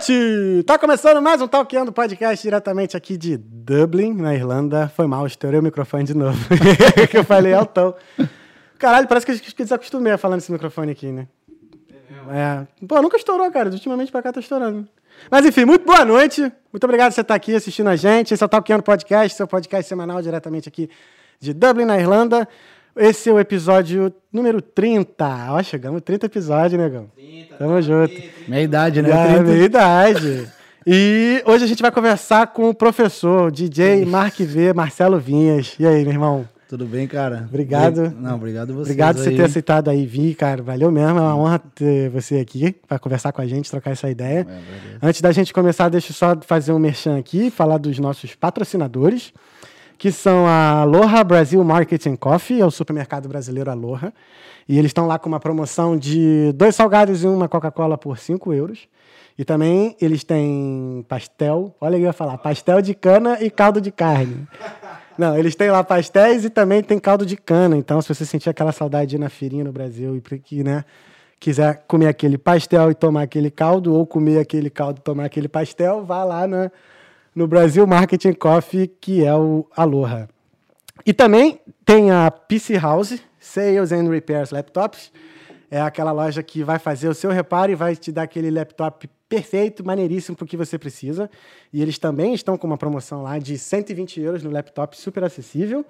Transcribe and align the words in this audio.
noite! 0.00 0.62
Tá 0.64 0.78
começando 0.78 1.20
mais 1.20 1.42
um 1.42 1.46
Talkando 1.46 1.92
Podcast 1.92 2.42
diretamente 2.42 2.96
aqui 2.96 3.18
de 3.18 3.36
Dublin, 3.36 4.14
na 4.14 4.34
Irlanda. 4.34 4.88
Foi 4.88 5.06
mal, 5.06 5.26
estourei 5.26 5.60
o 5.60 5.62
microfone 5.62 6.04
de 6.04 6.14
novo. 6.14 6.38
que 7.10 7.18
eu 7.18 7.24
falei 7.24 7.52
altão. 7.52 7.94
Caralho, 8.78 9.06
parece 9.06 9.26
que 9.26 9.32
eu 9.32 9.38
desacostumei 9.58 10.12
a 10.12 10.16
falar 10.16 10.36
nesse 10.36 10.50
microfone 10.50 10.92
aqui, 10.92 11.12
né? 11.12 11.28
É. 12.32 12.66
Pô, 12.86 13.02
nunca 13.02 13.18
estourou, 13.18 13.50
cara. 13.50 13.68
Ultimamente 13.68 14.10
pra 14.10 14.22
cá 14.22 14.32
tá 14.32 14.40
estourando. 14.40 14.88
Mas 15.30 15.44
enfim, 15.44 15.66
muito 15.66 15.84
boa 15.84 16.04
noite. 16.04 16.50
Muito 16.72 16.84
obrigado 16.84 17.10
por 17.10 17.16
você 17.16 17.20
estar 17.20 17.34
aqui 17.34 17.54
assistindo 17.54 17.88
a 17.88 17.96
gente. 17.96 18.32
Esse 18.32 18.42
é 18.42 18.46
o 18.46 18.48
Talkando 18.48 18.82
Podcast, 18.82 19.36
seu 19.36 19.46
podcast 19.46 19.86
semanal 19.86 20.22
diretamente 20.22 20.66
aqui 20.66 20.88
de 21.38 21.52
Dublin, 21.52 21.84
na 21.84 21.98
Irlanda. 21.98 22.48
Esse 22.96 23.30
é 23.30 23.32
o 23.32 23.38
episódio 23.38 24.12
número 24.32 24.60
30. 24.60 25.52
Ó, 25.52 25.62
chegamos 25.62 25.98
a 25.98 26.00
30 26.00 26.26
episódios, 26.26 26.80
negão. 26.80 27.10
30. 27.14 27.56
Tamo 27.56 27.80
junto. 27.80 28.14
Meia 28.48 28.62
idade, 28.62 29.02
né? 29.02 29.10
É, 29.10 29.40
meia 29.40 29.64
idade. 29.64 30.48
E 30.86 31.42
hoje 31.46 31.64
a 31.64 31.66
gente 31.66 31.82
vai 31.82 31.92
conversar 31.92 32.48
com 32.48 32.68
o 32.68 32.74
professor, 32.74 33.50
DJ 33.52 34.04
Mark 34.04 34.38
V, 34.38 34.72
Marcelo 34.72 35.18
Vinhas. 35.18 35.76
E 35.78 35.86
aí, 35.86 36.02
meu 36.02 36.12
irmão? 36.12 36.48
Tudo 36.68 36.86
bem, 36.86 37.06
cara? 37.06 37.46
Obrigado. 37.48 38.14
Não, 38.16 38.36
obrigado 38.36 38.72
você. 38.72 38.90
Obrigado 38.92 39.16
por 39.16 39.24
você 39.24 39.30
ter 39.32 39.42
aceitado 39.42 39.88
aí 39.88 40.06
vir, 40.06 40.34
cara. 40.34 40.62
Valeu 40.62 40.90
mesmo. 40.90 41.18
É 41.18 41.22
uma 41.22 41.36
honra 41.36 41.58
ter 41.58 42.08
você 42.10 42.36
aqui 42.38 42.74
para 42.86 42.98
conversar 42.98 43.32
com 43.32 43.40
a 43.40 43.46
gente, 43.46 43.70
trocar 43.70 43.90
essa 43.90 44.08
ideia. 44.08 44.46
É, 44.48 45.06
Antes 45.06 45.20
da 45.20 45.32
gente 45.32 45.52
começar, 45.52 45.88
deixa 45.88 46.10
eu 46.10 46.14
só 46.14 46.36
fazer 46.46 46.72
um 46.72 46.78
merchan 46.78 47.18
aqui, 47.18 47.50
falar 47.50 47.78
dos 47.78 47.98
nossos 47.98 48.34
patrocinadores 48.34 49.32
que 50.00 50.10
são 50.10 50.46
a 50.46 50.80
Aloha 50.80 51.22
Brasil 51.22 51.62
Marketing 51.62 52.16
Coffee, 52.16 52.58
é 52.58 52.64
o 52.64 52.70
supermercado 52.70 53.28
brasileiro 53.28 53.70
Aloha. 53.70 54.14
E 54.66 54.78
eles 54.78 54.88
estão 54.88 55.06
lá 55.06 55.18
com 55.18 55.28
uma 55.28 55.38
promoção 55.38 55.94
de 55.94 56.52
dois 56.54 56.74
salgados 56.74 57.22
e 57.22 57.26
uma 57.26 57.50
Coca-Cola 57.50 57.98
por 57.98 58.16
5 58.16 58.50
euros. 58.54 58.88
E 59.38 59.44
também 59.44 59.94
eles 60.00 60.24
têm 60.24 61.04
pastel, 61.06 61.76
olha 61.78 61.96
eu 61.96 62.00
ia 62.00 62.14
falar, 62.14 62.38
pastel 62.38 62.80
de 62.80 62.94
cana 62.94 63.36
e 63.42 63.50
caldo 63.50 63.78
de 63.78 63.92
carne. 63.92 64.48
Não, 65.18 65.36
eles 65.36 65.54
têm 65.54 65.70
lá 65.70 65.84
pastéis 65.84 66.46
e 66.46 66.50
também 66.50 66.82
tem 66.82 66.98
caldo 66.98 67.26
de 67.26 67.36
cana. 67.36 67.76
Então, 67.76 68.00
se 68.00 68.08
você 68.08 68.24
sentir 68.24 68.48
aquela 68.48 68.72
saudade 68.72 69.18
na 69.18 69.28
feirinha 69.28 69.64
no 69.64 69.72
Brasil 69.72 70.16
e 70.16 70.38
que, 70.38 70.64
né, 70.64 70.82
quiser 71.38 71.84
comer 71.86 72.06
aquele 72.06 72.38
pastel 72.38 72.90
e 72.90 72.94
tomar 72.94 73.24
aquele 73.24 73.50
caldo, 73.50 73.92
ou 73.92 74.06
comer 74.06 74.38
aquele 74.38 74.70
caldo 74.70 75.00
e 75.00 75.02
tomar 75.02 75.26
aquele 75.26 75.46
pastel, 75.46 76.06
vá 76.06 76.24
lá 76.24 76.46
na 76.46 76.70
no 77.34 77.46
Brasil 77.46 77.86
Marketing 77.86 78.32
Coffee, 78.32 78.88
que 78.88 79.24
é 79.24 79.34
o 79.34 79.66
Aloha. 79.76 80.28
E 81.04 81.12
também 81.12 81.60
tem 81.84 82.10
a 82.10 82.30
PC 82.30 82.78
House, 82.78 83.20
Sales 83.38 83.92
and 83.92 84.08
Repairs 84.08 84.50
Laptops. 84.50 85.12
É 85.70 85.80
aquela 85.80 86.12
loja 86.12 86.42
que 86.42 86.62
vai 86.62 86.78
fazer 86.78 87.08
o 87.08 87.14
seu 87.14 87.30
reparo 87.30 87.72
e 87.72 87.74
vai 87.74 87.94
te 87.94 88.10
dar 88.10 88.22
aquele 88.22 88.50
laptop 88.50 89.08
perfeito, 89.28 89.86
maneiríssimo 89.86 90.36
para 90.36 90.44
o 90.44 90.48
que 90.48 90.56
você 90.56 90.76
precisa. 90.76 91.30
E 91.72 91.80
eles 91.80 91.98
também 91.98 92.34
estão 92.34 92.58
com 92.58 92.66
uma 92.66 92.76
promoção 92.76 93.22
lá 93.22 93.38
de 93.38 93.56
120 93.56 94.20
euros 94.20 94.42
no 94.42 94.50
laptop 94.50 94.96
super 94.96 95.22
acessível. 95.22 95.86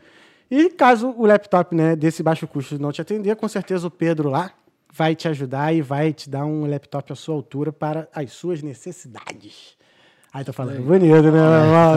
E 0.50 0.68
caso 0.68 1.14
o 1.16 1.24
laptop 1.24 1.74
né, 1.74 1.96
desse 1.96 2.22
baixo 2.22 2.46
custo 2.46 2.78
não 2.78 2.92
te 2.92 3.00
atender, 3.00 3.36
com 3.36 3.48
certeza 3.48 3.86
o 3.86 3.90
Pedro 3.90 4.28
lá 4.28 4.52
vai 4.92 5.14
te 5.14 5.28
ajudar 5.28 5.72
e 5.72 5.80
vai 5.80 6.12
te 6.12 6.28
dar 6.28 6.44
um 6.44 6.66
laptop 6.66 7.12
à 7.12 7.16
sua 7.16 7.34
altura 7.34 7.72
para 7.72 8.08
as 8.12 8.32
suas 8.32 8.62
necessidades. 8.62 9.76
Aí 10.32 10.44
tô 10.44 10.52
falando 10.52 10.80
bonito, 10.82 11.30
né? 11.30 11.40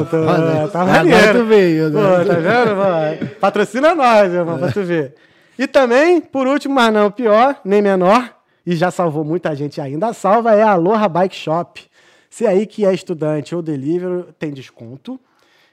É. 0.01 0.05
Tô, 0.05 0.25
tá, 0.25 0.67
tá 0.69 0.85
maneiro. 0.85 1.39
Tu 1.39 1.45
veio, 1.45 1.89
né? 1.89 2.01
Pô, 2.01 2.25
tá 2.25 2.33
vendo? 2.33 2.75
Mano? 2.75 3.29
Patrocina 3.39 3.93
nós, 3.93 4.31
meu 4.31 4.39
irmão, 4.39 4.57
pra 4.57 4.71
tu 4.71 4.81
ver. 4.83 5.13
E 5.57 5.67
também, 5.67 6.19
por 6.19 6.47
último, 6.47 6.73
mas 6.73 6.91
não 6.91 7.11
pior, 7.11 7.59
nem 7.63 7.81
menor, 7.81 8.35
e 8.65 8.75
já 8.75 8.89
salvou 8.89 9.23
muita 9.23 9.55
gente 9.55 9.79
ainda, 9.79 10.13
salva 10.13 10.55
é 10.55 10.63
a 10.63 10.71
Aloha 10.71 11.07
Bike 11.07 11.35
Shop. 11.35 11.79
Se 12.27 12.47
aí 12.47 12.65
que 12.65 12.83
é 12.83 12.91
estudante 12.91 13.55
ou 13.55 13.61
delivery, 13.61 14.25
tem 14.39 14.51
desconto. 14.51 15.19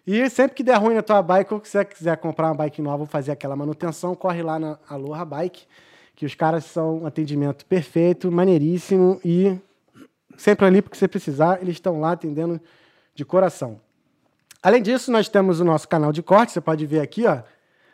E 0.07 0.29
sempre 0.29 0.57
que 0.57 0.63
der 0.63 0.77
ruim 0.77 0.95
na 0.95 1.03
tua 1.03 1.23
bike, 1.23 1.55
ou 1.55 1.61
se 1.65 1.71
você 1.71 1.85
quiser 1.85 2.17
comprar 2.19 2.49
uma 2.49 2.55
bike 2.55 2.83
nova 2.83 3.05
ou 3.05 3.07
fazer 3.07 3.33
aquela 3.33 3.57
manutenção, 3.57 4.15
corre 4.15 4.43
lá 4.43 4.59
na 4.59 4.79
Aloha 4.89 5.25
Bike, 5.25 5.63
que 6.15 6.27
os 6.27 6.35
caras 6.35 6.65
são 6.65 6.99
um 6.99 7.07
atendimento 7.07 7.65
perfeito, 7.65 8.31
maneiríssimo 8.31 9.19
e 9.25 9.59
sempre 10.41 10.67
ali 10.67 10.81
porque 10.81 10.97
você 10.97 11.07
precisar, 11.07 11.59
eles 11.61 11.75
estão 11.75 12.01
lá 12.01 12.13
atendendo 12.13 12.59
de 13.15 13.25
coração. 13.25 13.81
Além 14.63 14.83
disso, 14.83 15.13
nós 15.13 15.29
temos 15.29 15.61
o 15.61 15.65
nosso 15.65 15.87
canal 15.87 16.13
de 16.13 16.23
corte, 16.23 16.53
você 16.53 16.61
pode 16.61 16.87
ver 16.87 17.01
aqui, 17.01 17.27
ó, 17.27 17.41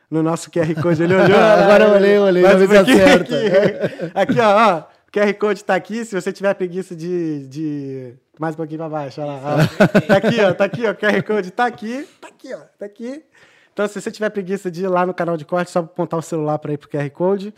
no 0.08 0.22
nosso 0.22 0.50
QR 0.50 0.72
Code, 0.80 1.02
ele 1.02 1.14
olhou. 1.14 1.38
Agora 1.38 1.84
eu 1.84 1.94
olhei, 1.94 2.16
eu 2.16 2.22
olhei, 2.22 2.42
mas 2.42 2.62
aqui, 2.62 3.02
aqui, 3.02 4.12
aqui, 4.14 4.40
ó, 4.40 4.68
ó, 4.68 4.78
o 4.78 5.12
QR 5.12 5.34
Code 5.34 5.60
está 5.60 5.74
aqui, 5.74 6.04
se 6.04 6.14
você 6.14 6.32
tiver 6.32 6.54
preguiça 6.54 6.94
de, 6.94 7.48
de... 7.48 8.14
mais 8.38 8.54
um 8.54 8.58
pouquinho 8.58 8.78
para 8.78 8.88
baixo, 8.88 9.20
olha 9.20 9.32
lá, 9.32 9.40
ó. 9.42 10.00
tá 10.06 10.16
aqui, 10.16 10.40
ó, 10.40 10.54
tá 10.54 10.64
aqui, 10.64 10.86
ó, 10.86 10.92
o 10.92 10.94
QR 10.94 11.22
Code 11.24 11.48
está 11.48 11.66
aqui, 11.66 12.08
tá 12.20 12.28
aqui, 12.28 12.54
ó, 12.54 12.60
tá 12.78 12.86
aqui. 12.86 13.24
Então, 13.72 13.88
se 13.88 14.00
você 14.00 14.10
tiver 14.10 14.30
preguiça 14.30 14.70
de 14.70 14.84
ir 14.84 14.88
lá 14.88 15.04
no 15.04 15.12
canal 15.12 15.36
de 15.36 15.44
corte, 15.44 15.70
só 15.70 15.80
apontar 15.80 16.18
o 16.18 16.22
celular 16.22 16.58
para 16.60 16.72
ir 16.72 16.78
pro 16.78 16.88
QR 16.88 17.10
Code, 17.10 17.52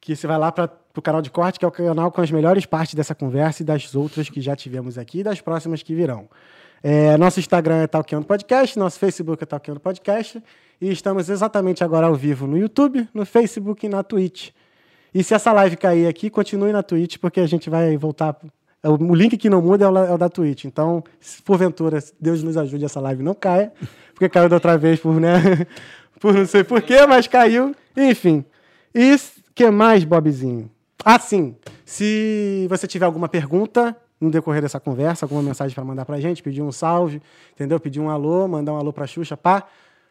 que 0.00 0.16
você 0.16 0.26
vai 0.26 0.38
lá 0.38 0.50
para 0.50 0.70
o 0.98 1.02
canal 1.02 1.22
de 1.22 1.30
corte, 1.30 1.58
que 1.58 1.64
é 1.64 1.68
o 1.68 1.70
canal 1.70 2.10
com 2.10 2.20
as 2.20 2.30
melhores 2.30 2.66
partes 2.66 2.94
dessa 2.94 3.14
conversa 3.14 3.62
e 3.62 3.64
das 3.66 3.94
outras 3.94 4.28
que 4.28 4.40
já 4.40 4.56
tivemos 4.56 4.98
aqui 4.98 5.20
e 5.20 5.22
das 5.22 5.40
próximas 5.40 5.82
que 5.82 5.94
virão. 5.94 6.28
É, 6.82 7.16
nosso 7.16 7.40
Instagram 7.40 7.82
é 7.82 7.86
Talkando 7.86 8.26
Podcast, 8.26 8.78
nosso 8.78 8.98
Facebook 8.98 9.42
é 9.42 9.46
Talkando 9.46 9.80
Podcast 9.80 10.42
e 10.80 10.90
estamos 10.90 11.28
exatamente 11.28 11.82
agora 11.82 12.06
ao 12.06 12.14
vivo 12.14 12.46
no 12.46 12.56
YouTube, 12.56 13.08
no 13.12 13.24
Facebook 13.24 13.86
e 13.86 13.88
na 13.88 14.02
Twitch. 14.02 14.50
E 15.14 15.24
se 15.24 15.34
essa 15.34 15.52
live 15.52 15.76
cair 15.76 16.06
aqui, 16.06 16.28
continue 16.28 16.72
na 16.72 16.82
Twitch, 16.82 17.16
porque 17.18 17.40
a 17.40 17.46
gente 17.46 17.70
vai 17.70 17.96
voltar. 17.96 18.36
O 18.84 19.14
link 19.14 19.36
que 19.36 19.48
não 19.48 19.62
muda 19.62 19.86
é 19.86 19.88
o, 19.88 19.96
é 19.98 20.12
o 20.12 20.18
da 20.18 20.28
Twitch. 20.28 20.66
Então, 20.66 21.02
se 21.18 21.42
porventura, 21.42 21.98
Deus 22.20 22.42
nos 22.42 22.56
ajude, 22.56 22.84
essa 22.84 23.00
live 23.00 23.22
não 23.22 23.34
caia, 23.34 23.72
porque 24.12 24.28
caiu 24.28 24.48
da 24.48 24.56
outra 24.56 24.76
vez 24.76 25.00
por, 25.00 25.18
né? 25.18 25.66
por 26.20 26.34
não 26.34 26.46
sei 26.46 26.62
porquê, 26.62 27.06
mas 27.06 27.26
caiu. 27.26 27.74
Enfim. 27.96 28.44
E 28.94 29.16
que 29.54 29.70
mais, 29.70 30.04
Bobzinho? 30.04 30.70
Ah, 31.04 31.18
sim. 31.18 31.56
Se 31.84 32.66
você 32.68 32.86
tiver 32.86 33.06
alguma 33.06 33.28
pergunta 33.28 33.96
no 34.20 34.30
decorrer 34.30 34.62
dessa 34.62 34.80
conversa, 34.80 35.24
alguma 35.24 35.42
mensagem 35.42 35.74
para 35.74 35.84
mandar 35.84 36.04
para 36.04 36.16
a 36.16 36.20
gente, 36.20 36.42
pedir 36.42 36.62
um 36.62 36.72
salve, 36.72 37.22
entendeu? 37.52 37.78
Pedir 37.78 38.00
um 38.00 38.08
alô, 38.08 38.48
mandar 38.48 38.72
um 38.72 38.76
alô 38.76 38.92
para 38.92 39.04
a 39.04 39.06
Xuxa, 39.06 39.36
pá. 39.36 39.64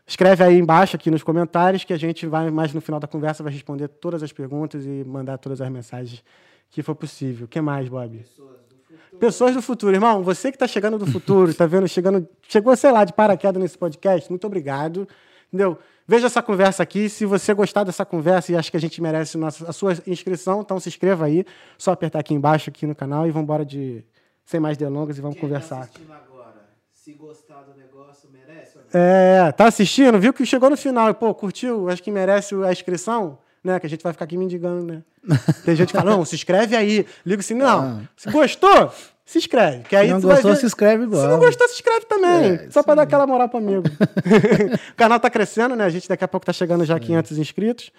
Escreve 0.07 0.43
aí 0.43 0.59
embaixo, 0.59 0.95
aqui 0.95 1.09
nos 1.09 1.23
comentários, 1.23 1.83
que 1.83 1.91
a 1.91 1.97
gente 1.97 2.27
vai, 2.27 2.51
mais 2.51 2.71
no 2.73 2.79
final 2.79 2.99
da 2.99 3.07
conversa, 3.07 3.41
vai 3.41 3.51
responder 3.51 3.87
todas 3.87 4.21
as 4.21 4.31
perguntas 4.31 4.85
e 4.85 5.03
mandar 5.03 5.39
todas 5.39 5.59
as 5.59 5.69
mensagens 5.69 6.23
que 6.69 6.83
for 6.83 6.93
possível. 6.93 7.45
O 7.45 7.47
que 7.47 7.59
mais, 7.59 7.89
Bob? 7.89 8.17
Pessoas 8.17 8.59
do 8.69 8.75
futuro. 8.75 9.19
Pessoas 9.19 9.55
do 9.55 9.61
futuro. 9.61 9.95
Irmão, 9.95 10.21
você 10.21 10.51
que 10.51 10.57
está 10.57 10.67
chegando 10.67 10.99
do 10.99 11.07
futuro, 11.07 11.49
está 11.49 11.65
vendo, 11.65 11.87
chegando, 11.87 12.27
chegou, 12.47 12.75
sei 12.75 12.91
lá, 12.91 13.03
de 13.03 13.13
paraquedas 13.13 13.59
nesse 13.59 13.77
podcast, 13.77 14.29
muito 14.29 14.45
obrigado. 14.45 15.07
Entendeu? 15.47 15.79
Veja 16.07 16.27
essa 16.27 16.41
conversa 16.41 16.83
aqui. 16.83 17.09
Se 17.09 17.25
você 17.25 17.53
gostar 17.53 17.83
dessa 17.83 18.05
conversa 18.05 18.51
e 18.51 18.55
acha 18.55 18.69
que 18.69 18.77
a 18.77 18.79
gente 18.79 19.01
merece 19.01 19.37
a 19.43 19.73
sua 19.73 19.93
inscrição, 20.05 20.61
então 20.61 20.79
se 20.79 20.89
inscreva 20.89 21.25
aí. 21.25 21.45
Só 21.77 21.91
apertar 21.91 22.19
aqui 22.19 22.33
embaixo 22.33 22.69
aqui 22.69 22.85
no 22.85 22.95
canal 22.95 23.27
e 23.27 23.31
vamos 23.31 23.43
embora 23.43 23.65
de 23.65 24.03
sem 24.45 24.59
mais 24.59 24.77
delongas 24.77 25.17
e 25.17 25.21
vamos 25.21 25.39
Quem 25.39 25.41
tá 25.41 25.55
conversar. 25.55 25.87
Tá 25.87 26.15
agora, 26.15 26.69
se 26.93 27.13
gostar 27.13 27.63
do 27.63 27.73
negócio, 27.75 28.29
merece? 28.31 28.77
É, 28.93 29.51
tá 29.51 29.65
assistindo? 29.65 30.19
Viu 30.19 30.31
que 30.31 30.45
chegou 30.45 30.69
no 30.69 30.77
final 30.77 31.09
e 31.09 31.13
pô, 31.13 31.33
curtiu? 31.33 31.89
Acho 31.89 32.03
que 32.03 32.11
merece 32.11 32.53
a 32.63 32.71
inscrição, 32.71 33.39
né? 33.63 33.79
Que 33.79 33.87
a 33.87 33.89
gente 33.89 34.03
vai 34.03 34.13
ficar 34.13 34.25
aqui 34.25 34.37
mendigando, 34.37 34.85
né? 34.85 35.03
Tem 35.65 35.75
gente 35.75 35.91
que 35.91 35.97
fala, 35.97 36.11
não, 36.11 36.23
se 36.23 36.35
inscreve 36.35 36.75
aí. 36.75 37.05
Ligo 37.25 37.39
assim, 37.39 37.55
não. 37.55 37.79
Ah. 37.79 38.01
Se 38.15 38.29
gostou? 38.29 38.91
Se 39.25 39.39
inscreve. 39.39 39.83
Que 39.83 39.95
aí 39.95 40.07
se 40.07 40.13
não 40.13 40.21
gostou, 40.21 40.51
ver... 40.51 40.57
se 40.57 40.65
inscreve 40.65 41.03
igual. 41.03 41.21
Se 41.23 41.27
não 41.27 41.39
gostou, 41.39 41.67
se 41.67 41.73
inscreve 41.73 42.05
também. 42.05 42.53
É, 42.53 42.69
só 42.69 42.83
para 42.83 42.95
dar 42.95 43.01
aquela 43.01 43.25
moral 43.25 43.49
para 43.49 43.59
amigo. 43.59 43.83
o 44.91 44.95
canal 44.95 45.19
tá 45.19 45.29
crescendo, 45.29 45.75
né? 45.75 45.83
A 45.83 45.89
gente 45.89 46.07
daqui 46.07 46.23
a 46.23 46.27
pouco 46.27 46.45
tá 46.45 46.53
chegando 46.53 46.85
já 46.85 46.95
a 46.95 46.99
500 46.99 47.37
inscritos. 47.39 47.91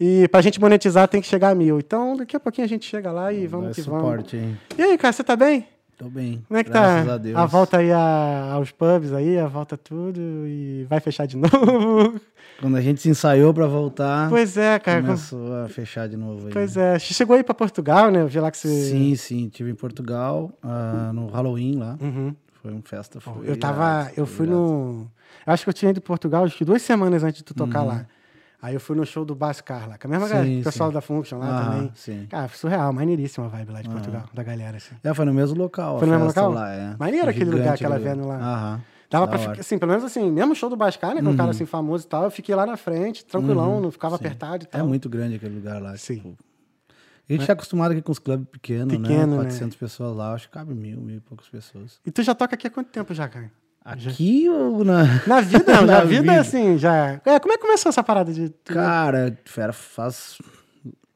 E 0.00 0.26
pra 0.28 0.40
gente 0.40 0.58
monetizar 0.58 1.06
tem 1.06 1.20
que 1.20 1.28
chegar 1.28 1.50
a 1.50 1.54
mil. 1.54 1.78
Então, 1.78 2.16
daqui 2.16 2.34
a 2.34 2.40
pouquinho 2.40 2.64
a 2.64 2.68
gente 2.68 2.86
chega 2.86 3.12
lá 3.12 3.32
e 3.32 3.46
vamos 3.46 3.76
que 3.76 3.82
suporte, 3.82 4.36
vamos. 4.36 4.50
Hein? 4.50 4.60
E 4.78 4.82
aí, 4.82 4.98
cara, 4.98 5.12
você 5.12 5.22
tá 5.22 5.36
bem? 5.36 5.68
Tô 5.96 6.08
bem. 6.08 6.42
Como 6.48 6.58
é 6.58 6.64
que 6.64 6.70
tá? 6.70 7.14
A, 7.14 7.18
Deus. 7.18 7.36
a 7.36 7.46
volta 7.46 7.78
aí 7.78 7.92
a, 7.92 8.52
aos 8.54 8.70
pubs 8.70 9.12
aí, 9.12 9.38
a 9.38 9.46
volta 9.46 9.76
tudo 9.76 10.20
e 10.46 10.84
vai 10.88 11.00
fechar 11.00 11.26
de 11.26 11.36
novo. 11.38 12.20
Quando 12.60 12.76
a 12.76 12.80
gente 12.80 13.00
se 13.00 13.08
ensaiou 13.08 13.52
para 13.52 13.66
voltar. 13.66 14.28
Pois 14.28 14.56
é, 14.56 14.78
cara. 14.78 15.02
Começou 15.02 15.54
a 15.54 15.68
fechar 15.68 16.08
de 16.08 16.16
novo 16.16 16.46
aí. 16.46 16.52
Pois 16.52 16.76
é. 16.76 16.98
Você 16.98 17.14
chegou 17.14 17.36
aí 17.36 17.44
para 17.44 17.54
Portugal, 17.54 18.10
né? 18.10 18.22
Eu 18.22 18.28
vi 18.28 18.40
lá 18.40 18.50
que 18.50 18.58
você. 18.58 18.68
Sim, 18.68 19.14
sim. 19.16 19.48
Tive 19.48 19.70
em 19.70 19.74
Portugal, 19.74 20.52
uh, 20.62 21.12
no 21.12 21.26
Halloween 21.26 21.76
lá. 21.76 21.96
Uhum. 22.00 22.34
Foi 22.62 22.72
uma 22.72 22.82
festa. 22.82 23.20
Foi 23.20 23.48
eu 23.48 23.56
tava. 23.56 24.10
eu 24.16 24.26
fui 24.26 24.46
no. 24.46 25.10
Eu 25.46 25.52
acho 25.52 25.64
que 25.64 25.70
eu 25.70 25.74
tinha 25.74 25.90
ido 25.90 25.98
em 25.98 26.02
Portugal 26.02 26.44
acho 26.44 26.56
que 26.56 26.64
duas 26.64 26.82
semanas 26.82 27.24
antes 27.24 27.38
de 27.38 27.44
tu 27.44 27.54
tocar 27.54 27.82
uhum. 27.82 27.88
lá. 27.88 28.06
Aí 28.62 28.74
eu 28.74 28.80
fui 28.80 28.94
no 28.94 29.04
show 29.04 29.24
do 29.24 29.34
Bascar 29.34 29.88
lá, 29.88 29.98
com 29.98 30.06
a 30.06 30.10
mesma 30.10 30.28
sim, 30.28 30.32
galera, 30.34 30.60
o 30.60 30.62
pessoal 30.62 30.90
sim. 30.90 30.94
da 30.94 31.00
Function 31.00 31.38
lá 31.38 31.46
ah, 31.58 31.64
também. 31.64 31.92
Sim. 31.96 32.26
Cara, 32.30 32.46
surreal, 32.46 32.92
maneiríssima 32.92 33.46
a 33.46 33.48
vibe 33.48 33.72
lá 33.72 33.82
de 33.82 33.88
ah. 33.88 33.92
Portugal, 33.92 34.24
da 34.32 34.42
galera, 34.44 34.76
assim. 34.76 34.94
É, 35.02 35.12
foi 35.12 35.24
no 35.24 35.34
mesmo 35.34 35.58
local. 35.58 35.98
Foi 35.98 36.06
no 36.06 36.12
mesmo 36.12 36.28
local? 36.28 36.52
Lá, 36.52 36.72
é. 36.72 36.96
Maneiro 36.96 37.28
aquele 37.28 37.50
lugar, 37.50 37.74
aquela 37.74 37.98
vendo 37.98 38.24
lá. 38.24 38.36
Aham. 38.36 38.80
Dava 39.10 39.26
pra 39.26 39.38
ficar, 39.38 39.60
assim, 39.60 39.76
pelo 39.78 39.90
menos 39.90 40.04
assim, 40.04 40.30
mesmo 40.30 40.54
show 40.54 40.70
do 40.70 40.76
Bascar, 40.76 41.12
né? 41.12 41.20
Com 41.20 41.26
uhum. 41.26 41.34
um 41.34 41.36
cara 41.36 41.50
assim 41.50 41.66
famoso 41.66 42.06
e 42.06 42.08
tal, 42.08 42.24
eu 42.24 42.30
fiquei 42.30 42.54
lá 42.54 42.64
na 42.64 42.76
frente, 42.76 43.24
tranquilão, 43.24 43.74
uhum. 43.74 43.80
não 43.80 43.90
ficava 43.90 44.16
Sim. 44.16 44.24
apertado 44.24 44.62
e 44.62 44.66
é 44.66 44.68
tal. 44.68 44.80
É 44.80 44.84
muito 44.84 45.08
grande 45.10 45.34
aquele 45.34 45.56
lugar 45.56 45.82
lá. 45.82 45.96
Sim. 45.96 46.14
Tipo... 46.16 46.36
A 47.28 47.32
gente 47.32 47.50
é 47.50 47.52
acostumado 47.52 47.92
aqui 47.92 48.00
com 48.00 48.12
os 48.12 48.18
clubes 48.18 48.46
pequenos, 48.48 48.96
Pequeno, 48.96 49.36
né? 49.36 49.38
né? 49.38 49.42
400 49.44 49.76
pessoas 49.76 50.16
lá, 50.16 50.32
acho 50.34 50.48
que 50.48 50.54
cabe 50.54 50.72
mil, 50.72 51.00
mil 51.00 51.16
e 51.16 51.20
poucas 51.20 51.48
pessoas. 51.48 52.00
E 52.06 52.10
tu 52.10 52.22
já 52.22 52.34
toca 52.34 52.54
aqui 52.54 52.68
há 52.68 52.70
quanto 52.70 52.90
tempo 52.90 53.12
já, 53.12 53.28
cara? 53.28 53.50
Aqui 53.84 54.48
ou 54.48 54.84
na... 54.84 55.04
Na 55.26 55.40
vida, 55.40 55.64
na, 55.80 55.82
Na 55.82 56.04
vida, 56.04 56.20
vida. 56.22 56.40
assim, 56.40 56.78
já. 56.78 57.20
É, 57.24 57.38
como 57.40 57.52
é 57.52 57.56
que 57.56 57.62
começou 57.62 57.90
essa 57.90 58.02
parada 58.02 58.32
de. 58.32 58.48
Cara, 58.64 59.36
fera, 59.44 59.72
faz 59.72 60.38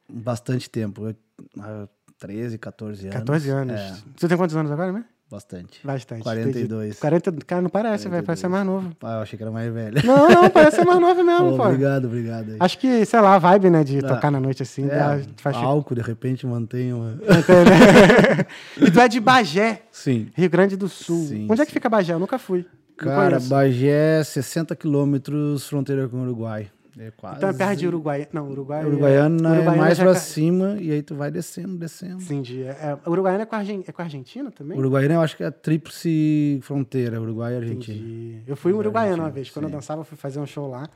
bastante 0.09 0.69
tempo. 0.69 1.07
Eu- 1.09 1.17
há 1.61 1.87
13, 2.19 2.59
14 2.59 3.07
anos. 3.09 3.19
14 3.21 3.51
anos. 3.51 3.81
É, 3.81 3.95
Você 4.17 4.27
tem 4.29 4.37
quantos 4.37 4.57
anos 4.57 4.73
agora, 4.73 4.93
né? 4.93 5.05
Bastante. 5.31 5.81
Bastante. 5.85 6.23
42. 6.23 6.85
entendi. 6.87 7.01
40, 7.01 7.33
cara, 7.47 7.63
não 7.63 7.71
parece, 7.71 8.09
velho. 8.09 8.23
Parece 8.25 8.43
ser 8.43 8.49
mais 8.49 8.65
novo. 8.65 8.93
Ah, 9.03 9.17
eu 9.17 9.23
achei 9.23 9.37
que 9.37 9.43
era 9.43 9.51
mais 9.51 9.73
velho. 9.73 10.01
Não, 10.05 10.29
não, 10.29 10.51
parece 10.51 10.77
ser 10.77 10.85
mais 10.85 11.01
novo 11.01 11.23
mesmo, 11.25 11.51
Pô, 11.53 11.57
pô. 11.57 11.63
obrigado, 11.65 12.05
obrigado. 12.07 12.51
aí. 12.53 12.57
Acho 12.61 12.79
que, 12.79 13.05
sei 13.05 13.21
lá, 13.21 13.35
a 13.35 13.39
vibe, 13.39 13.71
né, 13.71 13.85
de 13.85 13.99
Ah, 13.99 14.03
tocar 14.09 14.31
na 14.31 14.41
noite 14.41 14.63
assim, 14.63 14.87
dá- 14.87 15.17
É, 15.17 15.23
faz 15.37 15.57
álcool, 15.57 15.95
de 15.95 16.01
repente, 16.03 16.47
mantém 16.47 16.93
uma... 16.93 17.19
E 18.81 18.91
tu 18.91 19.01
é 19.01 19.09
de 19.09 19.21
Bagé, 19.21 19.83
Sim. 19.91 20.29
Rio 20.35 20.51
Grande 20.51 20.77
do 20.77 20.89
Sul. 20.89 21.27
Sim, 21.27 21.47
Onde 21.51 21.63
é 21.63 21.67
que 21.67 21.73
fica 21.73 21.89
Bagé? 21.89 22.13
Eu 22.15 22.19
nunca 22.19 22.39
fui. 22.39 22.67
Cara. 22.97 23.39
Bagé, 23.41 24.23
60 24.25 24.75
quilômetros, 24.75 25.67
fronteira 25.69 26.09
com 26.09 26.17
o 26.19 26.23
Uruguai. 26.23 26.71
É 26.99 27.11
quase... 27.11 27.37
Então 27.37 27.49
é 27.51 27.53
perto 27.53 27.79
de 27.79 27.87
Uruguai. 27.87 28.27
Não, 28.33 28.49
Uruguai. 28.51 28.85
Uruguaiana 28.85 29.49
é 29.49 29.53
Uruguaiana 29.53 29.77
mais 29.77 29.99
já 29.99 30.05
pra 30.05 30.15
cima 30.15 30.77
e 30.81 30.91
aí 30.91 31.03
tu 31.03 31.15
vai 31.15 31.31
descendo, 31.31 31.77
descendo. 31.77 32.23
Entendi. 32.23 32.63
É, 32.63 32.71
é, 32.71 32.99
Uruguaiana 33.11 33.43
é 33.43 33.47
com, 33.47 33.55
a 33.55 33.59
Argen- 33.59 33.85
é 33.87 33.93
com 33.93 34.01
a 34.01 34.05
Argentina 34.07 34.51
também? 34.51 34.79
Uruguaiana 34.79 35.15
eu 35.15 35.21
acho 35.21 35.37
que 35.37 35.43
é 35.43 35.47
a 35.47 35.53
tríplice 35.53 36.59
fronteira, 36.63 37.21
Uruguai 37.21 37.53
e 37.53 37.57
Argentina. 37.57 37.99
Entendi. 37.99 38.43
Eu 38.47 38.57
fui 38.57 38.73
em 38.73 38.75
Uruguaiana 38.75 39.23
uma 39.25 39.31
vez. 39.31 39.51
Quando 39.51 39.65
eu 39.65 39.69
sim. 39.71 39.77
dançava, 39.77 40.01
eu 40.01 40.05
fui 40.05 40.17
fazer 40.17 40.41
um 40.41 40.47
show 40.47 40.69
lá. 40.71 40.89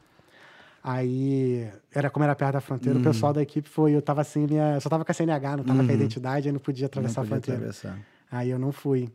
Aí, 0.82 1.69
era 1.94 2.08
como 2.08 2.25
era 2.25 2.35
perto 2.35 2.55
da 2.55 2.61
fronteira, 2.61 2.97
Uhum. 2.99 3.02
o 3.05 3.06
pessoal 3.06 3.32
da 3.35 3.43
equipe 3.43 3.69
foi, 3.69 3.93
eu 3.94 4.00
tava 4.00 4.25
sem 4.25 4.47
minha, 4.47 4.75
eu 4.76 4.81
só 4.81 4.88
tava 4.88 5.05
com 5.05 5.12
a 5.12 5.14
CNH, 5.14 5.58
não 5.58 5.64
tava 5.64 5.85
com 5.85 5.91
a 5.91 5.94
identidade, 5.94 6.49
aí 6.49 6.52
não 6.52 6.61
podia 6.61 6.87
atravessar. 6.87 7.20
Não 7.20 7.26
a 7.26 7.29
podia 7.37 7.55
fronteira. 7.56 7.70
atravessar. 7.70 7.99
Aí 8.32 8.49
eu 8.49 8.58
não 8.58 8.73
fui. 8.73 9.11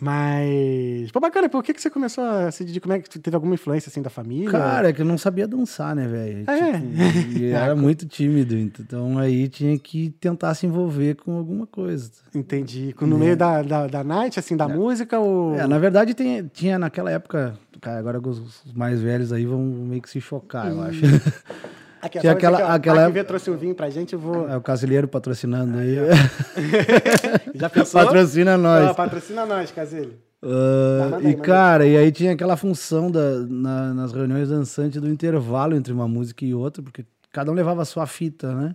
Mas, 0.00 1.12
pô, 1.12 1.20
bacana, 1.20 1.48
por 1.48 1.62
que 1.62 1.74
que 1.74 1.80
você 1.80 1.90
começou 1.90 2.24
a 2.24 2.50
se 2.50 2.64
dedicar, 2.64 2.84
como 2.84 2.94
é 2.94 3.00
que 3.00 3.18
teve 3.18 3.34
alguma 3.34 3.54
influência, 3.54 3.90
assim, 3.90 4.00
da 4.00 4.08
família? 4.08 4.50
Cara, 4.50 4.88
é 4.88 4.92
que 4.92 5.02
eu 5.02 5.06
não 5.06 5.18
sabia 5.18 5.46
dançar, 5.46 5.94
né, 5.94 6.08
velho? 6.08 6.44
É. 6.48 6.72
Tipo, 6.72 7.38
e 7.38 7.46
era 7.52 7.76
muito 7.76 8.06
tímido, 8.06 8.56
então 8.56 9.18
aí 9.18 9.46
tinha 9.48 9.78
que 9.78 10.10
tentar 10.18 10.54
se 10.54 10.66
envolver 10.66 11.16
com 11.16 11.36
alguma 11.36 11.66
coisa. 11.66 12.10
Entendi. 12.34 12.94
No 12.98 13.18
meio 13.18 13.36
da, 13.36 13.62
da, 13.62 13.86
da 13.86 14.02
night, 14.02 14.38
assim, 14.38 14.56
da 14.56 14.66
música, 14.66 15.18
ou... 15.18 15.54
É, 15.54 15.66
na 15.66 15.78
verdade 15.78 16.14
tem, 16.14 16.46
tinha 16.52 16.78
naquela 16.78 17.10
época, 17.10 17.54
cara, 17.80 17.98
agora 17.98 18.18
os 18.18 18.64
os 18.64 18.72
mais 18.72 19.02
velhos 19.02 19.32
aí 19.32 19.44
vão 19.44 19.60
meio 19.60 20.00
que 20.00 20.08
se 20.08 20.20
chocar, 20.20 20.68
eu 20.68 20.80
acho. 20.82 21.00
Aqui, 22.02 22.18
tinha 22.20 22.32
aquela- 22.32 22.56
aquela, 22.58 22.74
aquela 22.74 23.06
A 23.06 23.10
QV 23.10 23.24
trouxe 23.24 23.50
um 23.50 23.56
vinho 23.56 23.74
pra 23.74 23.90
gente, 23.90 24.14
eu 24.14 24.18
vou... 24.18 24.48
É 24.48 24.56
o 24.56 24.60
Casilheiro 24.60 25.06
patrocinando 25.06 25.78
aí. 25.78 25.96
Já 27.54 27.68
pensou? 27.68 28.02
Patrocina 28.02 28.56
nós. 28.56 28.96
Patrocina 28.96 29.44
nós, 29.46 29.70
Casilho. 29.70 30.14
Ah, 30.42 31.08
Tá, 31.10 31.16
aí, 31.18 31.26
e 31.28 31.34
cara, 31.36 31.86
e 31.86 31.96
aí 31.96 32.10
tinha 32.10 32.32
aquela 32.32 32.56
função 32.56 33.10
da, 33.10 33.40
na- 33.48 33.92
nas 33.94 34.12
reuniões 34.12 34.48
dançantes 34.48 35.00
do 35.00 35.08
intervalo 35.08 35.74
entre 35.74 35.92
uma 35.92 36.08
música 36.08 36.44
e 36.44 36.54
outra, 36.54 36.82
porque 36.82 37.04
cada 37.30 37.50
um 37.50 37.54
levava 37.54 37.82
a 37.82 37.84
sua 37.84 38.06
fita, 38.06 38.54
né? 38.54 38.74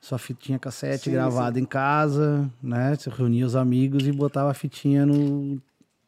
Sua 0.00 0.18
fita 0.18 0.40
tinha 0.42 0.58
cassete 0.58 1.04
Sim, 1.04 1.12
gravada 1.12 1.58
em 1.60 1.64
casa, 1.64 2.48
né? 2.62 2.94
Você 2.96 3.10
reunia 3.10 3.46
os 3.46 3.54
amigos 3.54 4.06
e 4.06 4.12
botava 4.12 4.50
a 4.50 4.54
fitinha 4.54 5.04
no 5.06 5.60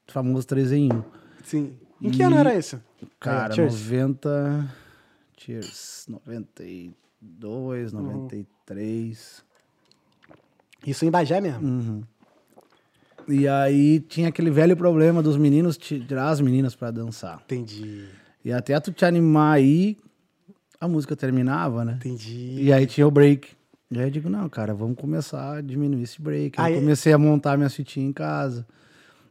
famoso 0.08 0.46
3 0.46 0.72
em 0.72 0.92
1. 0.92 1.02
Sim. 1.44 1.72
Em 2.02 2.10
que 2.10 2.20
E- 2.20 2.22
ano 2.24 2.36
era 2.36 2.54
isso? 2.54 2.80
Cara, 3.18 3.48
Aí, 3.48 3.54
cheers. 3.54 3.74
90. 3.74 4.68
Cheers. 5.42 6.04
92, 6.08 7.92
93. 7.92 9.42
Isso 10.86 11.04
em 11.04 11.10
Bagé 11.10 11.40
mesmo. 11.40 11.66
Uhum. 11.66 12.02
E 13.28 13.48
aí 13.48 14.00
tinha 14.00 14.28
aquele 14.28 14.50
velho 14.50 14.76
problema 14.76 15.22
dos 15.22 15.36
meninos 15.36 15.76
tirar 15.78 16.28
as 16.30 16.40
meninas 16.40 16.74
pra 16.74 16.90
dançar. 16.90 17.40
Entendi. 17.44 18.06
E 18.44 18.52
até 18.52 18.78
tu 18.80 18.92
te 18.92 19.04
animar 19.04 19.54
aí, 19.54 19.96
a 20.80 20.86
música 20.88 21.14
terminava, 21.16 21.84
né? 21.84 21.94
Entendi. 21.94 22.56
E 22.62 22.72
aí 22.72 22.86
tinha 22.86 23.06
o 23.06 23.10
break. 23.10 23.48
E 23.90 23.98
aí 23.98 24.04
eu 24.06 24.10
digo, 24.10 24.28
não, 24.28 24.48
cara, 24.48 24.74
vamos 24.74 24.96
começar 24.98 25.56
a 25.56 25.60
diminuir 25.60 26.02
esse 26.02 26.20
break. 26.20 26.60
Aí 26.60 26.74
Aí- 26.74 26.80
comecei 26.80 27.12
a 27.12 27.18
montar 27.18 27.56
minhas 27.56 27.74
fitinhas 27.74 28.10
em 28.10 28.12
casa. 28.12 28.66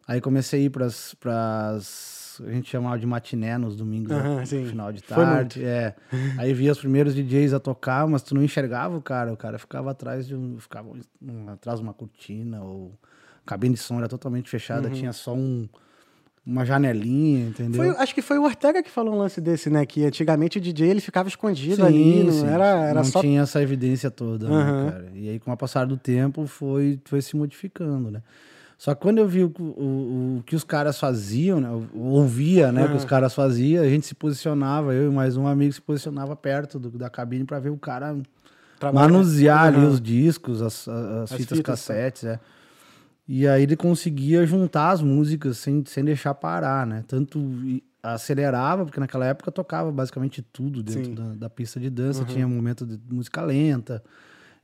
Aí 0.08 0.20
comecei 0.22 0.62
a 0.62 0.64
ir 0.66 0.70
pras, 0.70 1.14
pras 1.20 2.19
a 2.46 2.52
gente 2.52 2.70
chamava 2.70 2.98
de 2.98 3.06
matiné 3.06 3.58
nos 3.58 3.76
domingos, 3.76 4.12
no 4.12 4.46
sim. 4.46 4.66
final 4.66 4.92
de 4.92 5.02
tarde. 5.04 5.64
É. 5.64 5.96
Aí 6.38 6.54
via 6.54 6.72
os 6.72 6.80
primeiros 6.80 7.14
DJs 7.16 7.54
a 7.54 7.60
tocar, 7.60 8.08
mas 8.08 8.22
tu 8.22 8.34
não 8.36 8.44
enxergava 8.44 8.96
o 8.98 9.02
cara. 9.02 9.32
O 9.34 9.38
cara 9.38 9.58
ficava 9.60 9.92
atrás 9.92 10.28
de 10.28 10.36
um. 10.36 10.58
Ficava 10.60 10.88
um- 10.90 11.50
atrás 11.50 11.80
de 11.80 11.84
uma 11.86 11.94
cortina, 11.94 12.62
ou 12.62 12.92
a 13.46 13.50
cabine 13.50 13.76
de 13.76 13.80
som 13.82 13.98
era 13.98 14.08
totalmente 14.08 14.50
fechada, 14.50 14.88
Uhum. 14.88 14.94
tinha 14.94 15.14
só 15.14 15.34
um, 15.36 15.68
uma 16.46 16.66
janelinha, 16.66 17.48
entendeu? 17.50 17.84
Foi- 17.84 18.02
acho 18.02 18.16
que 18.16 18.22
foi 18.22 18.38
o 18.40 18.44
Ortega 18.44 18.82
que 18.82 18.90
falou 18.90 19.14
um 19.14 19.18
lance 19.18 19.40
desse, 19.40 19.70
né? 19.70 19.86
Que 19.86 20.06
antigamente 20.06 20.58
o 20.58 20.62
DJ 20.62 20.90
ele 20.90 21.02
ficava 21.02 21.28
escondido 21.30 21.76
Sim, 21.76 21.82
ali, 21.84 22.24
não 22.24 22.32
sim. 22.32 22.48
era, 22.48 22.66
era 22.66 22.94
não 22.96 23.04
só. 23.04 23.22
tinha 23.22 23.42
essa 23.42 23.62
evidência 23.62 24.10
toda, 24.10 24.48
né, 24.50 24.56
Aham. 24.56 24.92
cara? 24.92 25.12
E 25.14 25.30
aí, 25.30 25.40
com 25.40 25.52
o 25.52 25.58
passar 25.58 25.86
do 25.86 25.98
tempo, 25.98 26.48
foi, 26.48 27.00
foi 27.06 27.22
se 27.22 27.36
modificando, 27.36 28.10
né? 28.10 28.22
Só 28.80 28.96
que 28.96 29.02
quando 29.02 29.18
eu 29.18 29.28
vi 29.28 29.44
o, 29.44 29.52
o, 29.60 30.38
o 30.40 30.44
que 30.46 30.56
os 30.56 30.64
caras 30.64 30.98
faziam, 30.98 31.60
né? 31.60 31.68
ouvia, 31.94 32.72
né, 32.72 32.86
o 32.86 32.90
que 32.92 32.96
os 32.96 33.04
caras 33.04 33.36
faziam, 33.36 33.84
a 33.84 33.90
gente 33.90 34.06
se 34.08 34.16
posicionava, 34.16 34.94
eu 34.94 35.12
e 35.12 35.14
mais 35.14 35.36
um 35.36 35.46
amigo 35.46 35.74
se 35.74 35.82
posicionava 35.82 36.34
perto 36.34 36.80
do- 36.80 36.90
da 36.98 37.10
cabine 37.10 37.44
para 37.44 37.60
ver 37.60 37.72
o 37.72 37.78
cara 37.78 38.18
Trabalha- 38.80 39.10
manusear 39.10 39.66
ali 39.66 39.86
os 39.86 40.00
discos, 40.00 40.62
as, 40.62 40.88
as, 40.88 41.06
as 41.06 41.32
As 41.34 41.38
fitas, 41.38 41.58
fitas, 41.58 41.80
cassetes, 41.88 42.24
é. 42.24 42.40
E 43.28 43.46
aí 43.46 43.64
ele 43.64 43.76
conseguia 43.76 44.46
juntar 44.46 44.92
as 44.92 45.02
músicas 45.02 45.58
sem, 45.58 45.84
sem 45.86 46.04
deixar 46.06 46.34
parar, 46.34 46.88
né? 46.88 47.04
Tanto 47.06 47.38
acelerava, 48.02 48.86
porque 48.86 49.00
naquela 49.00 49.26
época 49.26 49.52
tocava 49.52 49.92
basicamente 49.92 50.42
tudo 50.42 50.82
dentro 50.82 51.12
da, 51.16 51.36
da 51.36 51.50
pista 51.50 51.82
de 51.82 51.90
dança, 51.90 52.24
tinha 52.32 52.48
um 52.48 52.50
momento 52.50 52.86
de 52.86 52.98
música 53.14 53.42
lenta, 53.42 54.02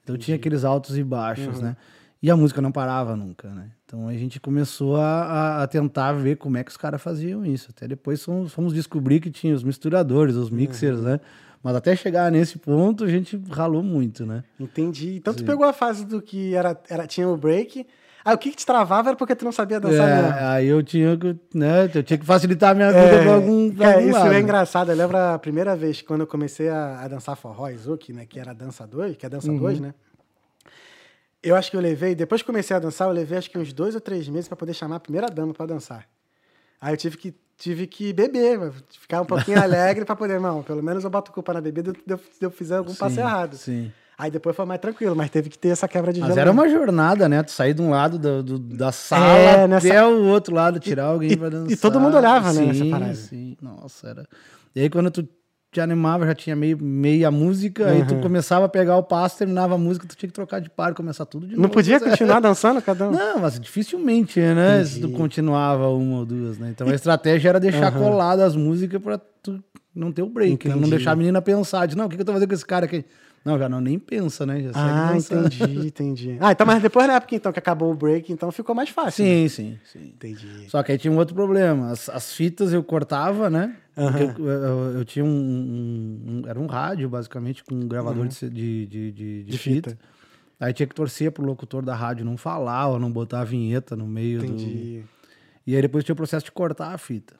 então 0.01 0.15
tinha 0.17 0.35
aqueles 0.37 0.63
altos 0.63 0.97
e 0.97 1.03
baixos, 1.03 1.59
né? 1.61 1.75
E 2.23 2.31
a 2.31 2.35
música 2.37 2.61
não 2.61 2.71
parava 2.71 3.13
nunca, 3.17 3.49
né? 3.49 3.71
Então 3.85 4.07
a 4.07 4.13
gente 4.13 4.39
começou 4.39 4.95
a, 4.97 5.61
a- 5.63 5.67
tentar 5.67 6.11
ver 6.13 6.37
como 6.37 6.57
é 6.57 6.63
que 6.63 6.71
os 6.71 6.77
caras 6.77 7.01
faziam 7.01 7.45
isso. 7.45 7.67
Até 7.69 7.87
depois 7.87 8.23
fomos, 8.23 8.51
fomos 8.51 8.73
descobrir 8.73 9.19
que 9.19 9.29
tinha 9.29 9.53
os 9.53 9.63
misturadores, 9.63 10.35
os 10.35 10.49
mixers, 10.49 11.01
né? 11.01 11.19
Mas 11.63 11.75
até 11.75 11.95
chegar 11.95 12.31
nesse 12.31 12.57
ponto 12.57 13.03
a 13.03 13.07
gente 13.07 13.39
ralou 13.51 13.83
muito, 13.83 14.25
né? 14.25 14.43
Entendi. 14.59 15.15
Então 15.17 15.33
tu 15.33 15.43
pegou 15.43 15.65
a 15.65 15.73
fase 15.73 16.05
do 16.05 16.21
que 16.21 16.53
era, 16.55 16.79
era, 16.89 17.05
tinha 17.07 17.27
o 17.27 17.37
break. 17.37 17.85
Ah, 18.23 18.33
o 18.33 18.37
que, 18.39 18.49
que 18.49 18.55
te 18.57 18.65
travava 18.65 19.09
era 19.09 19.15
porque 19.15 19.35
tu 19.35 19.45
não 19.45 19.51
sabia 19.51 19.79
dançar 19.79 20.09
É, 20.09 20.15
mesmo. 20.23 20.37
aí 20.47 20.65
eu 20.67 20.81
tinha 20.81 21.15
que, 21.15 21.35
né? 21.53 21.87
Eu 21.93 22.01
tinha 22.01 22.17
que 22.17 22.25
facilitar 22.25 22.71
a 22.71 22.73
minha 22.73 22.87
vida 22.91 22.99
É, 23.17 23.23
pra 23.23 23.33
algum, 23.35 23.69
pra 23.71 23.85
cara, 23.85 23.97
algum 23.97 24.09
isso 24.09 24.19
lado. 24.19 24.33
é 24.33 24.39
engraçado. 24.39 24.91
Eu 24.91 24.95
lembro 24.97 25.15
a 25.15 25.37
primeira 25.37 25.75
vez 25.75 26.01
quando 26.01 26.21
eu 26.21 26.27
comecei 26.27 26.67
a, 26.69 27.01
a 27.01 27.07
dançar 27.07 27.35
forró 27.35 27.69
Izuki, 27.69 28.11
né? 28.13 28.25
Que 28.25 28.39
era 28.39 28.51
dança 28.51 28.87
2, 28.87 29.15
que 29.15 29.27
é 29.27 29.29
dança 29.29 29.51
Uhum. 29.51 29.59
2, 29.59 29.79
né? 29.79 29.93
Eu 31.47 31.55
acho 31.55 31.69
que 31.69 31.77
eu 31.77 31.81
levei, 31.81 32.15
depois 32.15 32.41
que 32.41 32.45
comecei 32.47 32.75
a 32.75 32.79
dançar, 32.79 33.07
eu 33.07 33.13
levei 33.13 33.37
acho 33.37 33.49
que 33.51 33.57
uns 33.57 33.71
dois 33.71 33.93
ou 33.95 34.01
três 34.01 34.27
meses 34.27 34.47
pra 34.47 34.57
poder 34.57 34.73
chamar 34.73 34.95
a 34.95 34.99
primeira 34.99 35.27
dama 35.27 35.53
pra 35.53 35.65
dançar. 35.65 36.05
Aí 36.81 36.93
eu 36.93 36.97
tive 36.97 37.17
que, 37.17 37.35
tive 37.57 37.85
que 37.87 38.11
beber, 38.11 38.59
ficar 38.99 39.21
um 39.21 39.25
pouquinho 39.25 39.61
alegre 39.61 40.03
pra 40.05 40.15
poder, 40.15 40.39
não, 40.39 40.63
pelo 40.63 40.81
menos 40.81 41.03
eu 41.03 41.09
boto 41.09 41.31
culpa 41.31 41.53
na 41.53 41.61
bebida 41.61 41.93
se 41.93 42.11
eu, 42.13 42.19
eu 42.41 42.51
fizer 42.51 42.77
algum 42.77 42.93
passo 42.95 43.15
Sim, 43.15 43.21
errado. 43.21 43.55
Sim. 43.57 43.91
Aí 44.17 44.31
depois 44.31 44.55
foi 44.55 44.65
mais 44.65 44.79
tranquilo, 44.79 45.13
mas 45.15 45.29
teve 45.29 45.49
que 45.49 45.57
ter 45.59 45.67
essa 45.69 45.87
quebra 45.89 46.11
de 46.13 46.21
Mas 46.21 46.29
gelo. 46.29 46.39
era 46.39 46.53
mesmo. 46.53 46.61
uma 46.61 46.69
jornada, 46.69 47.27
né? 47.27 47.43
Tu 47.43 47.51
sair 47.51 47.73
de 47.73 47.81
um 47.81 47.89
lado 47.89 48.17
do, 48.17 48.41
do- 48.41 48.59
da 48.59 48.91
sala 48.91 49.25
É, 49.37 49.67
nessa- 49.67 49.87
até 49.87 50.05
o 50.05 50.23
outro 50.23 50.55
lado, 50.55 50.79
tirar 50.79 51.03
E- 51.03 51.13
alguém 51.13 51.31
e- 51.33 51.37
pra 51.37 51.49
dançar. 51.49 51.71
e 51.71 51.75
todo 51.77 51.99
mundo 51.99 52.15
olhava, 52.17 52.53
né, 52.53 52.61
nessa 52.65 52.83
Sim, 52.85 52.91
parada. 52.91 53.13
Sim, 53.13 53.57
nossa, 53.61 54.07
era... 54.09 54.25
E 54.73 54.79
aí 54.81 54.89
quando 54.89 55.11
tu 55.11 55.27
te 55.75 55.81
animava, 55.81 56.25
já 56.25 56.33
tinha 56.33 56.55
meio, 56.55 56.77
meia 56.81 57.29
música, 57.29 57.87
aí 57.89 58.05
tu 58.05 58.15
começava 58.17 58.65
a 58.65 58.69
pegar 58.69 58.95
o 58.95 59.03
passo, 59.03 59.37
terminava 59.37 59.75
a 59.75 59.77
música, 59.77 60.07
tu 60.07 60.15
tinha 60.15 60.27
que 60.29 60.33
trocar 60.33 60.61
de 60.61 60.69
par, 60.69 60.93
começar 60.93 61.25
tudo 61.25 61.45
de 61.45 61.51
novo. 61.55 61.63
Não 61.63 61.69
podia 61.69 61.99
continuar 61.99 62.39
dançando 62.39 62.81
cada 62.81 63.07
um? 63.09 63.11
Não, 63.11 63.39
mas 63.39 63.59
dificilmente, 63.59 64.39
né? 64.39 64.83
Se 64.85 65.01
tu 65.01 65.09
continuava 65.09 65.89
uma 65.89 66.19
ou 66.19 66.25
duas, 66.25 66.57
né? 66.57 66.69
Então 66.71 66.87
a 66.87 66.95
estratégia 66.95 67.49
era 67.49 67.59
deixar 67.59 67.91
colado 67.91 68.39
as 68.39 68.55
músicas 68.55 69.01
pra 69.01 69.17
tu 69.17 69.61
não 69.93 70.11
ter 70.13 70.21
o 70.21 70.29
break, 70.29 70.65
né? 70.67 70.73
Não 70.73 70.79
Entendi. 70.79 70.91
deixar 70.95 71.11
a 71.11 71.15
menina 71.15 71.41
pensar, 71.41 71.85
de 71.87 71.97
não, 71.97 72.05
o 72.05 72.09
que, 72.09 72.15
que 72.15 72.21
eu 72.21 72.25
tô 72.25 72.31
fazendo 72.31 72.47
com 72.47 72.55
esse 72.55 72.65
cara 72.65 72.85
aqui? 72.85 73.03
Não, 73.43 73.59
já 73.59 73.69
não 73.69 73.79
nem 73.79 73.99
pensa, 73.99 74.45
né? 74.45 74.59
Já 74.61 74.71
Ah, 74.73 75.13
dançando. 75.13 75.45
entendi, 75.47 75.87
entendi. 75.87 76.37
Ah, 76.39 76.51
então, 76.53 76.65
mas 76.65 76.81
depois 76.81 77.05
na 77.05 77.15
época 77.15 77.35
então 77.35 77.51
que 77.51 77.59
acabou 77.59 77.91
o 77.91 77.95
break, 77.95 78.31
então 78.31 78.51
ficou 78.51 78.73
mais 78.73 78.89
fácil. 78.89 79.23
né? 79.23 79.29
Sim, 79.29 79.47
sim, 79.49 79.79
sim. 79.91 80.13
Entendi. 80.15 80.65
Só 80.69 80.81
que 80.81 80.91
aí 80.93 80.97
tinha 80.97 81.11
um 81.11 81.17
outro 81.17 81.35
problema. 81.35 81.91
As, 81.91 82.09
as 82.09 82.33
fitas 82.33 82.73
eu 82.73 82.81
cortava, 82.83 83.49
né? 83.49 83.75
Porque 83.95 84.41
eu, 84.41 84.47
eu- 84.47 84.91
eu 84.97 85.05
tinha 85.05 85.23
um, 85.23 85.29
um- 85.29 86.21
um- 86.43 86.47
Era 86.47 86.59
um 86.59 86.65
rádio, 86.67 87.09
basicamente, 87.09 87.63
com 87.63 87.73
um 87.75 87.87
gravador 87.87 88.27
de, 88.27 88.33
C- 88.35 88.49
de, 88.49 88.85
de, 88.85 89.11
de, 89.11 89.43
de 89.45 89.57
fita. 89.57 89.91
fita. 89.91 90.01
Aí 90.59 90.73
tinha 90.73 90.87
que 90.87 90.95
torcer 90.95 91.31
pro 91.31 91.43
locutor 91.45 91.83
da 91.83 91.95
rádio 91.95 92.23
não 92.25 92.37
falar 92.37 92.87
ou 92.87 92.99
não 92.99 93.11
botar 93.11 93.41
a 93.41 93.43
vinheta 93.43 93.95
no 93.95 94.05
meio 94.07 94.39
do. 94.39 94.45
Entendi. 94.45 95.03
E 95.67 95.75
aí 95.75 95.81
depois 95.81 96.03
tinha 96.03 96.13
o 96.13 96.15
processo 96.15 96.45
de 96.45 96.51
cortar 96.51 96.93
a 96.93 96.97
fita. 96.97 97.35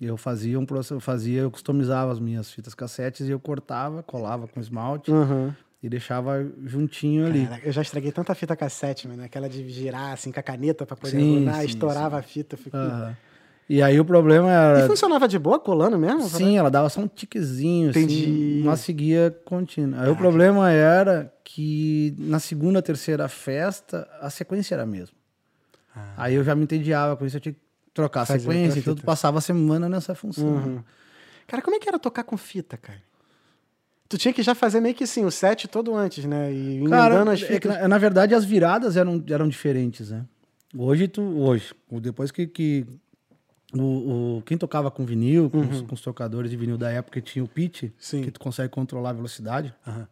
E 0.00 0.06
eu 0.06 0.16
fazia 0.16 0.58
um 0.58 0.64
processo, 0.66 0.94
eu 0.94 1.00
fazia, 1.00 1.42
eu 1.42 1.50
customizava 1.50 2.10
as 2.10 2.18
minhas 2.18 2.50
fitas 2.50 2.74
cassetes 2.74 3.28
e 3.28 3.30
eu 3.30 3.38
cortava, 3.38 4.02
colava 4.02 4.48
com 4.48 4.58
esmalte. 4.58 5.10
Uhum. 5.10 5.52
E 5.82 5.88
deixava 5.88 6.46
juntinho 6.66 7.26
ali. 7.26 7.46
Cara, 7.46 7.60
eu 7.64 7.72
já 7.72 7.80
estraguei 7.82 8.12
tanta 8.12 8.34
fita 8.34 8.54
cassete, 8.56 9.08
mano. 9.08 9.22
Aquela 9.22 9.48
de 9.48 9.66
girar 9.70 10.12
assim 10.12 10.30
com 10.32 10.40
a 10.40 10.42
caneta 10.42 10.84
pra 10.84 10.96
poder 10.96 11.18
Sim, 11.18 11.44
sim, 11.60 11.66
estourava 11.66 12.18
a 12.18 12.22
fita. 12.22 12.56
Fico... 12.56 12.76
Aham. 12.76 13.16
E 13.72 13.80
aí 13.80 14.00
o 14.00 14.04
problema 14.04 14.50
era. 14.50 14.84
E 14.84 14.86
funcionava 14.88 15.28
de 15.28 15.38
boa, 15.38 15.56
colando 15.60 15.96
mesmo? 15.96 16.22
Sim, 16.28 16.58
ela 16.58 16.68
dava 16.68 16.88
só 16.88 17.00
um 17.00 17.06
tiquezinho, 17.06 17.90
Entendi. 17.90 18.24
assim, 18.24 18.62
uma 18.62 18.76
seguia 18.76 19.30
contínua. 19.44 20.02
Aí 20.02 20.10
o 20.10 20.16
problema 20.16 20.72
era 20.72 21.32
que 21.44 22.12
na 22.18 22.40
segunda, 22.40 22.82
terceira 22.82 23.28
festa, 23.28 24.08
a 24.20 24.28
sequência 24.28 24.74
era 24.74 24.82
a 24.82 24.86
mesma. 24.86 25.14
Aí 26.16 26.34
eu 26.34 26.42
já 26.42 26.52
me 26.56 26.64
entediava 26.64 27.16
com 27.16 27.24
isso, 27.24 27.36
eu 27.36 27.40
tinha 27.40 27.52
que 27.52 27.60
trocar 27.94 28.20
a 28.20 28.22
Ah. 28.22 28.26
Outra 28.32 28.40
sequência, 28.40 28.78
então 28.80 28.94
tu 28.94 28.98
fita. 28.98 29.06
passava 29.06 29.38
a 29.38 29.40
semana 29.40 29.88
nessa 29.88 30.16
função. 30.16 30.48
Uhum. 30.48 30.82
Cara, 31.46 31.62
como 31.62 31.76
é 31.76 31.78
que 31.78 31.88
era 31.88 31.98
tocar 31.98 32.24
com 32.24 32.36
fita, 32.36 32.76
cara? 32.76 32.98
Tu 34.08 34.18
tinha 34.18 34.34
que 34.34 34.42
já 34.42 34.52
fazer 34.56 34.80
meio 34.80 34.96
que 34.96 35.04
assim, 35.04 35.24
o 35.24 35.30
set 35.30 35.68
todo 35.68 35.94
antes, 35.94 36.24
né? 36.24 36.52
E 36.52 36.74
emendando 36.78 36.90
Cara, 36.90 37.32
as 37.32 37.42
é 37.42 37.46
fitas. 37.46 37.72
na, 37.82 37.86
na 37.86 37.98
verdade 37.98 38.34
as 38.34 38.44
viradas 38.44 38.96
eram, 38.96 39.22
eram 39.28 39.48
diferentes, 39.48 40.10
né? 40.10 40.24
Hoje 40.76 41.06
tu, 41.06 41.22
hoje, 41.22 41.72
depois 42.00 42.32
que, 42.32 42.48
que 42.48 42.84
o, 43.74 44.38
o- 44.38 44.42
quem 44.42 44.56
tocava 44.58 44.90
com 44.90 45.04
vinil, 45.04 45.48
com, 45.50 45.60
os, 45.60 45.80
com 45.82 45.94
os 45.94 46.00
tocadores 46.00 46.50
de 46.50 46.56
vinil 46.56 46.76
da 46.78 46.90
época 46.90 47.20
tinha 47.20 47.44
o 47.44 47.48
pitch, 47.48 47.84
Uhum. 47.84 47.90
Sim. 47.98 48.22
que 48.22 48.30
tu 48.30 48.40
consegue 48.40 48.68
controlar 48.72 49.10
a 49.10 49.12
velocidade, 49.14 49.74
Aham, 49.86 50.08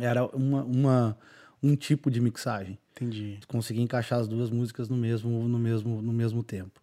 era 0.00 0.24
uma, 0.26 0.62
uma, 0.64 1.18
um 1.62 1.74
tipo 1.76 2.10
de 2.10 2.20
mixagem. 2.20 2.78
entendi. 2.92 3.38
Tu 3.40 3.48
conseguia 3.48 3.82
encaixar 3.82 4.18
as 4.20 4.28
duas 4.28 4.50
músicas 4.50 4.88
no 4.88 4.96
mesmo, 4.96 5.46
no 5.48 5.58
mesmo, 5.58 6.00
no 6.02 6.12
mesmo 6.12 6.42
tempo. 6.42 6.80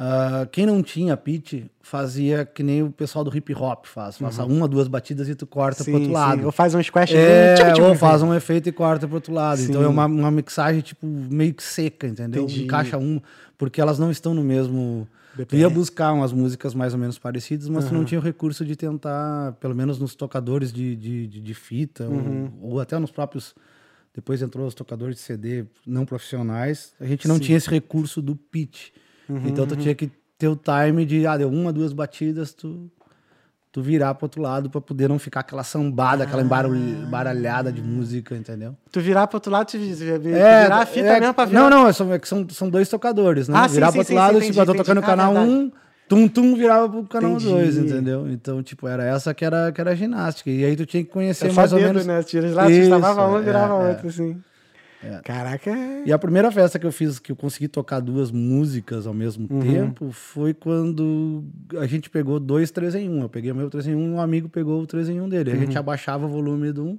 Ah, 0.00 0.46
quem 0.52 0.64
não 0.64 0.80
tinha 0.80 1.16
pitch 1.16 1.64
fazia 1.82 2.44
que 2.46 2.62
nem 2.62 2.84
o 2.84 2.90
pessoal 2.92 3.24
do 3.24 3.36
hip 3.36 3.52
hop 3.52 3.84
faz. 3.84 4.16
Faça 4.16 4.44
uma, 4.44 4.68
duas 4.68 4.86
batidas 4.86 5.28
e 5.28 5.34
tu 5.34 5.44
corta 5.44 5.82
pro 5.82 5.94
outro 5.94 6.12
lado. 6.12 6.44
Ou 6.46 6.52
faz 6.52 6.72
um 6.72 6.80
squash 6.80 7.12
É, 7.14 7.54
tchic, 7.56 7.72
tchic, 7.72 7.80
ou 7.80 7.96
faz 7.96 8.22
um 8.22 8.32
efeito 8.32 8.68
e 8.68 8.72
corta 8.72 9.08
pro 9.08 9.16
outro 9.16 9.32
lado. 9.34 9.60
Então 9.60 9.80
Sim. 9.80 9.86
é 9.86 9.88
uma, 9.88 10.06
uma 10.06 10.30
mixagem, 10.30 10.82
tipo, 10.82 11.04
meio 11.04 11.52
que 11.52 11.64
seca, 11.64 12.06
entendeu? 12.06 12.44
Entendi. 12.44 12.62
Encaixa 12.62 12.96
um, 12.96 13.20
porque 13.58 13.80
elas 13.80 13.98
não 13.98 14.08
estão 14.08 14.32
no 14.32 14.44
mesmo. 14.44 15.08
Tu 15.48 15.56
ia 15.56 15.68
buscar 15.68 16.12
umas 16.12 16.32
músicas 16.32 16.74
mais 16.74 16.92
ou 16.94 16.98
menos 17.00 17.18
parecidas, 17.18 17.68
mas 17.68 17.86
tu 17.88 17.94
não 17.94 18.04
tinha 18.04 18.20
o 18.20 18.22
recurso 18.22 18.64
de 18.64 18.76
tentar, 18.76 19.52
pelo 19.60 19.74
menos 19.74 19.98
nos 19.98 20.14
tocadores 20.14 20.72
de, 20.72 20.94
de, 20.94 21.26
de, 21.26 21.40
de 21.40 21.54
fita, 21.54 22.04
Uhum. 22.04 22.52
ou, 22.62 22.70
ou 22.74 22.80
até 22.80 22.96
nos 23.00 23.10
próprios. 23.10 23.52
Depois 24.14 24.42
entrou 24.42 24.64
os 24.66 24.74
tocadores 24.74 25.16
de 25.16 25.22
CD 25.22 25.64
não 25.84 26.04
profissionais. 26.04 26.92
A 27.00 27.04
gente 27.06 27.26
não 27.26 27.38
tinha 27.40 27.56
esse 27.58 27.68
recurso 27.68 28.22
do 28.22 28.36
pitch. 28.36 28.90
Uhum, 29.28 29.42
então 29.46 29.66
tu 29.66 29.76
tinha 29.76 29.94
que 29.94 30.10
ter 30.38 30.48
o 30.48 30.56
time 30.56 31.04
de, 31.04 31.26
ah, 31.26 31.36
deu 31.36 31.48
uma, 31.50 31.72
duas 31.72 31.92
batidas, 31.92 32.52
tu 32.52 32.90
tu 33.70 33.82
virar 33.82 34.14
pro 34.14 34.24
outro 34.24 34.40
lado 34.40 34.70
pra 34.70 34.80
poder 34.80 35.08
não 35.08 35.18
ficar 35.18 35.40
aquela 35.40 35.62
sambada, 35.62 36.24
aquela 36.24 36.42
embarulh- 36.42 36.74
embaralhada 36.74 37.70
de 37.70 37.82
música, 37.82 38.34
entendeu? 38.34 38.74
Tu 38.90 38.98
virar 39.00 39.26
pro 39.26 39.36
outro 39.36 39.52
lado, 39.52 39.66
tu 39.70 39.78
vi- 39.78 39.92
vi- 39.92 40.32
É, 40.32 40.62
virar 40.62 40.78
a 40.82 40.86
fita 40.86 41.06
é- 41.06 41.20
mesmo 41.20 41.34
pra 41.34 41.44
virar. 41.44 41.60
Não, 41.60 41.70
não, 41.70 41.86
é 41.86 41.92
só- 41.92 42.10
é 42.12 42.18
que 42.18 42.26
são, 42.26 42.48
são 42.48 42.70
dois 42.70 42.88
tocadores, 42.88 43.46
né? 43.46 43.54
Ah, 43.56 43.66
virar 43.66 43.88
sim, 43.88 43.92
pro 43.92 43.98
outro 44.00 44.12
sim, 44.14 44.18
lado, 44.18 44.40
sim, 44.40 44.46
tipo, 44.46 44.58
eu 44.60 44.64
tô 44.66 44.72
entendi, 44.72 44.78
tocando 44.84 44.96
o 44.96 45.00
entendi. 45.00 45.12
Ah, 45.12 45.16
canal 45.16 45.34
verdade. 45.34 45.52
1, 45.52 45.72
tum, 46.08 46.28
tum, 46.28 46.56
virava 46.56 46.88
pro 46.88 47.04
canal 47.04 47.32
Entendi. 47.32 47.50
2, 47.50 47.76
entendeu? 47.76 48.26
Então, 48.30 48.62
tipo, 48.62 48.88
era 48.88 49.04
essa 49.04 49.34
que 49.34 49.44
era, 49.44 49.70
que 49.70 49.80
era 49.80 49.90
a 49.90 49.94
ginástica. 49.94 50.50
E 50.50 50.64
aí 50.64 50.74
tu 50.74 50.86
tinha 50.86 51.04
que 51.04 51.10
conhecer 51.10 51.50
É 51.50 51.52
mais 51.52 51.70
ou 51.72 51.78
dedo, 51.78 51.88
menos. 51.88 52.06
né? 52.06 52.22
Tira 52.22 52.48
lá, 52.54 52.64
tu 52.64 52.70
Isso, 52.70 52.82
estavava 52.84 53.28
um, 53.28 53.36
é, 53.38 53.42
virava 53.42 53.74
é. 53.84 53.88
outro, 53.90 54.08
assim. 54.08 54.40
Caraca, 55.24 55.70
é- 55.70 56.02
E 56.06 56.12
a 56.12 56.18
primeira 56.18 56.50
festa 56.50 56.78
que 56.78 56.84
eu 56.86 56.90
fiz, 56.92 57.18
que 57.18 57.30
eu 57.30 57.36
consegui 57.36 57.68
tocar 57.68 58.00
duas 58.00 58.30
músicas 58.30 59.06
ao 59.06 59.14
mesmo 59.14 59.46
Uhum. 59.50 59.60
tempo, 59.60 60.10
foi 60.10 60.52
quando 60.52 61.44
a 61.78 61.86
gente 61.86 62.10
pegou 62.10 62.40
dois 62.40 62.70
3 62.70 62.94
em 62.94 63.08
1. 63.08 63.22
Eu 63.22 63.28
peguei 63.28 63.52
o 63.52 63.54
meu 63.54 63.70
3 63.70 63.86
em 63.86 63.94
1 63.94 64.00
e 64.06 64.08
um 64.10 64.20
amigo 64.20 64.48
pegou 64.48 64.82
o 64.82 64.86
3 64.86 65.08
em 65.08 65.20
1 65.20 65.28
dele. 65.28 65.50
A 65.50 65.54
Uhum. 65.54 65.60
gente 65.60 65.78
abaixava 65.78 66.26
o 66.26 66.28
volume 66.28 66.72
do 66.72 66.84
1 66.84 66.98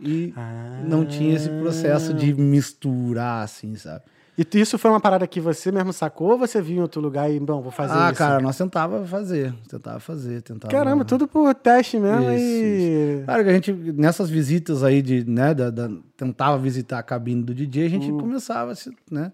e 0.00 0.32
Ah. 0.36 0.82
não 0.86 1.04
tinha 1.04 1.34
esse 1.34 1.48
processo 1.48 2.14
de 2.14 2.32
misturar, 2.34 3.42
assim, 3.42 3.74
sabe? 3.76 4.04
E 4.38 4.46
isso 4.60 4.76
foi 4.76 4.90
uma 4.90 5.00
parada 5.00 5.26
que 5.26 5.40
você 5.40 5.72
mesmo 5.72 5.92
sacou 5.94 6.32
ou 6.32 6.38
você 6.38 6.60
viu 6.60 6.76
em 6.76 6.80
outro 6.80 7.00
lugar 7.00 7.30
e, 7.30 7.40
bom, 7.40 7.62
vou 7.62 7.72
fazer 7.72 7.94
ah, 7.96 8.10
isso? 8.10 8.18
cara, 8.18 8.38
nós 8.40 8.56
tentava 8.56 9.04
fazer, 9.06 9.54
tentava 9.66 9.98
fazer, 9.98 10.42
tentava... 10.42 10.70
Caramba, 10.70 11.04
tudo 11.06 11.26
por 11.26 11.54
teste 11.54 11.98
mesmo 11.98 12.30
Isso, 12.32 12.42
e... 12.42 13.22
Claro 13.24 13.44
que 13.44 13.50
a 13.50 13.52
gente, 13.54 13.72
nessas 13.72 14.28
visitas 14.28 14.82
aí 14.82 15.00
de, 15.00 15.24
né, 15.24 15.54
da, 15.54 15.70
da- 15.70 15.90
tentava 16.16 16.58
visitar 16.58 16.98
a 16.98 17.02
cabine 17.02 17.42
do 17.42 17.54
DJ, 17.54 17.86
a 17.86 17.88
gente 17.88 18.12
Hum. 18.12 18.18
começava, 18.18 18.72
assim, 18.72 18.90
né, 19.10 19.32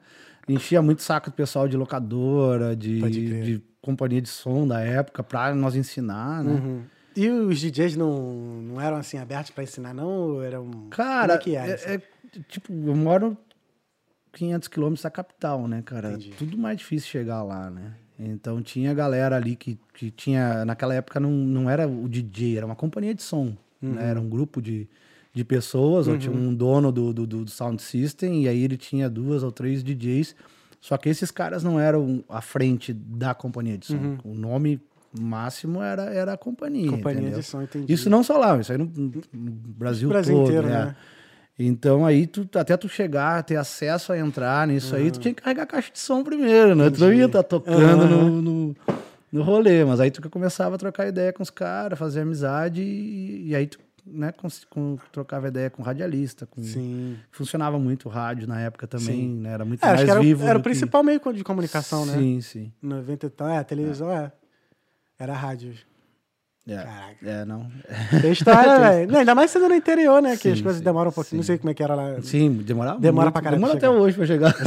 enchia 0.49 0.81
muito 0.81 1.03
saco 1.03 1.31
do 1.31 1.35
pessoal 1.35 1.67
de 1.67 1.77
locadora, 1.77 2.77
de, 2.77 3.01
de 3.01 3.63
companhia 3.81 4.23
de 4.23 4.29
som 4.29 4.67
da 4.69 4.81
época 4.81 5.25
pra 5.25 5.53
nós 5.53 5.75
ensinar, 5.75 6.45
né. 6.45 6.53
Uhum. 6.53 6.83
E 7.15 7.29
os 7.29 7.59
DJs 7.61 7.97
não, 7.97 8.13
não 8.63 8.81
eram 8.81 8.97
assim 8.97 9.19
abertos 9.19 9.51
pra 9.51 9.65
ensinar, 9.65 9.93
não? 9.93 10.41
Eram... 10.43 10.71
Cara, 10.91 11.21
Como 11.21 11.33
é 11.33 11.39
que 11.39 11.57
era? 11.57 11.73
é, 11.73 11.95
é, 11.97 12.01
tipo, 12.49 12.73
eu 12.73 12.97
moro 12.97 13.37
500 14.33 14.69
quilômetros 14.69 15.03
da 15.03 15.11
capital, 15.11 15.69
né, 15.69 15.83
cara? 15.83 16.13
Entendi. 16.13 16.31
Tudo 16.39 16.57
mais 16.57 16.79
difícil 16.79 17.09
chegar 17.09 17.43
lá, 17.43 17.71
né? 17.71 17.95
Então 18.19 18.63
tinha 18.63 18.95
galera 18.95 19.37
ali 19.37 19.57
que, 19.57 19.79
que 19.95 20.11
tinha. 20.11 20.65
Naquela 20.65 20.95
época 20.95 21.19
não, 21.19 21.31
não 21.31 21.69
era 21.69 21.89
o 21.89 22.09
DJ, 22.09 22.57
era 22.57 22.67
uma 22.67 22.77
companhia 22.77 23.15
de 23.15 23.23
som. 23.23 23.57
Uhum. 23.81 23.95
Né? 23.95 24.11
Era 24.11 24.21
um 24.21 24.29
grupo 24.29 24.63
de, 24.63 24.89
de 25.33 25.45
pessoas, 25.45 26.07
ou 26.07 26.17
tinha 26.17 26.35
um 26.35 26.55
dono 26.55 26.93
do, 26.93 27.13
do, 27.13 27.27
do 27.27 27.51
sound 27.51 27.83
system, 27.83 28.45
e 28.45 28.49
aí 28.49 28.63
ele 28.63 28.77
tinha 28.77 29.11
duas 29.11 29.43
ou 29.43 29.51
três 29.51 29.83
DJs. 29.83 30.37
Só 30.81 30.97
que 30.97 31.09
esses 31.09 31.31
caras 31.31 31.63
não 31.63 31.79
eram 31.79 32.25
à 32.29 32.41
frente 32.41 32.93
da 32.93 33.35
companhia 33.35 33.79
de 33.79 33.87
som. 33.87 33.95
Uhum. 33.97 34.19
O 34.25 34.35
nome 34.35 34.81
máximo 35.19 35.83
era, 35.83 36.05
era 36.05 36.33
a 36.33 36.37
companhia. 36.37 36.91
Companhia 36.91 37.23
entendeu? 37.23 37.41
de 37.41 37.47
som, 37.47 37.63
entendi. 37.63 37.93
Isso 37.93 38.09
não 38.09 38.23
só 38.23 38.37
lá, 38.37 38.59
isso 38.59 38.73
aí 38.73 38.79
no, 38.79 38.87
no 38.87 39.23
Brasil, 39.33 40.09
Brasil 40.09 40.35
todo, 40.35 40.47
inteiro, 40.47 40.67
né? 40.67 40.87
né? 40.87 40.97
Então 41.59 42.05
aí 42.05 42.27
tu, 42.27 42.49
até 42.59 42.77
tu 42.77 42.89
chegar, 42.89 43.43
ter 43.45 43.57
acesso 43.57 44.13
a 44.13 44.19
entrar 44.19 44.67
nisso 44.67 44.97
aí, 44.97 45.11
tu 45.11 45.17
Uhum. 45.17 45.21
tinha 45.23 45.35
que 45.35 45.43
carregar 45.43 45.63
a 45.65 45.67
caixa 45.67 45.93
de 45.93 45.99
som 45.99 46.25
primeiro, 46.25 46.75
né? 46.75 46.91
Tu 46.91 46.99
não 47.01 47.13
ia 47.13 47.27
estar 47.27 47.43
tocando 47.43 48.07
no, 48.09 48.43
no, 48.43 48.77
no 49.31 49.43
rolê, 49.43 49.85
mas 49.85 50.01
aí 50.01 50.11
tu 50.11 50.23
que 50.23 50.29
começava 50.29 50.75
a 50.75 50.79
trocar 50.79 51.07
ideia 51.07 51.33
com 51.33 51.43
os 51.43 51.51
caras, 51.51 51.99
fazer 51.99 52.21
amizade 52.23 52.83
e, 52.83 53.49
e 53.49 53.55
aí 53.55 53.67
tu, 53.67 53.79
né, 54.05 54.33
cons- 54.33 54.65
com, 54.69 54.97
trocava 55.13 55.47
ideia 55.49 55.69
com 55.71 55.83
radialista, 55.83 56.47
com... 56.47 56.63
Sim. 56.63 57.17
Funcionava 57.31 57.79
muito 57.79 58.09
o 58.09 58.11
rádio 58.11 58.49
na 58.49 58.59
época 58.61 58.87
também, 58.87 59.29
né? 59.29 59.51
Era 59.53 59.65
muito 59.65 59.85
É, 59.85 59.89
mais 59.89 60.09
era, 60.09 60.21
vivo. 60.21 60.45
era 60.45 60.59
o 60.59 60.63
que- 60.63 60.65
principal 60.71 61.05
meio 61.05 61.21
de 61.35 61.45
comunicação, 61.45 62.05
né? 62.07 62.15
Sim, 62.15 62.41
sim. 62.41 62.73
90 62.83 63.27
e 63.27 63.31
tal, 63.31 63.49
é, 63.49 63.59
a 63.59 63.65
televisão 63.65 64.11
é. 64.11 64.33
Era 65.19 65.35
rádio. 65.35 65.75
É, 66.67 66.77
Caraca. 66.77 67.17
é 67.29 67.45
não. 67.45 67.67
Tem 68.21 68.31
história, 68.33 68.79
velho. 68.91 69.11
Não, 69.13 69.19
Ainda 69.19 69.35
mais 69.35 69.51
sendo 69.51 69.69
no 69.69 69.75
interior, 69.75 70.23
né? 70.23 70.37
Que 70.37 70.43
Sim, 70.45 70.53
as 70.53 70.61
coisas 70.61 70.79
sim, 70.79 70.85
demoram 70.85 71.11
um 71.11 71.13
pouquinho. 71.13 71.39
Não 71.39 71.43
sim. 71.43 71.47
sei 71.49 71.59
como 71.59 71.71
é 71.71 71.75
que 71.75 71.83
era 71.83 71.95
lá. 71.97 72.23
Sim, 72.23 72.53
demorava 72.53 73.01
Demora 73.01 73.25
muito. 73.27 73.33
pra 73.33 73.43
caralho 73.43 73.61
Demora 73.61 73.77
até 73.79 73.91
hoje 73.91 74.17
pra 74.17 74.27
chegar. 74.27 74.55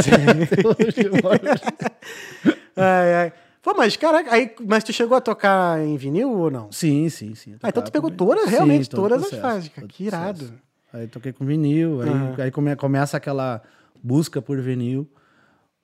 hoje 0.77 1.09
demora. 1.09 1.39
Ai, 2.75 3.13
ai. 3.13 3.33
Pô, 3.63 3.73
mas 3.75 3.95
caraca, 3.95 4.31
aí, 4.33 4.53
mas 4.67 4.83
tu 4.83 4.91
chegou 4.93 5.15
a 5.17 5.21
tocar 5.21 5.79
em 5.79 5.95
vinil 5.97 6.29
ou 6.29 6.51
não? 6.51 6.69
Sim, 6.71 7.07
sim, 7.09 7.33
sim. 7.33 7.55
Ah, 7.63 7.69
então 7.69 7.81
tu 7.81 7.91
pegou 7.91 8.11
também. 8.11 8.27
todas, 8.35 8.49
realmente, 8.51 8.89
todas 8.89 9.23
as 9.23 9.29
processo, 9.29 9.41
fases, 9.41 9.69
cara. 9.69 9.87
Que 9.87 10.03
irado. 10.03 10.37
processo. 10.39 10.59
Aí 10.93 11.07
toquei 11.07 11.31
com 11.33 11.45
vinil, 11.45 12.01
aí, 12.01 12.09
Aham. 12.09 12.35
aí 12.37 12.51
come- 12.51 12.75
começa 12.75 13.17
aquela 13.17 13.61
busca 14.03 14.41
por 14.41 14.59
vinil, 14.61 15.09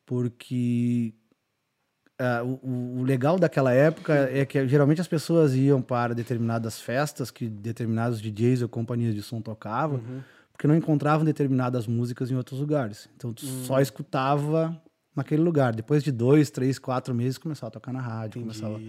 porque 0.05 1.13
ah, 2.21 2.43
o, 2.43 2.99
o- 2.99 3.03
legal 3.03 3.37
daquela 3.39 3.73
época 3.73 4.13
é 4.31 4.45
que 4.45 4.67
geralmente 4.67 5.01
as 5.01 5.07
pessoas 5.07 5.55
iam 5.55 5.81
para 5.81 6.13
determinadas 6.13 6.79
festas 6.79 7.31
que 7.31 7.47
determinados 7.47 8.21
DJs 8.21 8.61
ou 8.61 8.69
companhias 8.69 9.15
de 9.15 9.21
som 9.21 9.41
tocavam, 9.41 9.97
Uhum. 9.97 10.21
porque 10.51 10.67
não 10.67 10.75
encontravam 10.75 11.25
determinadas 11.25 11.87
músicas 11.87 12.29
em 12.31 12.35
outros 12.35 12.59
lugares. 12.59 13.09
Então 13.17 13.33
tu 13.33 13.45
Hum. 13.45 13.63
só 13.65 13.81
escutava 13.81 14.79
naquele 15.15 15.41
lugar. 15.41 15.73
Depois 15.75 16.03
de 16.03 16.11
dois, 16.11 16.49
três, 16.49 16.77
quatro 16.79 17.13
meses 17.13 17.37
começava 17.37 17.67
a 17.67 17.71
tocar 17.71 17.91
na 17.91 17.99
rádio, 18.01 18.39
começava 18.41 18.79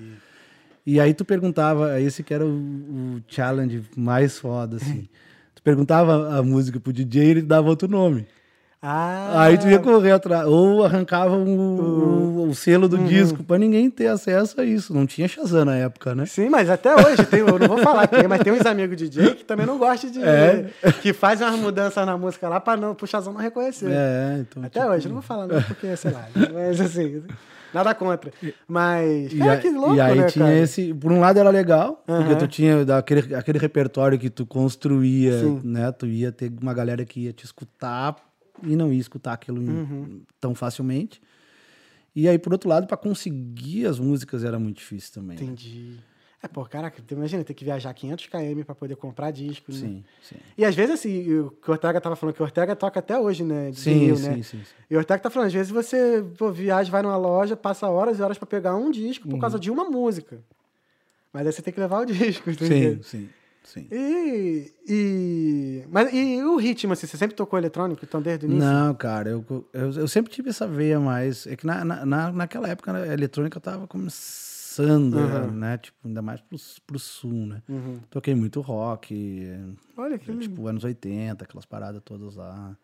e 0.84 0.98
aí 0.98 1.14
tu 1.14 1.24
perguntava, 1.24 2.00
esse 2.00 2.22
que 2.24 2.34
era 2.34 2.44
o, 2.44 2.48
o 2.50 3.22
challenge 3.28 3.84
mais 3.96 4.38
foda, 4.38 4.76
assim. 4.76 5.08
tu 5.54 5.62
perguntava 5.62 6.36
a 6.36 6.42
música 6.42 6.80
pro 6.80 6.92
DJ 6.92 7.24
e 7.24 7.28
ele 7.30 7.42
dava 7.42 7.68
outro 7.68 7.86
nome. 7.88 8.26
Ah, 8.84 9.44
Aí 9.44 9.56
tu 9.58 9.68
ia 9.68 9.78
correr 9.78 10.10
atrás, 10.10 10.44
ou 10.46 10.84
arrancava 10.84 11.36
o, 11.36 11.44
o- 11.46 12.48
o 12.48 12.54
selo 12.54 12.82
Uhum. 12.84 12.88
do 12.88 12.98
disco 13.04 13.44
pra 13.44 13.56
ninguém 13.56 13.88
ter 13.88 14.08
acesso 14.08 14.60
a 14.60 14.64
isso. 14.64 14.92
Não 14.92 15.06
tinha 15.06 15.28
Shazam 15.28 15.64
na 15.64 15.76
época, 15.76 16.16
né? 16.16 16.26
Sim, 16.26 16.48
mas 16.48 16.68
até 16.68 16.92
hoje, 16.96 17.24
tem, 17.26 17.40
eu 17.40 17.58
não 17.60 17.68
vou 17.68 17.78
falar 17.78 18.08
quem, 18.08 18.26
mas 18.26 18.42
tem 18.42 18.52
uns 18.52 18.66
amigos 18.66 18.96
DJ 18.96 19.36
que 19.36 19.44
também 19.44 19.64
não 19.66 19.78
gostam 19.78 20.10
de. 20.10 20.20
É. 20.22 20.66
Que 21.00 21.12
fazem 21.12 21.46
umas 21.46 21.60
mudanças 21.60 22.04
na 22.04 22.18
música 22.18 22.48
lá 22.48 22.58
pra 22.58 22.76
não, 22.76 22.92
pro 22.92 23.06
Chazão 23.06 23.32
não 23.32 23.40
reconhecer. 23.40 23.88
É, 23.88 24.38
então. 24.40 24.64
Até 24.64 24.80
tipo, 24.80 24.92
hoje, 24.92 25.06
eu 25.06 25.08
não 25.10 25.14
vou 25.14 25.22
falar 25.22 25.46
não, 25.46 25.62
porque, 25.62 25.94
sei 25.96 26.10
lá. 26.10 26.26
Mas 26.52 26.80
assim, 26.80 27.22
nada 27.72 27.94
contra. 27.94 28.32
Mas. 28.66 29.32
E, 29.32 29.38
Cara, 29.38 29.52
a- 29.52 29.56
que 29.58 29.70
louco, 29.70 29.94
e 29.94 30.00
aí 30.00 30.18
né, 30.18 30.26
tinha 30.26 30.44
cara? 30.46 30.58
esse. 30.58 30.92
Por 30.92 31.12
um 31.12 31.20
lado 31.20 31.38
era 31.38 31.50
legal, 31.50 32.02
porque 32.04 32.34
tu 32.34 32.48
tinha 32.48 32.82
aquele, 32.98 33.32
aquele 33.36 33.58
repertório 33.60 34.18
que 34.18 34.28
tu 34.28 34.44
construía, 34.44 35.38
Sim. 35.38 35.60
né? 35.62 35.92
Tu 35.92 36.06
ia 36.06 36.32
ter 36.32 36.52
uma 36.60 36.74
galera 36.74 37.04
que 37.04 37.20
ia 37.20 37.32
te 37.32 37.44
escutar 37.44 38.16
e 38.62 38.76
não 38.76 38.92
ia 38.92 39.00
escutar 39.00 39.32
aquilo 39.32 39.60
Uhum. 39.60 40.22
tão 40.40 40.54
facilmente. 40.54 41.20
E 42.14 42.28
aí, 42.28 42.38
por 42.38 42.52
outro 42.52 42.68
lado, 42.68 42.86
para 42.86 42.96
conseguir 42.96 43.86
as 43.86 43.98
músicas 43.98 44.44
era 44.44 44.58
muito 44.58 44.78
difícil 44.78 45.14
também. 45.14 45.38
né? 45.38 45.44
Entendi. 45.44 45.98
É, 46.42 46.48
pô, 46.48 46.64
caraca, 46.64 47.00
tu 47.06 47.14
imagina, 47.14 47.44
ter 47.44 47.54
que 47.54 47.64
viajar 47.64 47.94
500 47.94 48.26
km 48.26 48.64
pra 48.64 48.74
poder 48.74 48.96
comprar 48.96 49.30
disco. 49.30 49.70
né? 49.70 49.78
Sim, 49.78 50.04
sim. 50.20 50.34
E 50.58 50.64
às 50.64 50.74
vezes, 50.74 50.94
assim, 50.94 51.38
o 51.38 51.50
que 51.52 51.70
o 51.70 51.72
Ortega 51.72 52.00
tava 52.00 52.16
falando, 52.16 52.34
que 52.34 52.42
o 52.42 52.44
Ortega 52.44 52.74
toca 52.74 52.98
até 52.98 53.16
hoje, 53.18 53.44
né? 53.44 53.70
De 53.70 53.80
Sim, 53.80 53.94
vinil, 53.94 54.16
sim, 54.16 54.22
né? 54.22 54.34
sim, 54.42 54.42
sim. 54.42 54.58
E 54.90 54.94
o 54.96 54.98
Ortega 54.98 55.20
tá 55.22 55.30
falando, 55.30 55.46
às 55.46 55.52
vezes 55.54 55.70
você 55.72 56.22
pô, 56.36 56.50
viaja, 56.50 56.90
vai 56.90 57.00
numa 57.00 57.16
loja, 57.16 57.56
passa 57.56 57.88
horas 57.88 58.18
e 58.18 58.22
horas 58.22 58.36
pra 58.36 58.46
pegar 58.46 58.74
um 58.76 58.90
disco 58.90 59.28
por 59.28 59.38
causa 59.38 59.58
de 59.58 59.70
uma 59.70 59.84
música. 59.84 60.42
Mas 61.32 61.46
aí 61.46 61.52
você 61.52 61.62
tem 61.62 61.72
que 61.72 61.80
levar 61.80 62.00
o 62.00 62.04
disco, 62.06 62.50
entendeu? 62.50 62.96
Sim, 62.96 63.02
sim, 63.02 63.28
sim. 63.64 63.86
E, 63.90 64.72
e, 64.88 65.84
mas, 65.90 66.12
e 66.12 66.42
o 66.42 66.56
ritmo, 66.56 66.92
assim, 66.92 67.06
você 67.06 67.16
sempre 67.16 67.36
tocou 67.36 67.58
eletrônico, 67.58 68.04
então 68.04 68.20
desde 68.22 68.46
o 68.46 68.48
início? 68.50 68.68
Não, 68.68 68.94
cara, 68.94 69.30
eu, 69.30 69.44
eu, 69.72 69.90
eu 69.92 70.08
sempre 70.08 70.32
tive 70.32 70.50
essa 70.50 70.66
veia 70.66 70.98
mais. 71.00 71.46
É 71.46 71.56
que 71.56 71.66
na, 71.66 71.84
na, 71.84 72.04
na- 72.06 72.32
naquela 72.32 72.68
época 72.68 72.92
né, 72.92 73.02
a 73.10 73.12
eletrônica 73.12 73.58
tava 73.60 73.86
começando, 73.86 75.14
Uhum. 75.16 75.50
né? 75.50 75.76
Tipo, 75.78 75.98
ainda 76.08 76.22
mais 76.22 76.40
pro, 76.40 76.56
pro 76.86 76.98
sul, 76.98 77.46
né? 77.46 77.62
Uhum. 77.68 78.00
Toquei 78.08 78.34
muito 78.34 78.60
rock, 78.62 79.14
Olha 79.96 80.18
que 80.18 80.34
tipo, 80.38 80.66
anos 80.66 80.82
80, 80.84 81.44
aquelas 81.44 81.66
paradas 81.66 82.00
todas 82.02 82.36
lá. 82.36 82.74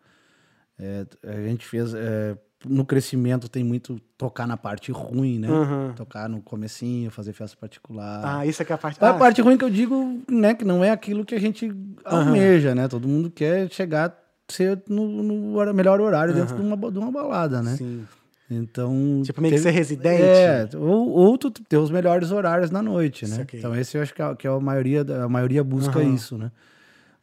É, 0.77 1.05
a 1.23 1.41
gente 1.47 1.65
fez. 1.65 1.93
é, 1.95 2.37
no 2.65 2.85
crescimento 2.85 3.47
tem 3.47 3.63
muito 3.63 3.99
tocar 4.17 4.45
na 4.45 4.57
parte 4.57 4.91
ruim, 4.91 5.39
né? 5.39 5.49
Uhum. 5.49 5.93
Tocar 5.93 6.27
no 6.27 6.41
comecinho, 6.41 7.09
fazer 7.09 7.33
festa 7.33 7.55
particular. 7.55 8.21
Ah, 8.23 8.45
isso 8.45 8.61
aqui 8.61 8.71
é 8.71 8.75
a 8.75 8.77
parte... 8.77 9.03
A 9.03 9.09
ah, 9.09 9.13
parte 9.13 9.41
ruim 9.41 9.57
que 9.57 9.63
eu 9.63 9.69
digo, 9.69 10.21
né, 10.29 10.53
que 10.53 10.65
não 10.65 10.83
é 10.83 10.89
aquilo 10.89 11.23
que 11.23 11.35
a 11.35 11.39
gente 11.39 11.73
almeja, 12.03 12.75
né? 12.75 12.87
Todo 12.87 13.07
mundo 13.07 13.31
quer 13.31 13.71
chegar 13.71 14.13
ser 14.49 14.81
no, 14.87 15.23
no 15.23 15.73
melhor 15.73 16.01
horário 16.01 16.33
dentro 16.33 16.55
de, 16.55 16.61
uma, 16.61 16.91
de 16.91 16.97
uma 16.97 17.11
balada, 17.11 17.61
né? 17.61 17.75
Sim. 17.77 18.05
Então. 18.49 19.21
Tipo, 19.23 19.41
meio 19.41 19.53
que 19.53 19.59
ser 19.59 19.69
residente. 19.69 20.23
É, 20.23 20.67
ou, 20.75 21.09
ou 21.09 21.37
tu 21.37 21.51
ter 21.51 21.77
os 21.77 21.91
melhores 21.91 22.31
horários 22.31 22.71
na 22.71 22.81
noite, 22.81 23.27
né? 23.27 23.45
Então, 23.53 23.75
esse 23.75 23.95
eu 23.95 24.01
acho 24.01 24.13
que, 24.13 24.21
é, 24.21 24.35
que 24.35 24.47
é 24.47 24.49
a 24.49 24.59
maioria, 24.59 25.05
a 25.23 25.29
maioria 25.29 25.63
busca 25.63 25.99
Aham. 25.99 26.15
isso, 26.15 26.37
né? 26.37 26.51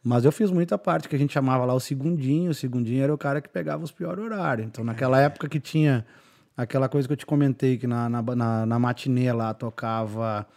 Mas 0.07 0.23
eu 0.25 0.31
fiz 0.31 0.49
muita 0.49 0.77
parte 0.77 1.09
que 1.09 1.15
a 1.15 1.19
gente 1.19 1.33
chamava 1.33 1.65
lá 1.65 1.73
o 1.73 1.79
segundinho. 1.79 2.51
O 2.51 2.53
segundinho 2.53 3.03
era 3.03 3.13
o 3.13 3.17
cara 3.17 3.41
que 3.41 3.49
pegava 3.49 3.83
os 3.83 3.91
piores 3.91 4.23
horários. 4.23 4.65
Então, 4.65 4.83
naquela 4.83 5.19
época 5.19 5.49
que 5.49 5.59
tinha 5.59 6.05
aquela 6.55 6.87
coisa 6.87 7.07
que 7.07 7.11
eu 7.13 7.17
te 7.17 7.25
comentei, 7.25 7.77
que 7.77 7.85
na, 7.85 8.07
na, 8.07 8.21
na, 8.21 8.65
na 8.65 8.79
matinê 8.79 9.31
lá 9.33 9.53
tocava 9.53 10.47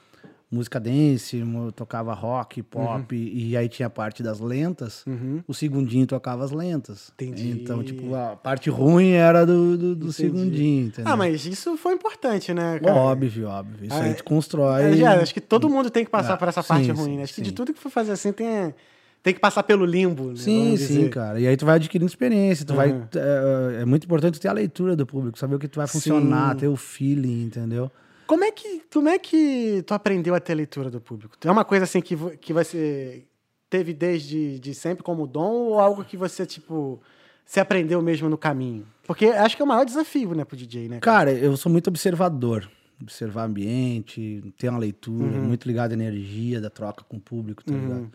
música 0.50 0.80
dance, 0.80 1.40
tocava 1.76 2.12
rock, 2.12 2.60
pop, 2.62 3.14
e 3.14 3.56
aí 3.56 3.68
tinha 3.68 3.86
a 3.86 3.90
parte 3.90 4.20
das 4.20 4.40
lentas, 4.40 5.04
Uhum. 5.06 5.42
o 5.46 5.54
segundinho 5.54 6.06
tocava 6.08 6.44
as 6.44 6.50
lentas. 6.50 7.12
Entendi. 7.14 7.50
Então, 7.52 7.84
tipo, 7.84 8.12
a 8.16 8.34
parte 8.34 8.68
ruim 8.68 9.10
era 9.10 9.46
do, 9.46 9.78
do, 9.78 9.94
do 9.94 10.12
segundinho, 10.12 10.88
entendeu? 10.88 11.12
Ah, 11.12 11.16
mas 11.16 11.46
isso 11.46 11.76
foi 11.76 11.94
importante, 11.94 12.52
né, 12.52 12.80
cara? 12.80 12.94
Óbvio, 12.98 13.46
óbvio. 13.48 13.86
Isso 13.86 13.94
Ah, 13.96 14.02
aí 14.02 14.22
constrói. 14.24 14.82
É, 14.82 14.96
já, 14.96 15.20
acho 15.20 15.32
que 15.34 15.40
todo 15.40 15.68
mundo 15.70 15.88
tem 15.88 16.04
que 16.04 16.10
passar 16.10 16.34
Ah, 16.34 16.36
por 16.36 16.48
essa 16.48 16.64
parte 16.64 16.86
sim, 16.86 16.90
ruim, 16.92 17.10
sim, 17.10 17.16
né? 17.18 17.22
Acho 17.22 17.32
que 17.34 17.40
sim. 17.40 17.44
de 17.44 17.52
tudo 17.52 17.72
que 17.72 17.78
for 17.78 17.90
fazer 17.90 18.10
assim 18.10 18.32
tem, 18.32 18.74
tem 19.22 19.34
que 19.34 19.40
passar 19.40 19.62
pelo 19.62 19.84
limbo, 19.84 20.28
né? 20.28 20.36
Sim, 20.36 20.76
sim, 20.76 21.08
cara. 21.08 21.38
E 21.38 21.46
aí 21.46 21.56
tu 21.56 21.66
vai 21.66 21.76
adquirindo 21.76 22.08
experiência, 22.08 22.64
tu 22.64 22.74
vai. 22.74 22.92
Uhum. 22.92 23.06
É, 23.14 23.82
é 23.82 23.84
muito 23.84 24.04
importante 24.04 24.40
ter 24.40 24.48
a 24.48 24.52
leitura 24.52 24.96
do 24.96 25.06
público, 25.06 25.38
saber 25.38 25.56
o 25.56 25.58
que 25.58 25.68
tu 25.68 25.76
vai 25.76 25.86
funcionar, 25.86 26.52
Sim. 26.52 26.60
ter 26.60 26.68
o 26.68 26.76
feeling, 26.76 27.44
entendeu? 27.44 27.90
Como 28.26 28.44
é 28.44 28.50
que 28.50 28.82
como 28.92 29.08
é 29.08 29.18
que 29.18 29.82
tu 29.86 29.92
aprendeu 29.92 30.34
a 30.34 30.40
ter 30.40 30.54
leitura 30.54 30.88
do 30.88 31.00
público? 31.00 31.36
É 31.44 31.50
uma 31.50 31.64
coisa 31.64 31.84
assim 31.84 32.00
que, 32.00 32.16
que 32.38 32.52
você 32.52 33.24
teve 33.68 33.92
desde 33.92 34.58
de 34.58 34.74
sempre 34.74 35.02
como 35.02 35.26
dom 35.26 35.52
ou 35.52 35.80
algo 35.80 36.04
que 36.04 36.16
você 36.16 36.46
tipo 36.46 37.00
se 37.44 37.60
aprendeu 37.60 38.00
mesmo 38.00 38.28
no 38.28 38.38
caminho? 38.38 38.86
Porque 39.06 39.26
acho 39.26 39.56
que 39.56 39.62
é 39.62 39.64
o 39.64 39.68
maior 39.68 39.84
desafio, 39.84 40.34
né, 40.34 40.44
pro 40.44 40.56
DJ, 40.56 40.88
né? 40.88 41.00
Cara, 41.00 41.32
eu 41.32 41.56
sou 41.56 41.70
muito 41.70 41.88
observador. 41.88 42.70
Observar 43.02 43.44
ambiente, 43.44 44.42
ter 44.58 44.68
uma 44.68 44.78
leitura, 44.78 45.38
muito 45.38 45.66
ligado 45.66 45.90
à 45.90 45.94
energia 45.94 46.60
da 46.60 46.68
troca 46.68 47.02
com 47.02 47.16
o 47.16 47.20
público, 47.20 47.64
tá 47.64 47.72
ligado? 47.72 48.12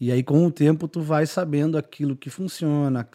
E 0.00 0.10
aí, 0.10 0.22
com 0.22 0.46
o 0.46 0.50
tempo, 0.50 0.88
tu 0.88 1.02
vai 1.02 1.26
sabendo 1.26 1.76
aquilo 1.76 2.16
que 2.16 2.30
funciona. 2.30 3.06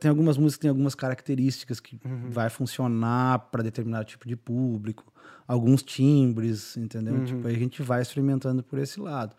Tem 0.00 0.08
algumas 0.08 0.38
músicas 0.38 0.56
que 0.56 0.62
tem 0.62 0.70
algumas 0.70 0.94
características 0.94 1.80
que 1.80 2.00
vai 2.30 2.48
funcionar 2.48 3.38
para 3.50 3.62
determinado 3.62 4.06
tipo 4.06 4.26
de 4.26 4.34
público, 4.34 5.12
alguns 5.46 5.82
timbres, 5.82 6.78
entendeu? 6.78 7.16
Tipo, 7.26 7.46
aí 7.46 7.54
a 7.54 7.58
gente 7.58 7.82
vai 7.82 8.00
experimentando 8.00 8.62
por 8.62 8.78
esse 8.78 8.98
lado. 8.98 9.36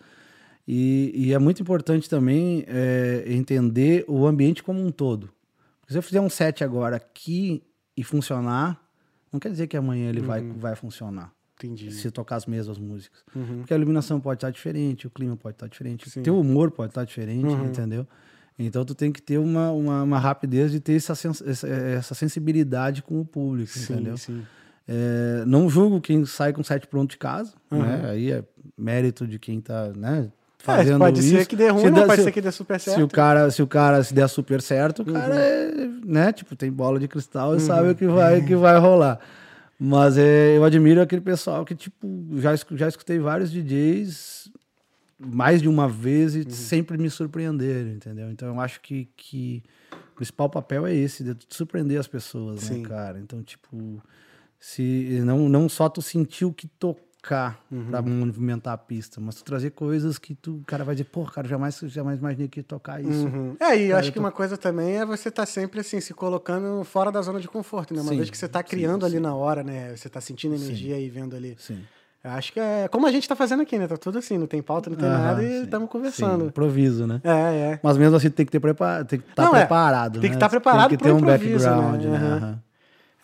E, 0.67 1.11
e 1.15 1.33
é 1.33 1.39
muito 1.39 1.61
importante 1.61 2.07
também 2.07 2.63
é, 2.67 3.23
entender 3.27 4.05
o 4.07 4.27
ambiente 4.27 4.61
como 4.61 4.79
um 4.79 4.91
todo. 4.91 5.31
Porque 5.81 5.93
se 5.93 5.97
eu 5.97 6.03
fizer 6.03 6.21
um 6.21 6.29
set 6.29 6.63
agora 6.63 6.97
aqui 6.97 7.63
e 7.97 8.03
funcionar, 8.03 8.79
não 9.31 9.39
quer 9.39 9.49
dizer 9.49 9.65
que 9.67 9.77
amanhã 9.77 10.09
ele 10.09 10.21
vai, 10.21 10.41
vai 10.41 10.75
funcionar. 10.75 11.34
Entendi. 11.65 11.91
Se 11.91 12.09
tocar 12.11 12.35
as 12.37 12.45
mesmas 12.45 12.77
músicas. 12.77 13.19
Uhum. 13.35 13.57
Porque 13.59 13.73
a 13.73 13.77
iluminação 13.77 14.19
pode 14.19 14.37
estar 14.37 14.49
diferente, 14.51 15.07
o 15.07 15.09
clima 15.09 15.35
pode 15.35 15.55
estar 15.55 15.67
diferente, 15.67 16.09
Sim. 16.09 16.19
o 16.19 16.23
teu 16.23 16.39
humor 16.39 16.71
pode 16.71 16.91
estar 16.91 17.03
diferente, 17.03 17.45
Uhum. 17.45 17.65
entendeu? 17.65 18.07
Então 18.57 18.85
tu 18.85 18.95
tem 18.95 19.11
que 19.11 19.21
ter 19.21 19.37
uma, 19.37 19.71
uma, 19.71 20.03
uma 20.03 20.19
rapidez 20.19 20.71
de 20.71 20.79
ter 20.79 20.93
essa, 20.95 21.13
sens- 21.13 21.41
essa, 21.45 21.67
essa 21.67 22.15
sensibilidade 22.15 23.01
com 23.03 23.19
o 23.19 23.25
público, 23.25 23.71
entendeu? 23.77 24.17
Sim, 24.17 24.39
sim. 24.39 24.45
É, 24.87 25.43
não 25.45 25.67
julgo 25.67 25.99
quem 25.99 26.25
sai 26.25 26.53
com 26.53 26.63
set 26.63 26.87
pronto 26.87 27.09
de 27.11 27.17
casa, 27.17 27.53
Uhum. 27.71 27.81
né? 27.81 28.09
Aí 28.11 28.31
é 28.31 28.43
mérito 28.77 29.27
de 29.27 29.39
quem 29.39 29.59
tá, 29.59 29.91
né? 29.95 30.29
É, 30.29 30.63
Fazendo 30.63 30.99
pode 30.99 31.19
isso. 31.19 31.29
ser 31.29 31.45
que 31.45 31.55
dê 31.55 31.69
ruim, 31.69 31.83
Se 31.85 31.91
dá- 31.91 32.05
pode 32.05 32.15
se- 32.17 32.23
ser 32.23 32.31
que 32.31 32.41
dê 32.41 32.51
super 32.51 32.79
certo. 32.79 32.97
se 32.97 33.03
o 33.03 33.07
cara, 33.07 33.51
se 33.51 33.61
o 33.61 33.67
cara 33.67 34.03
se 34.03 34.13
der 34.13 34.27
super 34.27 34.61
certo, 34.61 35.01
o 35.01 35.05
cara 35.05 35.33
Uhum. 35.33 35.39
é, 35.39 35.89
né, 36.05 36.31
tipo, 36.33 36.55
tem 36.55 36.71
bola 36.71 36.99
de 36.99 37.07
cristal 37.07 37.55
e 37.55 37.59
sabe 37.59 37.89
o 37.89 37.95
que 37.95 38.07
vai, 38.07 38.41
que 38.41 38.55
vai 38.55 38.79
rolar. 38.79 39.19
Mas 39.79 40.17
é, 40.17 40.57
eu 40.57 40.63
admiro 40.63 41.01
aquele 41.01 41.21
pessoal 41.21 41.65
que, 41.65 41.75
tipo, 41.75 42.07
já, 42.37 42.55
já 42.71 42.87
escutei 42.87 43.19
vários 43.19 43.51
DJs 43.51 44.49
mais 45.19 45.61
de 45.61 45.67
uma 45.69 45.87
vez 45.87 46.35
Uhum. 46.35 46.41
e 46.47 46.51
sempre 46.51 46.97
me 46.97 47.09
surpreenderam, 47.09 47.89
entendeu? 47.91 48.29
Então 48.31 48.47
eu 48.49 48.59
acho 48.59 48.79
que, 48.81 49.07
que 49.15 49.63
o 49.91 50.15
principal 50.15 50.49
papel 50.49 50.85
é 50.85 50.93
esse, 50.95 51.23
de 51.23 51.35
surpreender 51.49 51.99
as 51.99 52.07
pessoas, 52.07 52.61
Sim. 52.61 52.81
né, 52.81 52.87
cara? 52.89 53.19
Então, 53.19 53.41
tipo, 53.43 54.01
se 54.59 55.21
não, 55.25 55.47
não 55.49 55.67
só 55.69 55.89
tu 55.89 56.01
sentir 56.01 56.45
o 56.45 56.53
que 56.53 56.67
tocar 57.25 57.59
Uhum. 57.71 57.89
pra 57.89 58.01
movimentar 58.01 58.73
a 58.73 58.77
pista, 58.77 59.19
mas 59.19 59.35
tu 59.35 59.43
trazer 59.43 59.71
coisas 59.71 60.17
que 60.19 60.35
tu, 60.35 60.57
o 60.57 60.63
cara 60.65 60.83
vai 60.83 60.93
dizer, 60.95 61.05
pô, 61.05 61.25
cara, 61.25 61.47
jamais, 61.47 61.77
jamais 61.87 62.19
imaginei 62.19 62.47
que 62.47 62.59
ia 62.59 62.63
tocar 62.63 63.01
isso. 63.03 63.27
Uhum. 63.27 63.57
É, 63.59 63.75
e 63.77 63.89
eu 63.89 63.97
acho 63.97 64.11
que 64.11 64.15
tô- 64.19 64.23
uma 64.23 64.31
coisa 64.31 64.57
também 64.57 64.97
é 64.97 65.05
você 65.05 65.29
estar 65.29 65.45
sempre 65.45 65.79
assim, 65.79 65.99
se 65.99 66.13
colocando 66.13 66.83
fora 66.83 67.11
da 67.11 67.21
zona 67.21 67.39
de 67.39 67.47
conforto, 67.47 67.93
né? 67.93 68.01
Uma 68.01 68.11
Sim, 68.11 68.17
vez 68.17 68.29
que 68.29 68.37
você 68.37 68.45
está 68.45 68.59
sim, 68.61 68.67
criando 68.69 69.05
ali 69.05 69.15
sim. 69.15 69.21
na 69.21 69.33
hora, 69.35 69.63
né? 69.63 69.95
Você 69.95 70.07
está 70.07 70.21
sentindo 70.21 70.55
energia 70.55 70.99
e 70.99 71.09
vendo 71.09 71.35
ali. 71.35 71.55
Sim. 71.59 71.83
Eu 72.23 72.31
acho 72.31 72.51
que 72.53 72.59
é 72.59 72.87
como 72.87 73.05
a 73.05 73.11
gente 73.11 73.23
está 73.23 73.35
fazendo 73.35 73.61
aqui, 73.61 73.77
né? 73.77 73.87
Tá 73.87 73.97
tudo 73.97 74.17
assim, 74.17 74.37
não 74.37 74.47
tem 74.47 74.61
pauta, 74.61 74.89
não 74.89 74.97
tem 74.97 75.07
Aham, 75.07 75.23
nada 75.23 75.43
e 75.43 75.47
sim. 75.59 75.63
estamos 75.63 75.85
Sim, 75.87 75.91
conversando. 75.91 76.45
improviso, 76.45 77.05
né? 77.05 77.21
É, 77.23 77.29
é. 77.73 77.79
Mas 77.83 77.97
mesmo 77.97 78.15
assim 78.15 78.29
tem 78.31 78.45
que 78.45 78.51
ter 78.51 78.59
prepara, 78.59 79.05
tem 79.05 79.19
que 79.19 79.29
estar 79.29 79.43
Não, 79.43 79.55
é, 79.55 79.59
preparado, 79.59 80.19
tem 80.19 80.29
que 80.31 80.35
né? 80.35 80.39
tá 80.39 80.49
preparado 80.49 80.89
tem 80.89 80.97
que 80.97 81.03
ter 81.03 81.11
um 81.11 81.17
improviso, 81.17 81.49
background, 81.51 82.01
né? 82.03 82.09
né? 82.09 82.17
Aham. 82.17 82.35
Aham. 82.37 82.59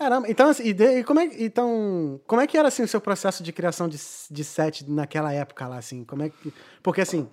Caramba, 0.02 0.28
então, 0.28 0.50
assim, 0.50 0.64
e, 0.64 0.74
de- 0.74 1.00
e 1.00 1.04
como 1.04 1.20
é, 1.20 1.26
então, 1.38 2.20
como 2.26 2.42
é 2.42 2.48
que 2.48 2.58
era 2.58 2.70
assim, 2.70 2.82
o 2.82 2.88
seu 2.88 3.00
processo 3.00 3.44
de 3.44 3.54
criação 3.54 3.88
de, 3.88 4.00
de 4.32 4.44
set 4.44 4.90
naquela 4.90 5.32
época 5.32 5.68
lá, 5.68 5.78
assim? 5.78 6.04
Como 6.04 6.24
é 6.24 6.30
que. 6.30 6.52
Porque 6.82 7.02
assim, 7.02 7.30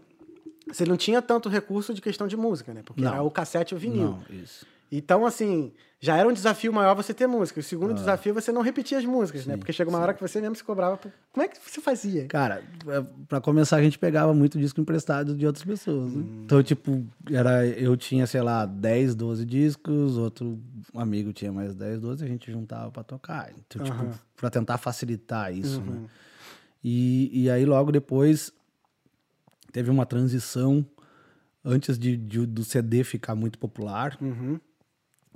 você 0.70 0.84
não 0.84 0.98
tinha 0.98 1.22
tanto 1.22 1.48
recurso 1.48 1.94
de 1.94 2.02
questão 2.02 2.28
de 2.28 2.36
música, 2.36 2.74
né? 2.74 2.82
Porque 2.84 3.00
Não. 3.00 3.10
era 3.14 3.22
o 3.22 3.30
cassete 3.30 3.72
e 3.72 3.76
o 3.76 3.80
vinil. 3.80 4.18
Não, 4.18 4.22
isso. 4.28 4.66
Então, 4.90 5.26
assim, 5.26 5.72
já 6.00 6.16
era 6.16 6.26
um 6.26 6.32
desafio 6.32 6.72
maior 6.72 6.94
você 6.94 7.12
ter 7.12 7.26
música. 7.26 7.60
O 7.60 7.62
segundo 7.62 7.92
desafio 7.92 8.30
é 8.30 8.32
você 8.40 8.50
não 8.50 8.62
repetir 8.62 8.96
as 8.96 9.04
músicas, 9.04 9.44
né? 9.44 9.52
Ah. 9.52 9.56
Sim, 9.56 9.58
Porque 9.58 9.72
chega 9.72 9.90
uma 9.90 9.98
hora 9.98 10.14
que 10.14 10.20
você 10.20 10.40
mesmo 10.40 10.56
se 10.56 10.64
cobrava. 10.64 10.96
por- 10.96 11.12
Como 11.30 11.44
é 11.44 11.48
que 11.48 11.58
você 11.58 11.80
fazia? 11.80 12.26
Cara, 12.26 12.62
é, 12.86 13.04
pra 13.28 13.38
começar, 13.40 13.76
a 13.76 13.82
gente 13.82 13.98
pegava 13.98 14.32
muito 14.32 14.58
disco 14.58 14.80
emprestado 14.80 15.36
de 15.36 15.46
outras 15.46 15.62
pessoas. 15.64 16.12
né? 16.14 16.22
Hum. 16.22 16.42
Então, 16.46 16.62
tipo, 16.62 17.04
era, 17.30 17.66
eu 17.66 17.96
tinha, 17.98 18.26
sei 18.26 18.40
lá, 18.40 18.64
10, 18.64 19.14
12 19.14 19.44
discos, 19.44 20.16
outro 20.16 20.58
amigo 20.94 21.32
tinha 21.34 21.52
mais 21.52 21.74
10, 21.74 22.00
12, 22.00 22.24
a 22.24 22.28
gente 22.28 22.50
juntava 22.50 22.90
pra 22.90 23.02
tocar. 23.02 23.50
Então, 23.66 23.84
tipo, 23.84 23.94
Aham. 23.96 24.12
pra 24.36 24.48
tentar 24.48 24.78
facilitar 24.78 25.52
isso, 25.54 25.80
Uhum. 25.80 25.86
né? 26.02 26.08
E, 26.82 27.42
e 27.44 27.50
aí, 27.50 27.66
logo 27.66 27.92
depois, 27.92 28.50
teve 29.72 29.90
uma 29.90 30.06
transição 30.06 30.86
antes 31.64 31.98
de, 31.98 32.16
de- 32.16 32.46
do 32.46 32.64
CD 32.64 33.04
ficar 33.04 33.34
muito 33.34 33.58
popular, 33.58 34.16
Uhum. 34.22 34.58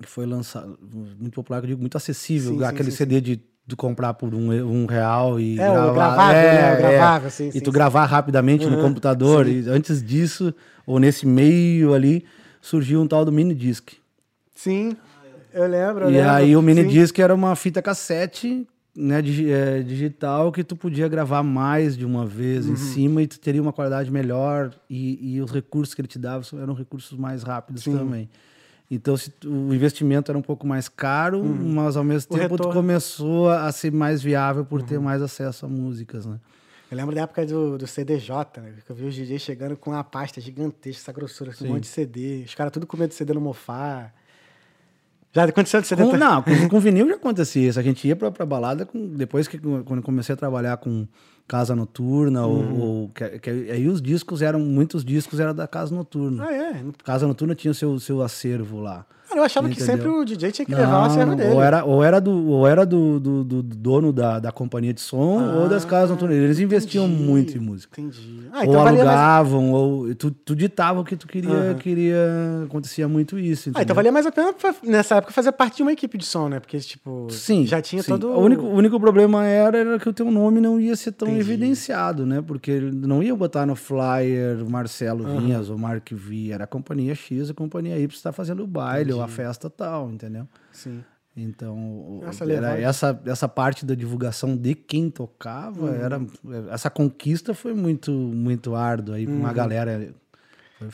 Que 0.02 0.08
foi 0.08 0.26
lançado, 0.26 0.78
muito 1.18 1.32
popular, 1.34 1.60
que 1.60 1.64
eu 1.66 1.68
digo, 1.68 1.80
muito 1.80 1.96
acessível, 1.96 2.52
Sim, 2.52 2.58
sim, 2.58 2.64
aquele 2.64 2.90
sim, 2.90 2.96
CD 2.96 3.20
de 3.20 3.40
tu 3.66 3.76
comprar 3.76 4.14
por 4.14 4.34
um, 4.34 4.50
um 4.50 4.86
real 4.86 5.38
e 5.40 5.58
É, 5.58 5.64
gravar. 5.70 5.92
gravável, 5.94 6.34
É, 6.36 6.52
né? 6.52 6.72
O 6.72 6.76
é. 6.76 6.78
gravável, 6.78 7.30
sim, 7.30 7.48
E 7.48 7.52
sim, 7.52 7.60
tu 7.60 7.66
sim. 7.66 7.72
gravar 7.72 8.04
rapidamente 8.06 8.66
no 8.66 8.74
Uhum, 8.76 8.80
computador. 8.80 9.46
sim. 9.46 9.62
E 9.62 9.68
antes 9.68 10.02
disso, 10.02 10.52
ou 10.86 10.98
nesse 10.98 11.26
meio 11.26 11.94
ali, 11.94 12.24
surgiu 12.60 13.00
um 13.00 13.06
tal 13.06 13.24
do 13.24 13.32
mini 13.32 13.54
disc. 13.54 13.90
Sim, 14.54 14.96
eu 15.52 15.66
lembro. 15.66 16.04
eu 16.04 16.10
E 16.10 16.14
lembro. 16.14 16.30
aí 16.30 16.56
o 16.56 16.62
mini 16.62 16.82
Sim. 16.82 16.88
disc 16.88 17.18
era 17.18 17.34
uma 17.34 17.54
fita 17.56 17.80
cassete 17.80 18.66
né, 18.94 19.18
é, 19.20 19.82
digital 19.82 20.52
que 20.52 20.62
tu 20.62 20.76
podia 20.76 21.08
gravar 21.08 21.42
mais 21.42 21.96
de 21.96 22.04
uma 22.04 22.26
vez 22.26 22.66
Uhum. 22.66 22.72
em 22.72 22.76
cima 22.76 23.22
e 23.22 23.26
tu 23.26 23.40
teria 23.40 23.62
uma 23.62 23.72
qualidade 23.72 24.10
melhor 24.10 24.70
e, 24.90 25.36
e 25.36 25.40
os 25.40 25.50
recursos 25.50 25.94
que 25.94 26.00
ele 26.00 26.08
te 26.08 26.18
dava 26.18 26.44
eram 26.60 26.74
recursos 26.74 27.16
mais 27.18 27.42
rápidos 27.42 27.84
Sim. 27.84 27.96
também. 27.96 28.28
Então 28.94 29.16
se 29.16 29.32
o 29.46 29.72
investimento 29.72 30.30
era 30.30 30.38
um 30.38 30.42
pouco 30.42 30.66
mais 30.66 30.86
caro, 30.86 31.42
mas 31.42 31.96
ao 31.96 32.04
mesmo 32.04 32.30
Uhum. 32.30 32.36
O 32.36 32.40
tempo 32.40 32.56
tu 32.56 32.60
retorno. 32.60 32.66
Uhum. 32.66 32.86
começou 32.86 33.48
a 33.48 33.72
ser 33.72 33.90
mais 33.90 34.22
viável 34.22 34.66
por 34.66 34.82
ter 34.82 35.00
mais 35.00 35.22
acesso 35.22 35.64
a 35.64 35.68
músicas, 35.68 36.26
né? 36.26 36.38
Eu 36.90 36.96
lembro 36.98 37.14
da 37.14 37.22
época 37.22 37.46
do, 37.46 37.78
do 37.78 37.86
CDJ, 37.86 38.34
né? 38.58 38.74
Que 38.84 38.92
eu 38.92 38.94
vi 38.94 39.06
os 39.06 39.14
DJs 39.14 39.40
chegando 39.40 39.78
com 39.78 39.92
uma 39.92 40.04
pasta 40.04 40.42
gigantesca, 40.42 41.00
essa 41.00 41.10
grossura, 41.10 41.54
com 41.54 41.64
um 41.64 41.68
monte 41.68 41.84
de 41.84 41.88
CD. 41.88 42.42
Os 42.44 42.54
caras 42.54 42.70
tudo 42.70 42.86
com 42.86 42.98
medo 42.98 43.08
de 43.08 43.14
CD 43.14 43.32
no 43.32 43.40
mofar. 43.40 44.12
Já 45.32 45.44
aconteceu 45.44 45.80
de 45.80 45.86
CD? 45.86 46.02
Com, 46.02 46.16
não, 46.18 46.42
com, 46.42 46.68
com 46.68 46.78
vinil 46.80 47.08
já 47.08 47.14
acontecia 47.14 47.70
isso. 47.70 47.80
A 47.80 47.82
gente 47.82 48.06
ia 48.06 48.14
pra, 48.14 48.30
pra 48.30 48.44
balada 48.44 48.84
com, 48.84 49.06
depois 49.08 49.48
que 49.48 49.58
quando 49.58 50.02
comecei 50.02 50.34
a 50.34 50.36
trabalhar 50.36 50.76
com 50.76 51.08
casa 51.48 51.74
noturna 51.76 52.46
Uhum. 52.46 52.80
ou, 52.80 52.86
ou 53.02 53.08
que, 53.10 53.38
que- 53.38 53.50
aí 53.70 53.88
os 53.88 54.00
discos 54.00 54.42
eram 54.42 54.60
muitos 54.60 55.04
discos 55.04 55.38
era 55.40 55.52
da 55.52 55.66
casa 55.68 55.94
noturna. 55.94 56.44
Ah, 56.46 56.52
é? 56.52 56.84
Casa 57.04 57.26
noturna 57.26 57.54
tinha 57.54 57.70
o 57.70 57.74
seu 57.74 57.98
seu 58.00 58.22
acervo 58.22 58.80
lá. 58.80 59.04
Cara, 59.32 59.40
eu 59.40 59.44
achava 59.44 59.68
que 59.68 59.82
Entendeu? 59.82 59.96
sempre 59.96 60.08
o 60.10 60.24
DJ 60.24 60.52
tinha 60.52 60.66
que 60.66 60.74
levar 60.74 61.02
o 61.02 61.04
acervo 61.06 61.34
dele. 61.34 61.54
ou 61.54 61.62
era, 61.62 61.84
ou 61.84 62.04
era 62.04 62.20
do, 62.20 62.48
ou 62.50 62.66
era 62.68 62.84
do, 62.84 63.18
do, 63.18 63.44
do 63.44 63.62
dono 63.62 64.12
da, 64.12 64.38
da 64.38 64.52
companhia 64.52 64.92
de 64.92 65.00
som 65.00 65.42
ou 65.56 65.68
das 65.70 65.84
casas 65.86 66.10
noturnas. 66.10 66.36
Eles 66.36 66.58
investiam 66.58 67.04
Ah, 67.04 67.08
entendi. 67.08 67.24
muito 67.24 67.56
em 67.56 67.60
música. 67.60 67.98
Entendi. 68.00 68.48
Ah, 68.52 68.58
ou 68.58 68.64
então 68.64 68.84
mais... 68.84 68.96
alugavam, 68.98 69.72
ou 69.72 70.14
tu, 70.14 70.30
tu 70.30 70.54
ditava 70.54 71.00
o 71.00 71.04
que 71.04 71.16
tu 71.16 71.26
queria, 71.26 71.50
Aham. 71.50 71.74
queria. 71.76 72.16
Acontecia 72.66 73.08
muito 73.08 73.38
isso. 73.38 73.70
Ah, 73.74 73.82
então 73.82 73.96
valia 73.96 74.12
mais 74.12 74.26
a 74.26 74.32
pena 74.32 74.54
nessa 74.82 75.16
época 75.16 75.32
fazer 75.32 75.52
parte 75.52 75.76
de 75.76 75.82
uma 75.82 75.92
equipe 75.92 76.18
de 76.18 76.26
som, 76.26 76.48
né? 76.48 76.60
Porque, 76.60 76.78
tipo, 76.78 77.26
Sim. 77.30 77.64
já 77.66 77.80
tinha 77.80 78.02
sim. 78.02 78.10
todo. 78.10 78.28
O 78.28 78.38
único, 78.40 78.62
o 78.64 78.74
único 78.74 79.00
problema 79.00 79.46
era, 79.46 79.78
era 79.78 79.98
que 79.98 80.08
o 80.08 80.12
teu 80.12 80.30
nome 80.30 80.60
não 80.60 80.78
ia 80.78 80.94
ser 80.94 81.12
tão 81.12 81.26
Entendi. 81.28 81.40
evidenciado, 81.40 82.26
né? 82.26 82.42
Porque 82.46 82.78
não 82.80 83.22
ia 83.22 83.34
botar 83.34 83.64
no 83.64 83.74
flyer 83.74 84.62
Marcelo 84.68 85.24
Vinhas 85.40 85.70
ou 85.70 85.78
Mark 85.78 86.10
V. 86.12 86.50
Era 86.50 86.64
a 86.64 86.66
companhia 86.66 87.14
X, 87.14 87.48
a 87.50 87.54
companhia 87.54 87.98
Y 87.98 88.06
está 88.14 88.30
fazendo 88.32 88.62
o 88.62 88.66
baile 88.66 89.12
ou 89.12 89.21
a 89.24 89.28
festa 89.28 89.70
tal, 89.70 90.10
entendeu? 90.10 90.46
Sim. 90.72 91.02
Então, 91.34 92.20
Nossa, 92.22 92.44
era 92.44 92.78
essa, 92.78 93.18
essa 93.24 93.48
parte 93.48 93.86
da 93.86 93.94
divulgação 93.94 94.54
de 94.54 94.74
quem 94.74 95.08
tocava, 95.10 95.86
Uhum. 95.86 95.94
era 95.94 96.20
essa 96.70 96.90
conquista 96.90 97.54
foi 97.54 97.72
muito 97.72 98.10
muito 98.12 98.74
árdua 98.74 99.16
aí 99.16 99.26
pra 99.26 99.34
uma 99.34 99.52
galera. 99.52 100.14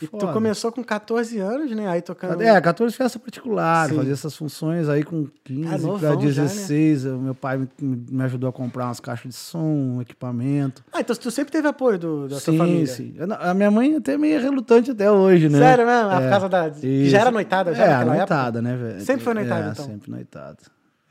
E 0.01 0.07
tu 0.07 0.27
começou 0.33 0.71
com 0.71 0.83
14 0.83 1.39
anos, 1.39 1.71
né? 1.71 1.87
Aí 1.87 2.01
tocando. 2.01 2.41
É, 2.41 2.59
14 2.61 2.95
festa 2.95 3.17
particular, 3.19 3.89
Sim. 3.89 3.95
fazia 3.95 4.13
essas 4.13 4.35
funções 4.35 4.87
aí 4.89 5.03
com 5.03 5.27
15 5.43 5.67
Ah, 5.67 5.77
para 5.99 5.99
já, 5.99 6.09
né? 6.15 6.17
16. 6.17 7.05
Meu 7.05 7.35
pai 7.35 7.67
me, 7.81 8.23
ajudou 8.23 8.49
a 8.49 8.53
comprar 8.53 8.85
umas 8.85 8.99
caixas 8.99 9.29
de 9.29 9.35
som, 9.35 9.59
um 9.63 10.01
equipamento. 10.01 10.83
Ah, 10.93 11.01
então 11.01 11.15
tu 11.15 11.31
sempre 11.31 11.51
teve 11.51 11.67
apoio 11.67 11.97
do, 11.99 12.27
da 12.27 12.39
sim, 12.39 12.45
tua 12.45 12.57
família. 12.65 12.87
sim. 12.87 13.13
Não- 13.17 13.37
A 13.39 13.53
minha 13.53 13.71
mãe 13.71 13.95
até 13.95 14.13
é 14.13 14.17
meio 14.17 14.39
relutante 14.41 14.91
até 14.91 15.09
hoje, 15.11 15.49
né? 15.49 15.59
Sério 15.59 15.85
mesmo? 15.85 16.09
A 16.09 16.21
É. 16.21 16.29
casa 16.29 16.49
da. 16.49 16.69
Que 16.69 17.09
já 17.09 17.19
era 17.21 17.31
noitada 17.31 17.73
já 17.73 17.83
É, 17.85 17.89
naquela 17.89 18.15
noitada, 18.17 18.61
né, 18.61 18.75
velho? 18.75 19.01
Sempre 19.01 19.23
foi 19.23 19.33
noitada, 19.33 19.67
é, 19.67 19.71
então? 19.71 19.85
sempre 19.85 20.11
noitada. 20.11 20.57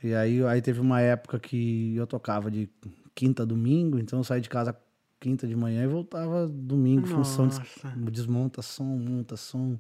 E 0.03 0.15
aí, 0.15 0.45
aí 0.45 0.63
teve 0.63 0.81
uma 0.81 1.01
época 1.01 1.39
que 1.41 1.95
eu 1.97 2.07
tocava 2.07 2.51
de 2.51 2.69
quinta 3.15 3.43
a 3.43 3.47
domingo, 3.47 3.99
então 3.99 4.21
eu 4.21 4.25
saía 4.25 4.41
de 4.41 4.49
casa 4.49 4.75
quinta 5.21 5.47
de 5.47 5.57
manhã 5.57 5.83
e 5.85 5.87
voltava 5.87 6.47
domingo, 6.47 7.07
função 7.07 7.49
de 7.49 8.11
desmonta 8.11 8.63
som, 8.63 8.85
monta 8.85 9.37
som. 9.37 9.77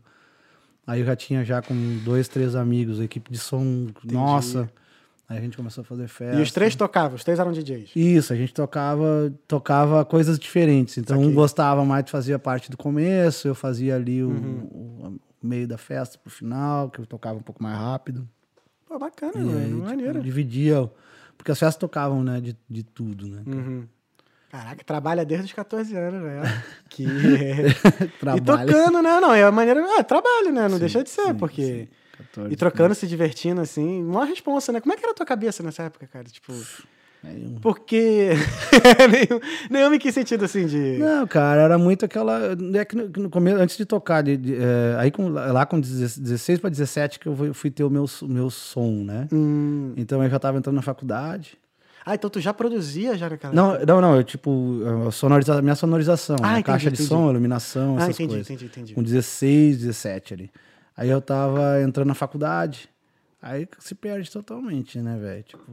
Aí 0.87 1.01
eu 1.01 1.07
já 1.07 1.14
tinha 1.14 1.44
já 1.44 1.61
com 1.61 1.74
dois, 2.05 2.29
três 2.29 2.55
amigos, 2.55 3.01
equipe 3.01 3.31
de 3.31 3.38
som, 3.38 3.88
nossa. 4.05 4.70
Aí 5.29 5.37
a 5.37 5.40
gente 5.42 5.57
começou 5.59 5.83
a 5.83 5.85
fazer 5.85 6.09
festa. 6.09 6.38
E 6.40 6.42
os 6.42 6.51
três 6.51 6.74
tocavam, 6.74 7.14
os 7.14 7.22
três 7.22 7.38
eram 7.38 7.53
DJs. 7.53 7.90
Isso, 7.94 8.33
a 8.33 8.37
gente 8.37 8.55
tocava, 8.55 9.31
tocava 9.46 10.03
coisas 10.05 10.38
diferentes. 10.38 10.96
Então, 10.96 11.20
um 11.20 11.35
gostava 11.35 11.85
mais 11.85 12.05
de 12.07 12.11
fazer 12.11 12.33
a 12.33 12.38
parte 12.38 12.70
do 12.70 12.79
começo, 12.79 13.46
eu 13.46 13.55
fazia 13.55 13.94
ali 13.96 14.24
o, 14.24 14.31
Uhum. 14.31 15.18
o 15.42 15.46
meio 15.46 15.68
da 15.68 15.77
festa 15.77 16.18
pro 16.18 16.31
final, 16.31 16.88
que 16.88 16.98
eu 16.98 17.05
tocava 17.07 17.38
um 17.38 17.42
pouco 17.42 17.62
mais 17.62 17.77
rápido. 17.79 18.27
Pô, 18.87 18.98
bacana, 18.98 19.35
E 19.37 19.57
aí, 19.59 19.68
tipo, 19.74 19.83
Maneiro. 19.83 20.22
dividia, 20.22 20.90
porque 21.37 21.53
as 21.53 21.59
festas 21.59 21.77
tocavam, 21.79 22.24
né, 22.24 22.40
de, 22.40 22.57
de 22.68 22.83
tudo, 22.83 23.29
né? 23.29 23.42
Uhum. 23.46 23.87
Caraca, 24.50 24.82
trabalha 24.84 25.24
desde 25.24 25.46
os 25.46 25.52
14 25.52 25.94
anos, 25.96 26.22
velho. 26.22 26.42
Que. 26.88 27.04
e 28.37 28.40
tocando, 28.40 29.02
né? 29.02 29.20
Não, 29.20 29.34
é 29.34 29.42
a 29.42 29.52
maneira. 29.52 29.80
É, 29.98 30.02
trabalho, 30.02 30.50
né? 30.52 30.62
Não 30.62 30.70
Sim, 30.76 30.78
deixa 30.78 31.02
de 31.04 31.11
ser, 31.11 31.26
sim, 31.26 31.34
porque. 31.34 31.62
sim. 31.62 31.88
14, 32.18 32.52
E 32.52 32.56
trocando, 32.56 32.94
se 32.94 33.06
divertindo, 33.06 33.61
assim. 33.61 34.02
Uma 34.02 34.24
responsa, 34.24 34.72
né? 34.72 34.80
Como 34.80 34.92
é 34.92 34.96
que 34.96 35.04
era 35.04 35.12
a 35.12 35.14
tua 35.14 35.26
cabeça 35.26 35.62
nessa 35.62 35.84
época, 35.84 36.06
cara? 36.06 36.24
Tipo. 36.24 36.52
Aí 37.22 37.46
um- 37.46 37.58
Porque. 37.61 38.30
nenhum, 39.11 39.40
nenhum 39.68 39.94
em 39.94 39.98
que 39.98 40.11
sentido, 40.12 40.44
assim, 40.44 40.66
de. 40.66 40.98
Não, 40.98 41.26
cara, 41.26 41.62
era 41.62 41.76
muito 41.76 42.04
aquela. 42.04 42.56
É 42.74 42.84
que 42.84 42.94
no, 42.96 43.28
começo, 43.28 43.58
antes 43.58 43.76
de 43.76 43.84
tocar, 43.84 44.22
de, 44.22 44.37
de, 44.37 44.54
é, 44.54 44.96
aí 44.98 45.11
com, 45.11 45.28
lá 45.28 45.66
com 45.66 45.80
16 45.80 46.61
para 46.61 46.70
17 46.70 47.18
que 47.18 47.26
eu 47.26 47.52
fui, 47.52 47.70
ter 47.72 47.82
o 47.82 47.90
meu, 47.90 48.04
meu 48.22 48.48
som, 48.50 49.02
né? 49.04 49.26
Hum. 49.32 49.94
Então 49.96 50.22
eu 50.22 50.30
já 50.30 50.38
tava 50.38 50.58
entrando 50.58 50.76
na 50.76 50.82
faculdade. 50.82 51.58
Ah, 52.11 52.14
então 52.14 52.31
tu 52.31 52.40
já 52.40 52.55
produzia 52.55 53.18
já 53.18 53.29
naquela 53.29 53.53
Não, 53.53 53.79
não, 53.85 54.01
não, 54.01 54.16
eu 54.16 54.25
tipo, 54.25 54.81
eu 54.83 55.12
sonoriza, 55.12 55.61
minha 55.61 55.75
sonorização, 55.75 56.37
Ah, 56.37 56.53
né? 56.53 56.53
entendi, 56.53 56.64
caixa 56.64 56.90
de 56.90 56.94
entendi. 57.03 57.09
som, 57.09 57.29
iluminação, 57.29 57.97
Ah, 57.99 58.03
essas 58.03 58.14
entendi, 58.14 58.29
coisas. 58.33 58.49
entendi, 58.51 58.64
entendi. 58.64 58.94
Com 58.94 59.03
16, 59.03 59.77
17 59.77 60.33
ali. 60.33 60.51
Aí 60.97 61.11
eu 61.11 61.21
tava 61.21 61.83
entrando 61.83 62.09
na 62.09 62.14
faculdade, 62.14 62.88
aí 63.42 63.68
se 63.79 63.94
perde 63.94 64.31
totalmente, 64.31 64.99
né, 65.03 65.18
velho? 65.18 65.42
Tipo, 65.42 65.71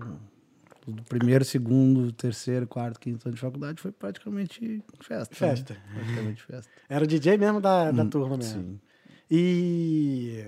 do 0.85 1.03
primeiro, 1.03 1.45
segundo, 1.45 2.11
terceiro, 2.11 2.67
quarto, 2.67 2.99
quinto 2.99 3.25
ano 3.29 3.35
de 3.35 3.39
faculdade 3.41 3.81
foi 3.81 3.93
praticamente 3.93 4.83
festa. 4.99 5.33
né? 5.45 5.55
Festa. 5.55 5.77
Praticamente 5.93 6.43
festa. 6.43 6.69
Era 6.89 7.05
o 7.05 7.07
DJ 7.07 7.37
mesmo 7.37 7.61
da, 7.61 7.91
da 7.91 8.03
Hum, 8.03 8.09
turma 8.09 8.35
mesmo. 8.35 8.61
Sim. 8.61 8.79
E. 9.31 10.43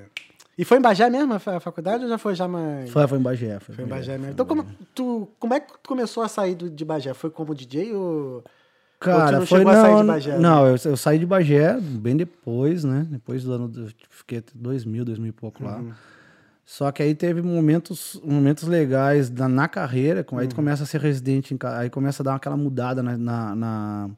E 0.58 0.66
foi 0.66 0.78
em 0.78 0.82
Bagé 0.82 1.10
mesmo 1.10 1.34
a 1.34 1.40
fa- 1.40 1.58
a 1.58 1.60
faculdade 1.60 2.04
ou 2.04 2.10
já 2.10 2.18
foi 2.18 2.34
já 2.34 2.48
mais. 2.48 2.90
Foi, 2.90 3.08
foi 3.08 3.18
em 3.20 3.22
Bagé. 3.22 3.60
Foi, 3.60 3.76
Foi 3.76 3.84
em 3.84 3.88
Bagé 3.88 4.14
foi 4.14 4.18
mesmo. 4.18 4.34
Então, 4.34 4.46
como, 4.46 4.64
Bagé. 4.64 4.76
tu, 4.96 5.30
como 5.40 5.54
é 5.54 5.60
que 5.60 5.74
tu 5.74 5.80
começou 5.88 6.24
a 6.24 6.28
sair 6.28 6.56
do, 6.56 6.70
de 6.70 6.84
Bagé? 6.84 7.14
Foi 7.14 7.30
como 7.30 7.54
DJ 7.54 7.94
ou. 7.94 8.44
Cara, 9.00 9.40
não 9.40 9.46
foi 9.46 9.62
a 9.62 9.64
não, 9.64 9.72
sair 9.74 9.98
de 10.02 10.08
Bagé, 10.08 10.32
né? 10.32 10.40
Não, 10.40 10.66
eu, 10.66 10.76
eu 10.86 10.98
saí 10.98 11.20
de 11.20 11.26
Bagé 11.28 11.78
bem 11.80 12.18
depois, 12.18 12.84
né? 12.84 13.06
Depois 13.10 13.44
do 13.44 13.54
ano. 13.54 13.68
do- 13.68 13.94
Fiquei 14.10 14.40
até 14.40 14.52
2000, 14.56 15.06
2000 15.06 15.30
e 15.30 15.32
pouco 15.32 15.64
lá. 15.64 15.78
Uhum. 15.78 15.92
Só 16.66 16.92
que 16.92 17.02
aí 17.04 17.14
teve 17.16 17.42
momentos, 17.42 18.20
momentos 18.26 18.64
legais 18.68 19.30
na, 19.30 19.48
na 19.48 19.68
carreira, 19.68 20.26
Uhum. 20.32 20.40
aí 20.40 20.48
tu 20.48 20.56
começa 20.56 20.84
a 20.84 20.86
ser 20.88 21.00
residente, 21.00 21.56
aí 21.64 21.90
começa 21.90 22.24
a 22.24 22.26
dar 22.26 22.36
aquela 22.36 22.58
mudada 22.58 23.02
na, 23.04 23.16
na, 23.16 23.56
na, 23.56 24.10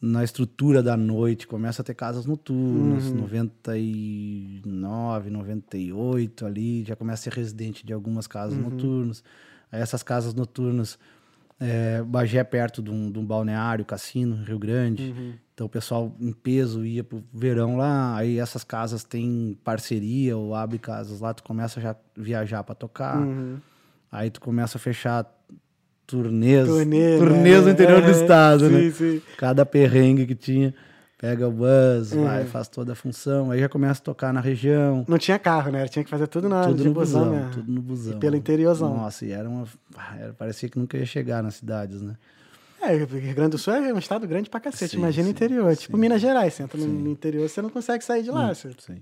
na 0.00 0.22
estrutura 0.22 0.82
da 0.82 0.96
noite, 0.96 1.46
começa 1.46 1.82
a 1.82 1.84
ter 1.84 1.94
casas 1.94 2.26
noturnas, 2.26 3.06
Uhum. 3.06 3.20
99, 3.22 5.30
98 5.30 6.46
ali, 6.46 6.84
já 6.84 6.94
começa 6.96 7.28
a 7.28 7.32
ser 7.32 7.38
residente 7.38 7.84
de 7.84 7.92
algumas 7.92 8.26
casas 8.26 8.56
Uhum. 8.58 8.64
noturnas. 8.70 9.22
Aí 9.70 9.80
essas 9.80 10.02
casas 10.02 10.34
noturnas, 10.34 10.98
é, 11.58 12.02
Bagé 12.02 12.38
é 12.38 12.44
perto 12.44 12.82
de 12.82 12.90
um, 12.90 13.10
de 13.10 13.18
um 13.18 13.24
balneário, 13.24 13.84
cassino, 13.84 14.36
Rio 14.44 14.58
Grande. 14.58 15.14
Uhum. 15.16 15.32
Então 15.54 15.66
o 15.66 15.70
pessoal 15.70 16.14
em 16.20 16.32
peso 16.32 16.84
ia 16.84 17.02
pro 17.02 17.24
verão 17.32 17.76
lá, 17.78 18.14
aí 18.16 18.38
essas 18.38 18.62
casas 18.62 19.02
têm 19.02 19.58
parceria 19.64 20.36
ou 20.36 20.54
abre 20.54 20.78
casas 20.78 21.20
lá, 21.20 21.32
tu 21.32 21.42
começa 21.42 21.80
já 21.80 21.92
a 21.92 21.96
viajar 22.14 22.62
para 22.62 22.74
tocar. 22.74 23.16
Uhum. 23.18 23.56
Aí 24.12 24.30
tu 24.30 24.40
começa 24.40 24.76
a 24.76 24.80
fechar 24.80 25.24
turnês, 26.06 26.66
Turnê, 26.68 27.18
turnês 27.18 27.58
né? 27.58 27.64
no 27.66 27.70
interior 27.70 28.00
do 28.02 28.08
É, 28.08 28.10
estado, 28.12 28.68
sim, 28.68 28.72
né? 28.74 28.90
sim. 28.90 29.22
Cada 29.36 29.66
perrengue 29.66 30.26
que 30.26 30.34
tinha, 30.34 30.74
pega 31.18 31.48
o 31.48 31.50
bus, 31.50 32.12
Uhum. 32.12 32.24
vai, 32.24 32.44
faz 32.44 32.68
toda 32.68 32.92
a 32.92 32.94
função, 32.94 33.50
aí 33.50 33.58
já 33.60 33.68
começa 33.68 34.00
a 34.00 34.04
tocar 34.04 34.32
na 34.32 34.40
região. 34.40 35.04
Não 35.08 35.18
tinha 35.18 35.38
carro, 35.38 35.70
né? 35.72 35.86
Tinha 35.88 36.04
que 36.04 36.10
fazer 36.10 36.26
tudo 36.26 36.48
na 36.48 36.64
Tudo 36.66 36.84
no 36.84 36.92
busão, 36.92 37.24
busão, 37.24 37.34
né? 37.34 37.50
tudo 37.52 37.72
no 37.72 37.82
busão. 37.82 38.16
E 38.16 38.20
pelo 38.20 38.36
interiorzão. 38.36 38.94
Nossa, 38.96 39.24
e 39.26 39.32
era 39.32 39.48
uma. 39.48 39.66
ah, 39.96 40.16
era- 40.18 40.32
parecia 40.32 40.68
que 40.68 40.78
nunca 40.78 40.96
ia 40.96 41.06
chegar 41.06 41.42
nas 41.42 41.56
cidades, 41.56 42.00
né? 42.02 42.14
É, 42.80 42.92
o 42.94 43.06
Rio 43.06 43.34
Grande 43.34 43.52
do 43.52 43.58
Sul 43.58 43.72
é 43.74 43.92
um 43.92 43.98
estado 43.98 44.26
grande 44.28 44.48
pra 44.50 44.60
cacete. 44.60 44.92
Sim, 44.92 44.98
Imagina 44.98 45.24
o 45.24 45.26
sim, 45.26 45.30
interior. 45.32 45.74
Tipo 45.76 45.96
sim. 45.96 46.00
Minas 46.00 46.20
Gerais. 46.20 46.52
Você 46.54 46.62
entra 46.62 46.78
no- 46.78 47.10
interior, 47.10 47.48
você 47.48 47.60
não 47.62 47.70
consegue 47.70 48.04
sair 48.04 48.22
de 48.22 48.30
lá. 48.30 48.54
você- 48.54 48.68
Sim. 48.78 48.98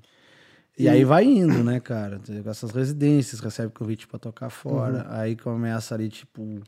E, 0.79 0.89
aí 0.89 1.05
vai 1.05 1.25
indo, 1.25 1.63
né, 1.63 1.79
cara? 1.81 2.21
Essas 2.47 2.71
residências, 2.73 3.41
recebe 3.41 3.73
convite 3.73 4.09
pra 4.09 4.19
tocar 4.19 4.49
fora. 4.51 5.07
Uhum. 5.09 5.17
Aí 5.19 5.37
começa 5.37 5.95
ali, 5.95 6.09
tipo. 6.09 6.61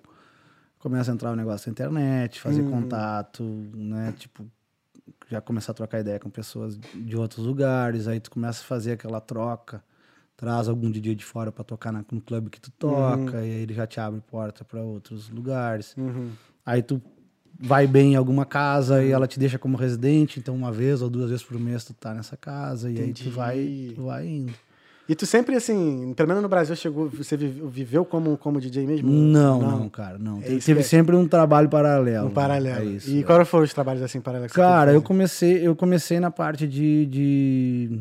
Começa 0.87 1.11
a 1.11 1.15
entrar 1.15 1.33
o 1.33 1.35
negócio 1.35 1.67
da 1.67 1.73
internet, 1.73 2.41
fazer 2.41 2.63
Uhum. 2.63 2.71
contato, 2.71 3.43
né? 3.75 4.15
Tipo, 4.17 4.47
já 5.29 5.41
começar 5.41 5.73
a 5.73 5.75
trocar 5.75 5.99
ideia 5.99 6.21
com 6.21 6.31
pessoas 6.31 6.79
de 6.95 7.17
outros 7.17 7.45
lugares. 7.45 8.07
Aí 8.07 8.21
tu 8.21 8.31
começa 8.31 8.63
a 8.63 8.65
fazer 8.65 8.93
aquela 8.93 9.21
troca. 9.21 9.83
Traz 10.37 10.69
algum 10.69 10.89
DJ 10.89 11.17
de 11.17 11.25
fora 11.25 11.51
pra 11.51 11.65
tocar 11.65 11.91
na, 11.93 12.05
no 12.13 12.21
clube 12.21 12.51
que 12.51 12.61
tu 12.61 12.71
toca. 12.71 13.39
E 13.39 13.51
aí 13.51 13.63
ele 13.63 13.75
já 13.75 13.85
te 13.85 13.99
abre 13.99 14.21
porta 14.31 14.65
pra 14.65 14.81
outros 14.81 15.29
lugares. 15.29 15.93
Uhum. 15.97 16.31
Aí 16.65 16.85
tu 16.85 17.03
vai 17.59 17.85
bem 17.89 18.13
em 18.13 18.17
alguma 18.17 18.47
casa 18.47 19.03
e 19.03 19.11
ela 19.11 19.27
te 19.27 19.41
deixa 19.41 19.59
como 19.59 19.77
residente, 19.77 20.39
então 20.39 20.55
uma 20.55 20.71
vez 20.71 21.03
ou 21.03 21.11
duas 21.11 21.31
vezes 21.31 21.45
por 21.45 21.59
mês 21.59 21.85
tu 21.85 21.95
tá 21.95 22.15
nessa 22.15 22.37
casa 22.37 22.89
e 22.89 22.99
aí 23.01 23.11
Entendi. 23.11 23.25
tu 23.25 23.31
vai, 23.33 23.93
tu 23.93 24.05
vai 24.05 24.25
indo. 24.29 24.55
E 25.09 25.15
tu 25.15 25.25
sempre, 25.25 25.55
assim, 25.55 26.13
pelo 26.17 26.29
menos 26.29 26.43
no 26.43 26.49
Brasil, 26.49 26.75
chegou, 26.75 27.09
você 27.09 27.37
vi- 27.37 27.63
viveu 27.71 28.05
como, 28.05 28.37
como 28.37 28.61
DJ 28.61 28.85
mesmo? 28.87 29.09
Não, 29.09 29.61
não, 29.61 29.89
cara, 29.89 30.19
não. 30.19 30.39
É 30.43 30.59
Teve 30.59 30.81
é- 30.81 30.83
sempre 30.83 31.15
um 31.15 31.29
trabalho 31.29 31.69
paralelo. 31.69 32.27
Um 32.27 32.31
paralelo. 32.33 32.81
É 32.81 32.85
isso. 32.85 33.11
e 33.11 33.21
é. 33.21 33.23
quais 33.23 33.49
foram 33.49 33.65
os 33.65 33.73
trabalhos 33.73 34.03
assim 34.03 34.21
paralelos? 34.21 34.53
Cara, 34.53 34.93
eu 34.93 35.01
comecei, 35.01 35.65
eu 35.67 35.77
comecei 35.77 36.19
na 36.19 36.31
parte 36.33 36.67
de, 36.67 37.07
de- 37.07 38.01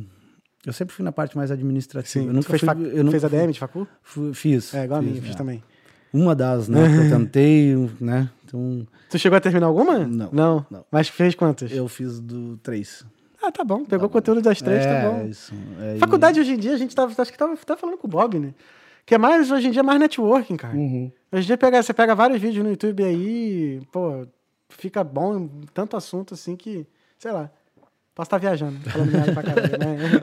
eu 0.65 0.73
sempre 0.73 0.95
fui 0.95 1.05
na 1.05 1.11
parte 1.11 1.37
mais 1.37 1.51
administrativa. 1.51 2.11
Sim. 2.11 2.27
Eu 2.27 2.33
nunca 2.33 2.49
fez, 2.49 2.59
fui, 2.61 2.65
fac- 2.67 2.79
eu 2.81 3.03
nunca 3.03 3.19
fez 3.19 3.23
ADM 3.23 3.51
de 3.51 3.59
facu? 3.59 3.87
fui- 4.01 4.33
fiz. 4.33 4.73
É, 4.73 4.85
igual 4.85 4.99
a 4.99 5.03
mim, 5.03 5.19
fiz 5.21 5.35
é. 5.35 5.37
também. 5.37 5.63
Uma 6.11 6.33
das, 6.33 6.67
né? 6.67 6.87
que 6.87 6.95
eu 7.05 7.09
tentei, 7.19 7.89
né? 8.01 8.29
Então, 8.45 8.87
Tu 9.11 9.19
chegou 9.19 9.37
a 9.37 9.39
terminar 9.41 9.67
alguma? 9.67 9.99
Não, 9.99 10.29
Não. 10.31 10.65
não. 10.71 10.85
Mas 10.91 11.07
fez 11.07 11.35
quantas? 11.35 11.71
eu 11.71 11.87
fiz 11.87 12.19
do 12.19 12.57
três. 12.57 13.05
Ah, 13.45 13.51
tá 13.51 13.63
bom. 13.63 13.85
Pegou 13.85 14.07
o 14.07 14.09
conteúdo 14.09 14.41
das 14.41 14.59
três, 14.59 14.83
é, 14.83 15.01
tá 15.01 15.09
bom. 15.09 15.27
Isso, 15.27 15.53
é, 15.79 15.97
Faculdade 15.99 16.39
hoje 16.39 16.53
em 16.53 16.57
dia, 16.57 16.73
a 16.73 16.77
gente 16.77 16.95
tava, 16.95 17.13
acho 17.21 17.31
que 17.31 17.37
tava, 17.37 17.55
tava 17.57 17.79
falando 17.79 17.97
com 17.97 18.07
o 18.07 18.09
Bob, 18.09 18.39
né? 18.39 18.53
Que 19.05 19.13
é 19.13 19.17
mais, 19.19 19.51
hoje 19.51 19.67
em 19.67 19.71
dia, 19.71 19.81
é 19.81 19.83
mais 19.83 19.99
networking, 19.99 20.57
cara. 20.57 20.75
Uhum. 20.75 21.11
Hoje 21.31 21.43
em 21.43 21.47
dia 21.47 21.57
pega, 21.57 21.83
você 21.83 21.93
pega 21.93 22.15
vários 22.15 22.41
vídeos 22.41 22.63
no 22.63 22.71
YouTube 22.71 23.03
aí, 23.03 23.81
pô, 23.91 24.25
fica 24.69 25.03
bom, 25.03 25.47
tanto 25.73 25.95
assunto 25.95 26.33
assim 26.33 26.55
que, 26.55 26.87
sei 27.19 27.31
lá. 27.31 27.51
Posso 28.15 28.27
estar 28.27 28.37
viajando, 28.37 28.79
falando 28.89 29.33
pra 29.33 29.43
caralho, 29.43 29.77
né? 29.77 30.21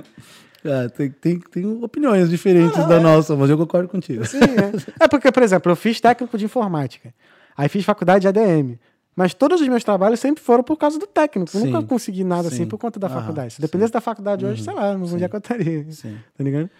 Ah, 0.65 0.89
tem, 0.97 1.11
tem, 1.11 1.39
tem 1.39 1.85
opiniões 1.85 2.31
diferentes 2.31 2.87
da 2.89 2.99
nossa, 2.99 3.37
mas 3.37 3.51
eu 3.51 3.59
concordo 3.59 3.89
contigo. 3.89 4.25
Sim, 4.27 4.39
é. 4.39 5.05
É 5.05 5.09
porque, 5.09 5.31
por 5.31 5.43
exemplo, 5.43 5.71
eu 5.71 5.77
fiz 5.77 6.01
técnico 6.01 6.37
de 6.39 6.47
informática. 6.47 7.15
Aí 7.55 7.69
fiz 7.69 7.85
faculdade 7.85 8.23
de 8.23 8.29
ADM. 8.29 8.79
Mas 9.15 9.35
todos 9.35 9.61
os 9.61 9.69
meus 9.69 9.85
trabalhos 9.85 10.21
sempre 10.21 10.43
foram 10.43 10.63
por 10.65 10.77
causa 10.77 10.99
do 10.99 11.07
técnico. 11.07 11.51
Sim, 11.51 11.67
nunca 11.67 11.87
consegui 11.87 12.25
nada 12.25 12.49
assim 12.49 12.59
sim. 12.59 12.67
por 12.67 12.79
conta 12.79 12.99
da 12.99 13.09
faculdade. 13.09 13.55
Se 13.55 13.61
dependesse 13.61 13.93
da 13.93 14.01
faculdade 14.01 14.45
hoje, 14.47 14.63
sei 14.63 14.73
lá, 14.73 14.93
onde 14.93 15.23
é 15.23 15.29
que 15.29 15.37
eu 15.37 15.39
estaria. 15.39 15.93
Sim. 15.93 16.17
Tá 16.37 16.43
ligado? 16.43 16.71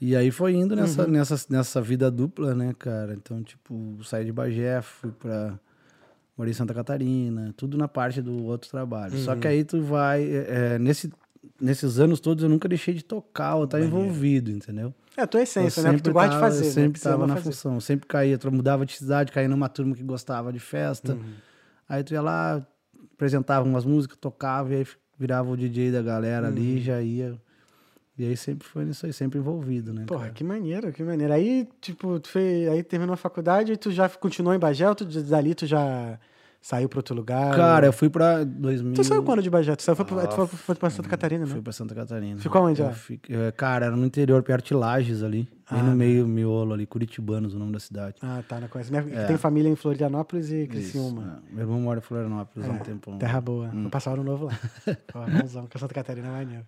E 0.00 0.14
aí 0.16 0.30
foi 0.30 0.54
indo 0.54 0.74
nessa, 0.76 1.04
Uhum. 1.04 1.10
nessa, 1.10 1.36
nessa 1.50 1.80
vida 1.80 2.10
dupla, 2.10 2.54
né, 2.54 2.74
cara? 2.78 3.14
Então, 3.14 3.42
tipo, 3.42 3.98
saí 4.04 4.24
de 4.24 4.32
Bagé, 4.32 4.80
fui 4.82 5.10
pra. 5.10 5.58
Morei 6.36 6.52
em 6.52 6.54
Santa 6.54 6.72
Catarina, 6.72 7.52
tudo 7.56 7.76
na 7.76 7.88
parte 7.88 8.22
do 8.22 8.44
outro 8.44 8.70
trabalho. 8.70 9.16
Só 9.18 9.32
Uhum. 9.32 9.40
que 9.40 9.48
aí 9.48 9.64
tu 9.64 9.80
vai. 9.82 10.22
é, 10.22 10.46
é, 10.74 10.78
nesse, 10.78 11.12
nesses 11.60 11.98
anos 11.98 12.20
todos 12.20 12.44
eu 12.44 12.50
nunca 12.50 12.68
deixei 12.68 12.94
de 12.94 13.04
tocar 13.04 13.56
ou 13.56 13.64
estar 13.64 13.80
envolvido, 13.80 14.50
entendeu? 14.50 14.94
É 15.16 15.22
a 15.22 15.26
tua 15.26 15.42
essência, 15.42 15.82
né? 15.82 15.90
Porque 15.90 16.02
tu 16.02 16.12
gosta 16.12 16.30
de 16.34 16.38
fazer. 16.38 16.62
Eu 16.62 16.66
né? 16.66 16.70
sempre 16.72 17.00
você 17.00 17.08
tava 17.08 17.26
na 17.26 17.34
fazer. 17.34 17.50
função. 17.50 17.80
Sempre 17.80 18.06
caía, 18.06 18.38
mudava 18.52 18.86
de 18.86 18.92
cidade, 18.96 19.32
caía 19.32 19.48
numa 19.48 19.68
turma 19.68 19.96
que 19.96 20.02
gostava 20.04 20.52
de 20.52 20.60
festa. 20.60 21.14
Uhum. 21.14 21.32
Aí 21.88 22.04
tu 22.04 22.12
ia 22.14 22.20
lá, 22.22 22.66
apresentava 23.14 23.66
umas 23.66 23.84
músicas, 23.84 24.16
tocava 24.20 24.72
e 24.72 24.76
aí 24.78 24.86
virava 25.18 25.50
o 25.50 25.56
DJ 25.56 25.90
da 25.90 26.02
galera 26.02 26.46
Uhum. 26.46 26.52
ali, 26.52 26.80
já 26.80 27.00
ia. 27.00 27.34
E 28.16 28.24
aí 28.26 28.36
sempre 28.36 28.66
foi 28.66 28.84
nisso 28.84 29.06
aí, 29.06 29.12
sempre 29.12 29.38
envolvido, 29.38 29.92
né? 29.92 30.04
Porra, 30.06 30.22
cara? 30.22 30.32
que 30.32 30.42
maneiro, 30.42 30.92
que 30.92 31.02
maneiro. 31.04 31.32
Aí, 31.32 31.68
tipo, 31.80 32.18
tu 32.18 32.30
aí 32.36 32.82
terminou 32.82 33.14
a 33.14 33.16
faculdade 33.16 33.72
e 33.72 33.76
tu 33.76 33.92
já 33.92 34.08
continuou 34.08 34.54
em 34.54 34.58
Bagé 34.58 34.88
ou 34.88 34.94
tu, 34.94 35.04
dali 35.04 35.54
tu 35.54 35.66
já 35.66 36.18
saiu 36.60 36.88
pra 36.88 36.98
outro 36.98 37.14
lugar? 37.14 37.54
Cara, 37.54 37.86
eu 37.86 37.92
fui 37.92 38.10
pra 38.10 38.44
2000. 38.44 38.94
Tu 38.94 39.04
saiu 39.04 39.22
quando 39.22 39.42
de 39.42 39.48
Bagé? 39.50 39.74
Tu 39.76 39.82
saiu, 39.82 39.96
foi, 39.96 40.04
pra- 40.04 40.22
Ah, 40.22 40.26
tu 40.26 40.34
foi, 40.36 40.46
foi 40.46 40.74
pra 40.74 40.90
Santa 40.90 41.08
Catarina, 41.08 41.44
né? 41.46 41.50
Fui 41.52 41.62
pra 41.62 41.72
Santa 41.72 41.94
Catarina. 41.94 42.38
Ficou 42.40 42.62
onde 42.62 42.82
lá? 42.82 42.92
é, 43.28 43.52
cara, 43.52 43.86
era 43.86 43.96
no 43.96 44.04
interior, 44.04 44.42
perto 44.42 44.66
de 44.68 44.74
Lages 44.74 45.22
ali. 45.22 45.42
bem 45.70 45.80
Ah, 45.80 45.82
no 45.82 45.94
meio, 45.96 46.26
miolo 46.26 46.72
ali, 46.74 46.86
Curitibanos, 46.86 47.54
o 47.54 47.58
nome 47.58 47.72
da 47.72 47.80
cidade. 47.80 48.16
Ah, 48.22 48.42
tá, 48.48 48.58
não 48.60 48.68
conheço. 48.68 48.90
Minha, 48.90 49.02
Tem 49.26 49.36
família 49.36 49.68
em 49.68 49.76
Florianópolis 49.76 50.50
e 50.50 50.66
Criciúma. 50.66 51.22
É. 51.22 51.24
Isso, 51.26 51.46
é. 51.50 51.54
Meu 51.54 51.60
irmão 51.64 51.80
mora 51.80 51.98
em 51.98 52.02
Florianópolis 52.02 52.68
há 52.68 52.72
um 52.72 52.78
tempão. 52.78 53.18
Terra 53.18 53.40
boa. 53.40 53.68
Hum. 53.68 53.82
Vou 53.82 53.90
passar 53.90 54.12
ano 54.14 54.24
novo 54.24 54.46
lá. 54.46 54.58
Pô, 55.12 55.20
bonzão, 55.26 55.66
que 55.66 55.78
Santa 55.78 55.94
Catarina 55.94 56.28
é 56.28 56.30
maneiro. 56.30 56.66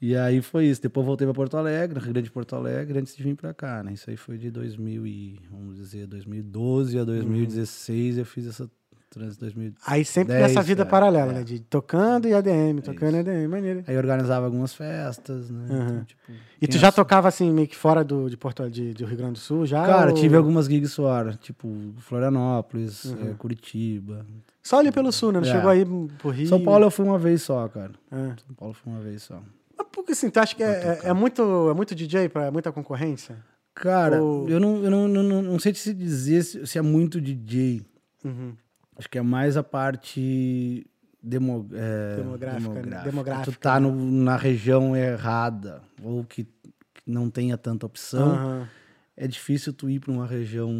E 0.00 0.14
aí 0.16 0.42
foi 0.42 0.66
isso. 0.66 0.82
Depois 0.82 1.06
voltei 1.06 1.26
pra 1.26 1.32
Porto 1.32 1.56
Alegre, 1.56 1.98
Rio 1.98 2.12
Grande 2.12 2.28
de 2.28 2.30
Porto 2.32 2.54
Alegre, 2.54 2.98
antes 2.98 3.16
de 3.16 3.22
vir 3.22 3.34
pra 3.34 3.54
cá, 3.54 3.82
né? 3.82 3.92
Isso 3.94 4.10
aí 4.10 4.16
foi 4.16 4.36
de 4.36 4.50
2000 4.50 5.06
e, 5.06 5.40
vamos 5.50 5.76
dizer, 5.76 6.06
2012 6.06 6.98
a 6.98 7.04
2016 7.04 8.18
eu 8.18 8.24
fiz 8.26 8.46
essa 8.46 8.70
trans 9.14 9.36
2000. 9.38 9.72
Aí 9.86 10.04
sempre 10.04 10.34
10, 10.34 10.48
nessa 10.48 10.62
vida 10.62 10.82
é, 10.82 10.84
paralela, 10.84 11.32
é. 11.32 11.34
né? 11.36 11.42
De 11.44 11.60
tocando 11.60 12.28
e 12.28 12.34
ADM, 12.34 12.80
tocando 12.84 13.14
e 13.16 13.20
ADM, 13.20 13.48
maneiro. 13.48 13.84
Aí 13.86 13.96
organizava 13.96 14.44
algumas 14.46 14.74
festas, 14.74 15.48
né? 15.50 15.64
Então, 15.70 16.04
tipo, 16.04 16.20
E 16.60 16.66
tu 16.66 16.76
já 16.76 16.88
essa- 16.88 16.96
tocava 16.96 17.28
assim, 17.28 17.50
meio 17.50 17.66
que 17.68 17.76
fora 17.76 18.04
do, 18.04 18.28
de 18.28 18.36
Porto 18.36 18.68
de, 18.68 18.92
do 18.92 19.06
Rio 19.06 19.16
Grande 19.16 19.32
do 19.34 19.38
Sul 19.38 19.64
já? 19.64 19.86
Cara, 19.86 20.10
ou- 20.10 20.16
tive 20.16 20.36
algumas 20.36 20.66
gigs 20.66 20.94
fora, 20.94 21.32
tipo 21.40 21.68
Florianópolis, 22.00 23.04
Uhum. 23.06 23.34
Curitiba. 23.34 24.26
Só 24.62 24.78
ali 24.78 24.90
pelo 24.90 25.12
sul, 25.12 25.30
né? 25.32 25.40
Não 25.40 25.48
É. 25.48 25.52
chegou 25.52 25.70
aí 25.70 25.84
pro 26.18 26.30
Rio. 26.30 26.46
São 26.48 26.62
Paulo 26.62 26.84
eu 26.86 26.90
fui 26.90 27.04
uma 27.04 27.18
vez 27.18 27.42
só, 27.42 27.68
cara. 27.68 27.92
É. 28.10 28.16
São 28.46 28.54
Paulo 28.56 28.74
foi 28.74 28.92
uma 28.92 29.00
vez 29.02 29.22
só. 29.22 29.40
Mas 29.76 29.86
porque 29.92 30.12
assim, 30.12 30.30
tu 30.30 30.38
acha 30.38 30.54
que 30.56 30.62
é, 30.62 31.00
é, 31.04 31.08
é 31.08 31.12
muito, 31.12 31.42
é 31.70 31.74
muito 31.74 31.94
DJ 31.94 32.28
pra 32.28 32.50
muita 32.50 32.72
concorrência? 32.72 33.36
Cara, 33.74 34.22
Ou- 34.22 34.48
eu, 34.48 34.58
não, 34.60 34.82
eu 34.84 34.90
não, 34.90 35.08
não, 35.08 35.42
não, 35.42 35.58
sei 35.58 35.72
te 35.72 35.80
se 35.80 35.92
dizer 35.92 36.42
se, 36.44 36.66
se 36.66 36.78
é 36.78 36.82
muito 36.82 37.20
DJ. 37.20 37.82
Uhum. 38.24 38.52
Acho 38.96 39.08
que 39.08 39.18
é 39.18 39.22
mais 39.22 39.56
a 39.56 39.62
parte 39.62 40.86
demo, 41.22 41.68
é, 41.72 42.16
Demográfica, 42.16 42.82
né? 42.82 43.02
Demográfica, 43.02 43.52
Tu 43.52 43.58
tá 43.58 43.80
no- 43.80 43.94
na 43.94 44.36
região 44.36 44.94
errada, 44.96 45.82
ou 46.02 46.22
que, 46.24 46.44
que 46.44 47.02
não 47.06 47.30
tenha 47.30 47.56
tanta 47.56 47.86
opção. 47.86 48.34
Aham. 48.34 48.68
É 49.16 49.26
difícil 49.28 49.72
tu 49.72 49.88
ir 49.88 50.00
para 50.00 50.10
uma 50.12 50.26
região 50.26 50.70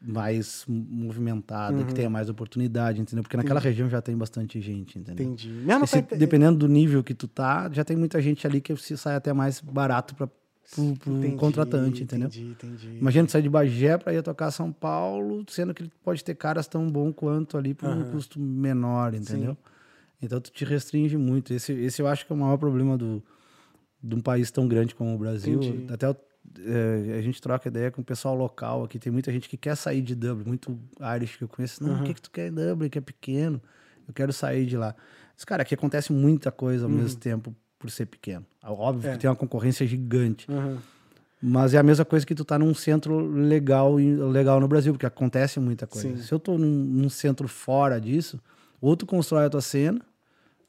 mais 0.00 0.64
movimentada, 0.68 1.76
Uhum. 1.78 1.84
que 1.86 1.94
tenha 1.94 2.08
mais 2.08 2.28
oportunidade, 2.28 3.00
entendeu? 3.00 3.22
Porque 3.22 3.36
naquela 3.36 3.58
região 3.60 3.88
já 3.88 4.00
tem 4.00 4.16
bastante 4.16 4.60
gente, 4.60 4.98
entendeu? 4.98 5.26
Entendi. 5.26 5.48
Mesmo 5.50 5.86
pra- 5.88 6.16
dependendo 6.16 6.58
do 6.58 6.68
nível 6.68 7.02
que 7.02 7.14
tu 7.14 7.26
tá, 7.26 7.68
já 7.72 7.84
tem 7.84 7.96
muita 7.96 8.20
gente 8.22 8.46
ali 8.46 8.60
que 8.60 8.74
se 8.76 8.96
sai 8.96 9.16
até 9.16 9.32
mais 9.32 9.60
barato 9.60 10.14
para 10.14 10.28
pro, 10.70 10.94
pro 10.96 11.14
Entendi, 11.16 11.36
contratante, 11.36 12.02
entendeu? 12.04 12.28
Entendi, 12.28 12.50
entendi. 12.52 12.98
Imagina 13.00 13.26
tu 13.26 13.32
sair 13.32 13.42
de 13.42 13.48
Bagé 13.48 13.96
para 13.98 14.12
ir 14.14 14.22
tocar 14.22 14.50
São 14.50 14.72
Paulo, 14.72 15.44
sendo 15.48 15.72
que 15.72 15.82
ele 15.82 15.92
pode 16.02 16.22
ter 16.22 16.34
caras 16.34 16.66
tão 16.66 16.90
bom 16.90 17.12
quanto 17.12 17.56
ali 17.56 17.74
por 17.74 17.88
um 17.88 17.92
Aham. 17.92 18.04
custo 18.04 18.40
menor, 18.40 19.14
entendeu? 19.14 19.56
Então 20.20 20.40
tu 20.40 20.50
te 20.50 20.64
restringe 20.64 21.16
muito. 21.16 21.52
Esse, 21.54 21.72
esse 21.72 22.02
eu 22.02 22.06
acho 22.08 22.26
que 22.26 22.32
é 22.32 22.36
o 22.36 22.38
maior 22.38 22.56
problema 22.56 22.98
do, 22.98 23.22
de 24.02 24.14
um 24.14 24.20
país 24.20 24.50
tão 24.50 24.66
grande 24.66 24.94
como 24.94 25.14
o 25.14 25.18
Brasil. 25.18 25.60
Entendi. 25.60 25.84
Até 25.92 26.10
o- 26.10 26.16
é, 26.60 27.18
a 27.18 27.22
gente 27.22 27.40
troca 27.40 27.68
ideia 27.68 27.90
com 27.90 28.00
o 28.00 28.04
pessoal 28.04 28.34
local 28.34 28.82
aqui. 28.84 28.98
Tem 28.98 29.12
muita 29.12 29.30
gente 29.32 29.48
que 29.48 29.56
quer 29.56 29.76
sair 29.76 30.00
de 30.02 30.14
Dublin, 30.14 30.44
muito 30.46 30.78
Irish 31.16 31.36
que 31.36 31.44
eu 31.44 31.48
conheço. 31.48 31.82
Não, 31.84 31.96
o 31.98 32.02
que, 32.02 32.14
que 32.14 32.22
tu 32.22 32.30
quer 32.30 32.48
em 32.48 32.52
Dublin, 32.52 32.88
que 32.88 32.98
é 32.98 33.02
pequeno? 33.02 33.60
Eu 34.06 34.14
quero 34.14 34.32
sair 34.32 34.64
de 34.66 34.76
lá. 34.76 34.94
Mas, 35.36 35.44
cara, 35.44 35.62
aqui 35.62 35.74
acontece 35.74 36.12
muita 36.12 36.50
coisa 36.50 36.86
ao 36.86 36.90
mesmo 36.90 37.20
tempo 37.20 37.54
por 37.78 37.90
ser 37.90 38.06
pequeno. 38.06 38.44
Óbvio 38.70 39.06
Uhum. 39.08 39.12
É. 39.14 39.16
que 39.16 39.20
tem 39.22 39.30
uma 39.30 39.36
concorrência 39.36 39.86
gigante. 39.86 40.46
Aham. 40.50 40.78
Mas 41.40 41.72
é 41.72 41.78
a 41.78 41.82
mesma 41.84 42.04
coisa 42.04 42.26
que 42.26 42.34
tu 42.34 42.44
tá 42.44 42.58
num 42.58 42.74
centro 42.74 43.16
legal, 43.30 43.94
legal 43.94 44.58
no 44.60 44.66
Brasil, 44.66 44.92
porque 44.92 45.06
acontece 45.06 45.60
muita 45.60 45.86
coisa. 45.86 46.08
Sim. 46.08 46.16
Se 46.20 46.32
eu 46.32 46.38
tô 46.40 46.58
num, 46.58 46.66
num 46.66 47.08
centro 47.08 47.46
fora 47.46 48.00
disso, 48.00 48.40
ou 48.80 48.96
tu 48.96 49.06
constrói 49.06 49.44
a 49.44 49.50
tua 49.50 49.60
cena, 49.60 50.00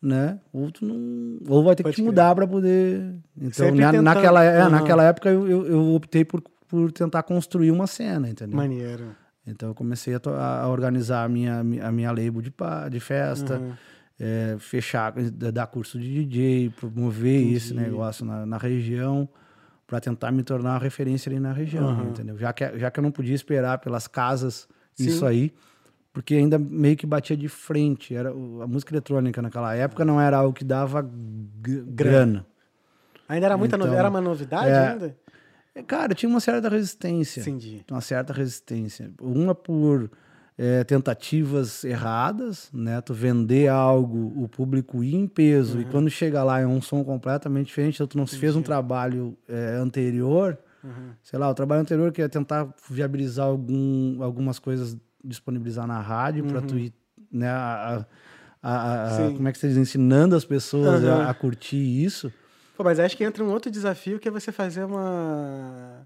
né? 0.02 0.40
Ou 0.54 0.70
tu 0.72 0.86
não. 0.86 1.40
Ou 1.48 1.64
vai 1.64 1.76
ter 1.76 1.82
Pode 1.84 1.96
que 1.96 2.02
te 2.02 2.04
crer. 2.04 2.12
mudar 2.12 2.36
para 2.36 2.46
poder. 2.48 3.16
Então, 3.42 3.74
na- 3.74 4.02
naquela, 4.02 4.44
é, 4.44 4.62
Aham. 4.62 4.70
naquela 4.70 5.04
época 5.06 5.30
eu, 5.32 5.48
eu, 5.50 5.66
eu 5.66 5.94
optei 5.96 6.24
por, 6.24 6.40
por 6.68 6.92
tentar 6.92 7.24
construir 7.24 7.72
uma 7.72 7.88
cena, 7.88 8.30
entendeu? 8.30 8.56
Maneiro. 8.56 9.16
Então 9.48 9.70
eu 9.70 9.74
comecei 9.76 10.14
a, 10.14 10.62
a 10.62 10.68
organizar 10.70 11.24
a 11.24 11.28
minha, 11.30 11.62
a 11.62 11.92
minha 11.92 12.12
label 12.12 12.42
de, 12.44 12.52
pa- 12.52 12.88
de 12.90 13.00
festa, 13.00 13.58
Uhum. 13.58 13.72
É, 14.20 14.58
fechar, 14.60 15.14
dar 15.32 15.68
curso 15.68 15.98
de 16.00 16.26
DJ, 16.26 16.70
promover 16.72 17.40
Entendi. 17.42 17.56
esse 17.56 17.74
negócio 17.74 18.26
na, 18.26 18.46
na 18.46 18.58
região, 18.58 19.28
para 19.88 20.00
tentar 20.00 20.32
me 20.32 20.44
tornar 20.44 20.74
uma 20.74 20.80
referência 20.80 21.30
ali 21.30 21.40
na 21.40 21.52
região, 21.54 21.90
Uhum. 21.90 22.10
entendeu? 22.10 22.38
Já 22.38 22.54
que, 22.54 22.78
já 22.78 22.92
que 22.92 23.00
eu 23.00 23.04
não 23.04 23.12
podia 23.12 23.34
esperar 23.34 23.80
pelas 23.80 24.08
casas 24.08 24.68
isso 24.98 25.20
Sim. 25.22 25.26
aí, 25.26 25.54
porque 26.12 26.36
ainda 26.36 26.60
meio 26.60 26.98
que 26.98 27.06
batia 27.06 27.38
de 27.38 27.48
frente. 27.48 28.14
Era, 28.14 28.30
a 28.30 28.68
música 28.68 28.94
eletrônica 28.94 29.42
naquela 29.42 29.74
época 29.74 30.04
não 30.04 30.20
era 30.20 30.38
algo 30.38 30.54
que 30.54 30.66
dava 30.66 31.02
grana. 31.62 32.46
Ainda 33.28 33.46
era 33.46 33.58
muita 33.58 33.76
Então, 33.78 33.94
era 33.94 34.10
uma 34.10 34.20
novidade 34.22 34.70
é, 34.70 34.88
ainda? 34.90 35.16
É, 35.74 35.84
Cara, 35.84 36.14
tinha 36.14 36.30
uma 36.30 36.40
certa 36.40 36.68
resistência 36.68 37.42
Entendi. 37.42 37.86
uma 37.90 38.02
certa 38.02 38.34
resistência. 38.34 39.12
Uma 39.22 39.56
por 39.56 40.10
é, 40.62 40.84
tentativas 40.84 41.86
erradas, 41.86 42.70
né? 42.74 43.00
Tu 43.00 43.14
vender 43.14 43.70
algo, 43.70 44.34
o 44.44 44.46
público 44.50 45.02
ir 45.02 45.16
em 45.16 45.26
peso, 45.26 45.78
Uhum. 45.78 45.82
e 45.82 45.86
quando 45.86 46.10
chega 46.10 46.44
lá 46.44 46.60
é 46.60 46.68
um 46.68 46.82
som 46.82 47.02
completamente 47.02 47.68
diferente, 47.68 47.96
então 47.96 48.08
tu 48.08 48.18
não 48.18 48.28
se 48.28 48.36
fez 48.38 48.58
um 48.58 48.62
trabalho 48.62 49.38
é, 49.48 49.76
anterior, 49.78 50.58
Uhum. 50.84 51.12
sei 51.24 51.40
lá, 51.40 51.50
o 51.50 51.54
trabalho 51.54 51.80
anterior 51.82 52.12
que 52.12 52.22
é 52.22 52.28
tentar 52.28 52.68
viabilizar 52.90 53.46
algum, 53.48 54.22
algumas 54.22 54.60
coisas, 54.60 54.98
disponibilizar 55.24 55.88
na 55.88 56.02
rádio 56.02 56.44
para 56.44 56.62
tu 56.62 56.78
ir, 56.78 56.94
né, 57.32 57.48
a, 57.50 58.06
a- 58.62 59.06
a- 59.16 59.22
Uhum. 59.30 59.36
Como 59.38 59.48
é 59.48 59.52
que 59.54 59.58
você 59.58 59.70
diz, 59.70 59.78
ensinando 59.78 60.36
as 60.36 60.44
pessoas 60.44 61.04
Uhum. 61.04 61.10
a, 61.22 61.30
a 61.30 61.34
curtir 61.34 61.78
isso. 62.04 62.34
Pô, 62.76 62.84
mas 62.84 63.00
acho 63.00 63.16
que 63.16 63.24
entra 63.24 63.42
um 63.44 63.50
outro 63.50 63.72
desafio 63.72 64.20
que 64.20 64.28
é 64.28 64.32
você 64.32 64.52
fazer 64.52 64.84
uma 64.84 66.06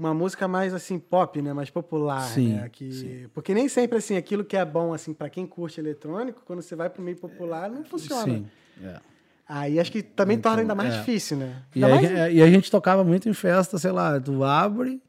uma 0.00 0.14
música 0.14 0.48
mais 0.48 0.72
assim 0.72 0.98
pop, 0.98 1.40
né, 1.42 1.52
mais 1.52 1.68
popular, 1.70 2.22
Sim, 2.22 2.54
né, 2.54 2.68
que 2.72 3.28
porque 3.34 3.52
nem 3.54 3.68
sempre 3.68 3.98
assim 3.98 4.16
aquilo 4.16 4.44
que 4.44 4.56
é 4.56 4.64
bom 4.64 4.92
assim 4.94 5.12
para 5.12 5.28
quem 5.28 5.46
curte 5.46 5.78
eletrônico, 5.78 6.42
quando 6.46 6.62
você 6.62 6.74
vai 6.74 6.88
pro 6.88 7.02
meio 7.02 7.16
popular 7.18 7.70
não 7.70 7.84
funciona. 7.84 8.24
Sim. 8.24 8.46
é. 8.82 8.98
Aí 9.46 9.78
acho 9.80 9.90
que 9.90 10.00
também 10.02 10.38
torna 10.38 10.60
ainda 10.62 10.74
mais 10.76 10.94
é. 10.94 10.98
difícil, 10.98 11.36
né? 11.36 11.62
E, 11.74 11.84
aí, 11.84 11.90
mais- 11.90 12.10
é, 12.10 12.32
e 12.32 12.40
a 12.42 12.46
gente 12.48 12.70
tocava 12.70 13.02
muito 13.04 13.28
em 13.28 13.32
festa, 13.34 13.78
sei 13.78 13.90
lá, 13.90 14.18
tu 14.20 14.44
abre, 14.44 15.02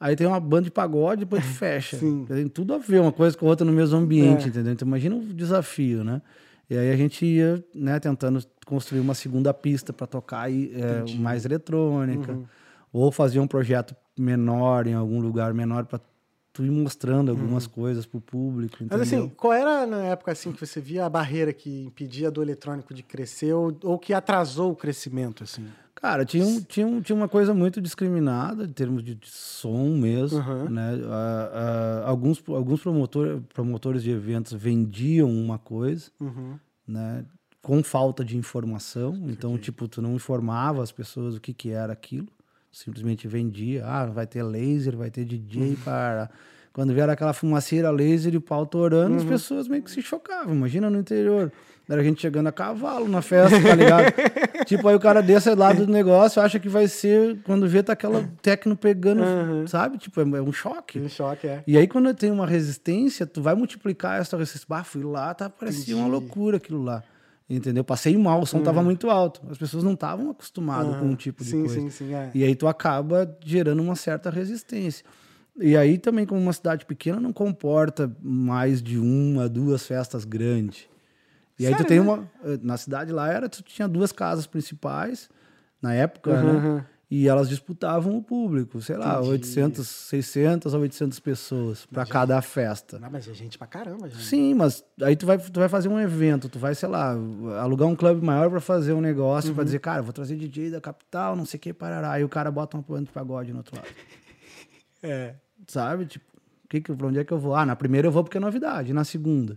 aí 0.00 0.16
tem 0.16 0.26
uma 0.26 0.40
banda 0.40 0.62
de 0.62 0.70
pagode, 0.70 1.20
depois 1.20 1.44
tu 1.44 1.50
fecha. 1.54 1.96
Sim. 1.98 2.24
Tem 2.26 2.48
tudo 2.48 2.72
a 2.74 2.78
ver 2.78 2.98
uma 3.00 3.12
coisa 3.12 3.36
com 3.36 3.46
a 3.46 3.50
outra 3.50 3.64
no 3.66 3.72
mesmo 3.72 3.98
ambiente, 3.98 4.46
É. 4.46 4.48
entendeu? 4.48 4.72
Então 4.72 4.88
imagina 4.88 5.14
o 5.16 5.20
desafio, 5.20 6.02
né? 6.02 6.22
E 6.70 6.76
aí 6.76 6.90
a 6.90 6.96
gente 6.96 7.24
ia, 7.24 7.62
né, 7.74 7.98
tentando 8.00 8.42
construir 8.66 9.00
uma 9.00 9.14
segunda 9.14 9.52
pista 9.54 9.92
para 9.92 10.06
tocar 10.06 10.40
aí, 10.42 10.72
é, 10.74 11.16
mais 11.18 11.44
eletrônica, 11.44 12.32
Uhum. 12.32 12.44
ou 12.92 13.12
fazia 13.12 13.40
um 13.42 13.46
projeto 13.46 13.94
menor, 14.20 14.86
em 14.86 14.94
algum 14.94 15.20
lugar 15.20 15.52
menor, 15.54 15.84
para 15.86 16.00
tu 16.52 16.64
ir 16.64 16.70
mostrando 16.70 17.30
algumas 17.30 17.66
uhum. 17.66 17.70
coisas 17.70 18.04
pro 18.04 18.20
público. 18.20 18.76
Entendeu? 18.76 18.98
Mas 18.98 19.12
assim, 19.12 19.28
qual 19.28 19.52
era 19.52 19.86
na 19.86 20.02
época 20.04 20.32
assim 20.32 20.50
que 20.50 20.64
você 20.64 20.80
via 20.80 21.06
a 21.06 21.08
barreira 21.08 21.52
que 21.52 21.84
impedia 21.84 22.30
do 22.30 22.42
eletrônico 22.42 22.92
de 22.92 23.02
crescer 23.02 23.52
ou, 23.52 23.76
ou 23.84 23.98
que 23.98 24.12
atrasou 24.12 24.72
o 24.72 24.76
crescimento, 24.76 25.44
assim? 25.44 25.66
Cara, 26.00 26.24
tinha, 26.24 26.46
um, 26.46 26.60
tinha, 26.60 26.86
um, 26.86 27.00
tinha 27.00 27.14
uma 27.14 27.28
coisa 27.28 27.52
muito 27.52 27.80
discriminada 27.80 28.64
em 28.64 28.72
termos 28.72 29.02
de, 29.02 29.16
de 29.16 29.28
som 29.28 29.88
mesmo, 29.96 30.38
uhum. 30.38 30.68
né? 30.68 30.94
Uh, 30.94 30.98
uh, 31.00 32.06
alguns 32.06 32.40
alguns 32.48 32.80
promotor, 32.80 33.40
promotores 33.52 34.04
de 34.04 34.10
eventos 34.10 34.52
vendiam 34.52 35.28
uma 35.28 35.58
coisa, 35.58 36.10
uhum. 36.20 36.56
né? 36.86 37.24
Com 37.60 37.82
falta 37.82 38.24
de 38.24 38.36
informação. 38.36 39.16
Então, 39.28 39.58
tipo, 39.58 39.88
tu 39.88 40.00
não 40.00 40.14
informava 40.14 40.84
as 40.84 40.92
pessoas 40.92 41.34
o 41.34 41.40
que, 41.40 41.52
que 41.52 41.70
era 41.70 41.92
aquilo. 41.92 42.28
Simplesmente 42.70 43.26
vendia. 43.26 43.84
Ah, 43.86 44.06
vai 44.06 44.26
ter 44.26 44.42
laser, 44.42 44.96
vai 44.96 45.10
ter 45.10 45.24
DJ 45.24 45.70
uhum. 45.70 45.76
para... 45.84 46.30
Quando 46.72 46.94
vier 46.94 47.08
aquela 47.10 47.32
fumaceira 47.32 47.90
laser 47.90 48.34
e 48.34 48.36
o 48.36 48.40
pau 48.40 48.64
torando, 48.64 49.16
as 49.16 49.22
uhum. 49.24 49.28
pessoas 49.28 49.66
meio 49.66 49.82
que 49.82 49.90
se 49.90 50.00
chocavam. 50.00 50.54
Imagina 50.54 50.88
no 50.88 51.00
interior. 51.00 51.50
Era 51.88 52.02
a 52.02 52.04
gente 52.04 52.20
chegando 52.20 52.46
a 52.48 52.52
cavalo 52.52 53.08
na 53.08 53.22
festa, 53.22 53.60
tá 53.60 53.74
ligado? 53.74 54.12
tipo, 54.66 54.86
aí 54.86 54.94
o 54.94 55.00
cara 55.00 55.22
desce 55.22 55.54
lá 55.54 55.72
do 55.72 55.86
negócio, 55.86 56.40
acha 56.42 56.60
que 56.60 56.68
vai 56.68 56.86
ser 56.86 57.38
quando 57.44 57.66
vê 57.66 57.82
tá 57.82 57.94
aquela 57.94 58.28
tecno 58.42 58.76
pegando, 58.76 59.22
uhum. 59.22 59.66
sabe? 59.66 59.96
Tipo, 59.96 60.20
é, 60.20 60.24
é, 60.24 60.42
um 60.42 60.52
choque. 60.52 61.00
Um 61.00 61.08
choque, 61.08 61.46
é. 61.46 61.64
E 61.66 61.78
aí 61.78 61.88
quando 61.88 62.12
tem 62.12 62.30
uma 62.30 62.46
resistência, 62.46 63.26
tu 63.26 63.40
vai 63.40 63.54
multiplicar 63.54 64.20
essa 64.20 64.36
resistência. 64.36 64.84
Fui 64.84 65.02
lá, 65.02 65.32
tá, 65.32 65.48
parecia 65.48 65.94
Entendi. 65.94 65.94
uma 65.94 66.06
loucura 66.06 66.58
aquilo 66.58 66.82
lá. 66.82 67.02
Entendeu? 67.50 67.82
Passei 67.82 68.16
mal, 68.16 68.42
o 68.42 68.46
som 68.46 68.58
uhum. 68.58 68.62
tava 68.62 68.82
muito 68.82 69.08
alto. 69.08 69.40
As 69.50 69.56
pessoas 69.56 69.82
não 69.82 69.94
estavam 69.94 70.30
acostumadas 70.30 70.94
uhum. 70.94 71.00
com 71.00 71.06
um 71.06 71.14
tipo 71.14 71.42
de 71.42 71.50
sim, 71.50 71.60
coisa. 71.60 71.80
Sim, 71.80 71.90
sim, 71.90 72.14
é. 72.14 72.30
E 72.34 72.44
aí 72.44 72.54
tu 72.54 72.68
acaba 72.68 73.38
gerando 73.42 73.82
uma 73.82 73.96
certa 73.96 74.28
resistência. 74.28 75.04
E 75.56 75.76
aí 75.76 75.96
também, 75.96 76.26
como 76.26 76.40
uma 76.40 76.52
cidade 76.52 76.84
pequena, 76.84 77.18
não 77.18 77.32
comporta 77.32 78.14
mais 78.22 78.82
de 78.82 78.98
uma, 78.98 79.48
duas 79.48 79.86
festas 79.86 80.24
grandes. 80.24 80.86
E 81.58 81.62
Sério, 81.62 81.78
aí 81.78 81.84
tu 81.84 81.88
tem 81.88 81.98
né? 81.98 82.04
uma. 82.04 82.30
Eh, 82.44 82.58
na 82.62 82.76
cidade 82.76 83.12
lá 83.12 83.32
era, 83.32 83.48
tu 83.48 83.62
tinha 83.62 83.88
duas 83.88 84.12
casas 84.12 84.46
principais, 84.46 85.28
na 85.80 85.94
época, 85.94 86.30
uhum. 86.30 86.76
né? 86.76 86.86
E 87.10 87.26
elas 87.26 87.48
disputavam 87.48 88.18
o 88.18 88.22
público, 88.22 88.82
sei 88.82 88.96
lá, 88.96 89.14
Entendi. 89.14 89.30
800, 89.30 89.88
600 89.88 90.74
a 90.74 90.78
800 90.78 91.18
pessoas 91.20 91.86
para 91.86 92.04
cada 92.04 92.40
festa. 92.42 92.98
Não, 92.98 93.10
mas 93.10 93.26
é 93.26 93.32
gente 93.32 93.56
pra 93.56 93.66
caramba, 93.66 94.10
gente. 94.10 94.22
Sim, 94.24 94.52
mas 94.52 94.84
aí 95.00 95.16
tu 95.16 95.24
vai, 95.24 95.38
tu 95.38 95.58
vai 95.58 95.70
fazer 95.70 95.88
um 95.88 95.98
evento, 95.98 96.50
tu 96.50 96.58
vai, 96.58 96.74
sei 96.74 96.86
lá, 96.86 97.12
alugar 97.62 97.88
um 97.88 97.96
clube 97.96 98.22
maior 98.22 98.50
para 98.50 98.60
fazer 98.60 98.92
um 98.92 99.00
negócio, 99.00 99.48
uhum. 99.48 99.54
para 99.54 99.64
dizer, 99.64 99.78
cara, 99.78 100.02
vou 100.02 100.12
trazer 100.12 100.36
DJ 100.36 100.70
da 100.70 100.82
capital, 100.82 101.34
não 101.34 101.46
sei 101.46 101.56
o 101.56 101.60
que, 101.60 101.72
parará. 101.72 102.12
Aí 102.12 102.22
o 102.22 102.28
cara 102.28 102.50
bota 102.50 102.76
uma 102.76 102.82
planta 102.82 103.06
de 103.06 103.12
pagode 103.12 103.52
no 103.52 103.58
outro 103.58 103.76
lado. 103.76 103.88
É. 105.00 105.36
Sabe? 105.68 106.06
Tipo, 106.06 106.26
que, 106.68 106.80
pra 106.80 107.06
onde 107.06 107.20
é 107.20 107.24
que 107.24 107.32
eu 107.32 107.38
vou? 107.38 107.54
Ah, 107.54 107.64
na 107.64 107.76
primeira 107.76 108.08
eu 108.08 108.12
vou 108.12 108.24
porque 108.24 108.36
é 108.36 108.40
novidade, 108.40 108.92
na 108.92 109.04
segunda. 109.04 109.56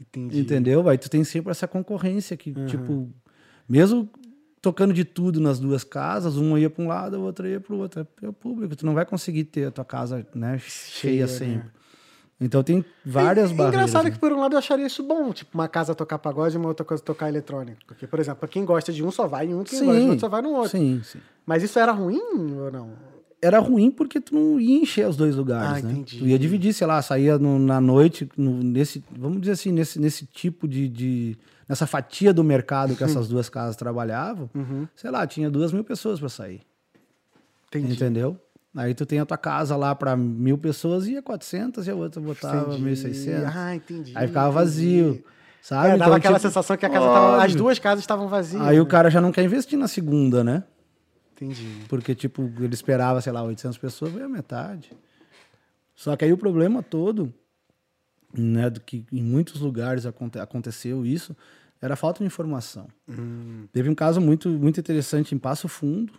Entendi. 0.00 0.40
Entendeu? 0.40 0.88
Aí 0.88 0.98
tu 0.98 1.08
tem 1.08 1.22
sempre 1.22 1.50
essa 1.50 1.68
concorrência 1.68 2.34
que, 2.34 2.50
uhum. 2.50 2.66
tipo, 2.66 3.12
mesmo 3.68 4.08
tocando 4.64 4.94
de 4.94 5.04
tudo 5.04 5.40
nas 5.40 5.60
duas 5.60 5.84
casas, 5.84 6.36
uma 6.36 6.58
ia 6.58 6.70
para 6.70 6.82
um 6.82 6.88
lado, 6.88 7.16
a 7.16 7.18
outra 7.18 7.46
ia 7.46 7.60
para 7.60 7.74
o 7.74 7.78
outro. 7.78 8.08
É 8.22 8.26
o 8.26 8.32
público, 8.32 8.74
tu 8.74 8.86
não 8.86 8.94
vai 8.94 9.04
conseguir 9.04 9.44
ter 9.44 9.66
a 9.66 9.70
tua 9.70 9.84
casa 9.84 10.26
né, 10.34 10.58
cheia, 10.58 11.26
cheia 11.26 11.28
sempre. 11.28 11.66
Né? 11.66 11.70
Então 12.40 12.62
tem 12.62 12.82
várias 13.04 13.50
é, 13.50 13.54
barreiras. 13.54 13.74
É 13.74 13.76
engraçado 13.76 14.04
né? 14.06 14.10
que, 14.10 14.18
por 14.18 14.32
um 14.32 14.40
lado, 14.40 14.54
eu 14.54 14.58
acharia 14.58 14.86
isso 14.86 15.02
bom, 15.02 15.34
tipo, 15.34 15.50
uma 15.52 15.68
casa 15.68 15.94
tocar 15.94 16.18
pagode 16.18 16.56
e 16.56 16.58
uma 16.58 16.68
outra 16.68 16.82
coisa 16.82 17.02
tocar 17.02 17.28
eletrônico. 17.28 17.78
Porque, 17.86 18.06
por 18.06 18.18
exemplo, 18.18 18.48
quem 18.48 18.64
gosta 18.64 18.90
de 18.90 19.04
um 19.04 19.10
só 19.10 19.26
vai 19.26 19.46
em 19.46 19.54
um, 19.54 19.64
quem 19.64 19.78
sim, 19.78 19.84
gosta 19.84 20.00
de 20.00 20.06
outro 20.06 20.20
só 20.20 20.28
vai 20.30 20.40
no 20.40 20.52
outro. 20.52 20.70
Sim, 20.70 21.02
sim. 21.04 21.18
Mas 21.44 21.62
isso 21.62 21.78
era 21.78 21.92
ruim 21.92 22.22
ou 22.58 22.72
não? 22.72 22.90
Era 23.44 23.58
ruim 23.58 23.90
porque 23.90 24.20
tu 24.20 24.34
não 24.34 24.58
ia 24.58 24.80
encher 24.80 25.06
os 25.06 25.16
dois 25.16 25.36
lugares, 25.36 25.84
ah, 25.84 25.86
né? 25.86 25.92
Entendi. 25.92 26.18
Tu 26.18 26.26
ia 26.26 26.38
dividir, 26.38 26.72
sei 26.72 26.86
lá, 26.86 27.02
saía 27.02 27.38
no, 27.38 27.58
na 27.58 27.80
noite, 27.80 28.28
no, 28.36 28.62
nesse, 28.62 29.04
vamos 29.16 29.40
dizer 29.40 29.52
assim, 29.52 29.70
nesse, 29.70 30.00
nesse 30.00 30.24
tipo 30.24 30.66
de, 30.66 30.88
de 30.88 31.38
nessa 31.68 31.86
fatia 31.86 32.32
do 32.32 32.42
mercado 32.42 32.96
que 32.96 33.04
essas 33.04 33.28
duas 33.28 33.48
casas 33.48 33.76
trabalhavam, 33.76 34.48
uhum. 34.54 34.88
sei 34.96 35.10
lá, 35.10 35.26
tinha 35.26 35.50
duas 35.50 35.72
mil 35.72 35.84
pessoas 35.84 36.18
para 36.18 36.28
sair. 36.30 36.62
Entendi. 37.68 37.92
Entendeu? 37.92 38.40
Aí 38.74 38.94
tu 38.94 39.04
tem 39.06 39.20
a 39.20 39.26
tua 39.26 39.38
casa 39.38 39.76
lá 39.76 39.94
para 39.94 40.16
mil 40.16 40.58
pessoas, 40.58 41.06
ia 41.06 41.22
400 41.22 41.86
e 41.86 41.90
a 41.90 41.94
outra 41.94 42.20
botava 42.20 42.76
1.600. 42.76 43.52
Ah, 43.54 43.76
entendi. 43.76 44.12
Aí 44.14 44.26
ficava 44.26 44.50
vazio. 44.50 45.22
Sabe? 45.62 45.88
É, 45.88 45.90
dava 45.92 46.04
então, 46.04 46.14
aquela 46.14 46.38
tipo, 46.38 46.48
sensação 46.48 46.76
que 46.76 46.84
a 46.84 46.90
casa 46.90 47.06
tava, 47.06 47.42
as 47.42 47.54
duas 47.54 47.78
casas 47.78 48.00
estavam 48.00 48.28
vazias. 48.28 48.60
Aí 48.62 48.76
né? 48.76 48.82
o 48.82 48.86
cara 48.86 49.10
já 49.10 49.20
não 49.20 49.32
quer 49.32 49.44
investir 49.44 49.78
na 49.78 49.88
segunda, 49.88 50.42
né? 50.44 50.62
Entendi. 51.34 51.84
Porque, 51.88 52.14
tipo, 52.14 52.42
ele 52.60 52.74
esperava, 52.74 53.20
sei 53.20 53.32
lá, 53.32 53.42
800 53.42 53.76
pessoas, 53.78 54.12
veio 54.12 54.26
a 54.26 54.28
metade. 54.28 54.92
Só 55.94 56.16
que 56.16 56.24
aí 56.24 56.32
o 56.32 56.38
problema 56.38 56.82
todo, 56.82 57.32
né, 58.32 58.70
do 58.70 58.80
que 58.80 59.04
em 59.12 59.22
muitos 59.22 59.60
lugares 59.60 60.06
aconte 60.06 60.38
aconteceu 60.38 61.04
isso, 61.04 61.36
era 61.80 61.94
a 61.94 61.96
falta 61.96 62.20
de 62.20 62.26
informação. 62.26 62.88
Hum. 63.08 63.66
Teve 63.72 63.90
um 63.90 63.94
caso 63.94 64.20
muito, 64.20 64.48
muito 64.48 64.80
interessante 64.80 65.34
em 65.34 65.38
Passo 65.38 65.68
Fundo, 65.68 66.12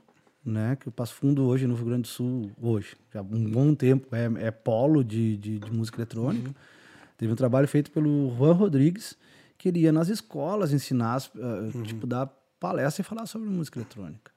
né, 0.46 0.76
que 0.76 0.88
o 0.88 0.92
Passo 0.92 1.16
Fundo 1.16 1.44
hoje 1.44 1.66
no 1.66 1.76
Rio 1.76 1.86
Grande 1.86 2.04
do 2.04 2.08
Sul, 2.08 2.52
hoje, 2.62 2.96
já 3.14 3.22
há 3.22 3.24
um 3.24 3.50
bom 3.50 3.74
tempo, 3.74 4.16
é, 4.16 4.48
é 4.48 4.52
polo 4.52 5.04
de, 5.04 5.38
de, 5.38 5.60
de, 5.60 5.72
música 5.72 5.98
eletrônica. 5.98 6.50
Uhum. 6.50 6.56
Teve 7.18 7.34
um 7.34 7.36
trabalho 7.36 7.68
feito 7.68 7.90
pelo 7.92 8.36
Juan 8.38 8.54
Rodrigues, 8.54 9.18
que 9.58 9.70
ele 9.70 9.80
ia 9.80 9.92
nas 9.92 10.10
escolas 10.10 10.72
ensinar, 10.72 11.22
uh, 11.36 11.78
uhum. 11.78 11.84
tipo, 11.84 12.06
dar 12.06 12.28
palestra 12.60 13.02
e 13.02 13.06
falar 13.06 13.26
sobre 13.26 13.50
música 13.50 13.80
eletrônica 13.80 14.35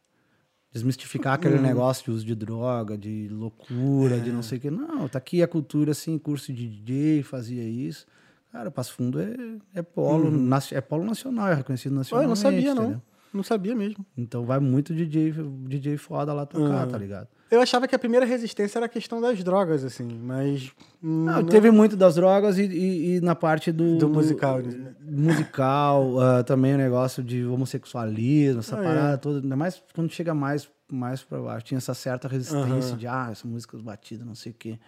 desmistificar 0.78 1.34
aquele 1.34 1.56
uhum. 1.56 1.62
negócio 1.62 2.04
de 2.04 2.10
uso 2.10 2.24
de 2.24 2.34
droga, 2.34 2.96
de 2.96 3.28
loucura, 3.30 4.16
é. 4.16 4.20
de 4.20 4.32
não 4.32 4.40
é. 4.40 4.42
sei 4.42 4.58
o 4.58 4.60
que. 4.60 4.70
Não, 4.70 5.08
tá 5.08 5.18
aqui 5.18 5.42
a 5.42 5.48
cultura, 5.48 5.92
assim, 5.92 6.18
curso 6.18 6.52
de 6.52 6.68
DJ, 6.68 7.22
fazia 7.22 7.62
isso. 7.62 8.06
Cara, 8.50 8.70
Passo 8.70 8.94
Fundo 8.94 9.20
é, 9.20 9.36
é 9.74 9.82
polo, 9.82 10.28
uhum. 10.30 10.50
é 10.72 10.80
polo 10.80 11.04
nacional, 11.04 11.48
é 11.48 11.54
reconhecido 11.54 11.94
nacionalmente. 11.94 12.24
Eu 12.24 12.28
não 12.28 12.36
sabia, 12.36 12.74
não. 12.74 13.02
Não 13.32 13.42
sabia 13.42 13.74
mesmo. 13.74 14.04
Então 14.16 14.44
vai 14.44 14.58
muito 14.58 14.94
DJ, 14.94 15.34
DJ 15.66 15.96
foda 15.96 16.32
lá 16.32 16.46
tocar, 16.46 16.86
uhum. 16.86 16.90
tá 16.90 16.98
ligado? 16.98 17.28
Eu 17.50 17.62
achava 17.62 17.88
que 17.88 17.94
a 17.94 17.98
primeira 17.98 18.26
resistência 18.26 18.78
era 18.78 18.86
a 18.86 18.88
questão 18.88 19.20
das 19.20 19.42
drogas, 19.42 19.82
assim, 19.82 20.06
mas. 20.06 20.70
Não, 21.00 21.44
teve 21.44 21.70
muito 21.70 21.96
das 21.96 22.16
drogas 22.16 22.58
e, 22.58 22.64
e, 22.64 23.16
e, 23.16 23.20
na 23.20 23.34
parte 23.34 23.72
do. 23.72 23.96
Do 23.96 24.08
musical. 24.08 24.60
Né? 24.60 24.94
Musical, 25.00 26.14
uh, 26.16 26.44
também 26.44 26.74
o 26.74 26.78
negócio 26.78 27.22
de 27.22 27.44
homossexualismo, 27.46 28.60
essa 28.60 28.78
ah, 28.78 28.82
parada 28.82 29.14
é. 29.14 29.16
toda. 29.16 29.40
Ainda 29.40 29.56
mais 29.56 29.82
quando 29.94 30.12
chega 30.12 30.34
mais, 30.34 30.68
mais 30.92 31.22
pra 31.22 31.40
baixo. 31.40 31.64
Tinha 31.64 31.78
essa 31.78 31.94
certa 31.94 32.28
resistência 32.28 32.96
de, 32.96 33.06
ah, 33.06 33.28
essa 33.32 33.48
música 33.48 33.78
batida, 33.78 34.24
não 34.26 34.34
sei 34.34 34.52
o 34.52 34.54
quê. 34.54 34.78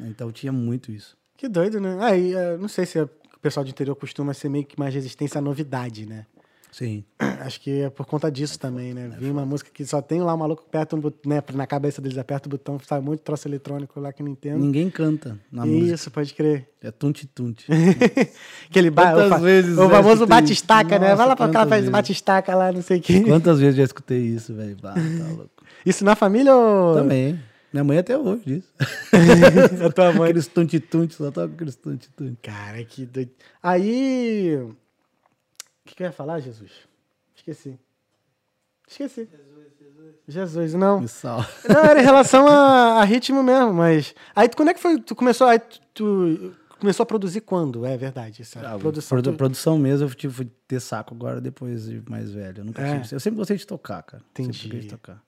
Então 0.00 0.32
tinha 0.32 0.52
muito 0.52 0.90
isso. 0.90 1.16
Que 1.36 1.48
doido, 1.48 1.80
né? 1.80 1.96
Aí, 2.00 2.34
ah, 2.36 2.56
não 2.58 2.68
sei 2.68 2.86
se 2.86 3.00
o 3.00 3.08
pessoal 3.40 3.62
de 3.62 3.70
interior 3.70 3.94
costuma 3.94 4.34
ser 4.34 4.48
meio 4.48 4.64
que 4.64 4.76
mais 4.76 4.92
resistência 4.92 5.38
à 5.38 5.40
novidade, 5.40 6.06
né? 6.06 6.26
Sim. 6.72 7.04
Acho 7.40 7.60
que 7.60 7.82
é 7.82 7.90
por 7.90 8.06
conta 8.06 8.30
disso 8.30 8.54
é 8.56 8.58
também, 8.58 8.94
né? 8.94 9.10
É 9.14 9.18
Vi 9.18 9.30
uma 9.30 9.44
música 9.44 9.70
que 9.72 9.84
só 9.84 10.00
tem 10.00 10.20
lá 10.20 10.34
um 10.34 10.38
maluco 10.38 10.64
perto, 10.70 10.96
né? 11.26 11.42
Na 11.54 11.66
cabeça 11.66 12.00
deles, 12.00 12.16
aperta 12.18 12.48
o 12.48 12.50
botão, 12.50 12.78
sai 12.86 13.00
muito 13.00 13.20
troço 13.20 13.48
eletrônico 13.48 13.98
lá 14.00 14.12
que 14.12 14.22
não 14.22 14.30
entendo. 14.30 14.60
Ninguém 14.60 14.90
canta 14.90 15.38
na 15.50 15.66
isso, 15.66 15.74
música. 15.74 15.94
Isso, 15.94 16.10
pode 16.10 16.34
crer. 16.34 16.68
É 16.82 16.90
tunti-tunti. 16.90 17.66
Aquele 18.68 18.90
ba 18.90 19.12
Quantas 19.12 19.40
o, 19.40 19.44
vezes 19.44 19.78
o 19.78 19.88
famoso 19.88 20.26
batistaca, 20.26 20.98
né? 20.98 21.14
Vai 21.14 21.26
lá 21.26 21.36
pra 21.36 21.48
cá, 21.48 21.66
faz 21.66 21.88
batistaca 21.88 22.54
lá, 22.54 22.72
não 22.72 22.82
sei 22.82 22.98
o 22.98 23.02
quê. 23.02 23.20
Quantas 23.26 23.58
vezes 23.58 23.76
já 23.76 23.84
escutei 23.84 24.20
isso, 24.20 24.54
velho? 24.54 24.76
Tá 24.76 24.94
louco. 25.36 25.64
Isso 25.84 26.04
na 26.04 26.14
família 26.14 26.54
ou... 26.54 26.94
Também. 26.94 27.38
Minha 27.72 27.84
mãe 27.84 27.98
até 27.98 28.18
hoje 28.18 28.42
diz. 28.44 28.64
a 29.84 29.92
tua 29.92 30.12
mãe. 30.12 30.30
Aqueles 30.30 30.48
tunti-tunti, 30.48 31.14
só 31.14 31.30
toca 31.30 31.52
aqueles 31.52 31.76
tunti-tunti. 31.76 32.38
Cara, 32.42 32.82
que 32.84 33.06
doido. 33.06 33.30
Aí... 33.62 34.58
O 35.90 35.92
que, 35.92 35.96
que 35.96 36.02
eu 36.04 36.06
ia 36.06 36.12
falar, 36.12 36.38
Jesus? 36.38 36.70
Esqueci. 37.34 37.78
Esqueci. 38.86 39.28
Jesus, 39.28 39.72
Jesus. 39.78 40.14
Jesus, 40.28 40.74
não. 40.74 41.00
Não, 41.68 41.84
era 41.84 42.00
em 42.00 42.04
relação 42.04 42.46
a, 42.46 43.00
a, 43.00 43.04
ritmo 43.04 43.42
mesmo, 43.42 43.74
mas. 43.74 44.14
Aí 44.34 44.48
quando 44.48 44.68
é 44.68 44.74
que 44.74 44.80
foi? 44.80 45.00
Tu 45.00 45.16
começou. 45.16 45.48
Aí 45.48 45.58
tu, 45.58 45.80
tu 45.92 46.54
começou 46.78 47.02
a 47.02 47.06
produzir 47.06 47.40
quando? 47.40 47.84
É 47.84 47.96
verdade. 47.96 48.42
Essa 48.42 48.60
ah, 48.60 48.78
produção. 48.78 49.16
Produ, 49.16 49.32
tu... 49.32 49.36
Produção 49.36 49.78
mesmo, 49.78 50.06
eu 50.06 50.14
tive, 50.14 50.44
ter 50.68 50.80
saco 50.80 51.14
agora 51.14 51.40
depois 51.40 51.86
de 51.86 52.02
mais 52.08 52.30
velho. 52.30 52.60
Eu, 52.60 52.64
nunca 52.64 52.82
é. 52.82 53.00
tive, 53.00 53.14
eu 53.14 53.20
sempre 53.20 53.36
gostei 53.36 53.56
de 53.56 53.66
tocar, 53.66 54.02
cara. 54.02 54.22
Entendi. 54.30 54.56
Sempre 54.56 54.78
gostei 54.78 54.80
de 54.80 54.96
tocar. 54.96 55.22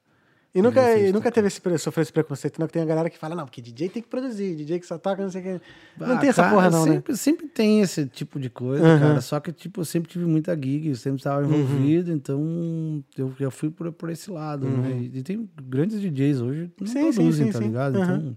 E 0.54 0.60
nunca, 0.60 0.98
e 0.98 1.10
nunca 1.12 1.32
teve 1.32 1.48
esse, 1.48 1.62
sofreu 1.78 2.02
esse 2.02 2.12
preconceito, 2.12 2.58
não? 2.58 2.66
Que 2.66 2.74
tem 2.74 2.82
a 2.82 2.84
galera 2.84 3.08
que 3.08 3.16
fala, 3.16 3.34
não, 3.34 3.46
porque 3.46 3.62
DJ 3.62 3.88
tem 3.88 4.02
que 4.02 4.08
produzir, 4.08 4.54
DJ 4.54 4.80
que 4.80 4.86
só 4.86 4.98
toca, 4.98 5.22
não 5.22 5.30
sei 5.30 5.40
o 5.40 5.44
que. 5.44 5.60
Não 5.98 6.16
ah, 6.16 6.18
tem 6.18 6.28
essa 6.28 6.46
porra, 6.50 6.68
não, 6.68 6.84
né? 6.84 6.92
sempre, 6.92 7.12
né? 7.12 7.18
Sempre 7.18 7.48
tem 7.48 7.80
esse 7.80 8.04
tipo 8.04 8.38
de 8.38 8.50
coisa, 8.50 8.86
uhum. 8.86 8.98
cara. 8.98 9.20
Só 9.22 9.40
que, 9.40 9.50
tipo, 9.50 9.80
eu 9.80 9.84
sempre 9.86 10.10
tive 10.10 10.26
muita 10.26 10.54
gig, 10.54 10.88
eu 10.88 10.94
sempre 10.94 11.20
estava 11.20 11.40
uhum. 11.40 11.54
envolvido, 11.54 12.10
uhum. 12.10 12.16
então 12.16 13.04
eu 13.16 13.34
já 13.40 13.50
fui 13.50 13.70
por, 13.70 13.90
por 13.92 14.10
esse 14.10 14.30
lado, 14.30 14.68
né? 14.68 14.74
uhum. 14.74 15.00
né? 15.00 15.10
E 15.14 15.22
tem 15.22 15.48
grandes 15.62 15.98
DJs 15.98 16.42
hoje 16.42 16.70
que 16.76 16.84
não 16.84 16.92
sim, 16.92 17.00
produzem, 17.00 17.32
sim, 17.32 17.44
sim, 17.46 17.52
tá 17.52 17.58
ligado? 17.58 17.98
Então. 17.98 18.14
Uhum. 18.16 18.34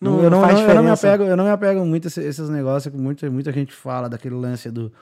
Não, 0.00 0.22
eu, 0.22 0.30
não, 0.30 0.40
não 0.40 0.50
eu, 0.50 0.74
não 0.74 0.82
me 0.82 0.90
apego, 0.90 1.24
eu 1.24 1.36
não 1.36 1.44
me 1.44 1.50
apego 1.50 1.84
muito 1.84 2.06
a 2.06 2.22
esses 2.22 2.48
negócios 2.48 2.92
que 2.92 2.98
muita, 3.00 3.30
muita 3.30 3.52
gente 3.52 3.72
fala 3.72 4.08
daquele 4.08 4.34
lance 4.34 4.70
do 4.70 4.92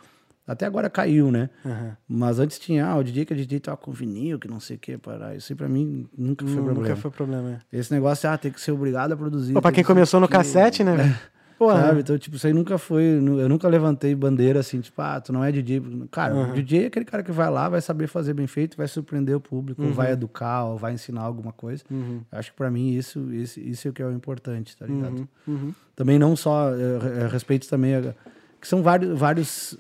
Até 0.47 0.67
agora 0.67 0.91
caiu, 0.91 1.31
né? 1.31 1.49
Uhum. 1.65 1.93
Mas 2.07 2.39
antes 2.39 2.59
tinha, 2.59 2.87
ah, 2.87 2.97
o 2.97 3.03
DJ 3.03 3.25
que 3.25 3.33
é 3.33 3.37
DJ 3.37 3.61
toca 3.61 3.79
com 3.83 3.91
vinil, 3.93 4.39
que 4.39 4.47
não 4.47 4.61
sei 4.61 4.77
o 4.77 4.79
que, 4.79 4.99
para 4.99 5.35
Isso 5.35 5.53
aí 5.53 5.57
pra 5.57 5.69
mim 5.69 6.07
nunca 6.17 6.45
foi 6.47 6.57
Nunca 6.57 6.73
problema. 6.75 6.97
foi 6.97 7.11
problema. 7.11 7.61
é. 7.73 7.79
Esse 7.79 7.93
negócio, 7.93 8.29
ah, 8.29 8.37
tem 8.37 8.51
que 8.53 8.61
ser 8.61 8.73
obrigado 8.73 9.13
a 9.13 9.17
produzir. 9.17 9.55
Pô, 9.55 9.63
pra 9.63 9.73
quem 9.73 9.83
que 9.83 9.89
começou 9.89 10.21
no 10.21 10.27
aquilo. 10.27 10.39
cassete, 10.41 10.85
né? 10.85 10.95
velho? 10.97 11.15
Porra. 11.57 11.81
Sabe? 11.83 12.01
Então, 12.01 12.19
tipo, 12.19 12.35
isso 12.37 12.47
aí 12.49 12.53
nunca 12.53 12.77
foi. 12.77 13.05
Eu 13.05 13.49
nunca 13.49 13.69
levantei 13.69 14.13
bandeira 14.13 14.59
assim, 14.59 14.81
tipo, 14.81 15.01
ah, 15.01 15.21
tu 15.21 15.33
não 15.33 15.43
é 15.43 15.53
DJ. 15.53 15.81
Cara, 16.11 16.35
o 16.35 16.53
DJ 16.53 16.83
é 16.83 16.87
aquele 16.89 17.05
cara 17.05 17.23
que 17.23 17.31
vai 17.31 17.49
lá, 17.49 17.69
vai 17.69 17.81
saber 17.81 18.09
fazer 18.09 18.35
bem 18.35 18.47
feito, 18.49 18.77
vai 18.77 18.89
surpreender 18.89 19.37
o 19.37 19.41
público, 19.41 19.81
Uhum. 19.81 19.93
vai 19.93 20.11
educar, 20.13 20.65
ou 20.65 20.77
vai 20.77 20.93
ensinar 20.93 21.23
alguma 21.23 21.53
coisa. 21.53 21.85
Eu 21.91 22.25
acho 22.33 22.51
que 22.51 22.57
pra 22.57 22.71
mim 22.73 22.91
isso, 22.95 23.33
isso, 23.33 23.61
isso 23.61 23.87
é 23.87 23.91
o 23.93 23.95
que 23.95 24.03
é 24.03 24.07
o 24.07 24.13
importante, 24.13 24.77
tá 24.77 24.85
ligado? 24.85 25.29
Uhum. 25.47 25.73
Também 25.95 26.19
não 26.19 26.35
só, 26.35 26.71
eu, 26.71 26.99
eu 27.01 27.29
respeito 27.29 27.69
também, 27.69 27.95
a- 27.95 28.15
que 28.61 28.67
são 28.67 28.83
vários, 28.83 29.17
vários 29.17 29.79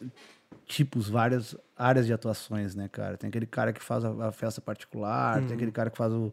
tipos, 0.66 1.08
várias 1.08 1.56
áreas 1.76 2.06
de 2.06 2.12
atuações, 2.12 2.74
né, 2.74 2.88
cara? 2.88 3.16
Tem 3.16 3.28
aquele 3.28 3.46
cara 3.46 3.72
que 3.72 3.82
faz 3.82 4.04
a, 4.04 4.28
a 4.28 4.32
festa 4.32 4.60
particular, 4.60 5.42
tem 5.44 5.54
aquele 5.54 5.72
cara 5.72 5.90
que 5.90 5.96
faz 5.96 6.12
o 6.12 6.32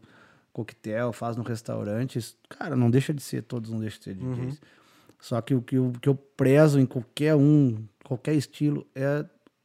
coquetel, 0.52 1.12
faz 1.12 1.36
no 1.36 1.42
restaurante. 1.42 2.18
Isso, 2.18 2.36
Cara, 2.48 2.76
não 2.76 2.90
deixa 2.90 3.12
de 3.12 3.22
ser, 3.22 3.42
todos 3.42 3.70
não 3.70 3.80
deixam 3.80 3.98
de 3.98 4.04
ser 4.04 4.14
DJs. 4.14 4.60
Só 5.20 5.40
que 5.40 5.54
o 5.54 5.62
que 5.62 5.76
eu, 5.76 5.92
que 6.00 6.08
eu 6.08 6.14
prezo 6.14 6.80
em 6.80 6.86
qualquer 6.86 7.34
um, 7.34 7.84
qualquer 8.04 8.34
estilo, 8.34 8.86
é 8.94 9.24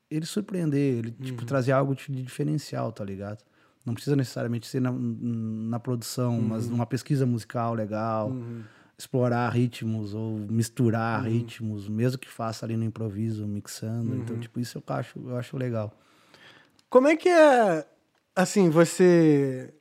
ele 0.10 0.26
surpreender, 0.26 1.00
ele 1.00 1.12
tipo, 1.12 1.46
trazer 1.46 1.72
algo 1.72 1.96
de 1.96 2.24
diferencial, 2.24 2.92
tá 2.92 3.04
ligado? 3.04 3.44
Não 3.86 3.94
precisa 3.94 4.16
necessariamente 4.16 4.68
ser 4.68 4.82
na, 4.82 4.92
na 4.92 5.80
produção, 5.80 6.42
mas 6.42 6.70
numa 6.70 6.86
pesquisa 6.86 7.26
musical 7.26 7.74
legal, 7.74 8.32
explorar 8.98 9.50
ritmos 9.50 10.14
ou 10.14 10.38
misturar 10.50 11.24
ritmos, 11.24 11.88
mesmo 11.88 12.18
que 12.18 12.28
faça 12.28 12.66
ali 12.66 12.76
no 12.76 12.84
improviso, 12.84 13.46
mixando. 13.46 14.16
Então, 14.16 14.40
tipo, 14.40 14.60
isso 14.60 14.78
eu 14.80 14.96
acho, 14.96 15.20
eu 15.28 15.38
acho 15.38 15.56
legal. 15.56 15.94
Como 16.90 17.08
é 17.08 17.16
que 17.16 17.30
é, 17.30 17.86
assim, 18.36 18.70
você... 18.70 19.74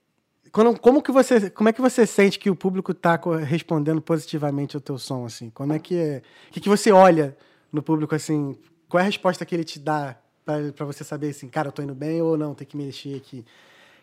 Quando, 0.52 0.78
como, 0.78 1.02
que 1.02 1.10
você, 1.12 1.50
como 1.50 1.68
é 1.68 1.72
que 1.72 1.80
você 1.80 2.06
sente 2.06 2.38
que 2.38 2.50
o 2.50 2.56
público 2.56 2.92
tá 2.94 3.16
co- 3.18 3.36
respondendo 3.36 4.00
positivamente 4.00 4.76
ao 4.76 4.80
teu 4.80 4.98
som, 4.98 5.24
assim? 5.24 5.50
Como 5.50 5.72
é 5.72 5.78
que 5.78 5.96
é... 5.96 6.22
O 6.48 6.52
que, 6.52 6.60
que 6.60 6.68
você 6.68 6.92
olha 6.92 7.36
no 7.72 7.82
público, 7.82 8.14
assim? 8.14 8.56
Qual 8.88 8.98
é 8.98 9.02
a 9.02 9.06
resposta 9.06 9.44
que 9.44 9.54
ele 9.54 9.64
te 9.64 9.78
dá 9.78 10.16
pra 10.44 10.84
você 10.86 11.02
saber, 11.02 11.30
assim, 11.30 11.48
cara, 11.48 11.68
eu 11.68 11.72
tô 11.72 11.82
indo 11.82 11.94
bem 11.94 12.22
ou 12.22 12.36
não, 12.36 12.54
tem 12.54 12.66
que 12.66 12.76
mexer 12.76 13.16
aqui? 13.16 13.44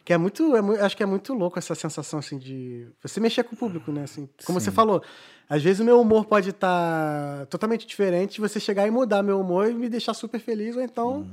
Que 0.05 0.11
é 0.13 0.17
muito, 0.17 0.55
é 0.55 0.81
acho 0.81 0.97
que 0.97 1.03
é 1.03 1.05
muito 1.05 1.33
louco 1.33 1.57
essa 1.57 1.73
sensação, 1.75 2.19
assim, 2.19 2.37
de 2.37 2.87
você 3.01 3.19
mexer 3.21 3.43
com 3.43 3.55
o 3.55 3.57
público, 3.57 3.91
né? 3.91 4.03
Assim, 4.03 4.27
como 4.45 4.59
você 4.59 4.69
falou, 4.71 5.01
às 5.49 5.63
vezes 5.63 5.79
o 5.79 5.85
meu 5.85 5.99
humor 6.01 6.25
pode 6.25 6.49
estar 6.49 7.45
totalmente 7.45 7.87
diferente, 7.87 8.41
você 8.41 8.59
chegar 8.59 8.85
e 8.85 8.91
mudar 8.91 9.23
meu 9.23 9.39
humor 9.39 9.69
e 9.69 9.73
me 9.73 9.87
deixar 9.87 10.13
super 10.13 10.39
feliz, 10.39 10.75
ou 10.75 10.81
então, 10.81 11.25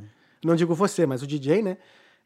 não 0.44 0.54
digo 0.54 0.72
você, 0.74 1.04
mas 1.04 1.20
o 1.22 1.26
DJ, 1.26 1.62
né? 1.62 1.76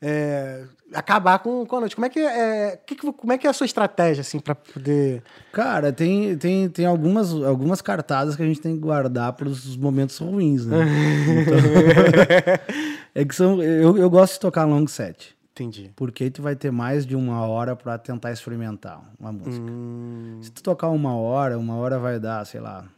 É, 0.03 0.65
acabar 0.93 1.39
com, 1.39 1.65
com 1.65 1.77
a 1.77 1.81
noite. 1.81 1.95
Como 1.97 2.05
é 2.05 2.11
que 2.11 2.21
é, 2.21 2.79
que 2.85 2.95
que- 2.95 3.11
como 3.13 3.33
é 3.33 3.39
que 3.39 3.47
é 3.47 3.51
a 3.51 3.55
sua 3.55 3.65
estratégia, 3.65 4.21
assim, 4.21 4.39
pra 4.39 4.55
poder... 4.55 5.23
Cara, 5.51 5.91
tem, 5.95 6.37
tem, 6.37 6.69
tem 6.69 6.85
algumas, 6.85 7.33
algumas 7.33 7.81
cartadas 7.81 8.37
que 8.37 8.43
a 8.43 8.47
gente 8.47 8.61
tem 8.61 8.75
que 8.75 8.81
guardar 8.83 9.33
para 9.33 9.49
os 9.49 9.77
momentos 9.79 10.19
ruins, 10.19 10.67
né? 10.67 10.77
Então, 11.41 11.57
é 13.15 13.25
que 13.25 13.35
são. 13.35 13.63
Eu, 13.63 13.97
eu 13.97 14.11
gosto 14.11 14.35
de 14.35 14.41
tocar 14.41 14.65
long 14.65 14.87
set. 14.87 15.34
Entendi. 15.55 15.93
Porque 15.95 16.29
tu 16.31 16.43
vai 16.43 16.57
ter 16.57 16.73
mais 16.73 17.07
de 17.07 17.15
uma 17.15 17.47
hora 17.47 17.77
para 17.77 17.97
tentar 17.97 18.33
experimentar 18.33 19.09
uma 19.21 19.31
música. 19.31 19.65
Hum, 19.65 20.41
Se 20.43 20.51
tu 20.51 20.61
tocar 20.65 20.89
uma 20.89 21.15
hora, 21.15 21.57
uma 21.57 21.77
hora 21.77 21.97
vai 21.97 22.19
dar, 22.19 22.45
sei 22.45 22.61
lá, 22.61 22.89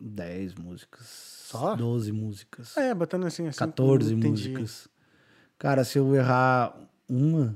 10 0.00 0.54
músicas. 0.54 1.06
Só? 1.06 1.76
12 1.76 2.12
músicas. 2.12 2.74
é, 2.78 2.94
botando 2.94 3.26
assim... 3.26 3.46
assim 3.46 3.58
14 3.58 4.14
entendi, 4.14 4.48
músicas. 4.48 4.88
Cara, 5.58 5.84
se 5.84 5.98
eu 5.98 6.14
errar 6.14 6.74
uma, 7.06 7.54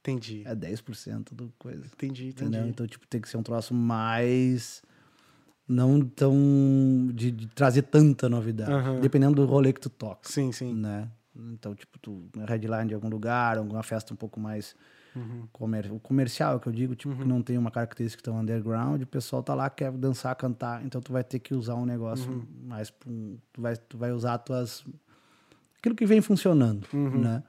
Entendi, 0.00 0.42
é 0.46 0.54
10% 0.54 1.34
do 1.34 1.52
coisa. 1.58 1.84
entendi, 1.86 2.28
entendi. 2.28 2.28
Entendeu? 2.28 2.68
Então, 2.68 2.86
tipo, 2.86 3.06
tem 3.08 3.20
que 3.20 3.28
ser 3.28 3.38
um 3.38 3.42
troço 3.42 3.72
mais. 3.74 4.82
Não 5.66 6.00
tão. 6.00 7.10
de, 7.12 7.32
de 7.32 7.48
trazer 7.48 7.82
tanta 7.82 8.28
novidade. 8.28 8.70
Aham. 8.70 9.00
Dependendo 9.00 9.34
do 9.34 9.46
rolê 9.46 9.72
que 9.72 9.80
tu 9.80 9.90
toca. 9.90 10.30
Sim, 10.30 10.52
sim. 10.52 10.72
Né? 10.74 11.10
Então, 11.52 11.74
tipo, 11.74 11.98
tu 11.98 12.28
headline 12.48 12.88
de 12.88 12.94
algum 12.94 13.08
lugar, 13.08 13.58
alguma 13.58 13.82
festa 13.82 14.12
um 14.12 14.16
pouco 14.16 14.38
mais 14.40 14.74
Uhum. 15.14 15.46
comer, 15.52 15.90
o 15.90 15.98
comercial, 15.98 16.60
que 16.60 16.66
eu 16.66 16.72
digo, 16.72 16.94
tipo, 16.94 17.14
que 17.16 17.24
não 17.26 17.42
tem 17.42 17.56
uma 17.56 17.70
característica 17.70 18.22
tão 18.22 18.38
underground, 18.38 19.00
o 19.02 19.06
pessoal 19.06 19.42
tá 19.42 19.54
lá, 19.54 19.70
quer 19.70 19.90
dançar, 19.92 20.34
cantar, 20.36 20.84
então 20.84 21.00
tu 21.00 21.12
vai 21.12 21.24
ter 21.24 21.38
que 21.38 21.54
usar 21.54 21.74
um 21.74 21.86
negócio 21.86 22.30
Uhum. 22.30 22.46
mais. 22.64 22.90
Tu 23.52 23.60
vai, 23.60 23.76
tu 23.76 23.96
vai 23.96 24.12
usar 24.12 24.38
tuas. 24.38 24.84
aquilo 25.78 25.94
que 25.94 26.04
vem 26.06 26.20
funcionando, 26.20 26.86
Uhum. 26.92 27.20
né? 27.20 27.42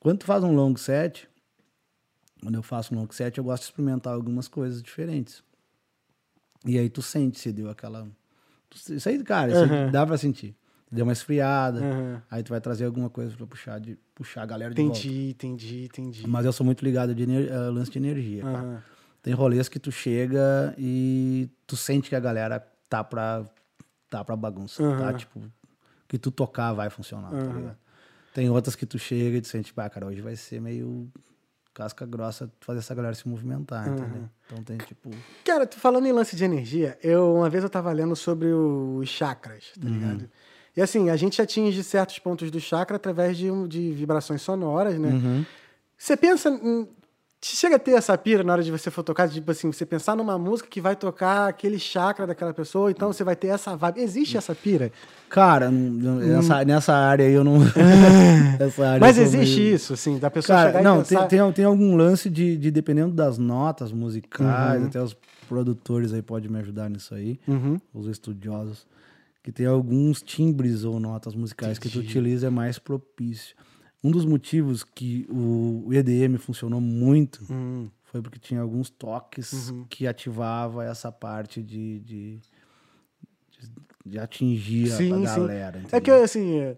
Quando 0.00 0.18
tu 0.18 0.26
faz 0.26 0.42
um 0.42 0.52
long 0.52 0.76
set, 0.76 1.28
quando 2.42 2.56
eu 2.56 2.62
faço 2.62 2.92
um 2.94 2.98
long 2.98 3.08
set, 3.12 3.38
eu 3.38 3.44
gosto 3.44 3.62
de 3.62 3.68
experimentar 3.70 4.12
algumas 4.14 4.48
coisas 4.48 4.82
diferentes. 4.82 5.44
E 6.64 6.78
aí 6.78 6.88
tu 6.88 7.02
sente 7.02 7.38
se 7.38 7.52
deu 7.52 7.70
aquela. 7.70 8.08
Isso 8.88 9.08
aí, 9.08 9.22
cara, 9.22 9.52
isso 9.52 9.64
aí 9.64 9.70
Uhum. 9.70 9.90
dá 9.90 10.04
pra 10.06 10.16
sentir. 10.16 10.56
Deu 10.92 11.04
uma 11.06 11.12
esfriada, 11.12 11.80
Uhum. 11.80 12.20
aí 12.30 12.42
tu 12.42 12.50
vai 12.50 12.60
trazer 12.60 12.84
alguma 12.84 13.08
coisa 13.08 13.34
pra 13.34 13.46
puxar, 13.46 13.80
de, 13.80 13.96
puxar 14.14 14.42
a 14.42 14.46
galera 14.46 14.74
de 14.74 14.82
volta. 14.82 14.98
Entendi, 14.98 15.30
entendi, 15.30 15.84
entendi. 15.86 16.26
Mas 16.28 16.44
eu 16.44 16.52
sou 16.52 16.66
muito 16.66 16.84
ligado 16.84 17.14
de 17.14 17.22
eh, 17.24 17.50
lance 17.70 17.90
de 17.90 17.98
energia. 17.98 18.42
cara. 18.42 18.58
Aham. 18.58 18.82
Tem 19.22 19.32
rolês 19.32 19.68
que 19.70 19.78
tu 19.78 19.90
chega 19.90 20.74
e 20.76 21.48
tu 21.66 21.76
sente 21.76 22.10
que 22.10 22.14
a 22.16 22.20
galera 22.20 22.60
tá 22.90 23.02
pra, 23.02 23.44
tá 24.10 24.22
pra 24.22 24.36
bagunça. 24.36 24.82
Tá? 24.82 24.88
Aham. 25.08 25.12
Tipo, 25.14 25.40
que 26.06 26.18
tu 26.18 26.30
tocar 26.30 26.74
vai 26.74 26.90
funcionar, 26.90 27.30
tá 27.30 27.52
ligado? 27.52 27.78
Tem 28.34 28.50
outras 28.50 28.74
que 28.76 28.84
tu 28.84 28.98
chega 28.98 29.38
e 29.38 29.40
tu 29.40 29.48
sente, 29.48 29.72
pá, 29.72 29.88
cara, 29.88 30.06
hoje 30.06 30.20
vai 30.20 30.36
ser 30.36 30.60
meio 30.60 31.10
casca 31.72 32.04
grossa 32.04 32.50
fazer 32.60 32.80
essa 32.80 32.94
galera 32.94 33.14
se 33.14 33.26
movimentar, 33.26 33.88
entendeu? 33.88 34.28
Então 34.44 34.62
tem 34.62 34.76
tipo. 34.76 35.10
Cara, 35.42 35.66
tu 35.66 35.78
falando 35.78 36.06
em 36.06 36.12
lance 36.12 36.36
de 36.36 36.44
energia, 36.44 36.98
eu 37.02 37.34
uma 37.36 37.48
vez 37.48 37.64
eu 37.64 37.70
tava 37.70 37.90
lendo 37.92 38.14
sobre 38.14 38.48
os 38.52 39.08
chakras, 39.08 39.72
tá 39.80 39.88
ligado? 39.88 40.28
E 40.76 40.80
assim, 40.80 41.10
a 41.10 41.16
gente 41.16 41.40
atinge 41.42 41.82
certos 41.84 42.18
pontos 42.18 42.50
do 42.50 42.58
chakra 42.60 42.96
através 42.96 43.36
de, 43.36 43.48
de 43.68 43.92
vibrações 43.92 44.40
sonoras, 44.42 44.98
né? 44.98 45.08
Uhum. 45.10 45.44
Você 45.98 46.16
pensa. 46.16 46.48
em- 46.50 46.88
Chega 47.44 47.74
a 47.74 47.78
ter 47.78 47.90
essa 47.94 48.16
pira 48.16 48.44
na 48.44 48.52
hora 48.52 48.62
de 48.62 48.70
você 48.70 48.88
for 48.88 49.02
tocar, 49.02 49.28
tipo 49.28 49.50
assim, 49.50 49.72
você 49.72 49.84
pensar 49.84 50.14
numa 50.14 50.38
música 50.38 50.68
que 50.70 50.80
vai 50.80 50.94
tocar 50.94 51.48
aquele 51.48 51.76
chakra 51.76 52.24
daquela 52.24 52.54
pessoa, 52.54 52.88
então 52.88 53.12
você 53.12 53.24
vai 53.24 53.34
ter 53.34 53.48
essa 53.48 53.74
vibe. 53.76 54.00
Existe 54.00 54.36
essa 54.36 54.54
pira? 54.54 54.92
Cara, 55.28 55.68
não- 55.68 56.18
nessa, 56.20 56.64
nessa 56.64 56.94
área 56.94 57.26
aí 57.26 57.32
eu 57.32 57.42
não. 57.42 57.56
Área 57.74 58.66
Hum. 58.96 59.00
Mas 59.00 59.18
eu 59.18 59.24
existe 59.24 59.58
meio- 59.60 59.74
isso, 59.74 59.92
assim, 59.94 60.18
da 60.20 60.30
pessoa 60.30 60.56
Cara, 60.56 60.68
chegar 60.70 60.84
não, 60.84 61.00
e 61.00 61.04
pensar... 61.04 61.26
tem, 61.26 61.40
tem, 61.40 61.52
tem 61.52 61.64
algum 61.64 61.96
lance 61.96 62.30
de, 62.30 62.56
de 62.56 62.70
dependendo 62.70 63.12
das 63.12 63.38
notas 63.38 63.90
musicais, 63.90 64.80
Uhum. 64.80 64.86
até 64.86 65.02
os 65.02 65.16
produtores 65.48 66.12
aí 66.12 66.22
podem 66.22 66.48
me 66.48 66.60
ajudar 66.60 66.88
nisso 66.88 67.12
aí, 67.12 67.40
Uhum. 67.48 67.76
os 67.92 68.06
estudiosos, 68.06 68.86
que 69.42 69.50
tem 69.52 69.66
alguns 69.66 70.22
timbres 70.22 70.84
ou 70.84 71.00
notas 71.00 71.34
musicais 71.34 71.78
que 71.78 71.88
tu 71.90 71.98
utiliza 71.98 72.46
é 72.46 72.50
mais 72.50 72.78
propício. 72.78 73.56
Um 74.04 74.10
dos 74.10 74.24
motivos 74.24 74.82
que 74.84 75.26
o 75.30 75.88
EDM 75.92 76.36
funcionou 76.38 76.80
muito 76.80 77.44
Hum, 77.50 77.88
foi 78.04 78.20
porque 78.22 78.38
tinha 78.38 78.60
alguns 78.60 78.90
toques 78.90 79.70
Uhum. 79.70 79.84
que 79.88 80.06
ativava 80.06 80.84
essa 80.84 81.10
parte 81.12 81.62
de, 81.62 82.00
de, 82.00 82.38
de, 82.38 83.72
de 84.06 84.18
atingir 84.18 84.92
a- 84.92 84.96
Sim, 84.96 85.12
a 85.12 85.16
sim. 85.18 85.22
galera. 85.40 85.82
É 85.92 86.00
que, 86.00 86.10
assim, 86.10 86.58
é, 86.58 86.76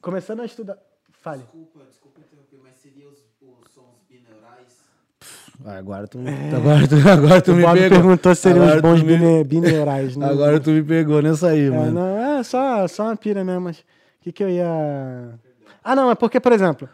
começando 0.00 0.40
a 0.40 0.44
estudar... 0.44 0.78
Fale. 1.12 1.42
Desculpa, 1.42 1.84
desculpa 1.86 2.20
interromper, 2.20 2.60
mas 2.62 2.76
seria 2.76 3.08
os, 3.08 3.18
os 3.40 3.70
sons 3.72 4.02
binaurais? 4.08 4.84
Ah, 5.22 5.43
Agora 5.64 6.06
tu, 6.08 6.18
agora 6.54 6.88
tu, 6.88 7.08
agora 7.08 7.40
tu 7.42 7.52
O 7.52 7.54
me 7.54 7.62
Bob 7.62 7.74
pegou. 7.78 7.98
perguntou 7.98 8.34
se 8.34 8.42
seriam 8.42 8.66
os 8.66 8.80
bons 8.80 9.02
me- 9.02 9.16
né? 9.18 10.26
Agora 10.26 10.58
tu 10.60 10.70
me 10.70 10.82
pegou 10.82 11.22
nessa 11.22 11.48
aí, 11.48 11.66
É, 11.66 11.70
mano. 11.70 11.92
não, 11.92 12.38
é 12.38 12.42
só, 12.42 12.86
só 12.88 13.04
uma 13.04 13.16
pira 13.16 13.44
mesmo, 13.44 13.60
mas 13.62 13.78
o 13.78 13.84
que, 14.22 14.32
que 14.32 14.42
eu 14.42 14.48
ia. 14.48 14.66
Ah, 15.82 15.94
não, 15.94 16.10
é 16.10 16.14
porque, 16.14 16.40
por 16.40 16.50
exemplo, 16.52 16.88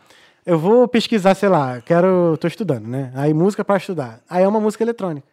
eu 0.45 0.59
vou 0.59 0.87
pesquisar, 0.87 1.35
sei 1.35 1.49
lá, 1.49 1.81
quero. 1.81 2.37
tô 2.39 2.47
estudando, 2.47 2.87
né? 2.87 3.11
Aí 3.15 3.33
música 3.33 3.65
para 3.65 3.77
estudar. 3.79 4.21
Aí 4.29 4.45
é 4.45 4.49
uma 4.49 4.61
música 4.61 4.85
eletrônica. 4.85 5.27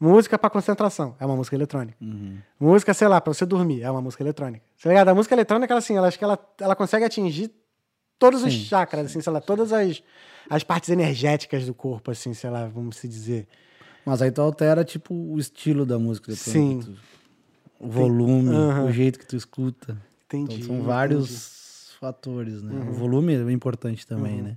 Música 0.00 0.38
para 0.38 0.48
concentração, 0.50 1.16
é 1.18 1.26
uma 1.26 1.34
música 1.34 1.56
eletrônica. 1.56 1.96
Uhum. 2.00 2.38
Música, 2.58 2.94
sei 2.94 3.08
lá, 3.08 3.20
para 3.20 3.34
você 3.34 3.44
dormir, 3.44 3.82
é 3.82 3.90
uma 3.90 4.00
música 4.00 4.22
eletrônica. 4.22 4.64
Tá 4.80 4.88
ligado? 4.88 5.08
A 5.08 5.14
música 5.14 5.34
eletrônica, 5.34 5.72
ela, 5.72 5.78
assim, 5.78 5.96
ela, 5.96 6.06
acho 6.06 6.16
que 6.18 6.22
ela, 6.24 6.38
ela 6.60 6.76
consegue 6.76 7.04
atingir 7.04 7.50
todos 8.16 8.44
os 8.44 8.52
Sim, 8.52 8.64
chakras, 8.64 9.06
assim, 9.06 9.20
sei 9.20 9.32
lá, 9.32 9.40
todas 9.40 9.72
as, 9.72 10.00
as 10.50 10.62
partes 10.64 10.88
energéticas 10.90 11.66
do 11.66 11.74
corpo, 11.74 12.10
assim, 12.10 12.32
sei 12.34 12.50
lá, 12.50 12.66
vamos 12.66 12.96
se 12.96 13.08
dizer. 13.08 13.46
Mas 14.04 14.22
aí 14.22 14.30
tu 14.30 14.40
altera, 14.40 14.84
tipo, 14.84 15.14
o 15.14 15.38
estilo 15.38 15.84
da 15.84 15.98
música. 15.98 16.32
depois 16.32 16.40
Sim. 16.52 16.78
que 16.80 16.86
tu- 16.86 16.96
o 17.80 17.88
volume, 17.88 18.54
Aham. 18.54 18.84
o 18.86 18.92
jeito 18.92 19.18
que 19.18 19.26
tu 19.26 19.36
escuta. 19.36 19.96
Entendi. 20.26 20.54
Então, 20.54 20.66
são 20.66 20.74
entendi. 20.76 20.86
vários 20.86 21.94
fatores, 22.00 22.62
né? 22.62 22.72
Uhum. 22.72 22.90
O 22.90 22.92
volume 22.92 23.34
é 23.34 23.52
importante 23.52 24.06
também, 24.06 24.42
né? 24.42 24.56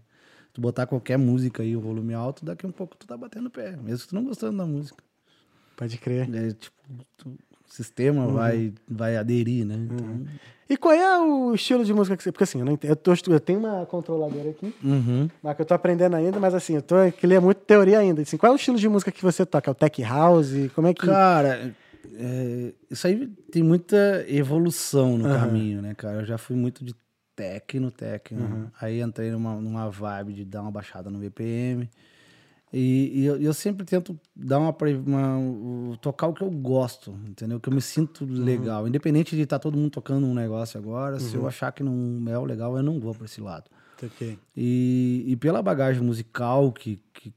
Tu 0.53 0.59
botar 0.59 0.85
qualquer 0.85 1.17
música 1.17 1.63
aí, 1.63 1.75
o 1.77 1.81
volume 1.81 2.13
alto, 2.13 2.43
daqui 2.43 2.65
a 2.65 2.69
um 2.69 2.71
pouco 2.73 2.95
tu 2.97 3.07
tá 3.07 3.15
batendo 3.15 3.49
pé, 3.49 3.75
mesmo 3.77 3.99
que 4.03 4.07
tu 4.09 4.15
não 4.15 4.23
gostando 4.25 4.57
da 4.57 4.65
música. 4.65 5.01
Pode 5.77 5.97
crer. 5.97 6.29
É, 6.33 6.51
tipo, 6.51 6.75
tu- 7.17 7.37
sistema 7.73 8.25
Uhum. 8.25 8.33
vai, 8.33 8.73
vai 8.87 9.17
aderir, 9.17 9.65
né? 9.65 9.75
Então, 9.75 10.25
E 10.69 10.77
qual 10.77 10.93
é 10.93 11.19
o 11.19 11.53
estilo 11.53 11.83
de 11.83 11.93
música 11.93 12.15
que 12.15 12.23
você. 12.23 12.31
Porque 12.31 12.43
assim, 12.43 12.59
eu, 12.59 12.65
não 12.65 12.73
entendo, 12.73 12.91
eu, 12.91 12.95
tô 12.95 13.13
eu 13.27 13.39
tenho 13.39 13.59
uma 13.59 13.85
controladora 13.85 14.49
aqui, 14.49 14.73
uhum. 14.83 15.29
mas 15.41 15.55
que 15.55 15.61
eu 15.61 15.65
tô 15.65 15.73
aprendendo 15.73 16.15
ainda, 16.15 16.39
mas 16.39 16.53
assim, 16.53 16.75
eu 16.75 16.81
tô 16.81 16.95
que 17.11 17.27
lê 17.27 17.39
muito 17.39 17.59
teoria 17.59 17.99
ainda. 17.99 18.21
Assim, 18.21 18.37
qual 18.37 18.51
é 18.51 18.53
o 18.53 18.57
estilo 18.57 18.77
de 18.77 18.87
música 18.87 19.11
que 19.11 19.21
você 19.21 19.45
toca? 19.45 19.69
É 19.69 19.71
o 19.71 19.75
tech 19.75 20.01
house? 20.03 20.51
Como 20.73 20.87
é 20.87 20.93
que. 20.93 21.05
Cara, 21.05 21.73
é, 22.13 22.73
isso 22.89 23.07
aí 23.07 23.27
tem 23.51 23.63
muita 23.63 24.25
evolução 24.27 25.17
no 25.17 25.29
caminho, 25.29 25.81
né, 25.81 25.93
cara? 25.93 26.21
Eu 26.21 26.25
já 26.25 26.37
fui 26.37 26.55
muito 26.55 26.83
de 26.83 26.95
techno, 27.35 27.89
techno. 27.91 28.41
Uhum. 28.41 28.67
Aí 28.79 29.01
entrei 29.01 29.31
numa, 29.31 29.55
numa 29.55 29.89
vibe 29.89 30.33
de 30.33 30.45
dar 30.45 30.61
uma 30.61 30.71
baixada 30.71 31.09
no 31.09 31.19
BPM. 31.19 31.89
E, 32.73 33.21
e 33.21 33.25
eu, 33.25 33.35
eu 33.41 33.53
sempre 33.53 33.85
tento 33.85 34.17
dar 34.35 34.57
uma, 34.59 34.73
uma- 35.05 35.97
tocar 35.97 36.27
o 36.27 36.33
que 36.33 36.41
eu 36.41 36.49
gosto, 36.49 37.13
entendeu? 37.27 37.59
Que 37.59 37.67
eu 37.69 37.73
me 37.73 37.81
sinto 37.81 38.23
Uhum. 38.23 38.43
legal. 38.45 38.87
Independente 38.87 39.35
de 39.35 39.41
estar 39.41 39.59
todo 39.59 39.77
mundo 39.77 39.91
tocando 39.91 40.25
um 40.25 40.33
negócio 40.33 40.79
agora, 40.79 41.19
se 41.19 41.35
Uhum. 41.35 41.43
eu 41.43 41.47
achar 41.47 41.71
que 41.73 41.83
não 41.83 42.23
é 42.31 42.37
o 42.37 42.45
legal, 42.45 42.77
eu 42.77 42.83
não 42.83 42.99
vou 42.99 43.13
para 43.13 43.25
esse 43.25 43.41
lado. 43.41 43.69
Ok. 44.01 44.39
E, 44.55 45.23
e 45.27 45.35
pela 45.35 45.61
bagagem 45.61 46.01
musical 46.01 46.71
que, 46.71 46.99
que 47.13 47.33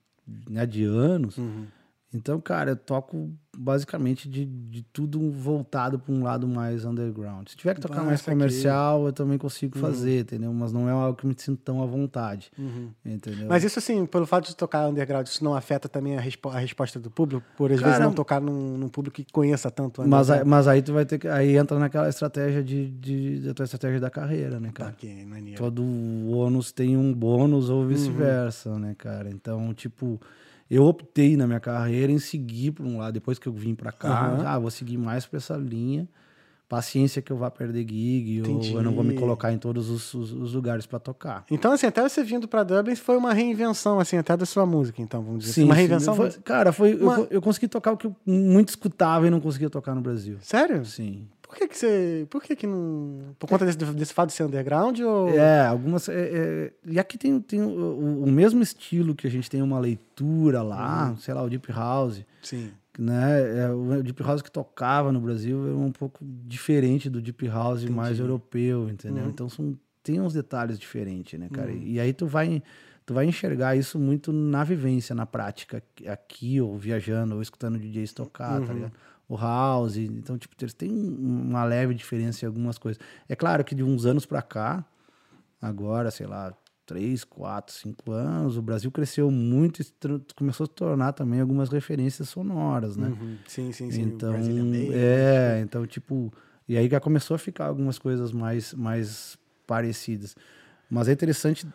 né, 0.48 0.64
de 0.66 0.84
anos, 0.84 1.36
Uhum. 1.36 1.66
Então, 2.14 2.40
cara, 2.40 2.70
eu 2.70 2.76
toco 2.76 3.30
basicamente 3.56 4.28
de, 4.28 4.44
de 4.44 4.82
tudo 4.92 5.30
voltado 5.30 5.98
para 5.98 6.12
um 6.12 6.22
lado 6.24 6.46
mais 6.48 6.84
underground. 6.84 7.48
Se 7.48 7.56
tiver 7.56 7.74
que 7.74 7.80
tocar 7.80 8.02
mais 8.02 8.20
comercial, 8.22 9.06
eu 9.06 9.12
também 9.12 9.38
consigo 9.38 9.78
fazer, 9.78 10.20
entendeu? 10.22 10.52
Mas 10.52 10.72
não 10.72 10.88
é 10.88 10.92
algo 10.92 11.16
que 11.16 11.26
me 11.26 11.34
sinto 11.36 11.60
tão 11.62 11.80
à 11.82 11.86
vontade, 11.86 12.50
Uhum. 12.58 12.90
entendeu? 13.04 13.46
Mas 13.48 13.62
isso 13.62 13.78
assim, 13.78 14.06
pelo 14.06 14.26
fato 14.26 14.48
de 14.48 14.56
tocar 14.56 14.88
underground, 14.88 15.26
isso 15.26 15.42
não 15.44 15.54
afeta 15.54 15.88
também 15.88 16.16
a, 16.16 16.20
respo- 16.20 16.48
a 16.48 16.58
resposta 16.58 16.98
do 16.98 17.10
público? 17.10 17.44
Por 17.56 17.70
às 17.72 17.80
vezes 17.80 18.00
não 18.00 18.12
tocar 18.12 18.40
num, 18.40 18.76
num 18.76 18.88
público 18.88 19.16
que 19.16 19.32
conheça 19.32 19.70
tanto 19.70 20.02
Mas, 20.08 20.30
aí- 20.30 20.44
mas 20.44 20.66
aí 20.66 20.82
tu 20.82 20.92
vai 20.92 21.04
ter 21.06 21.18
que. 21.18 21.28
Aí 21.28 21.56
entra 21.56 21.78
naquela 21.78 22.08
estratégia 22.08 22.62
de, 22.62 22.90
de, 22.90 23.40
da 23.40 23.54
tua 23.54 23.64
estratégia 23.64 24.00
da 24.00 24.10
carreira, 24.10 24.58
né, 24.58 24.70
cara? 24.72 24.90
Ok, 24.90 25.24
maneiro. 25.26 25.58
Todo 25.62 25.82
ônus 26.36 26.72
tem 26.72 26.96
um 26.96 27.12
bônus 27.12 27.70
ou 27.70 27.86
vice-versa, 27.86 28.78
né, 28.78 28.94
cara? 28.98 29.30
Então, 29.30 29.72
tipo, 29.74 30.20
eu 30.70 30.84
optei 30.84 31.36
na 31.36 31.46
minha 31.46 31.60
carreira 31.60 32.10
em 32.12 32.18
seguir 32.18 32.72
por 32.72 32.84
um 32.86 32.98
lado, 32.98 33.12
depois 33.14 33.38
que 33.38 33.46
eu 33.46 33.52
vim 33.52 33.74
pra 33.74 33.92
cá, 33.92 34.08
Aham. 34.08 34.42
ah, 34.46 34.58
vou 34.58 34.70
seguir 34.70 34.96
mais 34.98 35.26
pra 35.26 35.36
essa 35.38 35.56
linha. 35.56 36.08
Paciência 36.66 37.20
que 37.20 37.30
eu 37.30 37.36
vá 37.36 37.50
perder 37.50 37.80
gig, 37.86 38.38
Entendi. 38.38 38.72
ou 38.72 38.78
eu 38.78 38.82
não 38.82 38.94
vou 38.94 39.04
me 39.04 39.12
colocar 39.14 39.52
em 39.52 39.58
todos 39.58 39.90
os, 39.90 40.14
os- 40.14 40.32
os 40.32 40.54
lugares 40.54 40.86
pra 40.86 40.98
tocar. 40.98 41.44
Então, 41.50 41.72
assim, 41.72 41.86
até 41.86 42.00
você 42.02 42.24
vindo 42.24 42.48
pra 42.48 42.64
Dublin 42.64 42.96
foi 42.96 43.16
uma 43.18 43.34
reinvenção, 43.34 44.00
assim, 44.00 44.16
até 44.16 44.34
da 44.34 44.46
sua 44.46 44.64
música, 44.64 45.00
então, 45.02 45.22
vamos 45.22 45.40
dizer 45.40 45.50
assim. 45.52 45.60
Sim, 45.60 45.66
Uma 45.66 45.74
sim, 45.74 45.80
reinvenção? 45.80 46.14
foi- 46.16 46.30
cara, 46.42 46.72
foi, 46.72 46.94
Uma- 46.94 47.18
eu, 47.18 47.28
eu 47.32 47.42
consegui 47.42 47.68
tocar 47.68 47.92
o 47.92 47.96
que 47.98 48.06
eu 48.06 48.16
muito 48.26 48.70
escutava 48.70 49.26
e 49.26 49.30
não 49.30 49.40
conseguia 49.40 49.68
tocar 49.68 49.94
no 49.94 50.00
Brasil. 50.00 50.38
Sério? 50.40 50.84
Sim. 50.86 51.28
Por 51.54 51.58
que 51.60 51.68
que 51.68 51.78
você... 51.78 52.26
Por 52.28 52.42
que 52.42 52.56
que 52.56 52.66
não... 52.66 53.34
Por 53.38 53.48
conta 53.48 53.64
desse, 53.64 53.78
desse 53.78 54.12
fato 54.12 54.28
de 54.28 54.34
ser 54.34 54.44
underground 54.44 54.98
ou... 55.00 55.28
É, 55.30 55.66
algumas. 55.66 56.08
é, 56.08 56.12
é, 56.14 56.72
e 56.84 56.98
aqui 56.98 57.16
tem, 57.16 57.40
tem 57.40 57.62
o, 57.62 58.22
o- 58.24 58.30
mesmo 58.30 58.60
estilo 58.62 59.14
que 59.14 59.26
a 59.26 59.30
gente 59.30 59.48
tem 59.48 59.62
uma 59.62 59.78
leitura 59.78 60.62
lá, 60.62 61.10
Uhum. 61.10 61.16
sei 61.16 61.32
lá, 61.34 61.42
o 61.42 61.48
Deep 61.48 61.70
House. 61.72 62.24
Sim. 62.42 62.70
Né? 62.98 63.64
É, 63.64 63.70
o 63.70 64.02
Deep 64.02 64.22
House 64.22 64.42
que 64.42 64.50
tocava 64.50 65.10
no 65.12 65.20
Brasil 65.20 65.66
é 65.68 65.74
um 65.74 65.90
pouco 65.92 66.24
diferente 66.24 67.08
do 67.10 67.20
Deep 67.20 67.46
House 67.48 67.84
mais 67.86 68.18
europeu, 68.20 68.88
entendeu? 68.88 69.24
Uhum. 69.24 69.30
Então 69.30 69.48
são, 69.48 69.76
tem 70.02 70.20
uns 70.20 70.32
detalhes 70.32 70.78
diferentes, 70.78 71.38
né, 71.38 71.48
cara? 71.52 71.72
E 71.72 71.98
aí 71.98 72.12
tu 72.12 72.24
vai, 72.26 72.62
tu 73.04 73.12
vai 73.12 73.26
enxergar 73.26 73.74
isso 73.76 73.98
muito 73.98 74.32
na 74.32 74.62
vivência, 74.62 75.12
na 75.14 75.26
prática, 75.26 75.82
aqui, 76.06 76.60
ou 76.60 76.76
viajando, 76.78 77.34
ou 77.34 77.42
escutando 77.42 77.78
DJs 77.78 78.12
tocar, 78.12 78.60
Uhum. 78.60 78.66
tá 78.66 78.72
ligado? 78.72 78.92
O 79.28 79.36
house, 79.36 79.96
então, 79.96 80.36
tipo, 80.36 80.54
eles 80.60 80.74
têm 80.74 80.90
um- 80.92 81.48
uma 81.48 81.64
leve 81.64 81.94
diferença 81.94 82.44
em 82.44 82.48
algumas 82.48 82.76
coisas. 82.78 83.00
É 83.28 83.34
claro 83.34 83.64
que 83.64 83.74
de 83.74 83.82
uns 83.82 84.04
anos 84.04 84.26
pra 84.26 84.42
cá, 84.42 84.84
agora, 85.60 86.10
sei 86.10 86.26
lá, 86.26 86.52
três, 86.86 87.24
quatro, 87.24 87.74
cinco 87.74 88.12
anos, 88.12 88.56
o 88.58 88.62
Brasil 88.62 88.90
cresceu 88.92 89.30
muito 89.30 89.80
e 89.80 89.86
começou 90.36 90.64
a 90.64 90.66
se 90.66 90.72
tornar 90.74 91.12
também 91.12 91.40
algumas 91.40 91.70
referências 91.70 92.28
sonoras, 92.28 92.96
né? 92.96 93.08
Uhum. 93.08 93.38
Sim, 93.46 93.72
sim, 93.72 93.90
sim. 93.90 94.02
Então, 94.02 94.32
Bass. 94.32 94.48
é, 94.94 95.60
então, 95.62 95.86
tipo, 95.86 96.30
e 96.68 96.76
aí 96.76 96.88
já 96.88 97.00
começou 97.00 97.34
a 97.34 97.38
ficar 97.38 97.66
algumas 97.66 97.98
coisas 97.98 98.30
mais, 98.32 98.74
mais 98.74 99.38
parecidas. 99.66 100.36
Mas 100.90 101.08
é 101.08 101.12
interessante, 101.12 101.66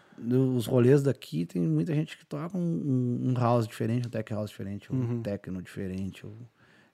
os 0.56 0.68
rolês 0.68 1.02
daqui, 1.02 1.46
tem 1.46 1.62
muita 1.64 1.94
gente 1.96 2.16
que 2.16 2.26
toca 2.26 2.56
um, 2.56 3.20
um- 3.30 3.34
house 3.34 3.68
diferente, 3.68 4.06
um 4.08 4.10
tech 4.12 4.32
house 4.32 4.52
diferente, 4.52 4.94
um 4.94 5.22
techno 5.24 5.62
diferente. 5.64 6.26
ou- 6.26 6.38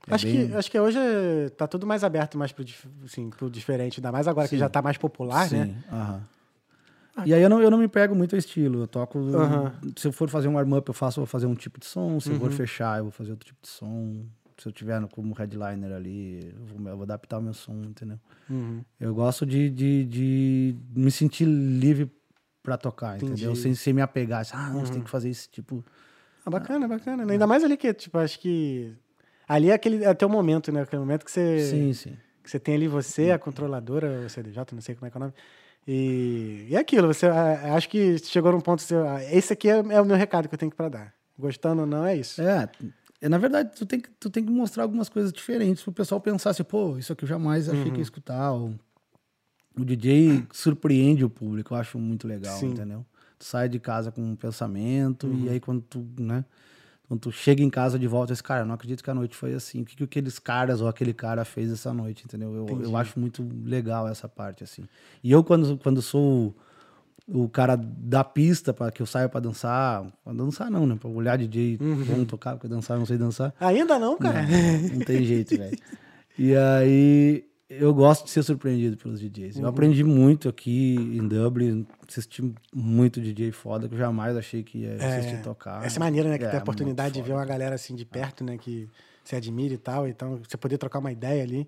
é 0.08 0.14
Acho, 0.16 0.26
bem- 0.26 0.48
que, 0.50 0.54
acho 0.56 0.72
que 0.72 0.80
hoje 0.80 0.98
é- 0.98 1.50
tá 1.50 1.68
tudo 1.68 1.86
mais 1.88 2.04
aberto 2.04 2.38
mais 2.38 2.52
pro, 2.52 2.64
assim, 3.04 3.30
pro 3.30 3.50
diferente, 3.50 4.00
ainda 4.00 4.12
mais 4.12 4.28
agora 4.28 4.48
que 4.48 4.56
Sim. 4.56 4.60
já 4.60 4.70
tá 4.70 4.82
mais 4.82 4.98
popular, 4.98 5.48
Sim, 5.50 5.58
né? 5.58 5.84
aham. 5.92 6.24
E 7.26 7.34
aí 7.34 7.42
eu 7.42 7.50
não, 7.50 7.62
eu 7.62 7.72
não 7.72 7.78
me 7.78 7.88
pego 7.88 8.14
muito 8.14 8.36
ao 8.36 8.40
estilo. 8.40 8.82
Eu 8.82 8.88
toco. 8.88 9.18
Aham. 9.20 9.72
Se 9.96 10.06
eu 10.08 10.12
for 10.12 10.30
fazer 10.30 10.50
um 10.50 10.56
warm-up, 10.56 10.86
eu 10.90 10.94
faço, 10.94 11.20
eu 11.20 11.24
vou 11.26 11.30
fazer 11.32 11.46
um 11.46 11.56
tipo 11.56 11.80
de 11.80 11.86
som. 11.86 12.20
Se 12.20 12.30
eu 12.30 12.34
Uhum. 12.34 12.40
for 12.42 12.52
fechar, 12.52 12.98
eu 12.98 13.06
vou 13.06 13.12
fazer 13.12 13.32
outro 13.32 13.46
tipo 13.48 13.60
de 13.62 13.70
som. 13.70 14.26
Se 14.58 14.68
eu 14.68 14.72
tiver 14.74 15.00
no- 15.00 15.08
como 15.08 15.34
headliner 15.34 15.94
ali, 15.94 16.54
eu 16.54 16.66
vou, 16.66 16.88
eu 16.90 16.96
vou 16.98 17.04
adaptar 17.04 17.38
o 17.40 17.42
meu 17.42 17.54
som, 17.54 17.82
entendeu? 17.84 18.20
Uhum. 18.50 18.84
Eu 19.00 19.16
gosto 19.16 19.46
de, 19.46 19.70
de, 19.70 20.04
de 20.06 20.76
me 20.94 21.10
sentir 21.10 21.46
livre 21.46 22.12
pra 22.62 22.78
tocar, 22.78 23.16
entendeu? 23.16 23.34
Entendi. 23.36 23.48
Uhum. 23.48 23.56
Sem, 23.56 23.76
sem 23.76 23.94
me 23.94 24.02
apegar. 24.02 24.42
assim, 24.42 24.52
Ah, 24.54 24.70
não, 24.72 24.86
você 24.86 24.92
tem 24.92 25.02
que 25.02 25.10
fazer 25.10 25.30
esse 25.30 25.48
tipo. 25.50 25.86
Ah, 26.46 26.50
bacana, 26.50 26.86
bacana. 26.86 27.32
Ainda 27.32 27.48
mais 27.48 27.64
ali 27.64 27.78
que, 27.78 27.94
tipo, 27.94 28.18
acho 28.18 28.38
que. 28.40 28.94
Ali 29.48 29.70
é 29.70 29.74
aquele 29.74 30.04
é 30.04 30.14
teu 30.14 30.28
momento, 30.30 30.72
né? 30.72 30.82
Aquele 30.82 31.00
momento 31.02 31.24
que 31.26 31.32
você, 31.32 31.60
Sim, 31.70 31.94
sim. 31.94 32.18
que 32.44 32.50
você 32.50 32.60
tem 32.60 32.76
ali 32.76 32.88
você, 32.88 33.32
a 33.32 33.40
controladora, 33.40 34.26
o 34.26 34.30
CDJ, 34.30 34.74
não 34.74 34.82
sei 34.82 34.96
como 34.96 35.08
é 35.08 35.10
que 35.12 35.18
é 35.18 35.20
o 35.20 35.22
nome. 35.22 35.34
E, 35.88 36.66
e 36.70 36.76
é 36.76 36.80
aquilo, 36.80 37.08
você 37.14 37.28
acho 37.28 37.88
que 37.90 38.18
chegou 38.20 38.52
num 38.52 38.60
ponto 38.62 38.82
você, 38.82 38.96
esse 39.32 39.54
aqui 39.54 39.70
é, 39.70 39.78
é 39.78 40.02
o 40.02 40.06
meu 40.06 40.16
recado 40.16 40.48
que 40.50 40.56
eu 40.56 40.60
tenho 40.60 40.72
que 40.72 40.78
pra 40.78 40.90
dar. 40.90 41.14
Gostando 41.38 41.82
ou 41.82 41.88
não, 41.88 42.06
é 42.06 42.16
isso. 42.16 42.42
É, 42.42 42.68
é, 43.22 43.30
na 43.30 43.38
verdade, 43.38 43.72
tu 43.76 43.86
tem, 43.86 44.00
que, 44.00 44.10
tu 44.20 44.30
tem 44.30 44.44
que 44.44 44.52
mostrar 44.52 44.84
algumas 44.84 45.10
coisas 45.10 45.32
diferentes 45.32 45.84
pro 45.84 45.92
pessoal 45.92 46.20
pensar 46.20 46.50
assim, 46.52 46.64
pô, 46.64 46.98
isso 46.98 47.14
aqui 47.14 47.24
eu 47.24 47.28
jamais 47.30 47.70
achei 47.70 47.84
Uhum. 47.86 47.92
que 47.92 48.00
ia 48.00 48.04
escutar. 48.04 48.52
Ou, 48.52 48.74
o 49.78 49.84
DJ 49.86 50.48
surpreende 50.52 51.24
o 51.26 51.30
público, 51.30 51.74
eu 51.74 51.78
acho 51.78 52.00
muito 52.00 52.28
legal, 52.28 52.58
Sim. 52.58 52.68
entendeu? 52.72 53.06
Tu 53.38 53.46
sai 53.46 53.68
de 53.70 53.80
casa 53.80 54.12
com 54.12 54.22
um 54.22 54.36
pensamento 54.36 55.28
Uhum. 55.28 55.44
e 55.46 55.50
aí 55.50 55.60
quando 55.60 55.82
tu, 55.82 56.04
né? 56.18 56.46
Quando 57.08 57.20
tu 57.20 57.32
chega 57.32 57.62
em 57.64 57.70
casa 57.70 58.00
de 58.00 58.08
volta, 58.08 58.34
esse 58.34 58.42
cara, 58.42 58.62
eu 58.62 58.66
não 58.66 58.74
acredito 58.74 59.04
que 59.04 59.10
a 59.10 59.14
noite 59.14 59.36
foi 59.36 59.54
assim. 59.54 59.82
O 59.82 59.86
que, 59.86 59.96
que 59.96 60.04
aqueles 60.04 60.40
caras 60.40 60.82
ou 60.82 60.88
aquele 60.88 61.14
cara 61.14 61.46
fez 61.46 61.72
essa 61.72 61.94
noite, 61.94 62.24
entendeu? 62.26 62.54
Eu, 62.56 62.64
Entendi. 62.64 62.84
eu 62.84 62.98
acho 62.98 63.20
muito 63.20 63.48
legal 63.64 64.08
essa 64.08 64.28
parte, 64.28 64.64
assim. 64.64 64.84
E 65.24 65.32
eu, 65.32 65.44
quando, 65.44 65.78
quando 65.78 66.02
sou 66.02 66.56
o, 67.28 67.44
o 67.44 67.50
cara 67.50 67.76
da 67.76 68.24
pista, 68.24 68.74
para 68.74 68.92
que 68.92 69.02
eu 69.02 69.06
saia 69.06 69.30
pra 69.30 69.40
dançar, 69.40 70.06
pra 70.24 70.34
dançar 70.34 70.72
não, 70.72 70.88
né? 70.88 70.96
Pra 71.00 71.10
olhar 71.10 71.38
DJ, 71.38 71.78
Uhum. 71.80 72.26
tocar, 72.26 72.54
porque 72.56 72.68
dançar 72.68 72.96
eu 72.96 73.00
não 73.00 73.06
sei 73.06 73.18
dançar. 73.20 73.54
Ainda 73.60 74.00
não, 74.00 74.18
cara? 74.18 74.42
Não, 74.42 74.98
não 74.98 75.02
tem 75.02 75.24
jeito, 75.24 75.56
velho. 75.58 75.78
E 76.40 76.56
aí 76.56 77.46
eu 77.70 77.94
gosto 77.94 78.26
de 78.26 78.32
ser 78.32 78.44
surpreendido 78.44 78.96
pelos 78.98 79.20
DJs. 79.20 79.56
Uhum. 79.58 79.64
Eu 79.64 79.68
aprendi 79.70 80.04
muito 80.04 80.48
aqui 80.48 80.96
em 80.96 81.28
Dublin, 81.28 81.86
assisti 82.08 82.54
muito 82.74 83.20
DJ 83.20 83.52
foda 83.52 83.88
que 83.88 83.96
eu 83.96 84.00
jamais 84.00 84.36
achei 84.38 84.64
que 84.64 84.80
ia 84.80 84.96
assistir 84.96 85.42
tocar. 85.42 85.84
Essa 85.84 85.98
é 85.98 86.00
maneira, 86.00 86.30
né? 86.30 86.38
Que 86.38 86.46
É, 86.46 86.50
tem 86.50 86.60
a 86.60 86.62
oportunidade 86.62 87.16
de 87.16 87.22
ver 87.22 87.34
uma 87.34 87.46
galera 87.46 87.76
assim 87.76 87.96
de 87.96 88.06
perto, 88.06 88.44
né? 88.44 88.58
Que 88.58 88.88
você 89.24 89.36
admira 89.36 89.74
e 89.74 89.78
tal. 89.78 90.08
Então, 90.08 90.38
você 90.38 90.56
poder 90.58 90.78
trocar 90.78 91.00
uma 91.00 91.12
ideia 91.12 91.44
ali. 91.44 91.68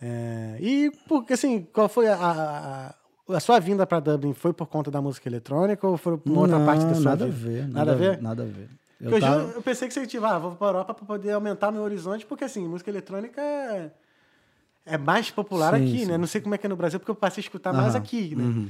É, 0.00 0.56
e, 0.60 0.90
porque 1.08 1.34
assim, 1.34 1.66
qual 1.72 1.88
foi 1.88 2.06
a, 2.08 2.14
a, 2.16 3.34
a 3.36 3.40
sua 3.40 3.58
vinda 3.58 3.86
pra 3.86 4.00
Dublin? 4.00 4.32
Foi 4.32 4.52
por 4.52 4.66
conta 4.66 4.90
da 4.90 5.00
música 5.02 5.28
eletrônica 5.28 5.86
ou 5.86 5.96
foi 5.96 6.16
por 6.16 6.30
uma 6.30 6.40
outra 6.42 6.58
Não, 6.58 6.64
parte 6.66 6.86
da 6.86 6.94
sua 6.94 7.02
nada 7.04 7.26
vida? 7.26 7.36
a 7.36 7.48
ver. 7.50 7.68
Nada 7.68 7.92
a 7.92 7.94
ver? 7.96 8.22
Nada 8.22 8.42
a 8.44 8.46
ver. 8.46 8.68
Eu 9.00 9.12
eu, 9.12 9.20
tava- 9.20 9.42
eu 9.54 9.62
pensei 9.62 9.88
que 9.88 9.94
você 9.94 10.06
tipo, 10.06 10.24
ah, 10.24 10.38
vou 10.38 10.54
pra 10.56 10.68
Europa 10.68 10.94
pra 10.94 11.04
poder 11.06 11.32
aumentar 11.32 11.72
meu 11.72 11.82
horizonte, 11.82 12.24
porque 12.26 12.44
assim, 12.44 12.66
música 12.68 12.90
eletrônica 12.90 13.40
é, 14.86 14.94
é 14.94 14.98
mais 14.98 15.30
popular 15.30 15.74
Sim, 15.76 15.82
aqui, 15.84 15.98
sim. 16.00 16.06
né? 16.06 16.18
Não 16.18 16.26
sei 16.26 16.40
como 16.40 16.54
é 16.54 16.58
que 16.58 16.66
é 16.66 16.68
no 16.68 16.76
Brasil, 16.76 16.98
porque 16.98 17.10
eu 17.10 17.14
passei 17.14 17.40
a 17.42 17.44
escutar 17.44 17.72
mais 17.72 17.94
Aham, 17.94 17.98
aqui, 17.98 18.34
né? 18.36 18.44
uhum. 18.44 18.68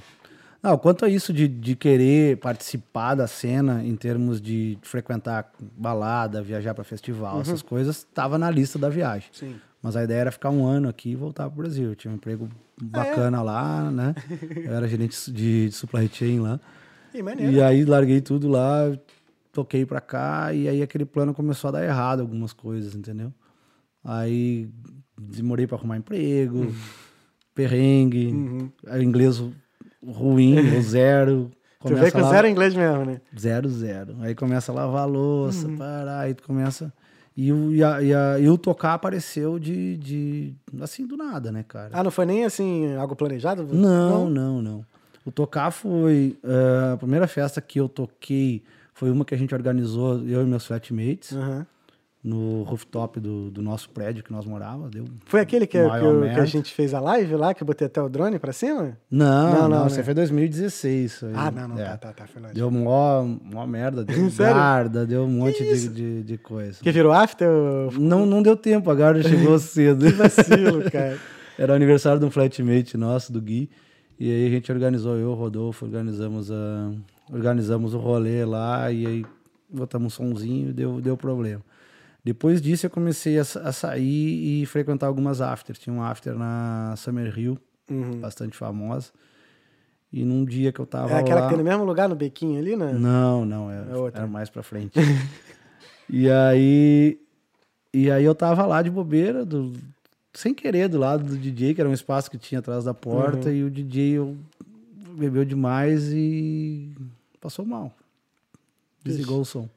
Não, 0.63 0.77
quanto 0.77 1.07
a 1.07 1.09
isso 1.09 1.33
de, 1.33 1.49
de 1.49 1.75
querer 1.75 2.37
participar 2.37 3.15
da 3.15 3.27
cena 3.27 3.83
em 3.83 3.97
termos 3.97 4.43
de 4.43 4.77
frequentar 4.83 5.51
balada, 5.59 6.43
viajar 6.43 6.75
para 6.75 6.85
festival, 6.85 7.37
Uhum. 7.37 7.41
essas 7.41 7.63
coisas, 7.63 7.99
estava 7.99 8.37
na 8.37 8.51
lista 8.51 8.79
da 8.79 8.91
viagem. 8.91 9.29
Sim. 9.33 9.59
Mas 9.83 9.97
a 9.97 10.05
ideia 10.05 10.19
era 10.21 10.31
ficar 10.31 10.51
um 10.51 10.67
ano 10.67 10.87
aqui 10.91 11.13
e 11.13 11.17
voltar 11.17 11.49
pro 11.49 11.63
Brasil. 11.63 11.89
Eu 11.89 11.97
tinha 11.97 12.13
um 12.13 12.17
emprego 12.17 12.47
bacana 12.79 13.41
lá, 13.41 13.91
né? 13.91 14.15
Eu 14.67 14.75
era 14.75 14.87
gerente 14.87 15.33
de 15.33 15.71
supply 15.73 16.07
chain 16.13 16.41
lá. 16.41 16.61
E 17.15 17.23
maneiro. 17.23 17.51
E 17.53 17.63
aí 17.63 17.83
larguei 17.87 18.21
tudo 18.21 18.47
lá, 18.47 18.93
toquei 19.53 19.87
pra 19.87 20.01
cá, 20.03 20.53
e 20.53 20.69
aí 20.69 20.83
aquele 20.83 21.07
plano 21.07 21.33
começou 21.33 21.69
a 21.69 21.71
dar 21.73 21.85
errado 21.85 22.21
algumas 22.21 22.53
coisas, 22.53 22.95
entendeu? 22.95 23.33
Aí 24.05 24.69
demorei 25.29 25.67
pra 25.67 25.77
arrumar 25.77 25.97
emprego, 25.99 26.73
perrengue, 27.55 28.29
Uhum. 28.33 28.71
inglês 29.01 29.43
ruim, 30.05 30.75
ou 30.75 30.81
zero. 30.83 31.51
Tu 31.83 31.95
vê 31.95 32.07
a 32.15 32.23
zero 32.23 32.47
inglês 32.49 32.75
mesmo, 32.75 33.05
né? 33.05 33.21
Zero, 33.39 33.69
zero. 33.69 34.17
Aí 34.21 34.35
começa 34.35 34.71
a 34.71 34.75
lavar 34.75 35.03
a 35.03 35.07
louça, 35.07 35.69
Uhum. 35.69 35.77
parar, 35.77 36.21
aí 36.21 36.35
tu 36.35 36.43
começa. 36.43 36.93
E, 37.37 37.53
o, 37.53 37.73
e, 37.73 37.83
a, 37.83 38.03
e, 38.03 38.13
a, 38.13 38.39
e 38.39 38.49
o 38.49 38.59
tocar 38.59 38.95
apareceu 38.95 39.59
de, 39.59 39.97
de. 39.97 40.55
assim, 40.81 41.07
do 41.07 41.17
nada, 41.17 41.51
né, 41.51 41.65
cara? 41.67 41.91
Ah, 41.93 42.03
não 42.05 42.11
foi 42.11 42.27
nem 42.27 42.45
assim, 42.45 42.95
algo 42.97 43.17
planejado? 43.17 43.67
Não, 43.73 44.29
não, 44.29 44.61
não. 44.61 44.85
O 45.25 45.31
tocar 45.31 45.71
foi. 45.71 46.37
eh, 46.43 46.93
a 46.93 46.97
primeira 46.97 47.27
festa 47.27 47.61
que 47.61 47.79
eu 47.81 47.89
toquei 47.89 48.63
foi 48.93 49.11
uma 49.11 49.25
que 49.25 49.35
a 49.35 49.39
gente 49.39 49.55
organizou, 49.55 50.23
eu 50.27 50.43
e 50.43 50.45
meus 50.45 50.67
flatmates, 50.67 51.33
Aham. 51.33 51.67
No 52.23 52.63
rooftop 52.65 53.19
do, 53.19 53.51
do 53.51 53.63
nosso 53.63 53.89
prédio 53.89 54.23
que 54.23 54.31
nós 54.31 54.45
morávamos. 54.45 54.91
Deu 54.91 55.07
Foi 55.25 55.41
aquele 55.41 55.67
que, 55.67 55.81
que, 55.81 55.87
maior 55.89 56.27
eu- 56.27 56.35
que 56.35 56.41
a 56.41 56.45
gente 56.45 56.73
fez 56.75 56.93
a 56.93 57.01
live 57.01 57.35
lá, 57.35 57.55
que 57.55 57.63
eu 57.63 57.67
botei 57.67 57.87
até 57.87 58.01
o 58.03 58.09
drone 58.11 58.39
pra 58.39 58.53
cima? 58.53 58.99
Não, 59.11 59.53
Não, 59.55 59.63
não, 59.63 59.69
não, 59.81 59.87
isso 59.87 59.97
né? 59.97 60.03
foi 60.03 60.13
2016. 60.13 61.13
isso 61.13 61.27
aí. 61.27 61.33
Ah, 61.35 61.51
não, 61.51 61.69
não, 61.69 61.79
É. 61.79 61.85
tá, 61.85 61.97
tá, 61.97 62.13
tá. 62.13 62.27
Foi 62.27 62.43
longe. 62.43 62.53
Deu 62.55 62.71
mó, 62.71 63.23
mó 63.25 63.67
merda, 63.67 64.05
deu 64.05 64.29
guarda, 64.37 65.07
deu 65.07 65.23
um 65.25 65.29
monte 65.31 65.65
de, 65.65 65.89
de, 65.89 66.23
de 66.23 66.37
coisa. 66.39 66.79
Que 66.83 66.93
virou 66.93 67.11
after? 67.13 67.49
Não, 67.99 68.27
não 68.27 68.43
deu 68.43 68.55
tempo, 68.57 68.91
a 68.91 68.95
guarda 68.95 69.23
chegou 69.23 69.57
cedo. 69.59 70.05
Que 70.05 70.13
vacilo, 70.13 70.91
cara. 70.91 71.17
Era 71.59 71.73
o 71.73 71.77
aniversário 71.77 72.21
de 72.21 72.27
um 72.27 72.31
flatmate 72.31 72.97
nosso, 72.99 73.33
do 73.33 73.41
Gui. 73.41 73.71
E 74.19 74.31
aí 74.31 74.47
a 74.47 74.51
gente 74.51 74.71
organizou, 74.71 75.17
eu, 75.17 75.31
o 75.31 75.35
Rodolfo, 75.35 75.87
organizamos, 75.87 76.51
a, 76.53 76.91
organizamos 77.33 77.95
o 77.95 77.99
rolê 77.99 78.45
lá 78.45 78.93
e 78.93 79.07
aí 79.07 79.27
botamos 79.73 80.07
um 80.07 80.11
sonzinho 80.33 80.69
e 80.69 80.73
deu, 80.75 81.01
deu 81.01 81.17
problema. 81.17 81.63
Depois 82.25 82.61
disso 82.61 82.87
eu 82.87 82.91
comecei 82.91 83.39
a, 83.39 83.43
a 83.43 83.73
sair 83.73 84.63
e 84.63 84.67
frequentar 84.67 85.07
algumas 85.07 85.41
afters. 85.41 85.79
Tinha 85.79 85.95
um 85.95 86.03
after 86.03 86.35
na 86.35 86.95
Summer 86.97 87.37
Hill, 87.39 87.59
Uhum. 87.91 88.21
bastante 88.21 88.57
famosa. 88.57 89.11
E 90.13 90.25
num 90.25 90.45
dia 90.45 90.73
que 90.73 90.81
eu 90.81 90.87
tava 90.87 91.13
É 91.13 91.19
aquela 91.19 91.41
lá... 91.41 91.47
que 91.49 91.55
tem 91.55 91.59
no 91.65 91.69
mesmo 91.69 91.85
lugar, 91.85 92.09
no 92.09 92.15
bequinho 92.17 92.59
ali, 92.59 92.77
né? 92.77 92.93
Não, 92.93 93.45
não, 93.45 93.71
era, 93.71 93.91
É 93.91 93.97
outra. 93.97 94.21
era 94.21 94.29
mais 94.29 94.51
pra 94.51 94.63
frente. 94.63 94.95
e 96.09 96.29
aí 96.31 97.19
e 97.93 98.11
aí 98.11 98.25
eu 98.25 98.35
tava 98.35 98.65
lá 98.67 98.83
de 98.83 98.91
bobeira, 98.91 99.45
do, 99.45 99.73
sem 100.33 100.53
querer, 100.55 100.89
do 100.89 100.99
lado 100.99 101.25
do 101.25 101.37
DJ, 101.37 101.75
que 101.75 101.81
era 101.81 101.91
um 101.91 101.93
espaço 101.95 102.31
que 102.31 102.39
tinha 102.39 102.59
atrás 102.61 102.85
da 102.85 102.95
porta, 102.95 103.49
Uhum. 103.49 103.55
e 103.55 103.65
o 103.65 103.71
DJ 103.71 104.19
eu- 104.19 104.37
bebeu 105.17 105.45
demais 105.45 106.13
e 106.13 106.93
passou 107.41 107.65
mal. 107.65 107.93
Desligou 109.05 109.41
o 109.41 109.45
som. 109.45 109.69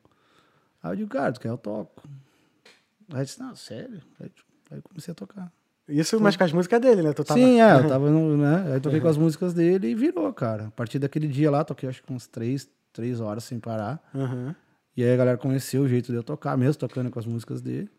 Aí 0.82 0.92
eu 0.92 0.96
digo, 0.98 1.10
cara, 1.10 1.32
tu 1.32 1.40
quer? 1.40 1.50
Eu 1.50 1.58
toco. 1.58 2.04
Aí 3.14 3.22
eu 3.22 3.26
disse, 3.26 3.40
não, 3.40 3.56
sério? 3.56 4.02
Aí, 4.20 4.82
comecei 4.82 5.12
a 5.12 5.16
tocar. 5.16 5.52
Isso, 5.88 6.20
mas 6.20 6.36
com 6.36 6.44
as 6.44 6.52
músicas 6.52 6.82
dele, 6.82 7.04
né? 7.04 7.14
Tu 7.14 7.24
tava... 7.24 7.40
Sim, 7.40 7.62
é, 7.62 7.76
eu 7.76 7.88
tava 7.88 8.10
no, 8.10 8.36
né? 8.36 8.74
Aí 8.74 8.80
toquei 8.80 9.00
com 9.00 9.08
as 9.08 9.18
músicas 9.18 9.54
dele 9.54 9.90
e 9.90 9.96
virou, 9.96 10.34
cara. 10.34 10.68
A 10.68 10.72
partir 10.72 10.98
daquele 10.98 11.28
dia 11.28 11.52
lá, 11.52 11.64
toquei 11.64 11.88
acho 11.88 12.02
que 12.02 12.12
uns 12.12 12.26
três, 12.26 12.68
três 12.92 13.20
horas 13.20 13.44
sem 13.44 13.60
parar. 13.60 14.02
Aham. 14.16 14.56
E 14.96 15.04
aí 15.04 15.14
a 15.14 15.18
galera 15.18 15.38
conheceu 15.38 15.84
o 15.84 15.88
jeito 15.88 16.12
de 16.12 16.18
eu 16.18 16.24
tocar, 16.24 16.58
mesmo 16.58 16.80
tocando 16.80 17.12
com 17.12 17.20
as 17.20 17.26
músicas 17.26 17.62
dele. 17.62 17.90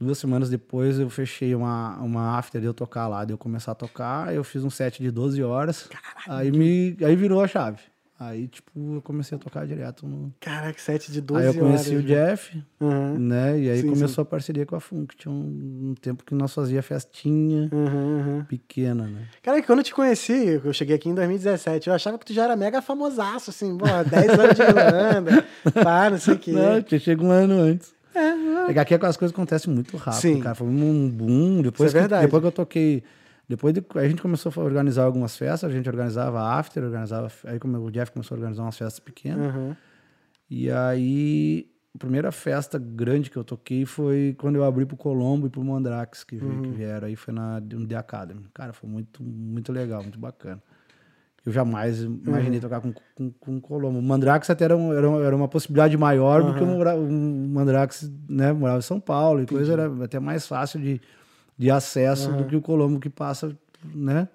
Duas 0.00 0.18
semanas 0.18 0.48
depois 0.48 0.98
eu 0.98 1.10
fechei 1.10 1.54
uma, 1.54 1.96
uma 1.98 2.38
after 2.38 2.60
de 2.60 2.66
eu 2.66 2.74
tocar 2.74 3.08
lá, 3.08 3.24
de 3.24 3.32
eu 3.32 3.38
começar 3.38 3.72
a 3.72 3.74
tocar, 3.74 4.32
eu 4.32 4.44
fiz 4.44 4.62
um 4.62 4.70
set 4.70 5.02
de 5.02 5.10
12 5.10 5.42
horas. 5.42 5.88
Aí, 6.28 6.52
me, 6.52 6.96
aí 7.04 7.16
virou 7.16 7.42
a 7.42 7.48
chave. 7.48 7.80
Aí, 8.20 8.48
tipo, 8.48 8.72
eu 8.96 9.00
comecei 9.02 9.36
a 9.36 9.40
tocar 9.40 9.64
direto. 9.64 10.04
No... 10.04 10.34
Caraca, 10.40 10.76
set 10.80 11.12
de 11.12 11.20
12 11.20 11.40
Aí 11.40 11.46
eu 11.46 11.54
conheci 11.54 11.90
horas. 11.90 12.04
o 12.04 12.06
Jeff, 12.06 12.64
Aham. 12.80 13.18
né? 13.18 13.60
E 13.60 13.70
aí 13.70 13.80
Sim, 13.82 13.90
começou 13.90 14.22
a 14.22 14.24
parceria 14.24 14.66
com 14.66 14.74
a 14.74 14.80
Funk. 14.80 15.14
Tinha 15.16 15.30
um, 15.32 15.90
um 15.90 15.94
tempo 15.94 16.24
que 16.24 16.34
nós 16.34 16.52
fazia 16.52 16.82
festinha 16.82 17.70
Aham, 17.72 18.20
aham. 18.20 18.44
pequena, 18.48 19.06
né? 19.06 19.22
Cara, 19.40 19.62
quando 19.62 19.78
eu 19.78 19.84
te 19.84 19.94
conheci, 19.94 20.60
eu 20.64 20.72
cheguei 20.72 20.96
aqui 20.96 21.08
em 21.08 21.14
2017, 21.14 21.88
eu 21.88 21.94
achava 21.94 22.18
que 22.18 22.26
tu 22.26 22.32
já 22.32 22.42
era 22.42 22.56
mega 22.56 22.82
famosaço, 22.82 23.50
assim, 23.50 23.78
pô, 23.78 23.86
10 24.10 24.36
anos 24.36 24.56
de 24.56 24.62
Irlanda, 24.62 25.44
pá, 25.84 26.10
não 26.10 26.18
sei 26.18 26.34
o 26.34 26.38
quê. 26.40 26.50
Não, 26.52 26.82
tinha 26.82 26.98
chego 26.98 27.24
um 27.24 27.30
ano 27.30 27.54
antes. 27.60 27.94
É, 28.12 28.70
É 28.70 28.72
que 28.72 28.78
aqui 28.80 28.94
as 29.06 29.16
coisas 29.16 29.32
acontecem 29.32 29.72
muito 29.72 29.96
rápido, 29.96 30.20
Sim. 30.22 30.40
cara. 30.40 30.56
Foi 30.56 30.66
um 30.66 31.08
boom. 31.08 31.62
Depois, 31.62 31.90
Isso 31.90 31.96
é 31.96 32.00
que, 32.00 32.08
verdade. 32.08 32.24
depois 32.26 32.40
que 32.42 32.46
eu 32.48 32.52
toquei. 32.52 33.04
Depois 33.48 33.72
de, 33.72 33.82
a 33.94 34.06
gente 34.08 34.20
começou 34.20 34.52
a 34.54 34.60
organizar 34.60 35.04
algumas 35.04 35.36
festas, 35.36 35.70
a 35.70 35.72
gente 35.72 35.88
organizava 35.88 36.40
after, 36.58 36.84
organizava. 36.84 37.30
Aí 37.44 37.58
como 37.58 37.78
o 37.78 37.90
Jeff 37.90 38.12
começou 38.12 38.34
a 38.34 38.38
organizar 38.38 38.62
umas 38.62 38.76
festas 38.76 39.00
pequenas. 39.00 39.46
Aham. 39.54 39.76
E 40.50 40.70
aí, 40.70 41.70
a 41.94 41.98
primeira 41.98 42.30
festa 42.30 42.78
grande 42.78 43.30
que 43.30 43.36
eu 43.36 43.44
toquei 43.44 43.84
foi 43.86 44.34
quando 44.38 44.56
eu 44.56 44.64
abri 44.64 44.84
pro 44.86 44.96
Colombo 44.96 45.46
e 45.46 45.50
pro 45.50 45.64
Mandrax, 45.64 46.24
que, 46.24 46.36
Uhum. 46.36 46.62
que 46.62 46.68
vieram. 46.70 47.06
Aí 47.06 47.16
foi 47.16 47.32
na 47.32 47.58
no 47.60 47.86
The 47.86 47.96
Academy. 47.96 48.44
Cara, 48.52 48.72
foi 48.72 48.88
muito, 48.88 49.22
muito 49.22 49.72
legal, 49.72 50.02
muito 50.02 50.18
bacana. 50.18 50.62
Eu 51.46 51.52
jamais 51.52 52.02
Uhum. 52.04 52.20
imaginei 52.26 52.60
tocar 52.60 52.80
com, 52.82 52.92
com, 53.14 53.30
com 53.30 53.56
o 53.56 53.60
Colombo. 53.62 53.98
O 53.98 54.02
Mandrax 54.02 54.50
até 54.50 54.64
era, 54.66 54.76
um- 54.76 54.92
era, 54.92 55.08
uma- 55.08 55.22
era 55.24 55.34
uma 55.36 55.48
possibilidade 55.48 55.96
maior, 55.96 56.44
porque 56.44 56.62
eu 56.62 56.66
mora- 56.66 56.96
o 56.96 57.10
Mandrax 57.10 58.10
né, 58.28 58.52
morava 58.52 58.78
em 58.80 58.82
São 58.82 59.00
Paulo 59.00 59.40
e 59.40 59.46
coisa 59.46 59.72
era 59.72 60.04
até 60.04 60.18
mais 60.20 60.46
fácil 60.46 60.78
de, 60.80 61.00
de 61.58 61.70
acesso 61.70 62.32
do 62.32 62.44
que 62.44 62.54
o 62.54 62.62
Colombo 62.62 63.00
que 63.00 63.10
passa, 63.10 63.54
né? 63.94 64.28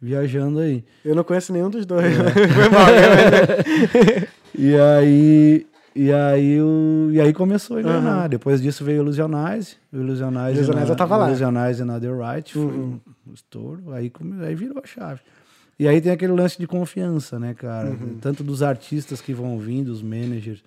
Viajando 0.00 0.60
aí. 0.60 0.84
Eu 1.04 1.14
não 1.14 1.24
conheço 1.24 1.52
nenhum 1.52 1.68
dos 1.68 1.84
dois. 1.84 2.12
É. 2.12 2.48
Foi 2.48 2.68
mal, 2.68 2.86
né? 2.86 4.28
E 4.54 4.76
aí, 4.76 5.66
e 5.96 6.12
aí, 6.12 6.60
o, 6.60 7.08
e 7.10 7.18
aí 7.18 7.32
começou 7.32 7.78
a 7.78 7.80
engrenar. 7.80 8.28
Depois 8.28 8.60
disso 8.60 8.84
veio 8.84 8.98
Illusionize. 8.98 9.76
O 9.90 9.96
Illusionize, 9.96 10.56
Illusionize 10.56 10.90
na, 10.90 10.94
tava 10.94 11.16
lá. 11.16 11.26
Illusionize 11.28 11.84
na 11.84 11.98
The 11.98 12.08
Right. 12.08 12.52
Foi 12.52 12.62
um 12.62 13.00
estouro. 13.32 13.92
Aí, 13.94 14.12
aí 14.46 14.54
virou 14.54 14.82
a 14.82 14.86
chave. 14.86 15.20
E 15.78 15.88
aí 15.88 16.00
tem 16.02 16.12
aquele 16.12 16.32
lance 16.32 16.58
de 16.58 16.66
confiança, 16.66 17.38
né, 17.38 17.54
cara? 17.54 17.96
Tanto 18.20 18.44
dos 18.44 18.62
artistas 18.62 19.22
que 19.22 19.32
vão 19.32 19.58
vir, 19.58 19.84
dos 19.84 20.02
managers, 20.02 20.62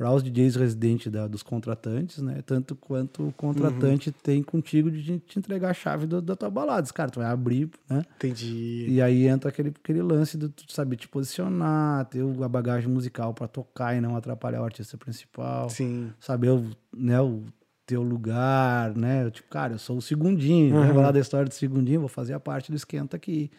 para 0.00 0.10
os 0.14 0.22
DJs 0.22 0.56
residentes 0.56 1.12
da- 1.12 1.26
dos 1.28 1.42
contratantes, 1.42 2.22
né? 2.22 2.40
Tanto 2.46 2.74
quanto 2.74 3.28
o 3.28 3.32
contratante 3.32 4.10
tem 4.10 4.42
contigo 4.42 4.90
de 4.90 5.18
te 5.18 5.38
entregar 5.38 5.68
a 5.68 5.74
chave 5.74 6.06
do- 6.06 6.22
da 6.22 6.34
tua 6.34 6.48
balada. 6.48 6.80
Diz, 6.80 6.90
Cara, 6.90 7.10
tu 7.10 7.20
vai 7.20 7.28
abrir, 7.30 7.68
né? 7.86 8.02
Entendi. 8.16 8.86
E 8.88 9.02
aí 9.02 9.26
entra 9.26 9.50
aquele, 9.50 9.68
aquele 9.68 10.00
lance 10.00 10.38
de 10.38 10.48
tu 10.48 10.72
saber 10.72 10.96
te 10.96 11.06
posicionar, 11.06 12.06
ter 12.06 12.22
a 12.22 12.48
bagagem 12.48 12.88
musical 12.88 13.34
pra 13.34 13.46
tocar 13.46 13.94
e 13.94 14.00
não 14.00 14.16
atrapalhar 14.16 14.62
o 14.62 14.64
artista 14.64 14.96
principal. 14.96 15.68
Sim. 15.68 16.10
Saber 16.18 16.48
o, 16.48 16.64
né, 16.96 17.20
o 17.20 17.42
teu 17.84 18.02
lugar, 18.02 18.96
né? 18.96 19.24
Eu, 19.26 19.30
Tipo, 19.30 19.50
cara, 19.50 19.74
eu 19.74 19.78
sou 19.78 19.98
o 19.98 20.02
segundinho, 20.02 20.80
né? 20.80 20.92
Vou 20.94 21.02
lá 21.02 21.10
da 21.12 21.20
história 21.20 21.46
do 21.46 21.52
segundinho, 21.52 22.00
vou 22.00 22.08
fazer 22.08 22.32
a 22.32 22.40
parte 22.40 22.70
do 22.70 22.76
esquenta 22.76 23.18
aqui. 23.18 23.50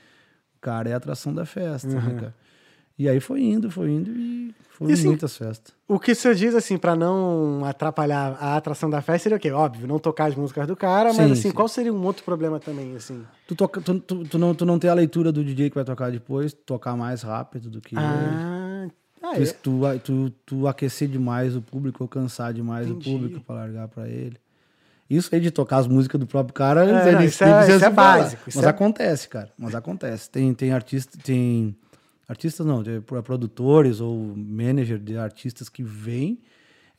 O 0.57 0.59
cara 0.59 0.89
é 0.89 0.93
a 0.93 0.97
atração 0.97 1.31
da 1.35 1.45
festa, 1.45 1.87
né, 1.87 2.13
cara? 2.15 2.35
E 3.01 3.09
aí 3.09 3.19
foi 3.19 3.41
indo, 3.41 3.71
foi 3.71 3.89
indo 3.89 4.11
e 4.11 4.53
foram 4.69 4.93
assim, 4.93 5.07
muitas 5.07 5.35
festas. 5.35 5.73
O 5.87 5.99
que 5.99 6.13
você 6.13 6.35
diz, 6.35 6.53
assim, 6.53 6.77
pra 6.77 6.95
não 6.95 7.65
atrapalhar 7.65 8.37
a 8.39 8.55
atração 8.55 8.91
da 8.91 9.01
festa 9.01 9.23
seria 9.23 9.37
o 9.37 9.39
quê? 9.39 9.49
Óbvio, 9.49 9.87
não 9.87 9.97
tocar 9.97 10.25
as 10.25 10.35
músicas 10.35 10.67
do 10.67 10.75
cara, 10.75 11.07
mas, 11.07 11.15
Sim, 11.15 11.31
assim, 11.31 11.41
sim. 11.49 11.51
qual 11.51 11.67
seria 11.67 11.91
um 11.91 12.03
outro 12.05 12.23
problema 12.23 12.59
também, 12.59 12.95
assim? 12.95 13.25
Tu, 13.47 13.55
toca, 13.55 13.81
tu, 13.81 13.99
tu, 13.99 14.23
tu 14.23 14.37
não, 14.37 14.53
tu 14.53 14.67
não 14.67 14.77
tem 14.77 14.87
a 14.87 14.93
leitura 14.93 15.31
do 15.31 15.43
DJ 15.43 15.71
que 15.71 15.75
vai 15.75 15.83
tocar 15.83 16.11
depois, 16.11 16.53
tocar 16.53 16.95
mais 16.95 17.23
rápido 17.23 17.71
do 17.71 17.81
que 17.81 17.95
ele. 17.95 18.03
Ah, 18.05 18.87
ah 19.23 19.33
Tu, 19.33 19.41
é. 19.41 19.45
tu, 19.53 19.99
tu, 20.03 20.29
tu 20.45 20.67
aquecer 20.67 21.07
demais 21.07 21.55
o 21.55 21.61
público 21.63 22.03
ou 22.03 22.07
cansar 22.07 22.53
demais 22.53 22.87
Entendi. 22.87 23.09
o 23.09 23.13
público 23.13 23.41
pra 23.43 23.55
largar 23.55 23.87
pra 23.87 24.07
ele. 24.07 24.37
Isso 25.09 25.33
aí 25.33 25.41
de 25.41 25.49
tocar 25.49 25.77
as 25.77 25.87
músicas 25.87 26.19
do 26.19 26.27
próprio 26.27 26.53
cara, 26.53 26.85
É, 26.85 27.11
não, 27.13 27.23
isso 27.23 27.43
é- 27.43 27.61
isso 27.63 27.83
é 27.83 27.91
falar. 27.91 28.19
básico, 28.19 28.43
Mas 28.45 28.63
é- 28.63 28.67
acontece, 28.69 29.27
cara. 29.27 29.49
Mas 29.57 29.73
acontece. 29.73 30.29
Tem, 30.29 30.53
tem 30.53 30.71
artista, 30.71 31.17
tem 31.17 31.75
artistas 32.31 32.65
não, 32.65 32.81
pro- 33.05 33.21
produtores 33.21 33.99
ou 34.01 34.35
manager 34.35 34.97
de 34.97 35.17
artistas 35.17 35.69
que 35.69 35.83
vêm, 35.83 36.39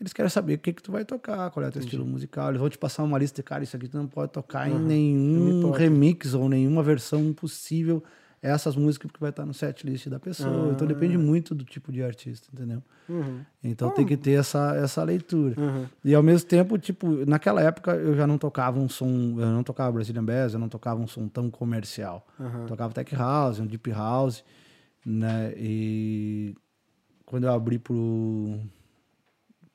eles 0.01 0.13
querem 0.13 0.29
saber 0.29 0.55
o 0.55 0.59
que 0.59 0.73
que 0.73 0.83
tu 0.83 0.93
vai 0.93 1.05
tocar, 1.05 1.51
qual 1.51 1.65
é 1.65 1.69
o 1.69 1.73
teu 1.73 1.81
estilo 1.81 2.05
musical. 2.05 2.49
Eles 2.49 2.61
vão 2.61 2.69
te 2.69 2.79
passar 2.79 3.03
uma 3.03 3.19
lista 3.19 3.37
de, 3.37 3.43
cara, 3.43 3.63
isso 3.63 3.77
aqui 3.77 3.89
tu 3.89 3.97
não 3.97 4.07
pode 4.07 4.33
tocar 4.33 4.69
em 4.69 4.79
nenhum 4.79 5.71
remix 5.71 6.35
ou 6.35 6.49
nenhuma 6.49 6.83
versão 6.83 7.33
possível 7.33 8.03
essas 8.43 8.75
músicas 8.75 9.09
porque 9.09 9.21
vai 9.21 9.31
estar 9.31 9.47
no 9.47 9.55
set 9.55 9.87
list 9.87 10.09
da 10.09 10.19
pessoa. 10.19 10.73
Então 10.73 10.87
depende 10.89 11.17
muito 11.17 11.55
do 11.55 11.65
tipo 11.65 11.93
de 11.93 12.03
artista, 12.03 12.49
entendeu? 12.53 12.83
Uhum. 13.09 13.41
Então 13.63 13.91
tem 13.91 14.05
que 14.05 14.17
ter 14.17 14.33
essa, 14.33 14.75
essa 14.75 15.05
leitura. 15.05 15.55
Uhum. 15.57 15.87
E 16.05 16.13
ao 16.13 16.23
mesmo 16.25 16.49
tempo, 16.49 16.77
tipo, 16.77 17.25
naquela 17.25 17.63
época 17.63 17.93
eu 17.93 18.17
já 18.17 18.27
não 18.27 18.37
tocava 18.37 18.81
um 18.81 18.89
som, 18.89 19.37
eu 19.39 19.47
não 19.47 19.63
tocava 19.63 19.93
Brazilian 19.93 20.25
Bass, 20.25 20.55
eu 20.55 20.59
não 20.59 20.69
tocava 20.69 21.01
um 21.01 21.07
som 21.07 21.29
tão 21.29 21.49
comercial. 21.49 22.27
Uhum. 22.41 22.67
Tocava 22.67 22.93
Tech 22.93 23.15
House, 23.15 23.61
um 23.61 23.67
Deep 23.67 23.89
House, 23.93 24.43
né? 25.05 25.53
E 25.57 26.55
quando 27.25 27.45
eu 27.45 27.53
abri 27.53 27.79
pro 27.79 28.59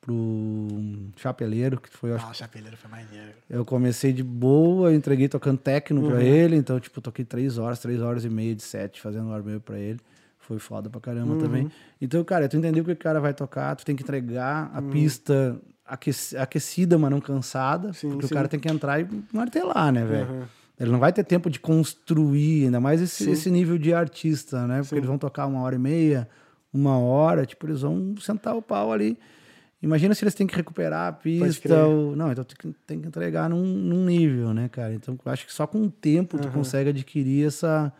pro 0.00 0.68
Chapeleiro, 1.16 1.80
que 1.80 1.90
foi, 1.90 2.12
Ah, 2.14 2.30
o 2.30 2.34
Chapeleiro 2.34 2.76
foi 2.76 2.90
maneiro. 2.90 3.32
eu 3.50 3.64
comecei 3.64 4.12
de 4.12 4.22
boa, 4.22 4.94
entreguei 4.94 5.28
tocando 5.28 5.58
techno 5.58 6.02
pra 6.04 6.22
ele, 6.22 6.56
então, 6.56 6.78
tipo, 6.80 7.00
toquei 7.00 7.24
três 7.24 7.58
horas, 7.58 7.78
três 7.78 8.00
horas 8.00 8.24
e 8.24 8.30
meia 8.30 8.54
de 8.54 8.62
set 8.62 9.00
fazendo 9.00 9.32
armeio 9.32 9.60
pra 9.60 9.78
ele. 9.78 10.00
Foi 10.38 10.58
foda 10.58 10.88
pra 10.88 10.98
caramba 11.00 11.36
também. 11.36 11.70
Então, 12.00 12.24
cara, 12.24 12.48
tu 12.48 12.56
entendeu 12.56 12.82
o 12.82 12.86
que 12.86 12.92
o 12.92 12.96
cara 12.96 13.20
vai 13.20 13.34
tocar, 13.34 13.76
tu 13.76 13.84
tem 13.84 13.94
que 13.94 14.02
entregar 14.02 14.70
a 14.72 14.80
pista 14.80 15.60
aqueci- 15.84 16.36
aquecida, 16.38 16.96
mas 16.96 17.10
não 17.10 17.20
cansada, 17.20 17.92
Sim, 17.92 18.08
porque 18.10 18.28
sim. 18.28 18.32
o 18.32 18.36
cara 18.36 18.48
tem 18.48 18.58
que 18.58 18.68
entrar 18.70 18.98
e 19.00 19.06
martelar, 19.30 19.92
né, 19.92 20.06
velho? 20.06 20.48
Uhum. 20.78 20.84
Ele 20.86 20.92
não 20.92 20.98
vai 20.98 21.12
ter 21.12 21.24
tempo 21.24 21.50
de 21.50 21.58
construir, 21.58 22.66
ainda 22.66 22.80
mais 22.80 23.00
esse, 23.00 23.30
esse 23.30 23.50
nível 23.50 23.78
de 23.78 23.92
artista, 23.92 24.66
né? 24.66 24.76
Porque 24.76 24.90
Sim. 24.90 24.96
eles 24.96 25.08
vão 25.08 25.18
tocar 25.18 25.46
uma 25.46 25.62
hora 25.62 25.74
e 25.74 25.78
meia, 25.78 26.28
uma 26.72 26.98
hora, 26.98 27.44
tipo, 27.44 27.66
eles 27.66 27.82
vão 27.82 28.14
sentar 28.20 28.56
o 28.56 28.62
pau 28.62 28.92
ali. 28.92 29.18
Imagina 29.80 30.12
se 30.12 30.24
eles 30.24 30.34
têm 30.34 30.46
que 30.46 30.56
recuperar 30.56 31.08
a 31.08 31.12
pista. 31.12 31.86
Ou... 31.86 32.16
Não, 32.16 32.32
então 32.32 32.44
tem 32.44 32.56
que, 32.56 32.78
tem 32.86 33.00
que 33.00 33.06
entregar 33.06 33.48
num, 33.48 33.62
num 33.62 34.04
nível, 34.04 34.52
né, 34.52 34.68
cara? 34.68 34.92
Então 34.92 35.18
eu 35.24 35.32
acho 35.32 35.46
que 35.46 35.52
só 35.52 35.66
com 35.66 35.82
o 35.82 35.90
tempo 35.90 36.36
tu 36.36 36.50
consegue 36.50 36.90
adquirir 36.90 37.46
essa, 37.46 37.92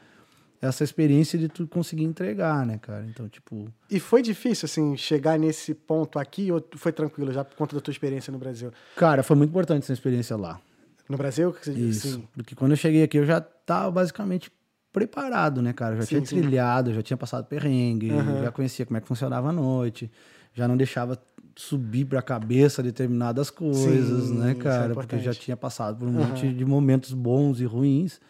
essa 0.60 0.82
experiência 0.82 1.38
de 1.38 1.48
tu 1.48 1.68
conseguir 1.68 2.02
entregar, 2.02 2.66
né, 2.66 2.78
cara? 2.78 3.06
Então, 3.08 3.28
tipo. 3.28 3.72
E 3.88 4.00
foi 4.00 4.22
difícil, 4.22 4.66
assim, 4.66 4.96
chegar 4.96 5.38
nesse 5.38 5.72
ponto 5.72 6.18
aqui 6.18 6.50
ou 6.50 6.64
foi 6.74 6.90
tranquilo 6.90 7.32
já 7.32 7.44
por 7.44 7.56
conta 7.56 7.76
da 7.76 7.80
tua 7.80 7.92
experiência 7.92 8.32
no 8.32 8.38
Brasil? 8.38 8.72
Cara, 8.96 9.22
foi 9.22 9.36
muito 9.36 9.50
importante 9.50 9.84
essa 9.84 9.92
experiência 9.92 10.36
lá. 10.36 10.60
No 11.08 11.16
Brasil? 11.16 11.52
que 11.52 11.64
você 11.64 11.72
Isso. 11.72 12.08
Sim. 12.16 12.28
Porque 12.34 12.54
quando 12.54 12.72
eu 12.72 12.76
cheguei 12.76 13.02
aqui, 13.02 13.16
eu 13.18 13.24
já 13.26 13.40
tava 13.40 13.90
basicamente 13.90 14.50
preparado, 14.92 15.62
né, 15.62 15.72
cara? 15.72 15.94
Eu 15.94 15.98
já 15.98 16.06
Sim, 16.06 16.08
tinha 16.16 16.26
sim. 16.26 16.40
trilhado, 16.42 16.92
já 16.94 17.02
tinha 17.02 17.16
passado 17.16 17.46
perrengue, 17.46 18.10
Aham. 18.12 18.42
já 18.42 18.50
conhecia 18.52 18.84
como 18.86 18.96
é 18.96 19.00
que 19.00 19.06
funcionava 19.08 19.48
a 19.48 19.52
noite, 19.52 20.10
já 20.54 20.66
não 20.66 20.76
deixava 20.76 21.18
subir 21.54 22.04
pra 22.04 22.22
cabeça 22.22 22.82
determinadas 22.82 23.50
coisas, 23.50 24.28
Sim, 24.30 24.38
né, 24.38 24.50
é 24.52 24.54
cara? 24.54 24.94
Porque 24.94 25.16
eu 25.16 25.20
já 25.20 25.32
tinha 25.34 25.56
passado 25.56 25.98
por 25.98 26.08
um 26.08 26.12
monte 26.12 26.52
de 26.52 26.64
momentos 26.64 27.12
bons 27.12 27.60
e 27.60 27.64
ruins. 27.64 28.20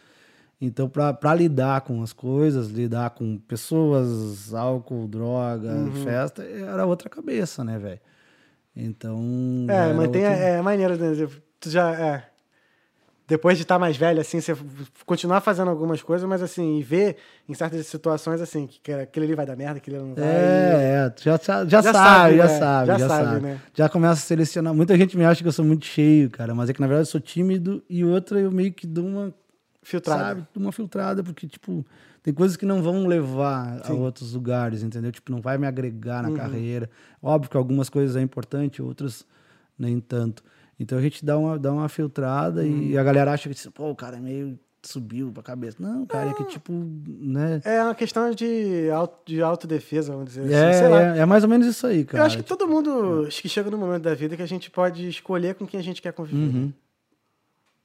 Então, 0.61 0.89
pra 0.89 1.33
lidar 1.33 1.81
com 1.81 2.03
as 2.03 2.11
coisas, 2.11 2.67
lidar 2.67 3.11
com 3.11 3.37
pessoas, 3.37 4.53
álcool, 4.53 5.07
droga, 5.07 5.71
Uhum. 5.73 5.91
festa, 6.03 6.43
era 6.43 6.85
outra 6.85 7.09
cabeça, 7.09 7.63
né, 7.63 7.79
velho? 7.79 7.99
Então. 8.75 9.17
É, 9.69 9.93
mantém 9.93 10.25
outro- 10.25 10.33
a 10.43 10.47
é, 10.47 10.61
maneira, 10.61 10.97
né? 10.97 11.27
Tu 11.61 11.69
já, 11.69 11.91
é, 11.93 12.29
depois 13.29 13.57
de 13.57 13.63
estar 13.63 13.77
mais 13.77 13.95
velho, 13.95 14.19
assim, 14.19 14.41
você 14.41 14.55
continuar 15.05 15.39
fazendo 15.41 15.69
algumas 15.69 16.01
coisas, 16.01 16.27
mas 16.27 16.41
assim, 16.41 16.79
e 16.79 16.83
ver 16.83 17.15
em 17.47 17.53
certas 17.53 17.85
situações, 17.87 18.41
assim, 18.41 18.65
que 18.65 18.79
que 18.81 18.91
aquele 18.91 19.27
ali 19.27 19.35
vai 19.35 19.45
dar 19.45 19.55
merda, 19.55 19.77
aquele 19.77 19.97
ali 19.97 20.05
não 20.07 20.15
vai. 20.15 20.23
É, 20.25 20.27
é, 20.27 21.13
já, 21.21 21.37
já, 21.37 21.65
Já 21.65 21.81
sabe, 21.83 21.93
sabe, 21.93 22.37
já 22.37 22.43
né? 22.47 22.59
sabe, 22.59 22.87
Já 22.87 22.97
já, 22.97 23.07
sabe, 23.07 23.23
sabe. 23.25 23.39
né? 23.41 23.61
Já 23.75 23.87
começa 23.87 24.13
a 24.13 24.25
selecionar. 24.25 24.73
Muita 24.73 24.97
gente 24.97 25.15
me 25.15 25.23
acha 25.23 25.41
que 25.41 25.47
eu 25.47 25.51
sou 25.51 25.63
muito 25.63 25.85
cheio, 25.85 26.29
cara, 26.29 26.55
mas 26.55 26.69
é 26.69 26.73
que 26.73 26.81
na 26.81 26.87
verdade 26.87 27.07
eu 27.07 27.11
sou 27.11 27.21
tímido 27.21 27.83
e 27.87 28.03
outra 28.03 28.39
eu 28.39 28.51
meio 28.51 28.73
que 28.73 28.87
dou 28.87 29.05
uma, 29.05 29.33
filtrado. 29.83 30.21
sabe, 30.21 30.47
dou 30.53 30.63
uma 30.63 30.71
filtrada, 30.71 31.23
porque, 31.23 31.47
tipo, 31.47 31.85
tem 32.23 32.33
coisas 32.33 32.57
que 32.57 32.65
não 32.65 32.81
vão 32.81 33.05
levar 33.07 33.79
a 33.81 33.83
Sim. 33.85 33.93
Uhum. 33.93 34.01
outros 34.01 34.33
lugares, 34.33 34.83
entendeu? 34.83 35.11
Tipo, 35.11 35.31
não 35.31 35.39
vai 35.39 35.57
me 35.57 35.67
agregar 35.67 36.23
na 36.23 36.31
carreira. 36.31 36.89
Óbvio 37.21 37.49
que 37.51 37.57
algumas 37.57 37.89
coisas 37.89 38.15
é 38.15 38.21
importante, 38.21 38.81
outras 38.81 39.25
nem 39.77 39.99
tanto. 39.99 40.43
Então 40.79 40.97
a 40.97 41.01
gente 41.01 41.25
dá 41.25 41.37
uma, 41.37 41.59
dá 41.59 41.71
uma 41.73 41.89
filtrada 41.89 42.65
e 42.65 42.93
Uhum. 42.93 42.99
a 42.99 43.03
galera 43.03 43.33
acha 43.33 43.49
que, 43.49 43.69
pô, 43.71 43.89
o 43.91 43.95
cara 43.95 44.17
é 44.17 44.19
meio 44.19 44.57
subiu 44.81 45.29
pra 45.31 45.43
cabeça. 45.43 45.75
Não, 45.77 46.05
cara, 46.05 46.29
é 46.29 46.33
que, 46.33 46.45
tipo, 46.45 46.71
né... 46.71 47.59
É 47.65 47.83
uma 47.83 47.93
questão 47.93 48.31
de, 48.31 48.89
auto, 48.89 49.19
de 49.25 49.41
autodefesa, 49.41 50.13
vamos 50.13 50.29
dizer 50.29 50.49
É, 50.49 50.69
assim. 50.69 50.79
Sei 50.79 50.87
lá. 50.87 51.17
é, 51.17 51.19
é 51.19 51.25
mais 51.25 51.43
ou 51.43 51.49
menos 51.49 51.67
isso 51.67 51.85
aí, 51.85 52.05
cara. 52.05 52.23
Eu 52.23 52.25
acho 52.25 52.37
que 52.37 52.43
todo 52.43 52.65
mundo 52.65 53.25
é. 53.25 53.27
acho 53.27 53.41
que 53.41 53.49
chega 53.49 53.69
no 53.69 53.77
momento 53.77 54.03
da 54.03 54.15
vida 54.15 54.37
que 54.37 54.41
a 54.41 54.45
gente 54.47 54.71
pode 54.71 55.05
escolher 55.09 55.55
com 55.55 55.67
quem 55.67 55.79
a 55.81 55.83
gente 55.83 56.01
quer 56.01 56.13
conviver. 56.13 56.55
Uhum. 56.55 56.71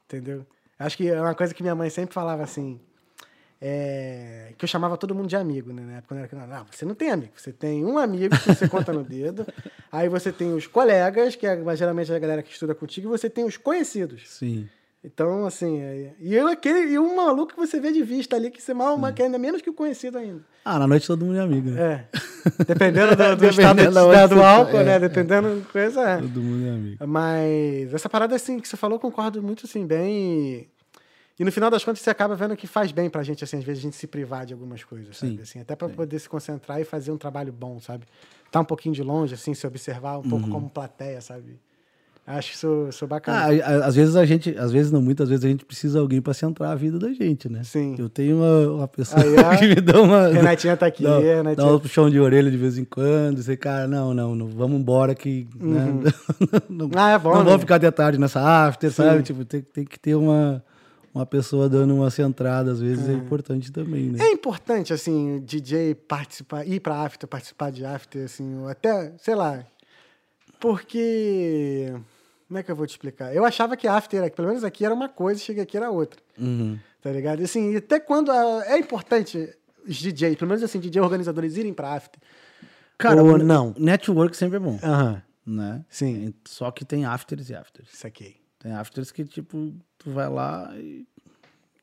Entendeu? 0.06 0.46
Acho 0.78 0.96
que 0.96 1.08
é 1.08 1.20
uma 1.20 1.34
coisa 1.34 1.52
que 1.52 1.62
minha 1.62 1.74
mãe 1.74 1.90
sempre 1.90 2.14
falava 2.14 2.42
assim. 2.44 2.78
É, 3.60 4.52
que 4.58 4.64
eu 4.64 4.68
chamava 4.68 4.96
todo 4.96 5.14
mundo 5.14 5.28
de 5.28 5.36
amigo, 5.36 5.72
né? 5.72 5.82
Na 5.82 5.92
época 5.94 6.08
quando 6.08 6.18
eu 6.18 6.24
era 6.24 6.28
criança. 6.28 6.46
Não, 6.46 6.66
você 6.70 6.84
não 6.84 6.94
tem 6.94 7.10
amigo. 7.10 7.32
Você 7.36 7.52
tem 7.52 7.84
um 7.84 7.98
amigo 7.98 8.36
que 8.36 8.54
você 8.54 8.68
conta 8.68 8.92
no 8.92 9.02
dedo. 9.04 9.46
Aí 9.90 10.08
você 10.08 10.32
tem 10.32 10.52
os 10.52 10.66
colegas, 10.66 11.34
que 11.36 11.46
é 11.46 11.76
geralmente 11.76 12.12
a 12.12 12.18
galera 12.18 12.42
que 12.42 12.52
estuda 12.52 12.74
contigo, 12.74 13.08
e 13.08 13.10
você 13.10 13.30
tem 13.30 13.44
os 13.44 13.56
conhecidos. 13.56 14.28
Sim. 14.28 14.68
Então, 15.04 15.44
assim, 15.44 15.80
é- 15.80 16.14
e 16.18 16.34
eu 16.34 16.48
aquele, 16.48 16.92
e 16.92 16.98
um 16.98 17.14
maluco 17.14 17.52
que 17.52 17.58
você 17.58 17.78
vê 17.78 17.92
de 17.92 18.02
vista 18.02 18.36
ali, 18.36 18.50
que 18.50 18.62
você 18.62 18.72
mal, 18.72 18.98
que 19.12 19.20
é 19.20 19.26
ainda 19.26 19.38
menos 19.38 19.60
que 19.60 19.68
o 19.68 19.74
conhecido 19.74 20.16
ainda. 20.16 20.40
Ah, 20.64 20.78
na 20.78 20.86
noite 20.86 21.06
todo 21.06 21.26
mundo 21.26 21.36
é 21.36 21.42
amigo, 21.42 21.68
né? 21.70 22.06
É. 22.10 22.64
Dependendo 22.66 23.14
do, 23.14 23.16
do 23.36 23.36
Dependendo 23.36 23.88
estado 23.90 24.10
da 24.10 24.26
do 24.26 24.42
álcool, 24.42 24.78
é. 24.78 24.84
né? 24.84 24.98
Dependendo 24.98 25.56
da 25.60 25.66
coisa, 25.66 26.00
é. 26.08 26.16
Todo 26.16 26.40
mundo 26.40 26.66
é 26.66 26.70
amigo. 26.70 27.06
Mas 27.06 27.92
essa 27.92 28.08
parada, 28.08 28.34
assim, 28.34 28.58
que 28.58 28.66
você 28.66 28.78
falou, 28.78 28.98
concordo 28.98 29.42
muito, 29.42 29.66
assim, 29.66 29.86
bem. 29.86 30.70
E, 31.38 31.44
no 31.44 31.50
final 31.50 31.68
das 31.70 31.82
contas, 31.84 32.00
você 32.00 32.10
acaba 32.10 32.36
vendo 32.36 32.56
que 32.56 32.66
faz 32.66 32.92
bem 32.92 33.10
pra 33.10 33.22
gente, 33.24 33.42
assim, 33.42 33.58
às 33.58 33.64
vezes 33.64 33.80
a 33.80 33.82
gente 33.82 33.96
se 33.96 34.06
privar 34.06 34.46
de 34.46 34.52
algumas 34.52 34.84
coisas, 34.84 35.16
sabe? 35.16 35.36
Sim. 35.36 35.42
Assim, 35.42 35.60
até 35.60 35.74
pra 35.74 35.88
poder 35.88 36.18
se 36.20 36.28
concentrar 36.28 36.80
e 36.80 36.84
fazer 36.84 37.10
um 37.10 37.18
trabalho 37.18 37.52
bom, 37.52 37.80
sabe? 37.80 38.04
Tá 38.52 38.60
um 38.60 38.64
pouquinho 38.64 38.94
de 38.94 39.02
longe, 39.02 39.34
assim, 39.34 39.52
se 39.52 39.66
observar 39.66 40.12
um 40.18 40.22
Uhum. 40.22 40.28
pouco 40.30 40.48
como 40.48 40.70
plateia, 40.70 41.20
sabe? 41.20 41.58
Acho 42.26 42.52
que 42.52 42.56
sou, 42.58 42.90
sou 42.92 43.04
Ah, 43.06 43.08
bacana. 43.10 43.38
a- 43.38 43.48
a- 43.50 43.86
às 43.86 43.94
vezes 43.96 44.16
a 44.16 44.24
gente, 44.24 44.56
às 44.56 44.70
vezes 44.72 44.90
não, 44.92 45.02
muitas 45.02 45.28
vezes 45.28 45.44
a 45.44 45.48
gente 45.48 45.62
precisa 45.64 45.98
de 45.98 46.02
alguém 46.02 46.22
pra 46.22 46.32
centrar 46.32 46.70
a 46.70 46.74
vida 46.74 46.98
da 47.00 47.12
gente, 47.12 47.50
né? 47.50 47.62
Sim. 47.64 47.96
Eu 47.98 48.08
tenho 48.08 48.36
uma, 48.38 48.76
uma 48.76 48.88
pessoa 48.88 49.20
Aí, 49.20 49.34
ó. 49.36 49.50
que 49.58 49.66
me 49.66 49.74
dá 49.74 50.00
uma. 50.00 50.28
Renatinha 50.28 50.74
tá 50.76 50.86
aqui, 50.86 51.02
dá, 51.02 51.18
Renatinha. 51.18 51.66
dá 51.66 51.74
um 51.74 51.78
puxão 51.80 52.08
de 52.08 52.18
orelha 52.18 52.50
de 52.50 52.56
vez 52.56 52.78
em 52.78 52.84
quando. 52.84 53.42
Você, 53.42 53.56
cara, 53.58 53.86
não, 53.86 54.14
não, 54.14 54.34
não 54.34 54.46
vamos 54.48 54.80
embora 54.80 55.14
que. 55.14 55.46
né? 55.60 55.84
não, 56.70 56.88
Ah, 56.94 57.10
é 57.10 57.18
bom, 57.18 57.30
não 57.32 57.38
né? 57.40 57.44
vamos 57.44 57.60
ficar 57.60 57.74
até 57.74 57.90
tarde 57.90 58.18
nessa 58.18 58.40
after, 58.40 58.88
Sim. 58.90 58.96
sabe? 59.02 59.22
Tipo, 59.22 59.44
tem, 59.44 59.60
tem 59.60 59.84
que 59.84 59.98
ter 60.00 60.14
uma, 60.14 60.64
uma 61.14 61.24
pessoa 61.24 61.68
dando 61.68 61.94
uma 61.94 62.10
centrada, 62.10 62.72
às 62.72 62.80
vezes 62.80 63.08
é, 63.08 63.12
importante 63.12 63.70
também, 63.70 64.10
né? 64.10 64.18
É 64.24 64.32
importante, 64.32 64.92
assim, 64.92 65.36
o 65.36 65.40
DJ 65.40 65.94
participar, 65.94 66.66
ir 66.66 66.80
pra 66.80 66.96
after, 67.04 67.28
participar 67.28 67.70
de 67.70 67.84
after, 67.84 68.24
assim, 68.24 68.58
ou 68.58 68.68
até, 68.68 69.12
sei 69.18 69.34
lá. 69.36 69.64
Porque. 70.60 71.92
Como 72.48 72.58
é 72.58 72.62
que 72.62 72.70
eu 72.70 72.76
vou 72.76 72.86
te 72.86 72.90
explicar? 72.90 73.34
Eu 73.34 73.44
achava 73.44 73.76
que 73.76 73.86
after, 73.88 74.30
pelo 74.32 74.48
menos 74.48 74.64
aqui, 74.64 74.84
era 74.84 74.94
uma 74.94 75.08
coisa 75.08 75.40
e 75.40 75.44
cheguei 75.44 75.62
aqui 75.62 75.76
era 75.76 75.90
outra. 75.90 76.20
Uhum. 76.38 76.78
Tá 77.00 77.10
ligado? 77.10 77.40
E, 77.40 77.44
assim, 77.44 77.72
e 77.72 77.76
até 77.76 77.98
quando. 78.00 78.30
a- 78.30 78.64
é 78.66 78.78
importante 78.78 79.48
os 79.86 79.96
DJs, 79.96 80.36
pelo 80.36 80.48
menos 80.48 80.62
assim, 80.62 80.80
DJ 80.80 81.00
organizadores 81.00 81.56
irem 81.56 81.72
pra 81.72 81.94
after. 81.94 82.20
Cara, 82.98 83.22
Ou 83.22 83.38
não. 83.38 83.74
Network 83.78 84.36
sempre 84.36 84.56
é 84.56 84.60
bom, 84.60 84.78
Aham. 84.82 85.22
né? 85.44 85.84
Sim. 85.88 86.32
Só 86.46 86.70
que 86.70 86.84
tem 86.84 87.04
afters 87.04 87.50
e 87.50 87.54
afters. 87.54 87.88
Saquei. 87.92 88.36
Tem 88.64 88.72
afters 88.72 89.12
que, 89.12 89.22
tipo, 89.26 89.74
tu 89.98 90.10
vai 90.10 90.26
lá 90.26 90.72
e 90.74 91.06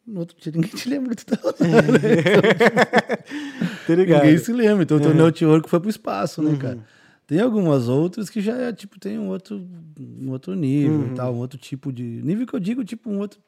no 0.05 0.21
outro 0.21 0.35
dia 0.41 0.51
ninguém 0.51 0.71
te 0.75 0.89
lembra 0.89 1.15
que 1.15 1.23
tu 1.23 1.37
tá 1.37 1.39
lá. 1.45 1.53
Tá 3.85 3.95
ligado? 3.95 4.23
Ninguém 4.23 4.37
se 4.39 4.51
lembra. 4.51 4.81
Então, 4.83 4.97
o 4.97 4.99
teu 4.99 5.11
Uhum. 5.11 5.17
network 5.17 5.69
foi 5.69 5.79
pro 5.79 5.89
espaço, 5.91 6.41
né, 6.41 6.57
cara? 6.57 6.79
Tem 7.27 7.39
algumas 7.39 7.87
outras 7.87 8.31
que 8.31 8.41
já 8.41 8.57
é, 8.57 8.73
tipo, 8.73 8.99
tem 8.99 9.19
um 9.19 9.27
outro, 9.29 9.63
um 9.99 10.31
outro 10.31 10.55
nível 10.55 11.01
Uhum. 11.01 11.11
e 11.11 11.15
tal, 11.15 11.35
um 11.35 11.37
outro 11.37 11.59
tipo 11.59 11.93
de... 11.93 12.01
Nível 12.03 12.47
que 12.47 12.55
eu 12.55 12.59
digo, 12.59 12.83
tipo, 12.83 13.11
um 13.11 13.19
outro 13.19 13.39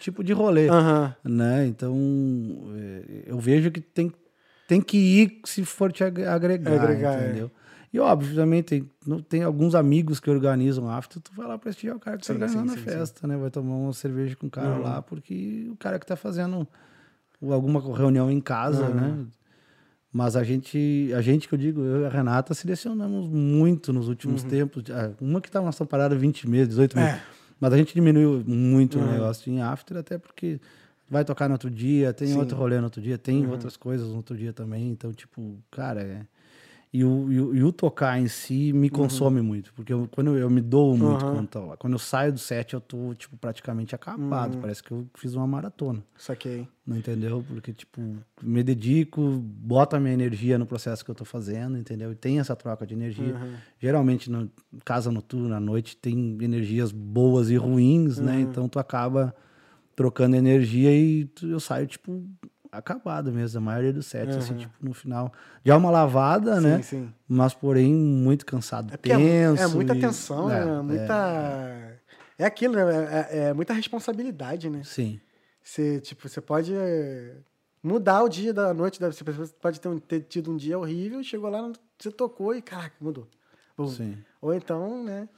tipo 0.00 0.24
de 0.24 0.32
rolê, 0.32 0.66
né? 1.24 1.66
Então, 1.66 1.96
é, 2.76 3.22
eu 3.26 3.38
vejo 3.38 3.70
que 3.70 3.80
tem, 3.80 4.12
tem 4.66 4.80
que 4.80 4.96
ir 4.98 5.40
se 5.46 5.64
for 5.64 5.92
te 5.92 6.02
ag- 6.04 6.24
agregar, 6.24 6.72
Agregar, 6.82 7.18
é. 7.20 7.32
E 7.92 7.98
óbvio, 7.98 8.36
também 8.36 8.62
tem, 8.62 8.88
tem 9.28 9.42
alguns 9.42 9.74
amigos 9.74 10.20
que 10.20 10.30
organizam 10.30 10.88
after, 10.88 11.20
tu 11.20 11.32
vai 11.34 11.46
lá 11.48 11.58
prestigiar 11.58 11.96
o 11.96 11.98
cara 12.00 12.16
que 12.16 12.22
tá 12.24 12.32
Sim, 12.32 12.40
organizando 12.40 12.68
sim, 12.68 12.74
a 12.74 12.78
sim, 12.78 12.84
festa, 12.84 13.26
né? 13.26 13.36
Vai 13.36 13.50
tomar 13.50 13.74
uma 13.74 13.92
cerveja 13.92 14.36
com 14.36 14.46
o 14.46 14.50
cara 14.50 14.76
Uhum. 14.76 14.82
lá, 14.82 15.02
porque 15.02 15.66
o 15.72 15.76
cara 15.76 15.98
que 15.98 16.06
tá 16.06 16.14
fazendo 16.14 16.66
alguma 17.42 17.80
reunião 17.96 18.30
em 18.30 18.40
casa, 18.40 18.86
Uhum. 18.86 18.94
né? 18.94 19.26
Mas 20.12 20.34
a 20.36 20.42
gente, 20.42 21.10
a 21.16 21.20
gente 21.20 21.48
que 21.48 21.54
eu 21.54 21.58
digo, 21.58 21.80
eu 21.82 22.02
e 22.02 22.06
a 22.06 22.08
Renata 22.08 22.52
selecionamos 22.54 23.28
muito 23.28 23.92
nos 23.92 24.08
últimos 24.08 24.42
tempos. 24.42 24.84
Ah, 24.90 25.10
Uma 25.20 25.40
que 25.40 25.48
tá 25.50 25.60
numa 25.60 25.72
parada 25.86 26.16
20 26.16 26.48
meses, 26.48 26.68
18 26.68 26.96
meses. 26.96 27.12
Uhum. 27.12 27.18
É. 27.18 27.22
Mas 27.60 27.72
a 27.72 27.76
gente 27.76 27.94
diminuiu 27.94 28.42
muito 28.46 28.98
Uhum. 28.98 29.04
o 29.08 29.10
negócio 29.12 29.52
em 29.52 29.60
after, 29.60 29.96
até 29.96 30.16
porque 30.18 30.60
vai 31.08 31.24
tocar 31.24 31.48
no 31.48 31.54
outro 31.54 31.70
dia, 31.70 32.12
tem 32.12 32.36
outro 32.36 32.56
rolê 32.56 32.78
no 32.78 32.84
outro 32.84 33.00
dia, 33.02 33.18
tem 33.18 33.44
Uhum. 33.44 33.50
outras 33.52 33.76
coisas 33.76 34.08
no 34.08 34.16
outro 34.16 34.36
dia 34.36 34.52
também. 34.52 34.88
Então, 34.90 35.12
tipo, 35.12 35.58
cara, 35.70 36.00
é... 36.02 36.22
E 36.92 37.04
o, 37.04 37.30
e, 37.32 37.40
o, 37.40 37.54
e 37.54 37.62
o 37.62 37.70
tocar 37.72 38.20
em 38.20 38.26
si 38.26 38.72
me 38.72 38.90
consome 38.90 39.40
muito, 39.40 39.72
porque 39.74 39.92
eu- 39.92 40.08
quando 40.10 40.30
eu, 40.32 40.38
eu 40.38 40.50
me 40.50 40.60
dou 40.60 40.96
muito 40.98 41.24
Uhum. 41.24 41.30
quando, 41.30 41.46
tô 41.48 41.66
lá. 41.66 41.76
quando 41.76 41.92
eu 41.92 42.00
saio 42.00 42.32
do 42.32 42.38
set, 42.40 42.74
eu 42.74 42.80
tô, 42.80 43.14
tipo, 43.14 43.36
praticamente 43.36 43.94
acabado. 43.94 44.56
Uhum. 44.56 44.60
Parece 44.60 44.82
que 44.82 44.90
eu 44.90 45.06
fiz 45.14 45.34
uma 45.34 45.46
maratona. 45.46 46.02
Saquei. 46.18 46.66
Não 46.84 46.96
entendeu? 46.96 47.44
Porque, 47.46 47.72
tipo, 47.72 48.00
me 48.42 48.64
dedico, 48.64 49.22
boto 49.40 49.94
a 49.94 50.00
minha 50.00 50.12
energia 50.14 50.58
no 50.58 50.66
processo 50.66 51.04
que 51.04 51.10
eu 51.12 51.14
tô 51.14 51.24
fazendo, 51.24 51.78
entendeu? 51.78 52.10
E 52.10 52.16
tem 52.16 52.40
essa 52.40 52.56
troca 52.56 52.84
de 52.84 52.92
energia. 52.92 53.34
Uhum. 53.36 53.54
Geralmente, 53.78 54.28
na 54.28 54.48
casa 54.84 55.12
noturna, 55.12 55.58
à 55.58 55.60
noite, 55.60 55.96
tem 55.96 56.36
energias 56.42 56.90
boas 56.90 57.50
e 57.50 57.56
ruins, 57.56 58.18
né? 58.18 58.34
Uhum. 58.34 58.40
Então, 58.40 58.68
tu 58.68 58.80
acaba 58.80 59.32
trocando 59.94 60.34
energia 60.34 60.90
e 60.92 61.26
tu- 61.26 61.46
eu 61.46 61.60
saio, 61.60 61.86
tipo, 61.86 62.24
acabado 62.72 63.32
mesmo. 63.32 63.58
A 63.58 63.60
maioria 63.60 63.92
dos 63.92 64.06
sets, 64.06 64.36
assim, 64.36 64.56
tipo, 64.56 64.72
no 64.80 64.92
final. 64.94 65.32
Já 65.64 65.74
é 65.74 65.76
uma 65.76 65.90
lavada, 65.90 66.56
Sim, 66.56 66.62
né? 66.66 66.82
sim. 66.82 67.14
Mas, 67.28 67.54
porém, 67.54 67.92
muito 67.94 68.44
cansado, 68.46 68.90
É 68.92 68.94
é, 68.94 68.96
tenso. 68.96 69.62
é 69.62 69.66
muita 69.68 69.94
e- 69.94 70.00
tensão, 70.00 70.50
é, 70.50 70.64
né? 70.64 70.82
Muita. 70.82 71.98
É, 72.38 72.44
aquilo, 72.46 72.74
né? 72.74 73.26
É, 73.30 73.38
é 73.48 73.52
muita 73.52 73.72
responsabilidade, 73.72 74.70
né? 74.70 74.82
Sim. 74.84 75.20
Você, 75.62 76.00
tipo, 76.00 76.28
você 76.28 76.40
pode 76.40 76.72
é, 76.74 77.36
mudar 77.82 78.22
o 78.22 78.28
dia 78.28 78.52
da 78.52 78.72
noite. 78.72 78.98
da- 78.98 79.12
Você 79.12 79.22
pode 79.60 79.78
ter, 79.80 79.88
um- 79.88 79.98
ter 79.98 80.20
tido 80.22 80.50
um 80.50 80.56
dia 80.56 80.78
horrível, 80.78 81.22
chegou 81.22 81.50
lá, 81.50 81.70
você 81.98 82.10
tocou 82.10 82.54
e, 82.54 82.62
caraca, 82.62 82.94
mudou. 83.00 83.28
Bum. 83.76 83.86
Sim. 83.88 84.18
Ou 84.40 84.54
então, 84.54 85.04
né? 85.04 85.28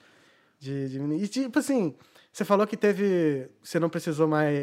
De 0.60 0.88
diminuir. 0.88 1.22
E, 1.24 1.26
tipo 1.28 1.58
assim, 1.58 1.94
você 2.32 2.44
falou 2.44 2.66
que 2.68 2.76
teve. 2.76 3.48
Você 3.62 3.80
não 3.80 3.88
precisou 3.90 4.28
mais. 4.28 4.56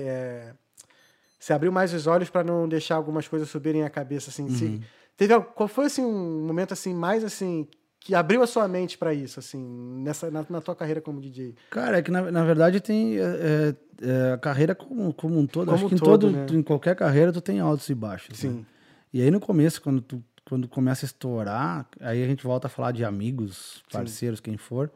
Você 1.40 1.54
abriu 1.54 1.72
mais 1.72 1.94
os 1.94 2.06
olhos 2.06 2.30
para 2.30 2.44
não 2.44 2.68
deixar 2.68 2.96
algumas 2.96 3.28
coisas 3.28 3.50
subirem 3.50 3.84
a 3.84 3.90
cabeça, 3.90 4.30
assim. 4.30 4.50
se- 4.50 4.66
Uhum. 4.66 4.80
teve, 5.16 5.34
al- 5.34 5.44
qual 5.44 5.68
foi, 5.70 5.86
assim, 5.86 6.04
um 6.04 6.46
momento, 6.46 6.74
assim, 6.74 6.94
mais, 6.94 7.24
assim, 7.24 7.68
que 8.00 8.14
abriu 8.14 8.42
a 8.44 8.48
sua 8.48 8.68
mente 8.68 8.98
pra 8.98 9.14
isso, 9.14 9.40
assim, 9.40 9.60
nessa, 10.04 10.30
na, 10.30 10.46
na 10.50 10.62
tua 10.62 10.76
carreira 10.76 11.02
como 11.02 11.20
DJ? 11.22 11.56
Cara, 11.70 11.98
é 12.00 12.02
que 12.02 12.12
na, 12.12 12.30
na 12.32 12.44
verdade 12.44 12.80
tem 12.80 13.18
é, 13.18 13.22
é, 13.22 13.76
é, 14.02 14.34
a 14.34 14.38
carreira 14.38 14.74
como, 14.76 15.14
como 15.14 15.38
um 15.40 15.46
todo. 15.48 15.66
Como 15.68 15.76
acho 15.78 15.88
que 15.88 15.94
um 15.96 15.98
em, 15.98 16.00
todo, 16.00 16.28
todo, 16.28 16.32
né? 16.32 16.46
em 16.52 16.62
qualquer 16.64 16.96
carreira 16.96 17.32
tu 17.34 17.42
tem 17.42 17.60
altos 17.60 17.90
e 17.90 17.96
baixos. 17.96 18.42
né? 18.44 18.50
Sim. 18.50 18.66
E 19.14 19.22
aí 19.22 19.32
no 19.32 19.40
começo, 19.40 19.82
quando 19.82 20.02
tu 20.02 20.24
quando 20.46 20.68
começa 20.68 21.06
a 21.06 21.08
estourar, 21.08 21.88
aí 22.00 22.24
a 22.24 22.26
gente 22.28 22.44
volta 22.44 22.66
a 22.66 22.70
falar 22.72 22.92
de 22.92 23.06
amigos, 23.06 23.84
parceiros, 23.92 24.40
quem 24.40 24.58
for. 24.58 24.90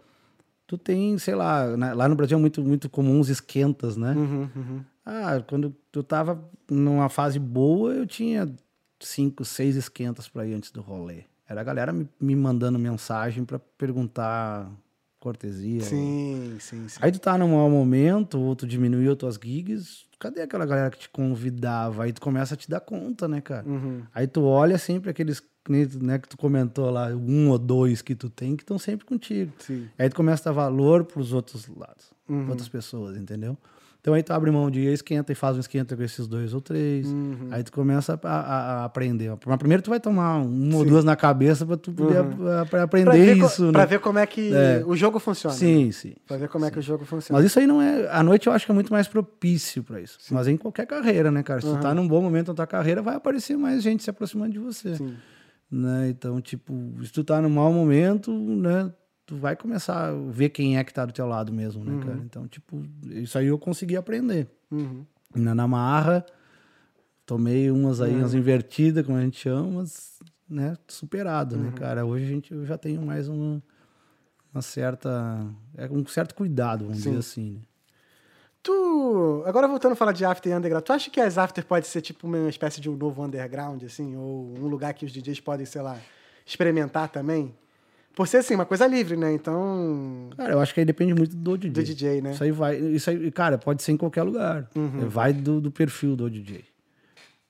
Tu 0.65 0.79
tem, 0.79 1.15
sei 1.19 1.35
lá, 1.35 1.77
né, 1.77 1.93
lá 1.93 2.07
no 2.09 2.15
Brasil 2.15 2.35
é 2.37 2.41
muito, 2.41 2.63
muito 2.63 2.89
comum 2.89 3.19
os 3.19 3.29
esquentas, 3.29 3.95
né? 3.95 4.13
Uhum, 4.13 4.49
uhum. 4.55 4.85
Ah, 5.05 5.41
quando 5.47 5.75
tu 5.91 6.01
tava 6.03 6.43
numa 6.69 7.09
fase 7.09 7.37
boa, 7.39 7.93
eu 7.93 8.05
tinha 8.07 8.49
cinco, 8.99 9.43
seis 9.43 9.75
esquentas 9.75 10.27
pra 10.29 10.45
ir 10.45 10.53
antes 10.53 10.71
do 10.71 10.81
rolê. 10.81 11.23
Era 11.47 11.61
a 11.61 11.63
galera 11.63 11.91
me, 11.91 12.07
me 12.19 12.35
mandando 12.35 12.79
mensagem 12.79 13.43
pra 13.43 13.59
perguntar 13.59 14.71
cortesia. 15.19 15.81
Sim, 15.83 16.57
sim, 16.59 16.87
sim. 16.87 16.99
Aí 17.01 17.11
tu 17.11 17.19
tá 17.19 17.37
num 17.37 17.49
mau 17.49 17.69
momento, 17.69 18.39
ou 18.39 18.55
tu 18.55 18.65
diminuiu 18.65 19.15
tuas 19.15 19.35
gigs, 19.41 20.05
cadê 20.19 20.41
aquela 20.41 20.65
galera 20.65 20.89
que 20.89 20.99
te 20.99 21.09
convidava? 21.09 22.03
Aí 22.03 22.13
tu 22.13 22.21
começa 22.21 22.53
a 22.53 22.57
te 22.57 22.69
dar 22.69 22.79
conta, 22.79 23.27
né, 23.27 23.41
cara? 23.41 23.67
Uhum. 23.67 24.03
Aí 24.13 24.25
tu 24.27 24.43
olha 24.43 24.77
sempre 24.77 25.09
aqueles 25.09 25.41
né, 26.01 26.17
que 26.19 26.27
tu 26.27 26.37
comentou 26.37 26.89
lá, 26.89 27.07
um 27.09 27.49
ou 27.49 27.57
dois 27.57 28.01
que 28.01 28.15
tu 28.15 28.29
tem, 28.29 28.55
que 28.55 28.63
estão 28.63 28.77
sempre 28.77 29.05
contigo. 29.05 29.51
Sim. 29.59 29.87
Aí 29.97 30.09
tu 30.09 30.15
começa 30.15 30.49
a 30.49 30.51
dar 30.51 30.55
valor 30.61 31.05
pros 31.05 31.31
outros 31.33 31.67
lados, 31.67 32.11
Uhum. 32.27 32.49
outras 32.49 32.67
pessoas, 32.69 33.17
entendeu? 33.17 33.57
Então 34.03 34.13
aí 34.13 34.21
tu 34.21 34.33
abre 34.33 34.51
mão 34.51 34.69
de 34.69 34.81
esquenta 34.81 35.31
e 35.31 35.35
faz 35.35 35.55
um 35.55 35.61
esquenta 35.61 35.95
com 35.95 36.03
esses 36.03 36.27
dois 36.27 36.53
ou 36.53 36.59
três. 36.59 37.07
Uhum. 37.07 37.47
Aí 37.51 37.63
tu 37.63 37.71
começa 37.71 38.19
a, 38.21 38.27
a- 38.29 38.81
a 38.81 38.83
aprender. 38.83 39.31
Mas 39.45 39.57
primeiro 39.57 39.81
tu 39.81 39.89
vai 39.89 39.99
tomar 40.01 40.39
uma 40.39 40.75
ou 40.79 40.83
duas 40.83 41.05
na 41.05 41.15
cabeça 41.15 41.65
pra 41.65 41.77
tu 41.77 41.93
poder 41.93 42.17
a- 42.17 42.21
a- 42.21 42.25
pra 42.25 42.65
Pra 42.65 42.83
aprender 42.83 43.11
ver, 43.35 43.39
co- 43.39 43.45
isso, 43.45 43.71
pra 43.71 43.79
né? 43.83 43.85
ver 43.87 43.99
como 44.01 44.19
é 44.19 44.27
que 44.27 44.53
É. 44.53 44.83
o 44.85 44.93
jogo 44.93 45.19
funciona. 45.19 45.53
né? 45.53 45.57
Sim, 45.59 45.89
sim. 45.93 46.15
Pra 46.27 46.35
ver 46.35 46.49
como 46.49 46.65
é 46.65 46.69
que 46.71 46.79
o 46.79 46.81
jogo 46.81 47.05
funciona. 47.05 47.39
Mas 47.39 47.45
isso 47.49 47.57
aí 47.57 47.65
não 47.65 47.81
é. 47.81 48.09
A 48.11 48.21
noite 48.21 48.47
eu 48.47 48.51
acho 48.51 48.65
que 48.65 48.71
é 48.73 48.75
muito 48.75 48.91
mais 48.91 49.07
propício 49.07 49.81
pra 49.81 50.01
isso. 50.01 50.17
Mas 50.31 50.49
em 50.49 50.57
qualquer 50.57 50.85
carreira, 50.85 51.31
né, 51.31 51.41
cara? 51.41 51.61
Se 51.61 51.67
tu 51.67 51.77
tá 51.79 51.93
num 51.95 52.05
bom 52.05 52.21
momento 52.21 52.49
na 52.49 52.53
tua 52.55 52.67
carreira, 52.67 53.01
vai 53.01 53.15
aparecer 53.15 53.55
mais 53.57 53.81
gente 53.81 54.03
se 54.03 54.09
aproximando 54.09 54.51
de 54.51 54.59
você. 54.59 54.95
Sim. 54.97 55.13
Né? 55.71 56.09
Então, 56.09 56.41
tipo, 56.41 56.73
se 57.05 57.11
tu 57.13 57.23
tá 57.23 57.41
num 57.41 57.49
mau 57.49 57.71
momento, 57.71 58.31
né? 58.33 58.91
Tu 59.25 59.37
vai 59.37 59.55
começar 59.55 60.09
a 60.09 60.11
ver 60.11 60.49
quem 60.49 60.77
é 60.77 60.83
que 60.83 60.93
tá 60.93 61.05
do 61.05 61.13
teu 61.13 61.25
lado 61.25 61.51
mesmo, 61.53 61.83
né, 61.83 61.97
cara? 62.03 62.19
Então, 62.25 62.47
tipo, 62.47 62.83
isso 63.05 63.37
aí 63.37 63.47
eu 63.47 63.57
consegui 63.57 63.95
aprender. 63.95 64.47
Uhum. 64.69 65.05
Na, 65.33 65.55
na 65.55 65.67
marra, 65.67 66.25
tomei 67.25 67.71
umas 67.71 68.01
aí, 68.01 68.19
umas 68.19 68.33
invertidas, 68.33 69.05
como 69.05 69.17
a 69.17 69.21
gente 69.21 69.39
chama, 69.39 69.79
mas, 69.79 70.19
né, 70.49 70.77
superado, 70.87 71.57
né, 71.57 71.71
cara? 71.71 72.05
Hoje 72.05 72.25
a 72.25 72.27
gente, 72.27 72.53
eu 72.53 72.65
já 72.65 72.77
tenho 72.77 73.01
mais 73.01 73.29
uma, 73.29 73.63
uma 74.53 74.61
certa. 74.61 75.45
É 75.77 75.89
um 75.89 76.05
certo 76.05 76.35
cuidado, 76.35 76.85
vamos 76.85 76.97
Sim. 76.97 77.11
dizer 77.11 77.19
assim, 77.19 77.51
né? 77.51 77.61
Tu. 78.61 79.43
Agora 79.45 79.67
voltando 79.67 79.91
a 79.91 79.95
falar 79.95 80.13
de 80.13 80.23
after 80.23 80.51
e 80.51 80.55
underground, 80.55 80.85
tu 80.85 80.93
acha 80.93 81.09
que 81.09 81.19
as 81.19 81.37
after 81.37 81.65
pode 81.65 81.85
ser 81.87 82.01
tipo 82.01 82.27
uma 82.27 82.49
espécie 82.49 82.79
de 82.79 82.89
um 82.89 82.95
novo 82.95 83.21
underground, 83.21 83.83
assim? 83.83 84.15
Ou 84.15 84.53
um 84.57 84.67
lugar 84.67 84.93
que 84.93 85.05
os 85.05 85.11
DJs 85.11 85.41
podem, 85.41 85.65
sei 85.65 85.81
lá, 85.81 85.97
experimentar 86.45 87.09
também? 87.09 87.53
Por 88.15 88.27
ser 88.27 88.37
assim, 88.37 88.53
uma 88.55 88.65
coisa 88.65 88.85
livre, 88.85 89.15
né? 89.17 89.33
Então. 89.33 90.29
Cara, 90.37 90.53
eu 90.53 90.59
acho 90.59 90.73
que 90.73 90.79
aí 90.79 90.85
depende 90.85 91.13
muito 91.13 91.35
do 91.35 91.57
DJ. 91.57 91.71
Do 91.71 91.83
DJ, 91.83 92.21
né? 92.21 92.31
Isso 92.31 92.43
aí 92.43 92.51
vai. 92.51 92.77
Isso 92.77 93.09
aí, 93.09 93.31
cara, 93.31 93.57
pode 93.57 93.81
ser 93.81 93.91
em 93.91 93.97
qualquer 93.97 94.23
lugar. 94.23 94.69
Uhum. 94.75 95.01
É, 95.01 95.05
Vai 95.05 95.33
do, 95.33 95.59
do 95.59 95.71
perfil 95.71 96.15
do 96.15 96.29
DJ. 96.29 96.63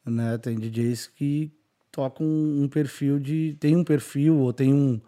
Né? 0.05 0.37
Tem 0.37 0.57
DJs 0.57 1.07
que 1.07 1.51
tocam 1.91 2.25
um 2.25 2.67
perfil 2.69 3.19
de. 3.19 3.55
Tem 3.59 3.75
um 3.75 3.83
perfil, 3.83 4.37
ou 4.37 4.53
tem 4.53 4.73
um. 4.73 4.99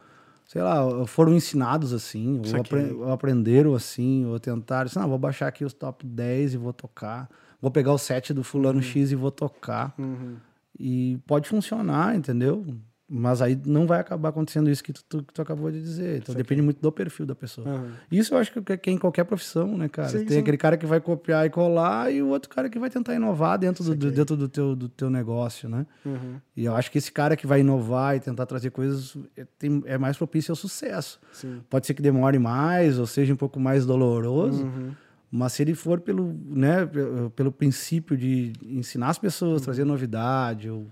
Sei 0.48 0.62
lá, 0.62 1.06
foram 1.08 1.34
ensinados 1.34 1.92
assim, 1.92 2.40
ou, 2.46 2.62
apre- 2.62 2.94
ou 2.94 3.12
aprenderam 3.12 3.74
assim, 3.74 4.26
ou 4.26 4.40
tentaram. 4.40 4.86
Assim, 4.88 5.00
não, 5.00 5.10
vou 5.10 5.18
baixar 5.18 5.48
aqui 5.48 5.66
os 5.66 5.74
top 5.74 6.06
10 6.06 6.54
e 6.54 6.58
vou 6.58 6.72
tocar. 6.72 7.30
Vou 7.62 7.72
pegar 7.72 7.92
o 7.94 7.98
set 7.98 8.32
do 8.34 8.44
fulano 8.44 8.82
X 8.82 9.12
e 9.12 9.16
vou 9.16 9.32
tocar. 9.32 9.94
Uhum. 9.98 10.36
E 10.80 11.18
pode 11.26 11.48
funcionar, 11.50 12.16
entendeu? 12.16 12.64
Mas 13.08 13.40
aí 13.40 13.56
não 13.68 13.86
vai 13.86 14.00
acabar 14.00 14.30
acontecendo 14.30 14.68
isso 14.68 14.84
que 14.84 14.92
tu, 14.92 15.04
tu- 15.08 15.24
que 15.24 15.32
tu 15.32 15.40
acabou 15.40 15.70
de 15.72 15.80
dizer. 15.80 16.18
Então 16.18 16.34
depende 16.34 16.64
muito 16.64 16.82
do 16.82 16.92
perfil 16.92 17.24
da 17.28 17.36
pessoa. 17.36 17.68
Aham. 17.70 17.92
Isso 18.12 18.34
eu 18.34 18.40
acho 18.40 18.52
que 18.52 18.78
que 18.78 18.90
é 18.90 18.94
em 18.94 18.98
qualquer 18.98 19.26
profissão, 19.26 19.78
né, 19.78 19.88
cara? 19.88 20.10
Sim, 20.10 20.18
Tem 20.20 20.30
sim. 20.30 20.40
aquele 20.40 20.58
cara 20.58 20.76
que 20.76 20.88
vai 20.88 21.00
copiar 21.00 21.46
e 21.46 21.52
colar 21.52 22.12
e 22.12 22.24
o 22.24 22.30
outro 22.30 22.50
cara 22.50 22.68
que 22.68 22.80
vai 22.80 22.90
tentar 22.90 23.14
inovar 23.14 23.60
dentro 23.60 23.84
do, 23.84 23.94
do- 23.96 24.12
dentro 24.12 24.36
do 24.36 24.50
teu, 24.50 24.76
do 24.76 24.90
teu 24.90 25.08
negócio, 25.12 25.70
né? 25.70 25.86
Uhum. 26.04 26.38
E 26.58 26.66
eu 26.66 26.76
acho 26.76 26.90
que 26.92 26.98
esse 26.98 27.12
cara 27.12 27.36
que 27.36 27.46
vai 27.46 27.60
inovar 27.60 28.16
e 28.16 28.20
tentar 28.20 28.48
trazer 28.48 28.72
coisas 28.72 29.16
é, 29.38 29.46
tem- 29.60 29.84
é 29.86 30.00
mais 30.00 30.18
propício 30.18 30.52
ao 30.52 30.56
sucesso. 30.56 31.20
Sim. 31.32 31.62
Pode 31.70 31.86
ser 31.86 31.94
que 31.94 32.02
demore 32.02 32.40
mais 32.40 32.98
ou 32.98 33.06
seja 33.06 33.32
um 33.32 33.38
pouco 33.38 33.60
mais 33.60 33.86
doloroso, 33.86 34.64
Uhum. 34.64 34.92
mas 35.32 35.54
se 35.54 35.62
ele 35.62 35.76
for 35.76 36.00
pelo, 36.00 36.36
né, 36.48 36.88
pelo, 36.88 37.30
pelo 37.30 37.52
princípio 37.52 38.18
de 38.18 38.52
ensinar 38.64 39.10
as 39.10 39.20
pessoas, 39.20 39.62
Uhum. 39.62 39.66
trazer 39.66 39.86
novidade, 39.86 40.68
eu, 40.70 40.88